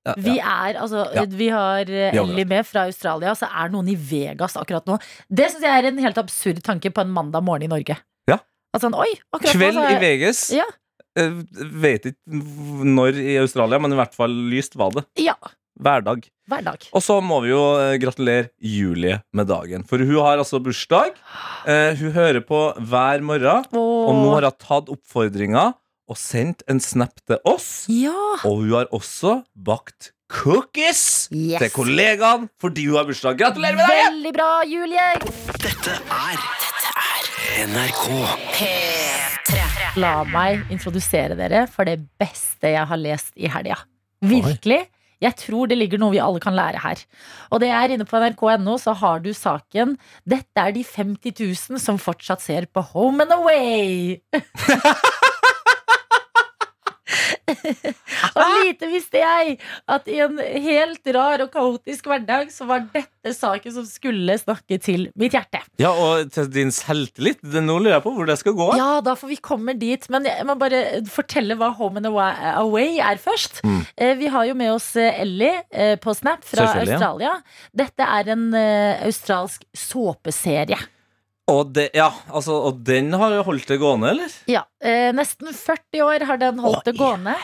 Ja, 0.08 0.14
Vi 0.24 0.34
er, 0.40 0.78
altså, 0.80 1.04
Ja. 1.14 1.24
vi 1.28 1.48
har 1.52 1.80
eh, 1.90 2.16
Ellie 2.16 2.44
med 2.48 2.66
fra 2.66 2.86
Australia, 2.88 3.34
så 3.38 3.48
er 3.50 3.68
noen 3.74 3.88
i 3.92 3.96
Vegas 3.96 4.56
akkurat 4.56 4.86
nå. 4.88 4.98
Det 5.30 5.50
syns 5.52 5.62
jeg 5.68 5.84
er 5.84 5.88
en 5.92 5.98
helt 6.04 6.18
absurd 6.24 6.62
tanke 6.66 6.90
på 6.94 7.04
en 7.04 7.12
mandag 7.14 7.44
morgen 7.44 7.66
i 7.68 7.70
Norge. 7.70 7.96
Ja. 8.28 8.38
Altså, 8.74 8.90
oi, 8.94 9.10
akkurat 9.34 9.52
Kveld 9.54 9.74
nå, 9.78 9.84
så 9.84 9.90
i 9.92 9.94
er- 9.98 10.00
Vegas. 10.06 10.42
Ja. 10.56 10.64
Jeg 11.18 11.32
vet 11.82 12.04
ikke 12.12 12.42
når 12.86 13.16
i 13.18 13.36
Australia, 13.40 13.78
men 13.82 13.92
i 13.92 13.96
hvert 13.98 14.14
fall 14.14 14.30
lyst 14.52 14.76
var 14.78 14.92
det. 14.94 15.04
Ja, 15.18 15.34
Hver 15.80 16.02
dag. 16.02 16.24
hver 16.50 16.62
dag. 16.64 16.84
Og 16.92 17.02
så 17.02 17.20
må 17.22 17.40
vi 17.44 17.50
jo 17.50 17.60
eh, 17.78 17.96
gratulere 18.02 18.48
Julie 18.60 19.20
med 19.32 19.46
dagen. 19.46 19.84
For 19.86 19.98
hun 19.98 20.14
har 20.24 20.38
altså 20.38 20.58
bursdag. 20.62 21.12
Eh, 21.66 21.94
hun 22.00 22.12
hører 22.16 22.40
på 22.46 22.60
hver 22.82 23.20
morgen, 23.22 23.64
og 23.72 24.14
nå 24.14 24.32
har 24.34 24.46
hun 24.48 24.56
tatt 24.58 24.88
oppfordringa 24.94 25.72
og 26.08 26.16
sendt 26.16 26.62
en 26.70 26.80
snap 26.80 27.12
til 27.28 27.38
oss. 27.48 27.84
Ja! 27.92 28.14
Og 28.48 28.62
hun 28.62 28.72
har 28.72 28.88
også 28.96 29.42
bakt 29.54 30.12
cookies 30.28 31.28
Yes. 31.32 31.58
til 31.60 31.70
kollegaene 31.72 32.48
fordi 32.60 32.86
hun 32.88 32.96
har 33.00 33.04
bursdag. 33.08 33.38
Gratulerer 33.40 33.76
med 33.76 33.84
dagen! 33.88 34.12
Veldig 34.18 34.32
bra, 34.36 34.50
Julie! 34.68 35.08
Dette 35.62 35.96
er 35.98 36.36
NRK. 37.68 38.04
La 39.98 40.12
meg 40.28 40.68
introdusere 40.70 41.34
dere 41.38 41.64
for 41.72 41.88
det 41.88 41.98
beste 42.20 42.70
jeg 42.74 42.86
har 42.86 43.00
lest 43.00 43.32
i 43.36 43.48
helga. 43.50 43.80
Virkelig. 44.22 44.84
Jeg 45.18 45.34
tror 45.34 45.66
det 45.66 45.74
ligger 45.80 45.98
noe 45.98 46.14
vi 46.14 46.20
alle 46.22 46.38
kan 46.38 46.54
lære 46.54 46.78
her. 46.78 47.00
Og 47.50 47.58
det 47.58 47.72
er 47.74 47.90
inne 47.90 48.06
på 48.06 48.20
nrk.no, 48.22 48.76
så 48.78 48.94
har 48.94 49.18
du 49.24 49.32
saken 49.34 49.96
'Dette 50.22 50.62
er 50.62 50.70
de 50.76 50.84
50 50.86 51.34
000 51.74 51.80
som 51.82 51.98
fortsatt 51.98 52.40
ser 52.44 52.66
på 52.70 52.80
Home 52.94 53.26
and 53.26 53.32
Away'. 53.34 54.20
og 58.38 58.54
lite 58.64 58.88
visste 58.90 59.20
jeg 59.22 59.58
at 59.90 60.08
i 60.10 60.18
en 60.24 60.38
helt 60.38 61.10
rar 61.16 61.44
og 61.44 61.52
kaotisk 61.54 62.08
hverdag 62.10 62.52
så 62.54 62.66
var 62.68 62.86
dette 62.92 63.34
saken 63.34 63.74
som 63.74 63.86
skulle 63.88 64.36
snakke 64.40 64.78
til 64.82 65.08
mitt 65.18 65.36
hjerte. 65.36 65.60
Ja, 65.80 65.92
og 65.92 66.30
til 66.34 66.48
din 66.52 66.72
selvtillit. 66.74 67.42
Nå 67.42 67.78
lurer 67.80 67.98
jeg 67.98 68.04
på 68.06 68.14
hvor 68.16 68.28
det 68.28 68.38
skal 68.40 68.56
gå. 68.58 68.68
Ja, 68.78 68.90
da 69.04 69.14
får 69.18 69.32
vi 69.32 69.40
komme 69.42 69.74
dit. 69.78 70.06
Men 70.12 70.26
jeg 70.28 70.46
må 70.48 70.56
bare 70.60 70.82
fortelle 71.10 71.56
hva 71.58 71.72
Home 71.78 72.02
and 72.02 72.10
Away 72.10 72.98
er 73.02 73.20
først. 73.22 73.62
Mm. 73.64 73.80
Eh, 73.96 74.14
Vi 74.18 74.30
har 74.32 74.48
jo 74.48 74.58
med 74.58 74.72
oss 74.74 74.90
eh, 74.96 75.20
Ellie 75.22 75.62
eh, 75.70 75.96
på 76.00 76.14
Snap 76.16 76.44
fra 76.46 76.68
Australia. 76.82 77.36
Dette 77.76 78.06
er 78.06 78.32
en 78.34 78.46
australsk 78.58 79.64
såpeserie. 79.76 80.78
Og, 81.48 81.70
det, 81.72 81.88
ja, 81.96 82.10
altså, 82.28 82.58
og 82.68 82.82
den 82.84 83.14
har 83.16 83.38
holdt 83.46 83.70
det 83.70 83.78
gående, 83.80 84.10
eller? 84.12 84.32
Ja, 84.50 84.66
eh, 84.84 85.08
Nesten 85.16 85.48
40 85.56 86.02
år 86.04 86.26
har 86.28 86.40
den 86.42 86.60
holdt 86.60 86.84
det 86.84 86.96
gående. 86.98 87.34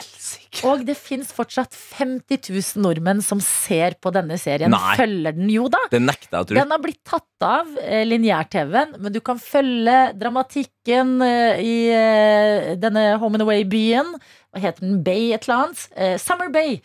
Og 0.68 0.84
det 0.88 0.94
fins 0.98 1.32
fortsatt 1.34 1.74
50 1.74 2.50
000 2.50 2.84
nordmenn 2.84 3.20
som 3.24 3.40
ser 3.44 3.96
på 4.02 4.12
denne 4.14 4.38
serien. 4.40 4.72
Nei. 4.72 4.94
Følger 4.98 5.36
den 5.36 5.50
jo 5.52 5.66
da. 5.72 5.82
Jeg 5.90 6.00
å. 6.00 6.54
Den 6.56 6.72
har 6.74 6.82
blitt 6.84 7.02
tatt 7.08 7.44
av 7.44 7.74
eh, 7.82 8.04
lineær-TV-en, 8.08 8.96
men 9.04 9.12
du 9.14 9.20
kan 9.24 9.40
følge 9.42 9.98
dramatikken 10.20 11.18
eh, 11.26 11.60
i 11.64 11.76
eh, 11.92 12.72
denne 12.80 13.14
Home 13.20 13.38
and 13.40 13.44
Away-byen. 13.46 14.14
Hva 14.54 14.62
heter 14.68 14.86
den? 14.86 15.00
Bay 15.04 15.32
et 15.34 15.48
eller 15.48 15.66
annet? 15.66 15.84
Eh, 15.98 16.16
Summer 16.22 16.48
Bay. 16.54 16.78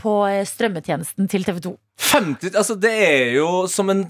På 0.00 0.22
strømmetjenesten 0.48 1.28
til 1.30 1.44
TV 1.46 1.60
2. 1.68 1.76
50, 2.02 2.56
altså 2.58 2.74
Det 2.80 2.90
er 2.90 3.28
jo 3.36 3.46
som 3.70 3.90
en 3.92 4.00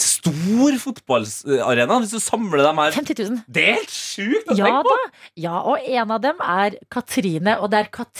stor 0.00 0.76
fotballarena, 0.80 1.98
hvis 2.00 2.14
du 2.14 2.20
samler 2.22 2.62
dem 2.64 2.78
her. 2.80 2.94
50 2.94 3.18
000. 3.20 3.40
Det 3.52 3.64
er 3.68 3.76
helt 3.80 3.92
sjukt 3.92 4.48
å 4.48 4.56
Ja 4.56 4.70
tenke 4.70 4.86
på! 4.86 4.94
da. 4.94 5.26
Ja, 5.44 5.56
og 5.66 5.82
en 5.84 6.14
av 6.14 6.22
dem 6.24 6.40
er 6.40 6.78
Katrine, 6.94 7.58
og 7.60 7.68
det 7.74 7.82
er 7.82 7.90
Katrine 7.92 8.13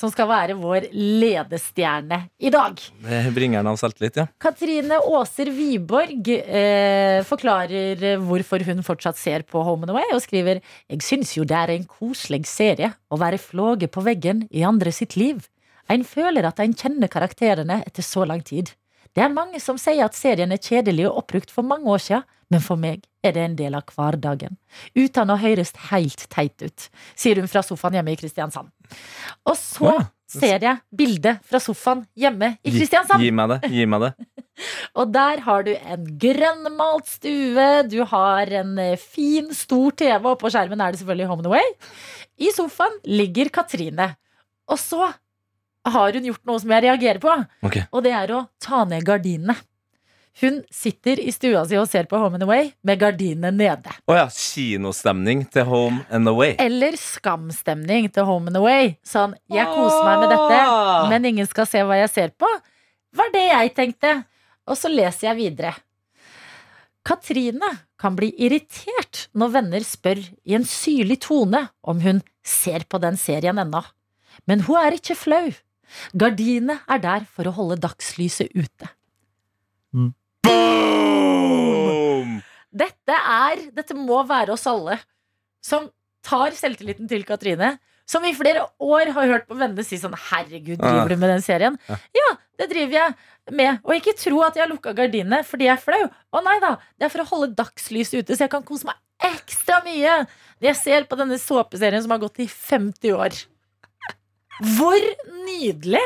som 0.00 0.08
skal 0.12 0.28
være 0.30 0.56
vår 0.56 0.88
ledestjerne 0.94 2.22
i 2.40 2.50
dag. 2.52 2.78
Det 3.04 3.20
bringer 3.36 3.60
den 3.60 3.70
av 3.72 3.78
selvtillit, 3.80 4.16
ja. 4.22 4.26
Katrine 4.40 5.00
Aaser 5.02 5.50
Wiborg 5.52 6.30
eh, 6.30 7.20
forklarer 7.28 8.16
hvorfor 8.24 8.64
hun 8.68 8.84
fortsatt 8.86 9.20
ser 9.20 9.44
på 9.48 9.62
Home 9.66 9.84
and 9.84 9.94
Away, 9.94 10.08
og 10.16 10.24
skriver 10.24 10.62
Jeg 10.62 11.04
syns 11.04 11.34
jo 11.36 11.44
det 11.44 11.58
er 11.58 11.74
en 11.74 11.88
koselig 11.88 12.46
serie 12.48 12.94
å 13.10 13.20
være 13.20 13.40
flåge 13.42 13.90
på 13.92 14.04
veggen 14.06 14.46
i 14.50 14.64
andre 14.64 14.94
sitt 14.94 15.18
liv. 15.20 15.44
En 15.90 16.06
føler 16.06 16.46
at 16.46 16.60
en 16.62 16.76
kjenner 16.76 17.10
karakterene 17.10 17.82
etter 17.84 18.06
så 18.06 18.24
lang 18.28 18.44
tid. 18.46 18.70
Det 19.16 19.24
er 19.24 19.32
mange 19.34 19.58
som 19.62 19.78
sier 19.80 20.04
at 20.06 20.14
serien 20.14 20.52
er 20.54 20.60
kjedelig 20.62 21.08
og 21.10 21.24
oppbrukt 21.24 21.50
for 21.50 21.66
mange 21.66 21.88
år 21.90 22.02
siden, 22.04 22.22
men 22.50 22.62
for 22.62 22.78
meg 22.80 23.04
er 23.22 23.34
det 23.36 23.42
en 23.44 23.56
del 23.58 23.76
av 23.78 23.90
hverdagen. 23.94 24.56
Uten 24.98 25.30
å 25.30 25.36
høres 25.38 25.70
helt 25.90 26.24
teit 26.32 26.62
ut, 26.62 26.86
sier 27.18 27.38
hun 27.38 27.50
fra 27.50 27.62
sofaen 27.62 27.94
hjemme 27.98 28.14
i 28.14 28.18
Kristiansand. 28.18 28.70
Og 29.46 29.54
så 29.58 29.92
Ja. 29.92 30.06
ser 30.30 30.58
jeg 30.62 30.78
bildet 30.94 31.40
fra 31.46 31.58
sofaen 31.62 32.04
hjemme 32.18 32.52
i 32.64 32.70
Kristiansand. 32.74 33.22
Gi 33.22 33.30
meg 33.34 33.48
det. 33.50 33.70
gi 33.70 33.86
meg 33.86 34.00
det 34.06 34.12
Og 34.98 35.12
der 35.12 35.40
har 35.46 35.62
du 35.66 35.72
en 35.74 36.04
grønnmalt 36.18 37.06
stue, 37.08 37.68
du 37.88 38.04
har 38.04 38.46
en 38.62 38.78
eh, 38.78 38.96
fin, 38.96 39.50
stor 39.54 39.90
TV, 39.90 40.26
og 40.26 40.38
på 40.38 40.50
skjermen 40.50 40.80
er 40.80 40.92
det 40.92 41.00
selvfølgelig 41.02 41.26
Home 41.30 41.42
and 41.44 41.50
Away. 41.50 41.72
I 42.38 42.50
sofaen 42.54 42.98
ligger 43.06 43.50
Katrine. 43.50 44.14
Og 44.70 44.78
så 44.78 45.12
har 45.88 46.12
hun 46.12 46.24
gjort 46.28 46.44
noe 46.44 46.60
som 46.60 46.70
jeg 46.74 46.82
reagerer 46.84 47.18
på. 47.22 47.32
Okay. 47.64 47.86
Og 47.92 48.02
det 48.04 48.12
er 48.12 48.32
å 48.36 48.48
ta 48.60 48.84
ned 48.84 49.04
gardinene. 49.06 49.56
Hun 50.40 50.60
sitter 50.72 51.18
i 51.20 51.32
stua 51.34 51.64
si 51.66 51.76
og 51.76 51.88
ser 51.90 52.06
på 52.08 52.16
Home 52.20 52.38
and 52.38 52.44
Away 52.46 52.70
med 52.86 53.00
gardinene 53.00 53.50
nede. 53.52 53.90
Å 54.08 54.14
ja, 54.14 54.26
kinostemning 54.30 55.42
til 55.52 55.64
Home 55.68 56.04
and 56.08 56.28
Away. 56.30 56.54
Eller 56.62 56.94
skamstemning 56.96 58.06
til 58.14 58.24
Home 58.28 58.48
and 58.52 58.56
Away. 58.60 58.94
Sånn, 59.04 59.34
jeg 59.50 59.66
koser 59.66 60.04
meg 60.06 60.22
med 60.22 60.30
dette, 60.36 60.60
Ah. 60.62 61.08
men 61.10 61.24
ingen 61.32 61.46
skal 61.50 61.66
se 61.66 61.82
hva 61.82 61.98
jeg 61.98 62.10
ser 62.14 62.28
på. 62.38 62.48
Var 63.16 63.32
det 63.34 63.46
jeg 63.48 63.74
tenkte. 63.74 64.24
Og 64.70 64.76
så 64.78 64.88
leser 64.92 65.32
jeg 65.32 65.36
videre. 65.40 65.74
Katrine 67.04 67.70
kan 67.98 68.14
bli 68.16 68.28
irritert 68.44 69.26
når 69.34 69.52
venner 69.56 69.84
spør 69.84 70.20
i 70.46 70.54
en 70.54 70.66
syrlig 70.68 71.18
tone 71.24 71.64
om 71.82 72.00
hun 72.04 72.20
ser 72.46 72.84
på 72.88 73.00
den 73.02 73.16
serien 73.20 73.58
ennå. 73.58 73.80
Men 74.46 74.60
hun 74.68 74.78
er 74.78 74.96
ikke 74.98 75.16
flau. 75.18 75.48
Gardinet 76.18 76.80
er 76.90 76.98
der 77.02 77.26
for 77.28 77.48
å 77.50 77.54
holde 77.56 77.80
dagslyset 77.82 78.48
ute. 78.56 78.90
Boom! 79.92 80.10
Dette 82.70 83.16
er 83.16 83.64
Dette 83.74 83.96
må 83.98 84.20
være 84.28 84.54
oss 84.54 84.66
alle 84.70 85.00
som 85.64 85.88
tar 86.24 86.54
selvtilliten 86.56 87.08
til 87.10 87.24
Katrine. 87.28 87.78
Som 88.10 88.24
i 88.26 88.32
flere 88.34 88.64
år 88.82 89.12
har 89.14 89.28
hørt 89.30 89.46
på 89.46 89.54
vennene 89.54 89.84
si 89.86 89.94
sånn 90.00 90.16
Herregud, 90.18 90.80
driver 90.80 91.12
du 91.12 91.16
med 91.20 91.30
den 91.30 91.44
serien? 91.46 91.76
Ja, 92.16 92.30
det 92.58 92.66
driver 92.72 92.96
jeg 92.96 93.54
med. 93.54 93.78
Og 93.84 93.94
ikke 93.94 94.16
tro 94.18 94.40
at 94.42 94.58
jeg 94.58 94.64
har 94.64 94.72
lukka 94.72 94.94
gardinene 94.98 95.44
fordi 95.46 95.68
jeg 95.68 95.76
er 95.76 95.84
flau. 95.84 96.08
Å 96.10 96.42
nei 96.42 96.56
da, 96.62 96.72
det 96.98 97.06
er 97.06 97.12
for 97.12 97.22
å 97.22 97.28
holde 97.28 97.54
dagslyset 97.60 98.18
ute, 98.18 98.34
så 98.34 98.48
jeg 98.48 98.52
kan 98.52 98.66
kose 98.66 98.88
meg 98.88 98.98
ekstra 99.30 99.78
mye 99.86 100.24
når 100.24 100.66
jeg 100.72 100.78
ser 100.80 101.06
på 101.06 101.18
denne 101.20 101.38
såpeserien 101.38 102.02
som 102.02 102.12
har 102.14 102.22
gått 102.22 102.42
i 102.42 102.48
50 102.50 103.14
år. 103.14 103.38
Hvor 104.76 105.06
nydelig! 105.46 106.02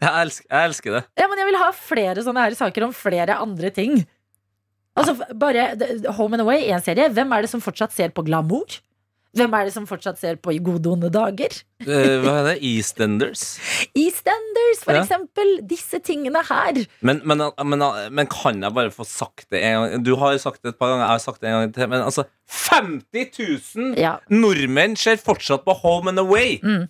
Jeg 0.00 0.10
elsker, 0.26 0.46
jeg 0.50 0.68
elsker 0.70 0.96
det. 0.98 1.02
Ja, 1.18 1.26
men 1.30 1.38
jeg 1.40 1.48
vil 1.48 1.56
ha 1.62 1.70
flere 1.72 2.22
sånne 2.24 2.42
her 2.44 2.56
saker 2.58 2.84
om 2.88 2.92
flere 2.96 3.38
andre 3.40 3.70
ting. 3.72 4.02
Altså, 4.98 5.14
bare 5.40 5.70
Home 6.18 6.36
and 6.36 6.44
Away, 6.44 6.66
én 6.68 6.82
serie. 6.84 7.08
Hvem 7.16 7.32
er 7.32 7.46
det 7.46 7.50
som 7.52 7.62
fortsatt 7.64 7.94
ser 7.96 8.12
på 8.12 8.24
glamour? 8.26 8.80
Hvem 9.38 9.52
er 9.54 9.68
det 9.68 9.72
som 9.72 9.84
fortsatt 9.86 10.18
ser 10.18 10.36
på 10.42 10.50
I 10.52 10.58
gode 10.58 10.90
onde 10.90 11.08
dager? 11.14 11.54
Eh, 11.86 12.16
hva 12.20 12.32
er 12.40 12.46
det? 12.50 12.54
EastEnders? 12.66 13.44
EastEnders, 14.02 14.80
for 14.82 14.96
Ja. 14.98 15.04
eksempel. 15.04 15.52
Disse 15.70 16.00
tingene 16.02 16.42
her. 16.48 16.80
Men, 17.06 17.22
men, 17.24 17.44
men, 17.62 17.84
men 18.18 18.26
kan 18.32 18.60
jeg 18.66 18.74
bare 18.74 18.90
få 18.92 19.06
sagt 19.06 19.46
det 19.54 19.62
en 19.64 19.84
gang? 19.86 20.02
Du 20.04 20.16
har 20.18 20.36
sagt 20.42 20.60
det 20.66 20.74
et 20.74 20.78
par 20.82 20.90
ganger, 20.92 21.06
jeg 21.06 21.14
har 21.14 21.22
sagt 21.24 21.40
det 21.40 21.48
en 21.52 21.60
gang 21.62 21.72
til. 21.78 21.88
Men 21.94 22.02
altså, 22.02 22.26
50 22.66 23.30
000 23.78 23.94
Ja. 24.02 24.16
nordmenn 24.28 24.98
ser 24.98 25.16
fortsatt 25.22 25.64
på 25.64 25.78
Home 25.86 26.10
and 26.12 26.18
Away! 26.26 26.58
Mm. 26.66 26.88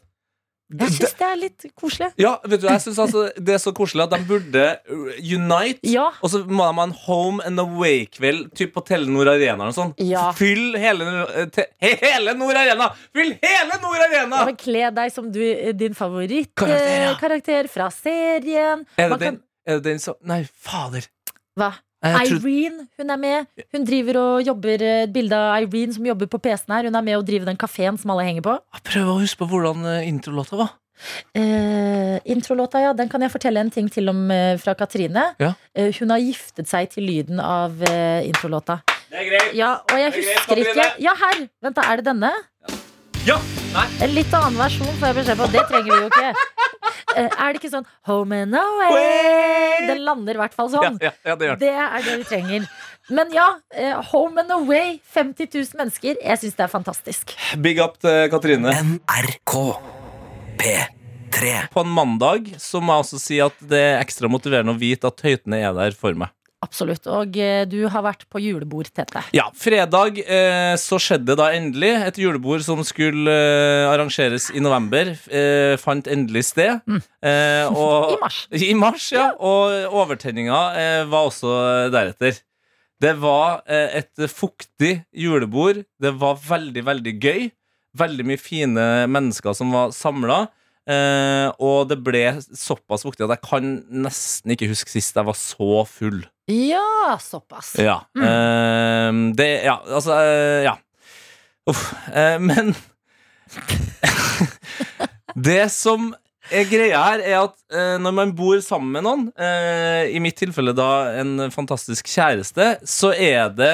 Jeg 0.71 0.95
syns 0.95 1.15
det 1.19 1.27
er 1.27 1.39
litt 1.41 1.65
koselig. 1.75 2.09
Ja, 2.21 2.37
vet 2.47 2.63
du, 2.63 2.69
jeg 2.71 2.83
synes 2.85 2.99
altså 3.03 3.25
Det 3.35 3.55
er 3.57 3.59
så 3.63 3.73
koselig 3.75 4.05
at 4.05 4.13
de 4.15 4.21
burde 4.29 4.67
uh, 4.87 5.09
unite. 5.19 5.83
Ja. 5.91 6.07
Og 6.23 6.31
så 6.31 6.43
må 6.47 6.69
de 6.69 6.79
ha 6.79 6.87
en 6.87 6.95
Home 7.07 7.47
and 7.47 7.63
Away-kveld 7.63 8.53
Typ 8.59 8.75
på 8.77 8.85
Telenor 8.87 9.33
Arena. 9.35 9.71
Og 9.71 9.77
sånn. 9.77 9.93
Ja. 9.99 10.29
Fyll 10.37 10.79
hele, 10.81 11.09
uh, 11.27 11.43
te, 11.51 11.67
hele 11.83 12.37
Nord 12.39 12.61
Arena! 12.61 12.91
Fyll 13.17 13.35
hele 13.43 13.81
Nord 13.83 14.07
Arena! 14.07 14.43
Ja, 14.43 14.47
men 14.47 14.59
Kle 14.61 14.91
deg 14.95 15.15
som 15.15 15.31
du, 15.35 15.43
din 15.75 15.97
favorittkarakter 15.99 16.87
ja. 16.87 17.15
favorittkarakter 17.21 17.71
fra 17.73 17.91
serien. 17.95 18.85
Er 18.97 19.15
det, 19.15 19.21
den, 19.25 19.41
er 19.67 19.81
det 19.81 19.89
den 19.91 20.03
som 20.03 20.19
Nei, 20.29 20.43
fader. 20.47 21.09
Hva? 21.59 21.75
Jeg 22.01 22.39
Irene, 22.41 22.87
hun 22.97 23.13
er 23.13 23.19
med. 23.21 23.49
Hun 23.75 23.83
driver 23.85 24.19
og 24.21 24.47
jobber 24.47 24.85
eh, 24.87 25.03
et 25.05 25.13
bilde 25.13 25.37
av 25.37 25.61
Irene 25.61 25.93
som 25.93 26.07
jobber 26.07 26.31
på 26.33 26.41
PC-en 26.41 26.77
her. 26.77 26.89
Hun 26.89 26.97
er 26.97 27.05
med 27.05 27.19
og 27.19 27.27
driver 27.29 27.51
den 27.51 27.61
kafeen 27.61 27.99
som 28.01 28.15
alle 28.15 28.25
henger 28.25 28.47
på. 28.47 28.55
Jeg 28.79 28.87
prøver 28.89 29.11
å 29.13 29.19
huske 29.21 29.43
på 29.43 29.51
hvordan 29.51 29.85
uh, 29.85 30.09
introlåta 30.09 30.57
var. 30.63 30.73
Uh, 31.37 32.17
introlåta, 32.29 32.81
ja, 32.83 32.93
den 32.97 33.09
kan 33.09 33.23
jeg 33.25 33.33
fortelle 33.33 33.63
en 33.63 33.73
ting 33.73 33.89
til 33.93 34.11
om 34.13 34.27
uh, 34.33 34.57
fra 34.61 34.75
Katrine. 34.79 35.31
Ja. 35.41 35.53
Uh, 35.77 35.91
hun 36.01 36.13
har 36.13 36.23
giftet 36.25 36.71
seg 36.71 36.91
til 36.95 37.07
lyden 37.09 37.41
av 37.41 37.81
eh, 37.89 38.27
introlåta. 38.29 38.81
Det 39.11 39.19
er 39.19 39.27
greit. 39.27 39.55
Ja, 39.59 39.71
og 39.83 39.97
jeg 39.99 40.09
er 40.09 40.17
husker 40.17 40.61
ikke 40.63 40.89
Ja, 41.03 41.15
her! 41.19 41.41
Vent, 41.65 41.77
da, 41.77 41.87
er 41.91 42.01
det 42.01 42.07
denne? 42.07 42.31
Ja! 43.29 43.37
Nei. 43.75 43.87
En 44.03 44.13
litt 44.17 44.33
annen 44.35 44.57
versjon 44.59 44.89
får 44.99 45.11
jeg 45.11 45.17
beskjed 45.21 45.39
på. 45.41 45.47
Det 45.53 45.63
trenger 45.69 45.91
vi 45.93 46.01
jo 46.07 46.11
ikke. 46.13 46.33
Eh, 47.19 47.27
er 47.27 47.51
det 47.51 47.59
ikke 47.59 47.73
sånn 47.73 47.87
Home 48.07 48.37
and 48.45 48.55
away? 48.55 49.81
Den 49.89 50.05
lander 50.07 50.37
i 50.37 50.39
hvert 50.39 50.53
fall 50.55 50.69
Ja, 50.71 50.79
sånn. 50.85 50.99
ja, 51.03 51.11
ja, 51.27 51.35
det 51.35 51.49
gjør 51.49 51.57
det. 51.59 51.65
Det 51.67 51.73
er 51.83 52.05
det 52.07 52.13
vi 52.21 52.27
trenger. 52.29 52.69
Men 53.11 53.33
ja, 53.35 53.47
eh, 53.75 53.97
Home 54.13 54.45
and 54.45 54.53
Away, 54.55 54.93
50 55.11 55.49
000 55.51 55.81
mennesker. 55.81 56.21
Jeg 56.23 56.39
syns 56.39 56.55
det 56.61 56.65
er 56.69 56.71
fantastisk. 56.71 57.35
Big 57.59 57.81
up 57.83 57.97
til 57.99 58.29
Katrine. 58.31 58.77
NRK 59.11 59.57
P3 60.63 61.57
På 61.75 61.83
en 61.83 61.91
mandag 61.99 62.53
så 62.63 62.79
må 62.79 62.95
jeg 62.95 63.09
også 63.09 63.21
si 63.27 63.41
at 63.43 63.59
det 63.73 63.83
er 63.89 63.99
ekstra 64.05 64.31
motiverende 64.31 64.77
å 64.77 64.79
vite 64.79 65.11
at 65.11 65.27
høytene 65.27 65.59
er 65.67 65.75
der 65.83 65.99
for 65.99 66.15
meg. 66.15 66.31
Absolutt. 66.61 67.07
Og 67.09 67.37
eh, 67.41 67.63
du 67.65 67.79
har 67.89 68.03
vært 68.05 68.27
på 68.29 68.41
julebord, 68.45 68.91
Tete. 68.93 69.23
Ja, 69.33 69.47
fredag 69.57 70.19
eh, 70.21 70.75
så 70.81 70.99
skjedde 71.01 71.37
da 71.41 71.47
endelig. 71.57 71.95
Et 72.11 72.21
julebord 72.21 72.61
som 72.67 72.83
skulle 72.85 73.33
eh, 73.33 73.89
arrangeres 73.89 74.51
i 74.53 74.61
november, 74.61 75.15
eh, 75.33 75.79
fant 75.81 76.11
endelig 76.13 76.45
sted. 76.51 76.83
Eh, 77.25 77.65
og, 77.81 78.13
I 78.13 78.21
mars. 78.21 78.43
I 78.53 78.71
mars, 78.77 79.09
ja. 79.17 79.31
Og 79.41 79.97
overtenninga 80.03 80.61
eh, 80.77 81.01
var 81.09 81.31
også 81.31 81.57
deretter. 81.95 82.43
Det 83.01 83.15
var 83.17 83.63
et 83.65 84.29
fuktig 84.29 84.99
julebord. 85.17 85.79
Det 85.97 86.11
var 86.21 86.37
veldig, 86.45 86.83
veldig 86.85 87.15
gøy. 87.17 87.47
Veldig 87.97 88.27
mye 88.29 88.41
fine 88.41 88.85
mennesker 89.09 89.57
som 89.57 89.73
var 89.73 89.95
samla. 89.97 90.43
Eh, 90.91 91.49
og 91.61 91.91
det 91.91 91.99
ble 92.03 92.23
såpass 92.57 93.05
fuktig 93.07 93.27
at 93.27 93.35
jeg 93.37 93.45
kan 93.45 93.73
nesten 94.05 94.55
ikke 94.55 94.71
huske 94.71 94.91
sist 94.93 95.17
jeg 95.17 95.29
var 95.29 95.39
så 95.39 95.85
full. 95.89 96.23
Ja, 96.51 97.17
såpass. 97.23 97.75
Ja. 97.79 98.01
Eh, 98.19 99.11
det 99.39 99.51
Ja, 99.65 99.79
altså 99.87 100.17
uh, 100.19 100.63
Ja. 100.67 100.77
Uff. 101.71 101.85
Uh, 102.11 102.39
men 102.43 102.75
Det 105.35 105.63
som 105.73 106.11
er 106.51 106.67
greia 106.67 106.99
her, 107.05 107.21
er 107.23 107.37
at 107.45 107.55
eh, 107.71 107.97
når 108.03 108.15
man 108.17 108.33
bor 108.35 108.59
sammen 108.65 108.91
med 108.97 109.05
noen, 109.07 109.27
i 110.11 110.19
mitt 110.23 110.35
tilfelle 110.41 110.73
da 110.75 110.89
en 111.21 111.45
fantastisk 111.55 112.09
kjæreste, 112.11 112.73
så 112.83 113.13
er 113.15 113.53
det 113.55 113.71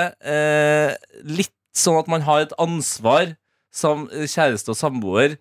litt 1.24 1.54
sånn 1.76 1.96
at 2.02 2.10
man 2.12 2.24
har 2.26 2.44
et 2.44 2.52
ansvar 2.60 3.32
som 3.72 4.04
kjæreste 4.12 4.74
og 4.74 4.78
samboer 4.80 5.38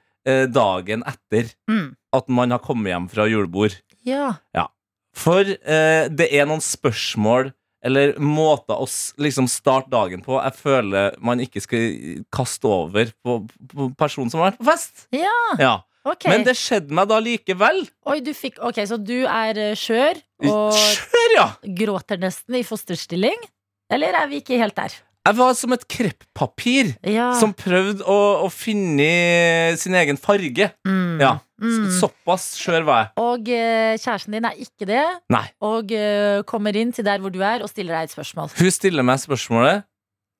dagen 0.55 1.03
etter 1.11 1.51
Mm. 1.69 1.91
at 2.15 2.31
man 2.31 2.55
har 2.55 2.63
kommet 2.63 2.93
hjem 2.93 3.09
fra 3.11 3.27
julebord. 3.27 3.75
Ja. 4.07 4.38
Ja. 4.55 4.69
For 5.16 5.47
eh, 5.47 6.07
det 6.11 6.28
er 6.36 6.47
noen 6.49 6.63
spørsmål 6.63 7.53
eller 7.86 8.16
måter 8.18 8.80
å 8.82 8.88
liksom 9.22 9.45
starte 9.51 9.91
dagen 9.93 10.24
på 10.26 10.39
jeg 10.39 10.57
føler 10.57 11.18
man 11.22 11.41
ikke 11.43 11.61
skal 11.61 12.24
kaste 12.34 12.66
over 12.66 13.11
på, 13.24 13.43
på 13.72 13.91
personen 13.99 14.32
som 14.34 14.41
har 14.41 14.51
vært 14.53 14.63
på 14.63 14.72
fest. 14.72 15.05
ja. 15.16 15.36
Ja. 15.61 15.76
Okay. 16.05 16.30
Men 16.30 16.43
det 16.45 16.53
skjedde 16.53 16.93
meg 16.93 17.07
da 17.09 17.18
likevel. 17.18 17.80
Oi, 18.05 18.20
du 18.22 18.30
fikk, 18.38 18.59
ok, 18.61 18.78
Så 18.86 18.99
du 19.01 19.24
er 19.26 19.57
eh, 19.57 19.72
skjør 19.74 20.20
og 20.45 20.76
Skjør, 20.78 21.32
ja! 21.34 21.45
gråter 21.80 22.20
nesten 22.22 22.59
i 22.59 22.61
fosterstilling? 22.68 23.41
Eller 23.89 24.13
er 24.20 24.30
vi 24.30 24.43
ikke 24.43 24.59
helt 24.61 24.78
der? 24.78 24.93
Jeg 25.26 25.38
var 25.39 25.55
som 25.57 25.73
et 25.73 25.84
kreppapir 25.89 26.91
Ja. 27.09 27.32
som 27.39 27.53
prøvde 27.57 28.05
å, 28.05 28.17
å 28.45 28.49
finne 28.53 29.73
sin 29.82 29.95
egen 29.97 30.19
farge. 30.21 30.67
Mm. 30.86 31.17
Ja. 31.23 31.32
Mm. 31.61 31.88
Såpass 31.97 32.51
skjør 32.59 32.84
var 32.86 32.99
jeg. 32.99 33.09
Og 33.23 33.49
uh, 33.49 33.95
kjæresten 33.97 34.36
din 34.36 34.45
er 34.45 34.59
ikke 34.59 34.86
det, 34.89 35.03
Nei. 35.34 35.45
og 35.63 35.93
uh, 35.95 36.43
kommer 36.49 36.76
inn 36.78 36.91
til 36.93 37.07
der 37.07 37.23
hvor 37.23 37.32
du 37.34 37.39
er, 37.41 37.63
og 37.63 37.71
stiller 37.71 37.95
deg 37.97 38.09
et 38.09 38.15
spørsmål. 38.15 38.51
Hun 38.59 38.71
stiller 38.76 39.07
meg 39.07 39.21
spørsmålet 39.23 39.86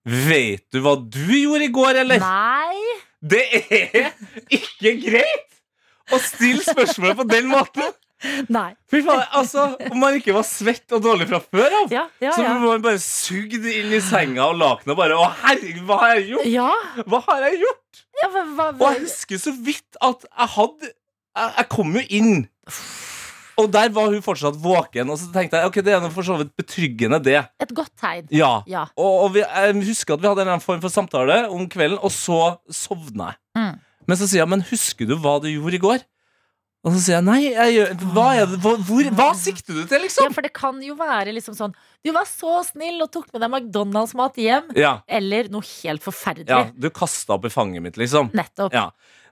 Vet 0.06 0.68
du 0.70 0.84
hva 0.86 0.94
du 1.02 1.32
gjorde 1.34 1.66
i 1.66 1.72
går, 1.74 2.02
eller? 2.04 2.22
Nei! 2.22 2.98
Det 3.26 3.42
er 3.58 4.12
ikke 4.54 4.92
greit 5.02 6.14
å 6.14 6.20
stille 6.22 6.62
spørsmål 6.62 7.16
på 7.18 7.26
den 7.32 7.48
måten. 7.50 7.88
Nei. 8.52 8.70
Fy 8.92 9.02
faen, 9.06 9.24
altså 9.40 9.66
Om 9.92 9.98
man 10.02 10.18
ikke 10.20 10.34
var 10.36 10.46
svett 10.48 10.92
og 10.96 11.02
dårlig 11.06 11.28
fra 11.30 11.40
før 11.44 11.76
av, 11.84 11.94
Ja, 11.94 12.06
ja, 12.24 12.34
så 12.36 12.44
ja. 12.46 12.54
man 12.62 12.84
bare 12.86 13.00
sugd 13.04 13.56
inn 13.60 13.94
i 13.96 14.02
senga 14.04 14.50
og 14.52 14.60
lakenet 14.62 14.94
og 14.96 15.00
bare 15.00 15.18
Å, 15.20 15.30
herregud, 15.44 15.82
hva 15.90 16.00
har 16.04 16.14
jeg 16.18 16.28
gjort? 16.34 16.52
Ja, 16.52 16.70
Hva 17.06 17.22
har 17.30 17.48
jeg 17.50 17.62
gjort? 17.64 18.04
ja 18.22 18.30
hva, 18.34 18.46
hva, 18.56 18.70
Og 18.78 18.86
jeg 18.94 19.04
husker 19.08 19.42
så 19.48 19.56
vidt 19.66 20.00
at 20.04 20.28
jeg 20.30 20.52
hadde 20.56 20.92
Jeg, 20.92 21.52
jeg 21.60 21.70
kom 21.76 21.96
jo 22.00 22.06
inn. 22.20 22.46
Og 23.56 23.70
der 23.72 23.88
var 23.96 24.10
hun 24.12 24.24
fortsatt 24.24 24.58
våken, 24.60 25.10
og 25.14 25.20
så 25.20 25.30
tenkte 25.32 25.60
jeg 25.62 25.70
ok, 25.70 25.78
det 25.88 25.94
er 25.96 26.02
noe 26.04 26.12
for 26.12 26.28
så 26.28 26.36
vidt 26.42 26.50
betryggende, 26.60 27.22
det. 27.24 27.38
Et 27.64 27.70
godt 27.76 27.94
tegn. 28.02 28.26
Ja. 28.36 28.58
Ja. 28.68 28.82
Og, 29.00 29.14
og 29.26 29.30
vi, 29.38 29.44
jeg 29.46 29.76
husker 29.88 30.18
at 30.18 30.24
vi 30.24 30.28
hadde 30.28 30.44
en 30.44 30.48
eller 30.50 30.58
annen 30.58 30.66
form 30.66 30.82
for 30.84 30.92
samtale 30.92 31.38
om 31.48 31.64
kvelden, 31.72 32.02
og 32.04 32.12
så 32.12 32.40
sovna 32.68 33.30
jeg. 33.32 33.40
Mm. 33.56 33.78
Men 34.12 34.20
så 34.20 34.28
sier 34.28 34.42
jeg, 34.44 34.50
men 34.52 34.66
husker 34.68 35.08
du 35.08 35.16
hva 35.24 35.38
du 35.44 35.48
gjorde 35.48 35.80
i 35.80 35.84
går? 35.86 36.04
Og 36.86 36.94
så 36.94 37.00
sier 37.02 37.16
jeg, 37.18 37.26
nei, 37.26 37.40
jeg 37.48 37.74
gjør, 37.74 37.94
hva, 38.14 38.26
er 38.38 38.50
det, 38.52 38.60
hva, 38.62 38.76
hvor, 38.86 39.08
hva 39.18 39.28
sikter 39.40 39.74
du 39.74 39.84
til, 39.90 40.04
liksom? 40.06 40.28
Ja, 40.30 40.36
for 40.38 40.46
det 40.46 40.52
kan 40.54 40.78
jo 40.86 40.94
være 41.00 41.34
liksom 41.34 41.56
sånn 41.58 41.74
Du 42.06 42.12
var 42.14 42.28
så 42.30 42.60
snill 42.68 43.02
og 43.02 43.10
tok 43.14 43.32
med 43.34 43.42
deg 43.42 43.50
McDonald's-mat 43.50 44.38
hjem. 44.38 44.68
Ja, 44.78 45.00
Eller 45.10 45.50
noe 45.50 45.66
helt 45.66 46.06
forferdelig. 46.06 46.46
ja 46.52 46.68
du 46.78 46.92
kasta 46.94 47.40
opp 47.40 47.48
i 47.50 47.54
fanget 47.54 47.82
mitt, 47.82 47.98
liksom. 47.98 48.30
Nettopp. 48.38 48.76
Ja. 48.76 48.92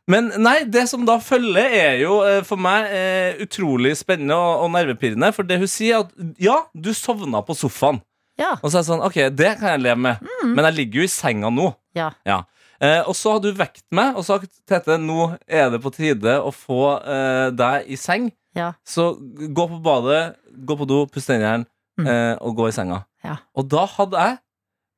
Men 0.09 0.31
nei, 0.41 0.63
det 0.67 0.87
som 0.91 1.05
da 1.07 1.19
følger, 1.23 1.69
er 1.77 2.01
jo 2.01 2.17
eh, 2.27 2.41
for 2.43 2.59
meg 2.59 2.89
eh, 2.91 3.37
utrolig 3.45 3.93
spennende 4.01 4.35
og, 4.35 4.65
og 4.65 4.73
nervepirrende. 4.73 5.29
For 5.35 5.47
det 5.47 5.61
hun 5.61 5.69
sier, 5.71 6.03
at 6.03 6.41
ja, 6.41 6.57
du 6.73 6.89
sovna 6.97 7.43
på 7.45 7.55
sofaen. 7.55 8.01
Ja. 8.41 8.55
Og 8.59 8.71
så 8.71 8.79
er 8.79 8.81
det 8.81 8.89
sånn, 8.89 9.05
ok, 9.05 9.19
det 9.37 9.53
kan 9.61 9.75
jeg 9.75 9.85
leve 9.85 10.01
med. 10.09 10.33
Men 10.43 10.65
jeg 10.71 10.79
ligger 10.81 11.03
jo 11.03 11.07
i 11.07 11.13
senga 11.13 11.53
nå. 11.53 11.69
Ja. 11.95 12.09
Ja. 12.27 12.41
Eh, 12.83 12.99
og 13.07 13.15
så 13.15 13.35
har 13.37 13.39
du 13.43 13.49
vekt 13.55 13.85
meg 13.95 14.17
og 14.19 14.25
sagt 14.27 14.51
Tete, 14.67 14.97
nå 14.99 15.29
er 15.47 15.69
det 15.71 15.79
på 15.83 15.91
tide 15.95 16.33
å 16.43 16.49
få 16.51 16.81
eh, 16.99 17.49
deg 17.55 17.87
i 17.87 17.95
seng. 17.99 18.27
Ja. 18.57 18.73
Så 18.85 19.13
gå 19.55 19.65
på 19.71 19.79
badet, 19.85 20.35
gå 20.67 20.75
på 20.81 20.87
do, 20.89 21.03
puss 21.11 21.29
tennene 21.29 21.65
Mm. 21.93 22.07
eh, 22.09 22.31
og 22.41 22.55
gå 22.57 22.65
i 22.71 22.71
senga. 22.73 23.03
Ja. 23.21 23.35
Og 23.53 23.67
da 23.69 23.83
hadde 23.85 24.17
jeg 24.17 24.37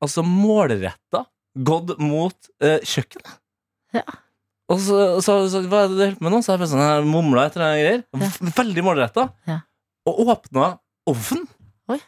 altså 0.00 0.22
målretta 0.24 1.26
gått 1.68 1.90
mot 2.00 2.48
eh, 2.64 2.78
kjøkkenet. 2.88 3.34
Ja. 3.92 4.00
Og 4.72 4.80
så, 4.80 4.96
så, 5.20 5.34
så 5.52 5.60
hva 5.68 5.82
er 5.84 5.90
det 5.92 5.98
du 5.98 6.00
holder 6.00 6.16
på 6.16 6.24
med 6.24 6.32
nå? 6.32 6.38
Så 6.40 6.54
jeg 6.54 6.62
bare 6.62 6.70
sånn, 6.72 7.10
mumla 7.12 7.44
etter 7.50 7.60
noen 7.60 7.76
greier. 7.82 8.00
Ja. 8.16 8.30
Veldig 8.62 8.84
målretta. 8.88 9.26
Ja. 9.44 9.58
Og 10.08 10.22
åpna 10.24 10.70
ovnen. 11.12 11.44
Oi. 11.92 12.00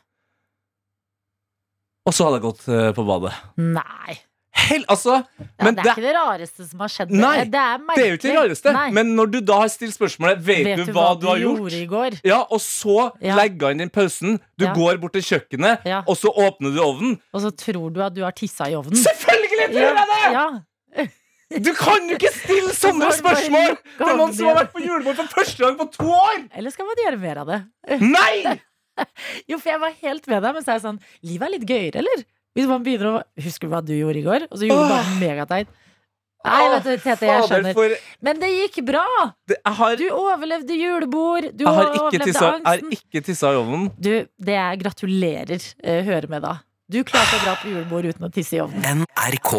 Og 2.09 2.17
så 2.17 2.25
hadde 2.25 2.41
jeg 2.41 2.47
gått 2.49 2.65
eh, 2.73 2.89
på 2.97 3.05
badet. 3.13 3.35
Nei. 3.61 4.17
Hell, 4.59 4.85
altså, 4.93 5.15
Ja, 5.39 5.65
men 5.65 5.77
det 5.77 5.81
er 5.81 5.87
det, 5.87 5.93
ikke 5.95 6.05
det 6.05 6.15
rareste 6.17 6.65
som 6.69 6.81
har 6.85 6.91
skjedd. 6.93 7.13
Nei, 7.15 7.45
det 7.49 7.61
er 7.63 7.79
det 7.95 8.03
er 8.03 8.09
jo 8.11 8.17
ikke 8.19 8.27
det 8.29 8.37
rareste. 8.37 8.73
Nei. 8.75 8.87
Men 8.97 9.13
når 9.17 9.31
du 9.33 9.39
da 9.49 9.61
har 9.63 9.71
stilt 9.73 9.95
spørsmålet 9.97 10.43
Vet, 10.45 10.71
du 10.83 10.93
hva, 10.93 11.07
du 11.21 11.27
har 11.31 11.39
gjort? 11.43 12.19
Ja, 12.27 12.41
Og 12.51 12.61
så 12.65 13.13
Ja. 13.23 13.37
legger 13.39 13.69
han 13.73 13.81
inn 13.81 13.91
pausen. 13.91 14.39
Du 14.59 14.65
Ja. 14.67 14.75
går 14.75 14.99
bort 15.01 15.13
til 15.15 15.23
kjøkkenet, 15.23 15.87
og 16.07 16.17
så 16.17 16.33
åpner 16.35 16.75
du 16.75 16.81
ovnen. 16.83 17.21
Og 17.33 17.41
så 17.47 17.51
tror 17.55 17.93
du 17.95 18.03
at 18.03 18.15
du 18.15 18.23
har 18.23 18.33
tissa 18.33 18.65
i 18.69 18.75
ovnen? 18.75 18.95
Selvfølgelig 18.99 19.73
tror 19.73 19.81
jeg 19.81 20.07
det! 20.13 20.33
Ja. 20.33 21.07
Du 21.65 21.73
kan 21.73 22.05
jo 22.11 22.17
ikke 22.19 22.29
stille 22.35 22.73
sånne 22.83 23.07
du 23.09 23.17
spørsmål 23.17 23.71
Det 23.73 24.07
til 24.07 24.17
noen 24.21 24.35
som 24.37 24.47
har 24.51 24.57
vært 24.59 24.73
på 24.75 24.83
julebord 24.85 25.17
for 25.17 25.31
første 25.39 25.63
gang 25.65 25.79
på 25.79 25.87
to 25.95 26.05
år! 26.13 26.43
Eller 26.55 26.71
skal 26.75 26.85
man 26.91 27.01
gjøre 27.07 27.21
mer 27.23 27.39
av 27.45 27.47
det? 27.55 27.61
Nei! 28.03 28.59
Jo, 29.49 29.57
for 29.63 29.71
jeg 29.71 29.79
var 29.81 29.93
helt 30.03 30.27
med 30.27 30.43
deg, 30.43 30.55
men 30.57 30.65
så 30.65 30.73
er 30.73 30.77
jeg 30.81 30.83
sånn 30.83 30.97
Livet 31.23 31.47
er 31.47 31.53
litt 31.55 31.67
gøyere, 31.71 32.01
eller? 32.03 32.25
Hvis 32.57 32.69
man 32.71 32.85
begynner 32.85 33.11
å 33.11 33.19
Husker 33.45 33.69
du 33.69 33.75
hva 33.75 33.83
du 33.85 33.93
gjorde 33.97 34.21
i 34.21 34.25
går? 34.25 34.49
Og 34.49 34.61
så 34.61 34.69
gjorde 34.69 34.89
du 34.89 34.95
bare 34.95 35.19
megateit. 35.21 35.77
Nei, 36.47 36.69
vet 36.71 36.85
du, 36.87 36.93
Tete, 37.03 37.27
jeg 37.27 37.47
skjønner. 37.51 37.75
for 37.75 37.95
Men 38.25 38.39
det 38.39 38.49
gikk 38.53 38.79
bra! 38.87 39.05
det, 39.51 39.57
jeg, 39.59 39.75
har, 39.81 39.97
Du 39.99 40.07
overlevde 40.15 40.77
julebord. 40.79 41.49
Du 41.53 41.65
jeg, 41.67 41.75
har 41.75 41.89
ikke 41.91 42.05
overlevde 42.05 42.31
tissa, 42.31 42.53
jeg 42.55 42.67
har 42.69 42.97
ikke 42.99 43.23
tissa 43.27 43.53
i 43.53 43.59
ovnen. 43.59 43.89
Du, 43.99 44.13
det 44.47 44.57
jeg 44.57 44.81
gratulerer 44.85 45.69
uh, 45.83 46.01
hører 46.09 46.29
med 46.31 46.47
da. 46.47 46.55
Du 46.89 47.03
klarte 47.05 47.41
å 47.41 47.45
dra 47.45 47.57
på 47.61 47.73
julebord 47.73 48.07
uten 48.09 48.29
å 48.31 48.33
tisse 48.33 48.57
i 48.57 48.63
ovnen. 48.65 49.05
NRK 49.11 49.53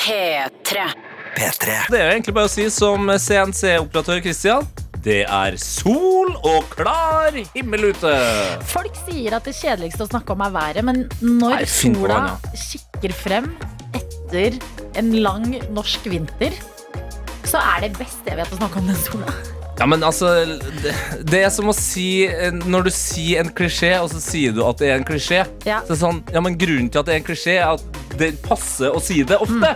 P3. 0.00 0.88
P3. 1.34 1.76
Det 1.92 2.00
er 2.00 2.08
jo 2.08 2.16
egentlig 2.16 2.34
bare 2.34 2.50
å 2.50 2.54
si 2.54 2.66
som 2.72 3.12
CNC-operatør 3.12 4.24
Christian. 4.24 4.66
Det 5.04 5.20
er 5.28 5.56
sol 5.60 6.30
og 6.48 6.70
klar 6.72 7.34
himmel 7.52 7.90
ute. 7.92 8.12
Folk 8.70 8.94
sier 9.04 9.36
at 9.36 9.44
det 9.44 9.52
kjedeligste 9.58 10.06
å 10.06 10.08
snakke 10.08 10.32
om 10.32 10.44
er 10.46 10.54
været, 10.54 10.86
men 10.86 11.02
når 11.20 11.58
Nei, 11.58 11.66
sola 11.68 12.14
den, 12.14 12.30
noe 12.30 12.62
kikker 12.62 13.16
frem 13.18 13.50
etter 13.98 14.56
en 14.96 15.12
lang 15.20 15.50
norsk 15.76 16.08
vinter, 16.08 16.56
så 17.44 17.60
er 17.60 17.84
det 17.84 17.92
beste 17.98 18.32
jeg 18.32 18.40
vet 18.40 18.56
å 18.56 18.62
snakke 18.62 18.80
om 18.80 18.88
den 18.88 19.02
sola. 19.04 19.36
Ja, 19.74 19.90
men 19.90 20.06
altså 20.06 20.30
det, 20.80 20.94
det 21.26 21.40
er 21.42 21.48
som 21.50 21.66
å 21.66 21.72
si 21.74 22.28
Når 22.62 22.84
du 22.86 22.90
sier 22.94 23.40
en 23.42 23.48
klisjé, 23.50 23.96
og 23.98 24.12
så 24.12 24.20
sier 24.22 24.54
du 24.54 24.60
at 24.62 24.78
det 24.78 24.92
er 24.92 25.00
en 25.00 25.06
klisjé. 25.08 25.40
Ja. 25.66 25.80
Så 25.82 25.90
det 25.90 25.96
er 25.98 26.04
sånn, 26.06 26.20
ja, 26.32 26.40
men 26.46 26.56
Grunnen 26.60 26.92
til 26.94 27.02
at 27.02 27.10
det 27.10 27.16
er 27.16 27.20
en 27.20 27.26
klisjé, 27.26 27.56
er 27.58 27.74
at 27.74 28.04
det 28.14 28.36
passer 28.46 28.94
å 28.94 29.02
si 29.02 29.20
det 29.26 29.36
ofte. 29.42 29.74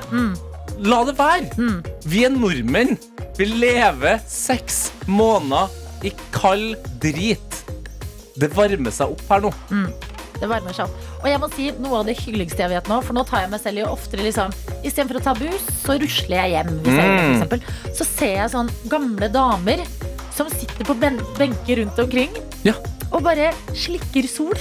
La 0.79 1.01
det 1.07 1.17
være. 1.19 1.49
Mm. 1.59 1.79
Vi 2.07 2.25
er 2.27 2.35
nordmenn. 2.35 2.97
Vi 3.39 3.47
lever 3.51 4.21
seks 4.31 4.89
måneder 5.07 5.73
i 6.07 6.13
kald 6.35 6.77
drit. 7.03 7.63
Det 8.39 8.51
varmer 8.55 8.95
seg 8.95 9.15
opp 9.17 9.25
her 9.33 9.43
nå. 9.43 9.51
Det 10.39 10.47
varmer 10.47 10.75
seg 10.75 10.87
opp. 10.87 11.07
Og 11.19 11.27
jeg 11.27 11.41
må 11.43 11.49
si 11.55 11.71
noe 11.83 12.01
av 12.01 12.07
det 12.07 12.15
hyggeligste 12.21 12.63
jeg 12.63 12.71
vet 12.71 12.91
nå, 12.91 13.01
for 13.03 13.17
nå 13.17 13.25
tar 13.27 13.43
jeg 13.43 13.51
meg 13.51 13.63
selv 13.63 13.81
i 13.81 13.87
oftere 13.89 14.27
liksom 14.27 14.53
Istedenfor 14.87 15.19
å 15.19 15.23
ta 15.25 15.33
buss, 15.35 15.65
så 15.83 15.97
rusler 15.99 16.37
jeg 16.45 16.53
hjem. 16.55 16.71
Hvis 16.85 16.95
jeg 16.95 17.09
gjør 17.09 17.19
for 17.19 17.33
eksempel. 17.33 17.97
Så 17.99 18.07
ser 18.07 18.37
jeg 18.37 18.53
sånn 18.55 18.71
gamle 18.93 19.31
damer 19.35 19.83
som 20.37 20.51
sitter 20.55 20.87
på 20.87 20.95
ben 21.01 21.19
benker 21.39 21.83
rundt 21.83 21.99
omkring 21.99 22.31
Ja. 22.67 22.77
Og 23.13 23.23
bare 23.25 23.53
slikker 23.77 24.29
sol. 24.31 24.57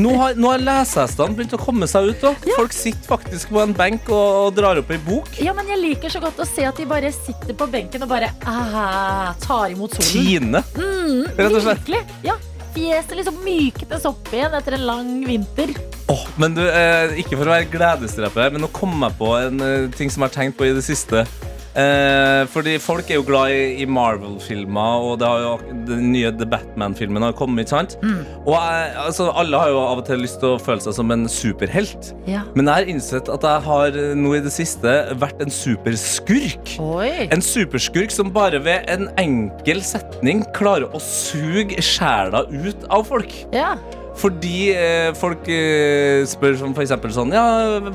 Nå 0.00 0.14
har, 0.16 0.36
nå 0.40 0.52
har 0.54 0.62
lesehestene 0.62 1.36
begynt 1.36 1.52
å 1.56 1.60
komme 1.60 1.88
seg 1.90 2.12
ut. 2.12 2.22
Da. 2.22 2.32
Folk 2.56 2.72
sitter 2.72 3.04
faktisk 3.10 3.52
på 3.52 3.60
en 3.60 3.74
benk 3.76 4.08
og, 4.08 4.46
og 4.46 4.54
drar 4.56 4.80
opp 4.80 4.92
ei 4.94 5.00
bok. 5.04 5.28
Ja, 5.42 5.52
men 5.56 5.68
jeg 5.68 5.82
liker 5.82 6.12
så 6.12 6.22
godt 6.22 6.40
å 6.40 6.48
se 6.48 6.64
at 6.68 6.80
de 6.80 6.86
bare 6.88 7.12
sitter 7.14 7.56
på 7.58 7.68
benken 7.72 8.06
og 8.06 8.12
bare 8.12 8.32
ah, 8.48 9.34
tar 9.42 9.74
imot 9.74 9.98
solen. 9.98 10.08
Tine. 10.12 10.64
Mm, 10.78 11.28
Rett 11.38 11.52
og 11.52 11.60
slett. 11.66 11.84
Virkelig. 11.84 12.02
Ja. 12.24 12.38
Fjeset 12.72 13.18
liksom 13.18 13.42
myknes 13.44 14.06
opp 14.08 14.30
igjen 14.32 14.54
etter 14.56 14.78
en 14.78 14.86
lang 14.88 15.08
vinter. 15.28 15.74
Oh, 16.08 16.22
men 16.40 16.56
du, 16.56 16.62
eh, 16.64 17.18
Ikke 17.20 17.36
for 17.36 17.44
å 17.44 17.52
være 17.52 17.68
gledesdreper, 17.68 18.54
men 18.54 18.64
nå 18.64 18.70
kom 18.72 18.96
jeg 18.96 19.18
på 19.20 19.28
en 19.36 19.60
eh, 19.66 19.90
ting 19.92 20.08
som 20.12 20.24
jeg 20.24 20.32
har 20.32 20.38
tenkt 20.38 20.56
på 20.56 20.70
i 20.70 20.72
det 20.72 20.84
siste. 20.86 21.26
Eh, 21.72 22.42
fordi 22.52 22.74
folk 22.82 23.08
er 23.08 23.16
jo 23.16 23.24
glad 23.24 23.52
i, 23.54 23.60
i 23.80 23.86
Marvel-filmer, 23.88 25.06
og 25.06 25.14
det 25.22 25.28
har 25.28 25.40
jo, 25.40 25.52
den 25.88 26.10
nye 26.12 26.32
The 26.36 26.48
Batman-filmen 26.48 27.24
har 27.24 27.32
kommet. 27.36 27.64
ikke 27.64 27.76
sant? 27.76 27.96
Og 28.44 28.52
jeg, 28.56 28.90
altså, 29.06 29.30
Alle 29.40 29.60
har 29.62 29.72
jo 29.72 29.80
av 29.80 30.02
og 30.02 30.06
til 30.08 30.20
lyst 30.20 30.40
til 30.42 30.52
å 30.56 30.60
føle 30.60 30.84
seg 30.84 30.96
som 30.98 31.14
en 31.14 31.24
superhelt. 31.32 32.12
Ja. 32.28 32.44
Men 32.56 32.68
jeg 32.68 32.74
har 32.74 32.92
innsett 32.92 33.30
at 33.32 33.46
jeg 33.48 33.64
har 33.68 33.98
eh, 34.02 34.12
nå 34.18 34.34
i 34.36 34.42
det 34.44 34.52
siste 34.52 34.96
vært 35.22 35.40
en 35.44 35.52
superskurk. 35.52 36.76
Oi. 36.82 37.28
En 37.32 37.44
superskurk 37.44 38.12
som 38.12 38.32
bare 38.34 38.60
ved 38.62 38.88
en 38.92 39.08
enkel 39.22 39.80
setning 39.86 40.44
klarer 40.56 40.92
å 40.92 41.00
suge 41.02 41.80
sjela 41.84 42.44
ut 42.52 42.86
av 42.92 43.08
folk. 43.08 43.32
Ja. 43.54 43.74
Fordi 44.20 44.56
eh, 44.76 45.10
folk 45.16 45.46
eh, 45.48 46.22
spør 46.28 46.58
som 46.60 46.74
eksempel 46.82 47.12
sånn 47.14 47.32
Ja, 47.32 47.44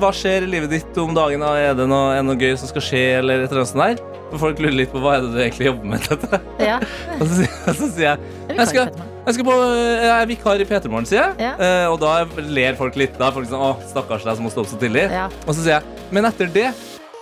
hva 0.01 0.09
skjer 0.15 0.47
i 0.47 0.49
livet 0.49 0.71
ditt 0.73 0.97
om 1.01 1.13
dagen? 1.15 1.43
da? 1.45 1.51
Er 1.61 1.75
det 1.77 1.85
noe, 1.91 2.15
er 2.15 2.23
det 2.23 2.27
noe 2.31 2.39
gøy 2.41 2.55
som 2.57 2.71
skal 2.71 2.83
skje? 2.83 3.03
Eller 3.19 3.43
et 3.45 3.51
eller 3.51 3.61
annet 3.61 3.71
sånt 3.73 3.83
der? 3.83 4.23
For 4.31 4.41
folk 4.47 4.59
lurer 4.59 4.75
litt 4.79 4.91
på 4.91 4.99
hva 5.03 5.13
er 5.19 5.27
det 5.27 5.29
du 5.35 5.37
egentlig 5.43 5.69
jobber 5.69 5.91
med. 5.93 6.07
Dette? 6.09 6.39
ja. 6.59 6.79
Og 7.19 7.23
så, 7.29 7.43
sier- 7.43 7.77
så 7.77 7.91
sier 7.93 8.07
jeg 8.09 8.57
jeg 8.57 8.67
skal, 8.71 8.89
jeg, 8.97 9.35
skal 9.37 9.45
på, 9.45 9.55
jeg 10.01 10.09
er 10.15 10.29
vikar 10.33 10.61
i 10.63 10.65
P3 10.65 10.89
Morgen, 10.89 11.05
sier 11.05 11.19
jeg. 11.21 11.33
Ja. 11.45 11.53
Eh, 11.61 11.85
og 11.91 11.99
da 12.01 12.13
ler 12.41 12.77
folk 12.79 12.95
litt. 12.97 13.13
Da 13.21 13.29
folk 13.35 13.45
sånn, 13.51 13.61
å, 13.61 13.75
stakkars 13.91 14.25
deg 14.25 14.39
som 14.39 14.47
må 14.47 14.51
stå 14.53 14.63
opp 14.65 14.71
så 14.73 14.79
tidlig. 14.81 15.05
Ja. 15.13 15.27
Og 15.45 15.53
så 15.53 15.61
sier 15.61 15.77
jeg 15.77 16.13
Men 16.15 16.25
etter 16.31 16.49
det 16.55 16.71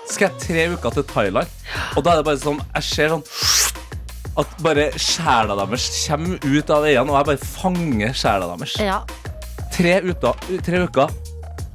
skal 0.05 0.29
jeg 0.29 0.37
tre 0.45 0.65
uker 0.77 0.93
til 0.99 1.05
Thailand. 1.09 1.49
Og 1.97 2.03
da 2.05 2.13
er 2.13 2.19
det 2.21 2.27
bare 2.27 2.37
sånn 2.37 2.59
Jeg 2.77 2.85
ser 2.87 3.11
sånn 3.15 3.23
at 4.37 4.57
bare 4.63 4.89
sjela 4.99 5.55
deres 5.61 5.85
kommer 6.07 6.39
ut 6.43 6.73
av 6.73 6.83
øynene, 6.87 7.11
og 7.11 7.17
jeg 7.19 7.29
bare 7.31 7.49
fanger 7.53 8.17
sjela 8.17 8.49
deres. 8.55 8.75
Ja. 8.81 8.99
Tre, 9.75 9.99
tre 10.63 10.83
uker 10.87 11.15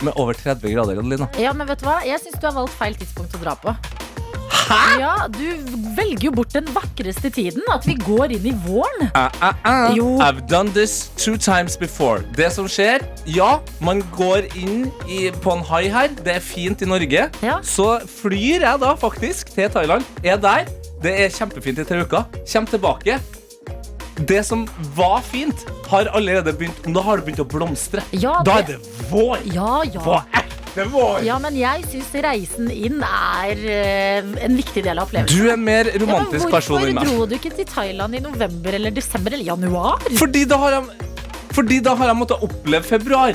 med 0.00 0.12
over 0.16 0.32
30 0.36 0.72
grader, 0.72 1.00
Adelina. 1.00 1.28
ja, 1.40 1.52
men 1.52 1.68
vet 1.68 1.82
du 1.82 1.88
hva? 1.88 2.00
Jeg 2.06 2.20
syns 2.22 2.40
du 2.40 2.46
har 2.48 2.56
valgt 2.56 2.76
feil 2.80 2.94
tidspunkt 2.96 3.36
å 3.36 3.42
dra 3.42 3.56
på. 3.60 3.74
Hæ? 4.50 4.78
Ja, 5.00 5.14
Du 5.30 5.44
velger 5.96 6.28
jo 6.28 6.30
bort 6.34 6.52
den 6.54 6.66
vakreste 6.74 7.30
tiden. 7.30 7.62
At 7.72 7.86
vi 7.86 7.96
går 7.98 8.36
inn 8.36 8.46
i 8.50 8.52
våren. 8.66 9.08
Uh, 9.14 9.26
uh, 9.42 9.54
uh. 9.66 9.94
Jo. 9.96 10.18
I've 10.22 10.46
done 10.50 10.70
this 10.74 11.10
two 11.18 11.36
times 11.36 11.76
before. 11.78 12.22
Det 12.36 12.52
som 12.54 12.68
skjer, 12.70 13.02
ja, 13.26 13.58
man 13.82 14.02
går 14.16 14.46
inn 14.58 14.88
i, 15.08 15.30
på 15.42 15.54
en 15.56 15.64
hai 15.70 15.88
her. 15.90 16.10
Det 16.14 16.36
er 16.38 16.44
fint 16.44 16.82
i 16.82 16.88
Norge. 16.88 17.28
Ja. 17.42 17.58
Så 17.66 17.88
flyr 18.20 18.66
jeg 18.66 18.82
da 18.82 18.94
faktisk 18.98 19.54
til 19.54 19.70
Thailand. 19.74 20.06
Er 20.24 20.38
der. 20.38 20.70
Det 21.00 21.12
er 21.24 21.30
kjempefint 21.32 21.78
i 21.80 21.84
tre 21.88 22.02
uker. 22.04 22.26
Kjem 22.48 22.66
tilbake. 22.68 23.18
Det 24.28 24.42
som 24.44 24.66
var 24.96 25.22
fint, 25.24 25.62
har 25.88 26.10
allerede 26.12 26.52
begynt 26.52 26.84
Nå 26.92 27.00
har 27.06 27.16
det 27.20 27.24
begynt 27.24 27.40
å 27.40 27.46
blomstre. 27.48 28.02
Ja, 28.12 28.42
Da 28.44 28.58
er 28.58 28.62
det- 28.62 28.76
det 28.82 29.06
vår. 29.10 29.38
Ja, 29.54 29.80
På 30.04 30.12
ja. 30.12 30.24
ekte 30.42 30.84
vår. 30.92 31.22
Ja, 31.24 31.38
men 31.38 31.56
jeg 31.56 31.86
syns 31.88 32.10
reisen 32.12 32.70
inn 32.70 33.00
er 33.02 33.56
uh, 33.56 34.44
en 34.44 34.56
viktig 34.56 34.84
del 34.84 34.98
av 34.98 35.08
opplevelsen. 35.08 35.36
Du 35.38 35.48
er 35.48 35.54
en 35.54 35.64
mer 35.64 35.84
Ja, 35.86 35.98
romantisk 36.04 36.50
person 36.50 36.82
enn 36.82 36.94
meg. 36.94 37.04
Hvorfor 37.04 37.16
dro 37.16 37.26
du 37.26 37.34
ikke 37.36 37.56
til 37.56 37.64
Thailand 37.64 38.14
i 38.14 38.20
november 38.20 38.74
eller 38.74 38.90
desember 38.90 39.32
eller 39.32 39.44
januar? 39.44 39.98
Fordi 40.18 40.44
da 40.46 40.58
har 40.58 40.70
jeg 40.70 40.84
fordi 41.52 41.80
da 41.82 41.94
har 41.96 42.06
jeg 42.06 42.16
måttet 42.16 42.42
oppleve 42.46 42.84
februar. 42.84 43.34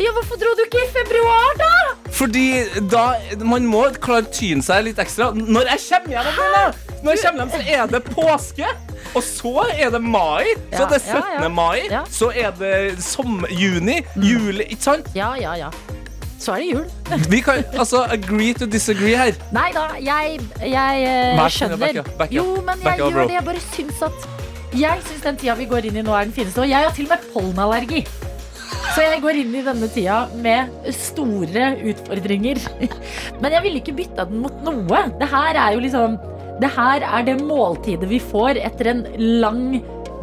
Ja, 0.00 0.12
Hvorfor 0.16 0.38
dro 0.40 0.52
du 0.56 0.62
ikke 0.64 0.80
i 0.82 0.88
februar, 0.94 1.52
da? 1.60 1.70
Fordi 2.12 2.64
da 2.92 3.02
Man 3.44 3.66
må 3.68 3.84
klare 4.02 4.24
å 4.24 4.32
tyne 4.32 4.64
seg 4.64 4.86
litt 4.88 5.00
ekstra. 5.02 5.30
Når 5.36 5.68
jeg 5.72 5.84
kommer 5.88 6.16
hjem, 6.16 6.74
Når 7.02 7.16
jeg 7.16 7.22
kommer 7.24 7.42
hjem 7.42 7.52
så 7.52 7.62
er 7.76 7.86
det 7.92 8.02
påske. 8.08 8.72
Og 9.12 9.22
så 9.26 9.52
er 9.76 9.90
det 9.92 10.00
mai. 10.02 10.54
Så 10.72 10.80
Ja, 10.80 10.86
det 10.88 10.98
er 11.00 11.06
17. 11.20 11.42
ja. 11.42 11.48
mai. 11.48 11.80
Ja. 11.90 12.04
Så 12.10 12.30
er 12.32 12.54
det 12.58 13.02
som 13.04 13.44
juni. 13.50 14.00
Juli. 14.16 14.64
Ikke 14.70 14.82
sant? 14.82 15.10
Ja, 15.14 15.34
ja, 15.36 15.54
ja. 15.66 15.70
Så 16.40 16.56
er 16.56 16.62
det 16.64 16.70
jul. 16.72 16.86
Vi 17.32 17.40
kan 17.44 17.62
altså 17.78 18.06
agree 18.10 18.54
to 18.54 18.66
disagree 18.66 19.14
her. 19.14 19.36
Nei 19.54 19.68
da, 19.76 19.90
jeg, 20.00 20.40
jeg 20.64 21.04
snill, 21.36 21.50
skjønner. 21.58 21.76
back 21.78 22.00
up, 22.00 22.10
back 22.18 22.30
up. 22.30 22.34
Jo, 22.34 22.46
men 22.66 22.80
jeg 22.82 23.00
up, 23.00 23.12
gjør 23.12 23.28
det. 23.28 23.36
Jeg 23.36 23.44
bare 23.50 23.64
syns 23.76 24.02
at 24.08 24.28
Jeg 24.72 25.02
syns 25.06 25.22
den 25.22 25.36
tida 25.36 25.54
vi 25.54 25.66
går 25.68 25.84
inn 25.90 26.00
i 26.00 26.02
nå, 26.02 26.14
er 26.16 26.24
den 26.24 26.32
fineste. 26.32 26.64
Og 26.64 26.68
jeg 26.70 26.80
har 26.88 26.94
til 26.96 27.04
og 27.10 27.12
med 27.14 27.32
pollenallergi. 27.34 28.06
Så 28.92 29.04
jeg 29.04 29.22
går 29.24 29.38
inn 29.40 29.54
i 29.56 29.64
denne 29.64 29.88
tida 29.92 30.18
med 30.44 30.90
store 30.96 31.72
utfordringer. 31.92 32.60
Men 33.42 33.56
jeg 33.56 33.64
ville 33.64 33.80
ikke 33.80 33.96
bytta 33.96 34.26
den 34.28 34.42
mot 34.44 34.58
noe. 34.66 35.06
Det 35.20 35.28
her 35.32 35.56
er 35.56 35.76
jo 35.76 35.82
liksom 35.84 36.18
Det 36.62 36.68
her 36.74 37.02
er 37.06 37.24
det 37.26 37.38
måltidet 37.40 38.06
vi 38.10 38.20
får 38.22 38.60
etter 38.60 38.92
en 38.92 39.02
lang 39.42 39.80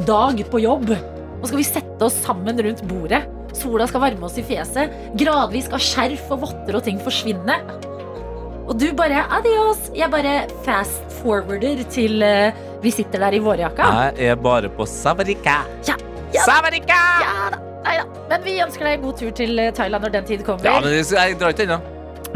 dag 0.08 0.40
på 0.52 0.62
jobb. 0.64 0.94
Nå 0.94 1.50
skal 1.50 1.60
vi 1.60 1.68
sette 1.68 2.06
oss 2.06 2.18
sammen 2.24 2.62
rundt 2.64 2.86
bordet. 2.88 3.24
Sola 3.58 3.88
skal 3.90 4.04
varme 4.06 4.28
oss 4.28 4.38
i 4.40 4.46
fjeset. 4.46 4.94
Gradvis 5.20 5.68
skal 5.68 5.84
skjerf 5.84 6.30
og 6.36 6.44
votter 6.46 6.78
og 6.78 6.86
ting 6.86 7.00
forsvinne. 7.04 7.58
Og 8.70 8.76
du 8.78 8.92
bare 8.94 9.24
adios. 9.40 9.90
Jeg 9.98 10.14
bare 10.14 10.44
fast 10.68 11.18
forwarder 11.20 11.82
til 11.92 12.22
uh, 12.22 12.54
vi 12.84 12.94
sitter 12.94 13.26
der 13.26 13.40
i 13.40 13.42
vårjakka. 13.44 13.90
Jeg 14.20 14.30
er 14.30 14.38
bare 14.40 14.70
på 14.72 14.86
Savarika. 14.88 15.64
Ja, 15.90 15.98
ja. 16.36 16.46
Savarika! 16.46 17.00
Ja 17.24 17.50
da, 17.56 17.64
nei 17.86 17.96
da. 18.00 18.06
Men 18.30 18.44
vi 18.46 18.58
ønsker 18.64 18.90
deg 18.90 19.02
god 19.04 19.18
tur 19.22 19.32
til 19.36 19.60
eh, 19.60 19.72
Thailand 19.76 20.06
når 20.08 20.16
den 20.20 20.28
tid 20.30 20.46
kommer. 20.48 20.66
Ja, 20.68 20.80
men 20.84 20.94
jeg 21.00 21.40
drar 21.40 21.54
ikke 21.56 21.66
ennå. 21.68 21.80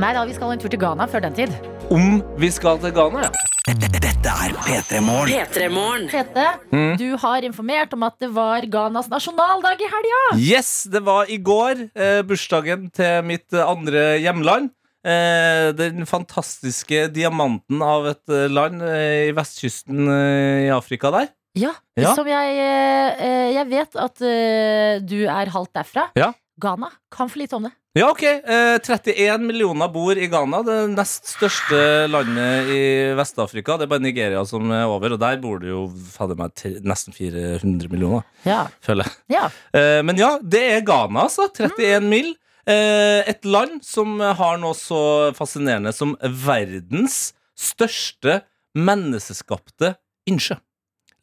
Nei 0.02 0.12
da, 0.16 0.24
vi 0.26 0.34
skal 0.38 0.54
en 0.56 0.62
tur 0.64 0.72
til 0.74 0.82
Ghana 0.82 1.06
før 1.12 1.22
den 1.28 1.36
tid. 1.38 1.52
Om 1.94 2.22
vi 2.41 2.50
skal 2.54 2.80
til 2.82 2.94
Ghana, 2.96 3.28
ja. 3.28 3.50
Dette 3.64 4.32
er 4.32 4.54
P3 4.66 5.00
Morgen. 5.04 5.30
P3morgen. 5.32 6.08
Tete, 6.12 6.46
Mm. 6.74 6.96
du 7.00 7.16
har 7.22 7.46
informert 7.48 7.94
om 7.96 8.04
at 8.04 8.16
det 8.20 8.30
var 8.36 8.66
Ghanas 8.72 9.08
nasjonaldag 9.12 9.80
i 9.84 9.88
helga. 9.91 10.22
Yes, 10.39 10.72
det 10.91 11.04
var 11.06 11.30
i 11.32 11.38
går 11.38 11.86
eh, 11.96 12.22
bursdagen 12.28 12.89
til 12.91 13.22
mitt 13.28 13.54
eh, 13.54 13.64
andre 13.64 14.18
hjemland. 14.20 14.72
Eh, 15.06 15.72
den 15.76 16.06
fantastiske 16.08 17.08
diamanten 17.14 17.82
av 17.84 18.08
et 18.14 18.32
eh, 18.32 18.48
land 18.52 18.82
eh, 18.88 19.30
i 19.30 19.34
vestkysten 19.36 20.08
eh, 20.12 20.66
i 20.68 20.70
Afrika 20.76 21.12
der. 21.12 21.28
Ja, 21.56 21.74
Ja. 21.99 22.16
som 22.18 22.26
jeg 22.26 22.56
eh, 22.58 23.51
Jeg 23.54 23.68
vet 23.70 23.95
at 23.95 24.22
eh, 24.26 24.99
du 25.06 25.20
er 25.30 25.51
halvt 25.54 25.74
derfra. 25.78 26.08
Ja. 26.18 26.32
Ghana 26.62 26.89
kan 27.14 27.30
for 27.30 27.39
lite 27.41 27.56
om 27.58 27.64
det. 27.68 27.72
Ja, 27.97 28.08
ok. 28.10 28.24
Eh, 28.24 28.80
31 28.82 29.41
millioner 29.45 29.89
bor 29.93 30.18
i 30.18 30.26
Ghana, 30.30 30.64
det 30.66 30.78
nest 30.95 31.28
største 31.36 32.08
landet 32.10 32.70
i 32.74 32.80
Vest-Afrika. 33.18 33.76
Det 33.78 33.86
er 33.86 33.91
bare 33.91 34.01
Nigeria 34.01 34.41
som 34.49 34.66
er 34.74 34.86
over, 34.89 35.14
og 35.14 35.20
der 35.22 35.38
bor 35.41 35.60
det 35.62 35.70
jo 35.70 35.84
fader 36.14 36.38
meg 36.39 36.54
tre- 36.58 36.80
nesten 36.82 37.14
400 37.14 37.89
millioner, 37.93 38.24
Ja. 38.45 38.64
føler 38.82 39.06
jeg. 39.06 39.14
ja. 39.38 39.45
Eh, 39.74 40.01
men 40.01 40.18
ja, 40.18 40.39
det 40.41 40.64
er 40.78 40.82
Ghana, 40.82 41.28
altså. 41.28 41.49
31 41.54 42.01
mil. 42.10 42.34
Eh, 42.66 43.22
et 43.30 43.45
land 43.45 43.84
som 43.86 44.18
har 44.20 44.58
noe 44.58 44.74
så 44.74 45.34
fascinerende 45.38 45.93
som 45.93 46.16
verdens 46.24 47.34
største 47.58 48.41
menneskeskapte 48.74 49.95
innsjø. 50.30 50.58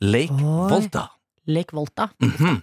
Lake 0.00 0.32
Oi. 0.32 0.66
Volta. 0.70 1.06
Lake 1.50 1.76
Volta. 1.76 2.10
Mhm. 2.22 2.60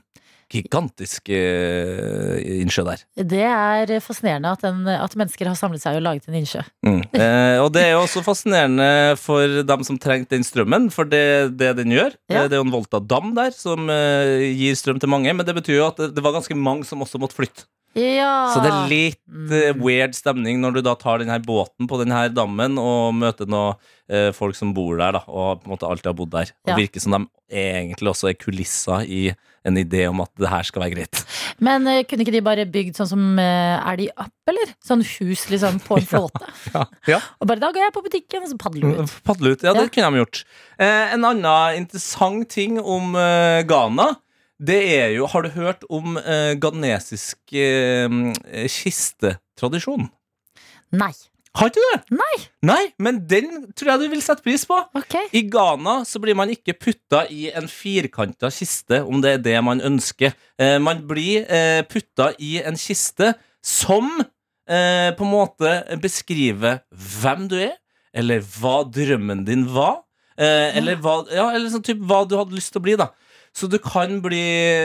Gigantisk 0.47 1.27
eh, 1.35 2.37
innsjø 2.61 2.85
der. 2.87 3.01
Det 3.19 3.41
er 3.43 3.91
fascinerende 3.99 4.53
at, 4.55 4.61
en, 4.63 4.85
at 4.87 5.15
mennesker 5.19 5.49
har 5.49 5.57
samlet 5.59 5.83
seg 5.83 5.97
og 5.99 6.05
laget 6.05 6.29
en 6.29 6.37
innsjø. 6.39 6.61
Mm. 6.87 7.01
Eh, 7.19 7.57
og 7.59 7.73
det 7.75 7.81
er 7.83 7.91
jo 7.97 8.03
også 8.05 8.21
fascinerende 8.23 9.17
for 9.19 9.59
dem 9.67 9.83
som 9.83 9.97
trengte 9.99 10.37
den 10.37 10.45
strømmen, 10.47 10.87
for 10.93 11.03
det, 11.09 11.57
det 11.59 11.73
den 11.81 11.91
gjør. 11.91 12.15
Ja. 12.31 12.45
Eh, 12.45 12.47
Det 12.47 12.55
er 12.55 12.61
jo 12.61 12.67
en 12.69 12.71
Volta-dam 12.77 13.33
der 13.35 13.51
som 13.57 13.89
eh, 13.91 14.47
gir 14.55 14.77
strøm 14.79 15.01
til 15.03 15.11
mange, 15.11 15.33
men 15.35 15.43
det 15.45 15.55
betyr 15.57 15.81
jo 15.81 15.89
at 15.89 15.99
det, 15.99 16.13
det 16.15 16.23
var 16.23 16.37
ganske 16.39 16.55
mange 16.55 16.87
som 16.87 17.03
også 17.03 17.19
måtte 17.19 17.35
flytte. 17.35 17.67
Ja. 17.97 18.31
Så 18.53 18.61
det 18.61 18.69
er 18.71 18.87
litt 18.91 19.21
eh, 19.27 19.73
Mm. 19.73 19.81
weird 19.83 20.13
stemning 20.15 20.59
når 20.61 20.77
du 20.77 20.81
da 20.85 20.93
tar 20.95 21.19
denne 21.23 21.39
båten 21.43 21.87
på 21.89 21.97
denne 22.03 22.27
dammen 22.33 22.77
og 22.77 23.13
møter 23.17 23.49
noen 23.49 23.75
eh, 24.09 24.29
folk 24.31 24.55
som 24.55 24.69
bor 24.77 24.95
der, 25.01 25.17
da, 25.17 25.23
og 25.27 25.63
på 25.63 25.67
en 25.67 25.73
måte 25.75 25.87
alltid 25.89 26.05
har 26.11 26.13
bodd 26.15 26.31
der. 26.31 26.51
Og 26.65 26.71
Ja. 26.71 26.75
virker 26.77 27.01
som 27.03 27.11
de 27.17 27.25
egentlig 27.51 28.07
også 28.13 28.29
er 28.29 28.37
kulisser 28.39 29.01
i 29.07 29.33
en 29.67 29.75
idé 29.75 30.05
om 30.07 30.21
at 30.23 30.29
det 30.39 30.47
her 30.47 30.63
skal 30.63 30.81
være 30.85 30.93
greit. 30.95 31.23
Men 31.59 31.87
eh, 31.91 32.03
kunne 32.07 32.23
ikke 32.23 32.31
de 32.37 32.41
bare 32.45 32.65
bygd 32.71 32.95
sånn 32.95 33.09
som 33.09 33.39
eh, 33.39 33.81
Er 33.91 33.97
de 33.99 34.07
up, 34.15 34.31
eller? 34.47 34.71
Sånn 34.85 35.03
hus 35.03 35.47
liksom 35.51 35.81
på 35.83 35.97
en 35.99 36.05
flåte. 36.13 36.47
Ja, 36.73 36.85
ja. 37.07 37.19
Og 37.41 37.47
bare 37.49 37.59
da 37.59 37.71
går 37.75 37.83
jeg 37.87 37.95
på 37.97 38.05
butikken, 38.05 38.43
og 38.45 38.49
så 38.53 38.57
padler 38.61 38.81
du 38.95 39.01
ut. 39.03 39.17
Padle 39.27 39.51
ut. 39.57 39.63
Ja, 39.65 39.73
det 39.73 39.89
Ja. 39.89 39.91
kunne 39.97 40.11
de 40.13 40.23
gjort. 40.23 40.43
Eh, 40.79 41.13
en 41.17 41.25
annen 41.25 41.75
interessant 41.81 42.47
ting 42.49 42.79
om 42.79 43.15
eh, 43.15 43.63
Ghana, 43.67 44.13
det 44.57 44.77
er 44.97 45.09
jo 45.13 45.27
Har 45.29 45.45
du 45.45 45.49
hørt 45.53 45.83
om 45.89 46.17
eh, 46.17 46.55
ghanesisk 46.57 47.53
eh, 47.53 48.09
kistetradisjon? 48.65 50.07
Nei. 50.97 51.13
Har 51.57 51.71
ikke 51.71 51.81
du 51.81 51.85
det? 51.89 52.17
Nei. 52.19 52.35
Nei, 52.69 52.81
men 53.01 53.19
den 53.29 53.47
tror 53.73 53.95
jeg 53.95 54.03
du 54.03 54.11
vil 54.11 54.21
sette 54.21 54.45
pris 54.45 54.65
på. 54.67 54.77
Okay. 54.97 55.25
I 55.33 55.41
Ghana 55.49 55.99
så 56.05 56.21
blir 56.21 56.37
man 56.37 56.51
ikke 56.53 56.75
putta 56.77 57.23
i 57.33 57.47
en 57.49 57.69
firkanta 57.71 58.51
kiste, 58.53 59.01
om 59.01 59.23
det 59.23 59.37
er 59.37 59.43
det 59.45 59.57
man 59.65 59.81
ønsker. 59.81 60.35
Eh, 60.61 60.77
man 60.83 61.01
blir 61.09 61.47
eh, 61.49 61.81
putta 61.89 62.31
i 62.37 62.59
en 62.61 62.77
kiste 62.77 63.33
som 63.65 64.09
eh, 64.21 65.09
på 65.17 65.25
en 65.25 65.33
måte 65.33 65.73
beskriver 66.03 66.83
hvem 66.93 67.47
du 67.49 67.57
er, 67.57 67.77
eller 68.17 68.45
hva 68.57 68.83
drømmen 68.85 69.45
din 69.47 69.65
var. 69.73 70.03
Eh, 70.37 70.77
eller 70.77 70.99
hva, 71.01 71.23
ja, 71.33 71.49
eller 71.55 71.71
sånn 71.73 71.85
typ, 71.85 72.03
hva 72.05 72.21
du 72.29 72.37
hadde 72.37 72.57
lyst 72.57 72.75
til 72.75 72.83
å 72.83 72.85
bli, 72.85 72.99
da. 73.01 73.09
Så 73.57 73.65
du 73.71 73.79
kan 73.81 74.19
bli, 74.21 74.41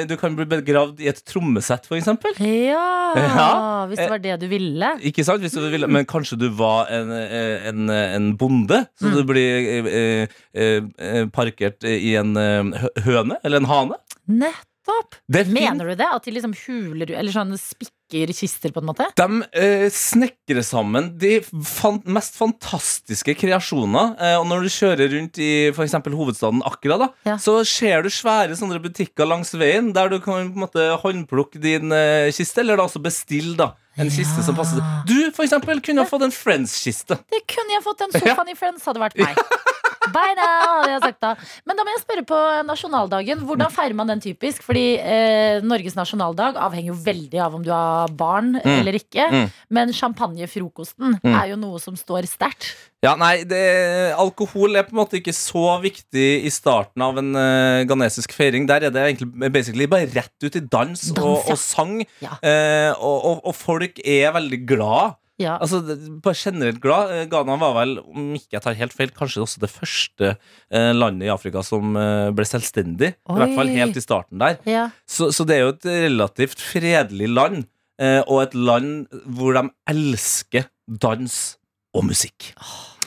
du 0.09 0.15
kan 0.17 0.33
bli 0.39 0.47
begravd 0.49 1.01
i 1.05 1.11
et 1.11 1.19
trommesett, 1.29 1.85
eksempel. 1.99 2.33
Ja, 2.41 3.13
Ja. 3.13 3.49
Hvis 3.91 3.99
det 4.01 4.09
var 4.09 4.23
det 4.25 4.39
du 4.41 4.47
ville. 4.49 4.89
Ikke 5.05 5.25
sant? 5.27 5.43
Hvis 5.45 5.53
du 5.53 5.61
ville, 5.69 5.87
men 5.91 6.07
kanskje 6.09 6.39
du 6.41 6.47
var 6.57 6.89
en, 6.89 7.11
en, 7.13 7.91
en 7.93 8.31
bonde, 8.41 8.87
så 8.97 9.11
Mm. 9.11 9.17
du 9.19 9.23
blir 9.29 9.87
eh, 9.93 10.29
eh, 10.55 10.83
eh, 10.99 11.27
parkert 11.29 11.85
i 11.85 12.15
en 12.17 12.33
eh, 12.41 12.89
høne 13.05 13.37
eller 13.45 13.61
en 13.61 13.69
hane. 13.69 13.99
Nettopp! 14.29 15.19
Er. 15.33 15.45
Mener 15.53 15.93
du 15.93 15.95
det? 15.95 16.09
At 16.09 16.25
de 16.25 16.33
liksom 16.35 16.55
huler 16.67 17.11
Eller 17.15 17.31
sånn 17.31 17.53
spikker 17.61 18.02
kister, 18.37 18.73
på 18.75 18.83
en 18.83 18.89
måte? 18.91 19.07
De 19.19 19.27
eh, 19.59 19.87
snekrer 19.93 20.63
sammen 20.67 21.11
de 21.19 21.39
fan 21.65 21.99
mest 22.07 22.37
fantastiske 22.39 23.35
kreasjoner. 23.41 24.13
Eh, 24.21 24.37
og 24.41 24.47
når 24.51 24.67
du 24.67 24.71
kjører 24.75 25.11
rundt 25.17 25.41
i 25.43 25.51
f.eks. 25.73 25.97
hovedstaden 26.13 26.63
Akra, 26.69 26.99
da, 27.07 27.09
Ja. 27.29 27.37
så 27.41 27.59
ser 27.69 28.03
du 28.05 28.11
svære 28.13 28.57
sånne 28.59 28.81
butikker 28.83 29.27
langs 29.29 29.53
veien 29.57 29.93
der 29.97 30.09
du 30.13 30.19
kan 30.21 30.53
på 30.53 30.57
en 30.57 30.65
måte 30.67 30.89
håndplukke 31.03 31.61
din 31.63 31.93
eh, 31.93 32.31
kiste, 32.35 32.61
eller 32.65 32.77
da 32.81 32.87
også 32.89 33.03
bestille 33.03 33.57
da, 33.59 33.73
en 34.01 34.09
kiste 34.13 34.45
som 34.47 34.57
passer. 34.57 34.81
Du 35.09 35.19
for 35.37 35.45
eksempel 35.45 35.81
kunne 35.85 36.05
ha 36.05 36.09
fått 36.09 36.25
en 36.29 36.33
Friends-kiste. 36.33 37.19
Det 37.33 37.43
kunne 37.51 37.75
jeg 37.77 37.85
fått. 37.85 38.01
Den 38.07 38.15
sofaen 38.21 38.49
i 38.53 38.57
Friends 38.57 38.85
hadde 38.89 39.03
vært 39.03 39.19
meg. 39.21 39.37
Bye 40.11 40.35
now, 40.39 40.83
hadde 40.83 40.93
jeg 40.97 41.03
sagt 41.05 41.21
da. 41.23 41.33
Men 41.69 41.79
da 41.79 41.87
må 41.87 41.95
jeg 41.95 42.03
spørre 42.03 42.25
på 42.27 42.39
nasjonaldagen. 42.67 43.45
Hvordan 43.47 43.73
feirer 43.75 43.97
man 43.99 44.11
den 44.11 44.23
typisk? 44.25 44.65
Fordi 44.67 44.87
eh, 44.99 45.63
Norges 45.65 45.97
nasjonaldag 45.99 46.59
avhenger 46.61 46.93
jo 46.93 47.01
veldig 47.05 47.43
av 47.45 47.59
om 47.59 47.67
du 47.67 47.71
har 47.75 48.11
barn 48.19 48.57
eller 48.63 48.99
ikke. 48.99 49.29
Mm. 49.31 49.53
Men 49.73 49.95
champagnefrokosten 49.97 51.21
er 51.23 51.53
jo 51.53 51.61
noe 51.61 51.83
som 51.83 51.99
står 51.99 52.27
sterkt. 52.31 52.73
Ja, 53.03 53.17
nei, 53.19 53.43
det, 53.51 53.59
Alkohol 54.15 54.79
er 54.79 54.85
på 54.87 54.95
en 54.95 55.01
måte 55.01 55.19
ikke 55.19 55.35
så 55.35 55.73
viktig 55.83 56.27
i 56.47 56.51
starten 56.55 57.03
av 57.03 57.17
en 57.19 57.33
uh, 57.35 57.83
ghanesisk 57.91 58.31
feiring. 58.37 58.69
Der 58.71 58.87
er 58.87 58.95
det 58.95 59.03
egentlig 59.09 59.89
bare 59.91 60.07
rett 60.13 60.47
ut 60.47 60.59
i 60.59 60.63
dans, 60.63 61.09
Dans, 61.11 61.19
og, 61.19 61.51
og 61.51 61.59
sang. 61.59 61.97
Ja. 62.23 62.37
Uh, 62.39 62.93
og, 63.03 63.17
og, 63.17 63.43
og 63.51 63.59
folk 63.59 63.99
er 64.07 64.31
veldig 64.39 64.61
glad. 64.71 65.19
Ja. 65.43 65.57
Altså, 65.63 65.81
bare 66.23 66.39
generelt 66.39 66.81
glad. 66.83 67.13
Eh, 67.13 67.25
Ghana 67.31 67.59
var 67.61 67.77
vel, 67.81 67.97
om 68.01 68.33
ikke 68.39 68.57
jeg 68.57 68.65
tar 68.65 68.79
helt 68.79 68.97
feil, 68.97 69.13
kanskje 69.17 69.45
også 69.45 69.63
det 69.65 69.73
første 69.73 70.35
eh, 70.35 70.93
landet 70.97 71.29
i 71.29 71.33
Afrika 71.35 71.65
som 71.67 71.97
eh, 71.99 72.31
ble 72.35 72.47
selvstendig. 72.49 73.15
I 73.17 73.41
hvert 73.41 73.57
fall 73.59 73.73
helt 73.75 73.99
i 73.99 74.05
starten 74.05 74.43
der. 74.43 74.61
Ja. 74.69 74.89
Så, 75.09 75.33
så 75.35 75.47
det 75.49 75.59
er 75.59 75.67
jo 75.67 75.75
et 75.75 75.89
relativt 76.07 76.63
fredelig 76.63 77.31
land, 77.33 77.67
eh, 78.03 78.21
og 78.27 78.45
et 78.47 78.57
land 78.57 79.11
hvor 79.27 79.59
de 79.59 79.67
elsker 79.93 80.71
dans 80.87 81.41
og 81.93 82.07
musikk. 82.09 82.53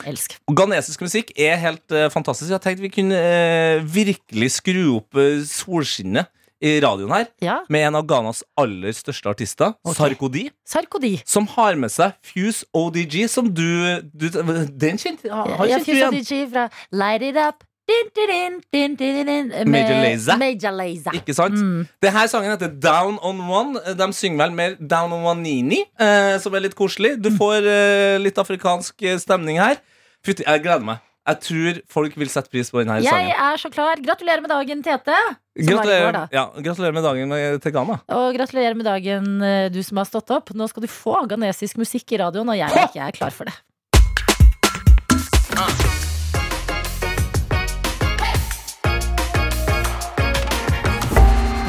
Elsk. 0.06 0.36
Og 0.46 0.54
Ghanesisk 0.58 1.02
musikk 1.02 1.32
er 1.34 1.58
helt 1.58 1.94
uh, 1.94 2.06
fantastisk. 2.12 2.52
Jeg 2.52 2.62
tenkte 2.62 2.84
vi 2.84 2.92
kunne 2.94 3.18
uh, 3.18 3.82
virkelig 3.82 4.52
skru 4.60 4.82
opp 5.00 5.18
uh, 5.18 5.42
solskinnet 5.48 6.30
i 6.62 6.78
radioen 6.80 7.10
her 7.12 7.26
Ja. 7.42 7.58
med 7.68 7.86
en 7.88 7.94
av 8.00 8.06
Ghanas 8.08 8.42
aller 8.56 8.92
største 8.96 9.28
artister, 9.28 9.74
okay. 9.84 9.94
Sarkodi, 9.98 10.44
Sarkodi. 10.66 11.14
som 11.26 11.46
har 11.56 11.74
med 11.76 11.90
seg 11.92 12.12
Fuse 12.24 12.64
ODG, 12.72 13.26
som 13.28 13.48
du, 13.52 14.00
du 14.14 14.28
Den 14.30 14.96
kjente 14.98 15.28
har 15.30 15.66
Ja, 15.68 15.76
kjent 15.78 15.86
du 15.86 15.92
Fuse 15.92 15.96
igjen? 16.00 16.20
DJ 16.22 16.50
fra 16.52 16.68
Light 16.92 17.22
It 17.22 17.36
Up. 17.36 17.64
Din, 17.86 18.08
din, 18.16 18.60
din, 18.72 18.94
din, 18.96 19.26
din, 19.26 19.26
din, 19.48 19.70
Major 19.70 20.00
Lazer. 20.02 20.36
Major 20.40 20.72
Lazer. 20.74 21.12
Ikke 21.14 21.34
sant? 21.38 21.54
Mm. 21.54 21.84
Denne 22.02 22.24
sangen 22.28 22.50
heter 22.50 22.72
Down 22.82 23.14
on 23.22 23.38
One. 23.46 23.78
De 23.94 24.08
synger 24.12 24.40
vel 24.42 24.56
mer 24.58 24.74
Down 24.80 25.12
on 25.14 25.22
One 25.24 25.42
Nini, 25.44 25.84
eh, 26.00 26.34
som 26.42 26.52
er 26.58 26.64
litt 26.64 26.74
koselig. 26.74 27.12
Du 27.22 27.30
får 27.36 27.62
eh, 27.62 28.16
litt 28.18 28.34
afrikansk 28.42 29.06
eh, 29.06 29.20
stemning 29.22 29.60
her. 29.62 29.78
Fytti, 30.26 30.42
jeg 30.42 30.64
gleder 30.64 30.82
meg. 30.82 30.98
Jeg 31.26 31.40
tror 31.42 31.78
folk 31.90 32.14
vil 32.20 32.28
sette 32.30 32.52
pris 32.52 32.68
på 32.70 32.78
denne 32.84 33.00
Jeg 33.02 33.10
sangen. 33.10 33.34
er 33.48 33.56
så 33.58 33.70
klar. 33.74 33.98
Gratulerer 33.98 34.44
med 34.44 34.52
dagen, 34.52 34.82
Tete. 34.86 35.16
Gratulerer, 35.58 36.12
da. 36.14 36.24
ja, 36.30 36.44
gratulerer 36.62 36.94
med 36.94 37.02
dagen 37.02 37.28
med, 37.32 37.60
til 37.64 37.72
Ghana. 37.74 37.98
Og 38.14 38.28
gratulerer 38.36 38.76
med 38.78 38.86
dagen, 38.86 39.42
eh, 39.42 39.68
du 39.74 39.82
som 39.82 39.98
har 39.98 40.06
stått 40.06 40.30
opp. 40.30 40.54
Nå 40.54 40.68
skal 40.70 40.86
du 40.86 40.88
få 40.92 41.16
ghanesisk 41.26 41.80
musikk 41.82 42.12
i 42.14 42.22
radioen, 42.22 42.48
og 42.54 42.60
jeg 42.60 42.70
ikke 42.86 43.08
er 43.08 43.18
klar 43.18 43.34
for 43.34 43.50
det. 43.50 43.58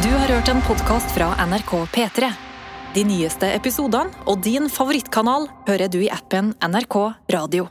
Du 0.03 0.09
har 0.13 0.27
hørt 0.29 0.47
en 0.51 0.61
podkast 0.61 1.11
fra 1.15 1.31
NRK 1.47 1.71
P3. 1.95 2.29
De 2.95 3.03
nyeste 3.05 3.49
episodene 3.57 4.13
og 4.29 4.41
din 4.45 4.69
favorittkanal 4.71 5.47
hører 5.67 5.89
du 5.91 5.99
i 6.05 6.09
appen 6.13 6.53
NRK 6.63 6.97
Radio. 7.33 7.67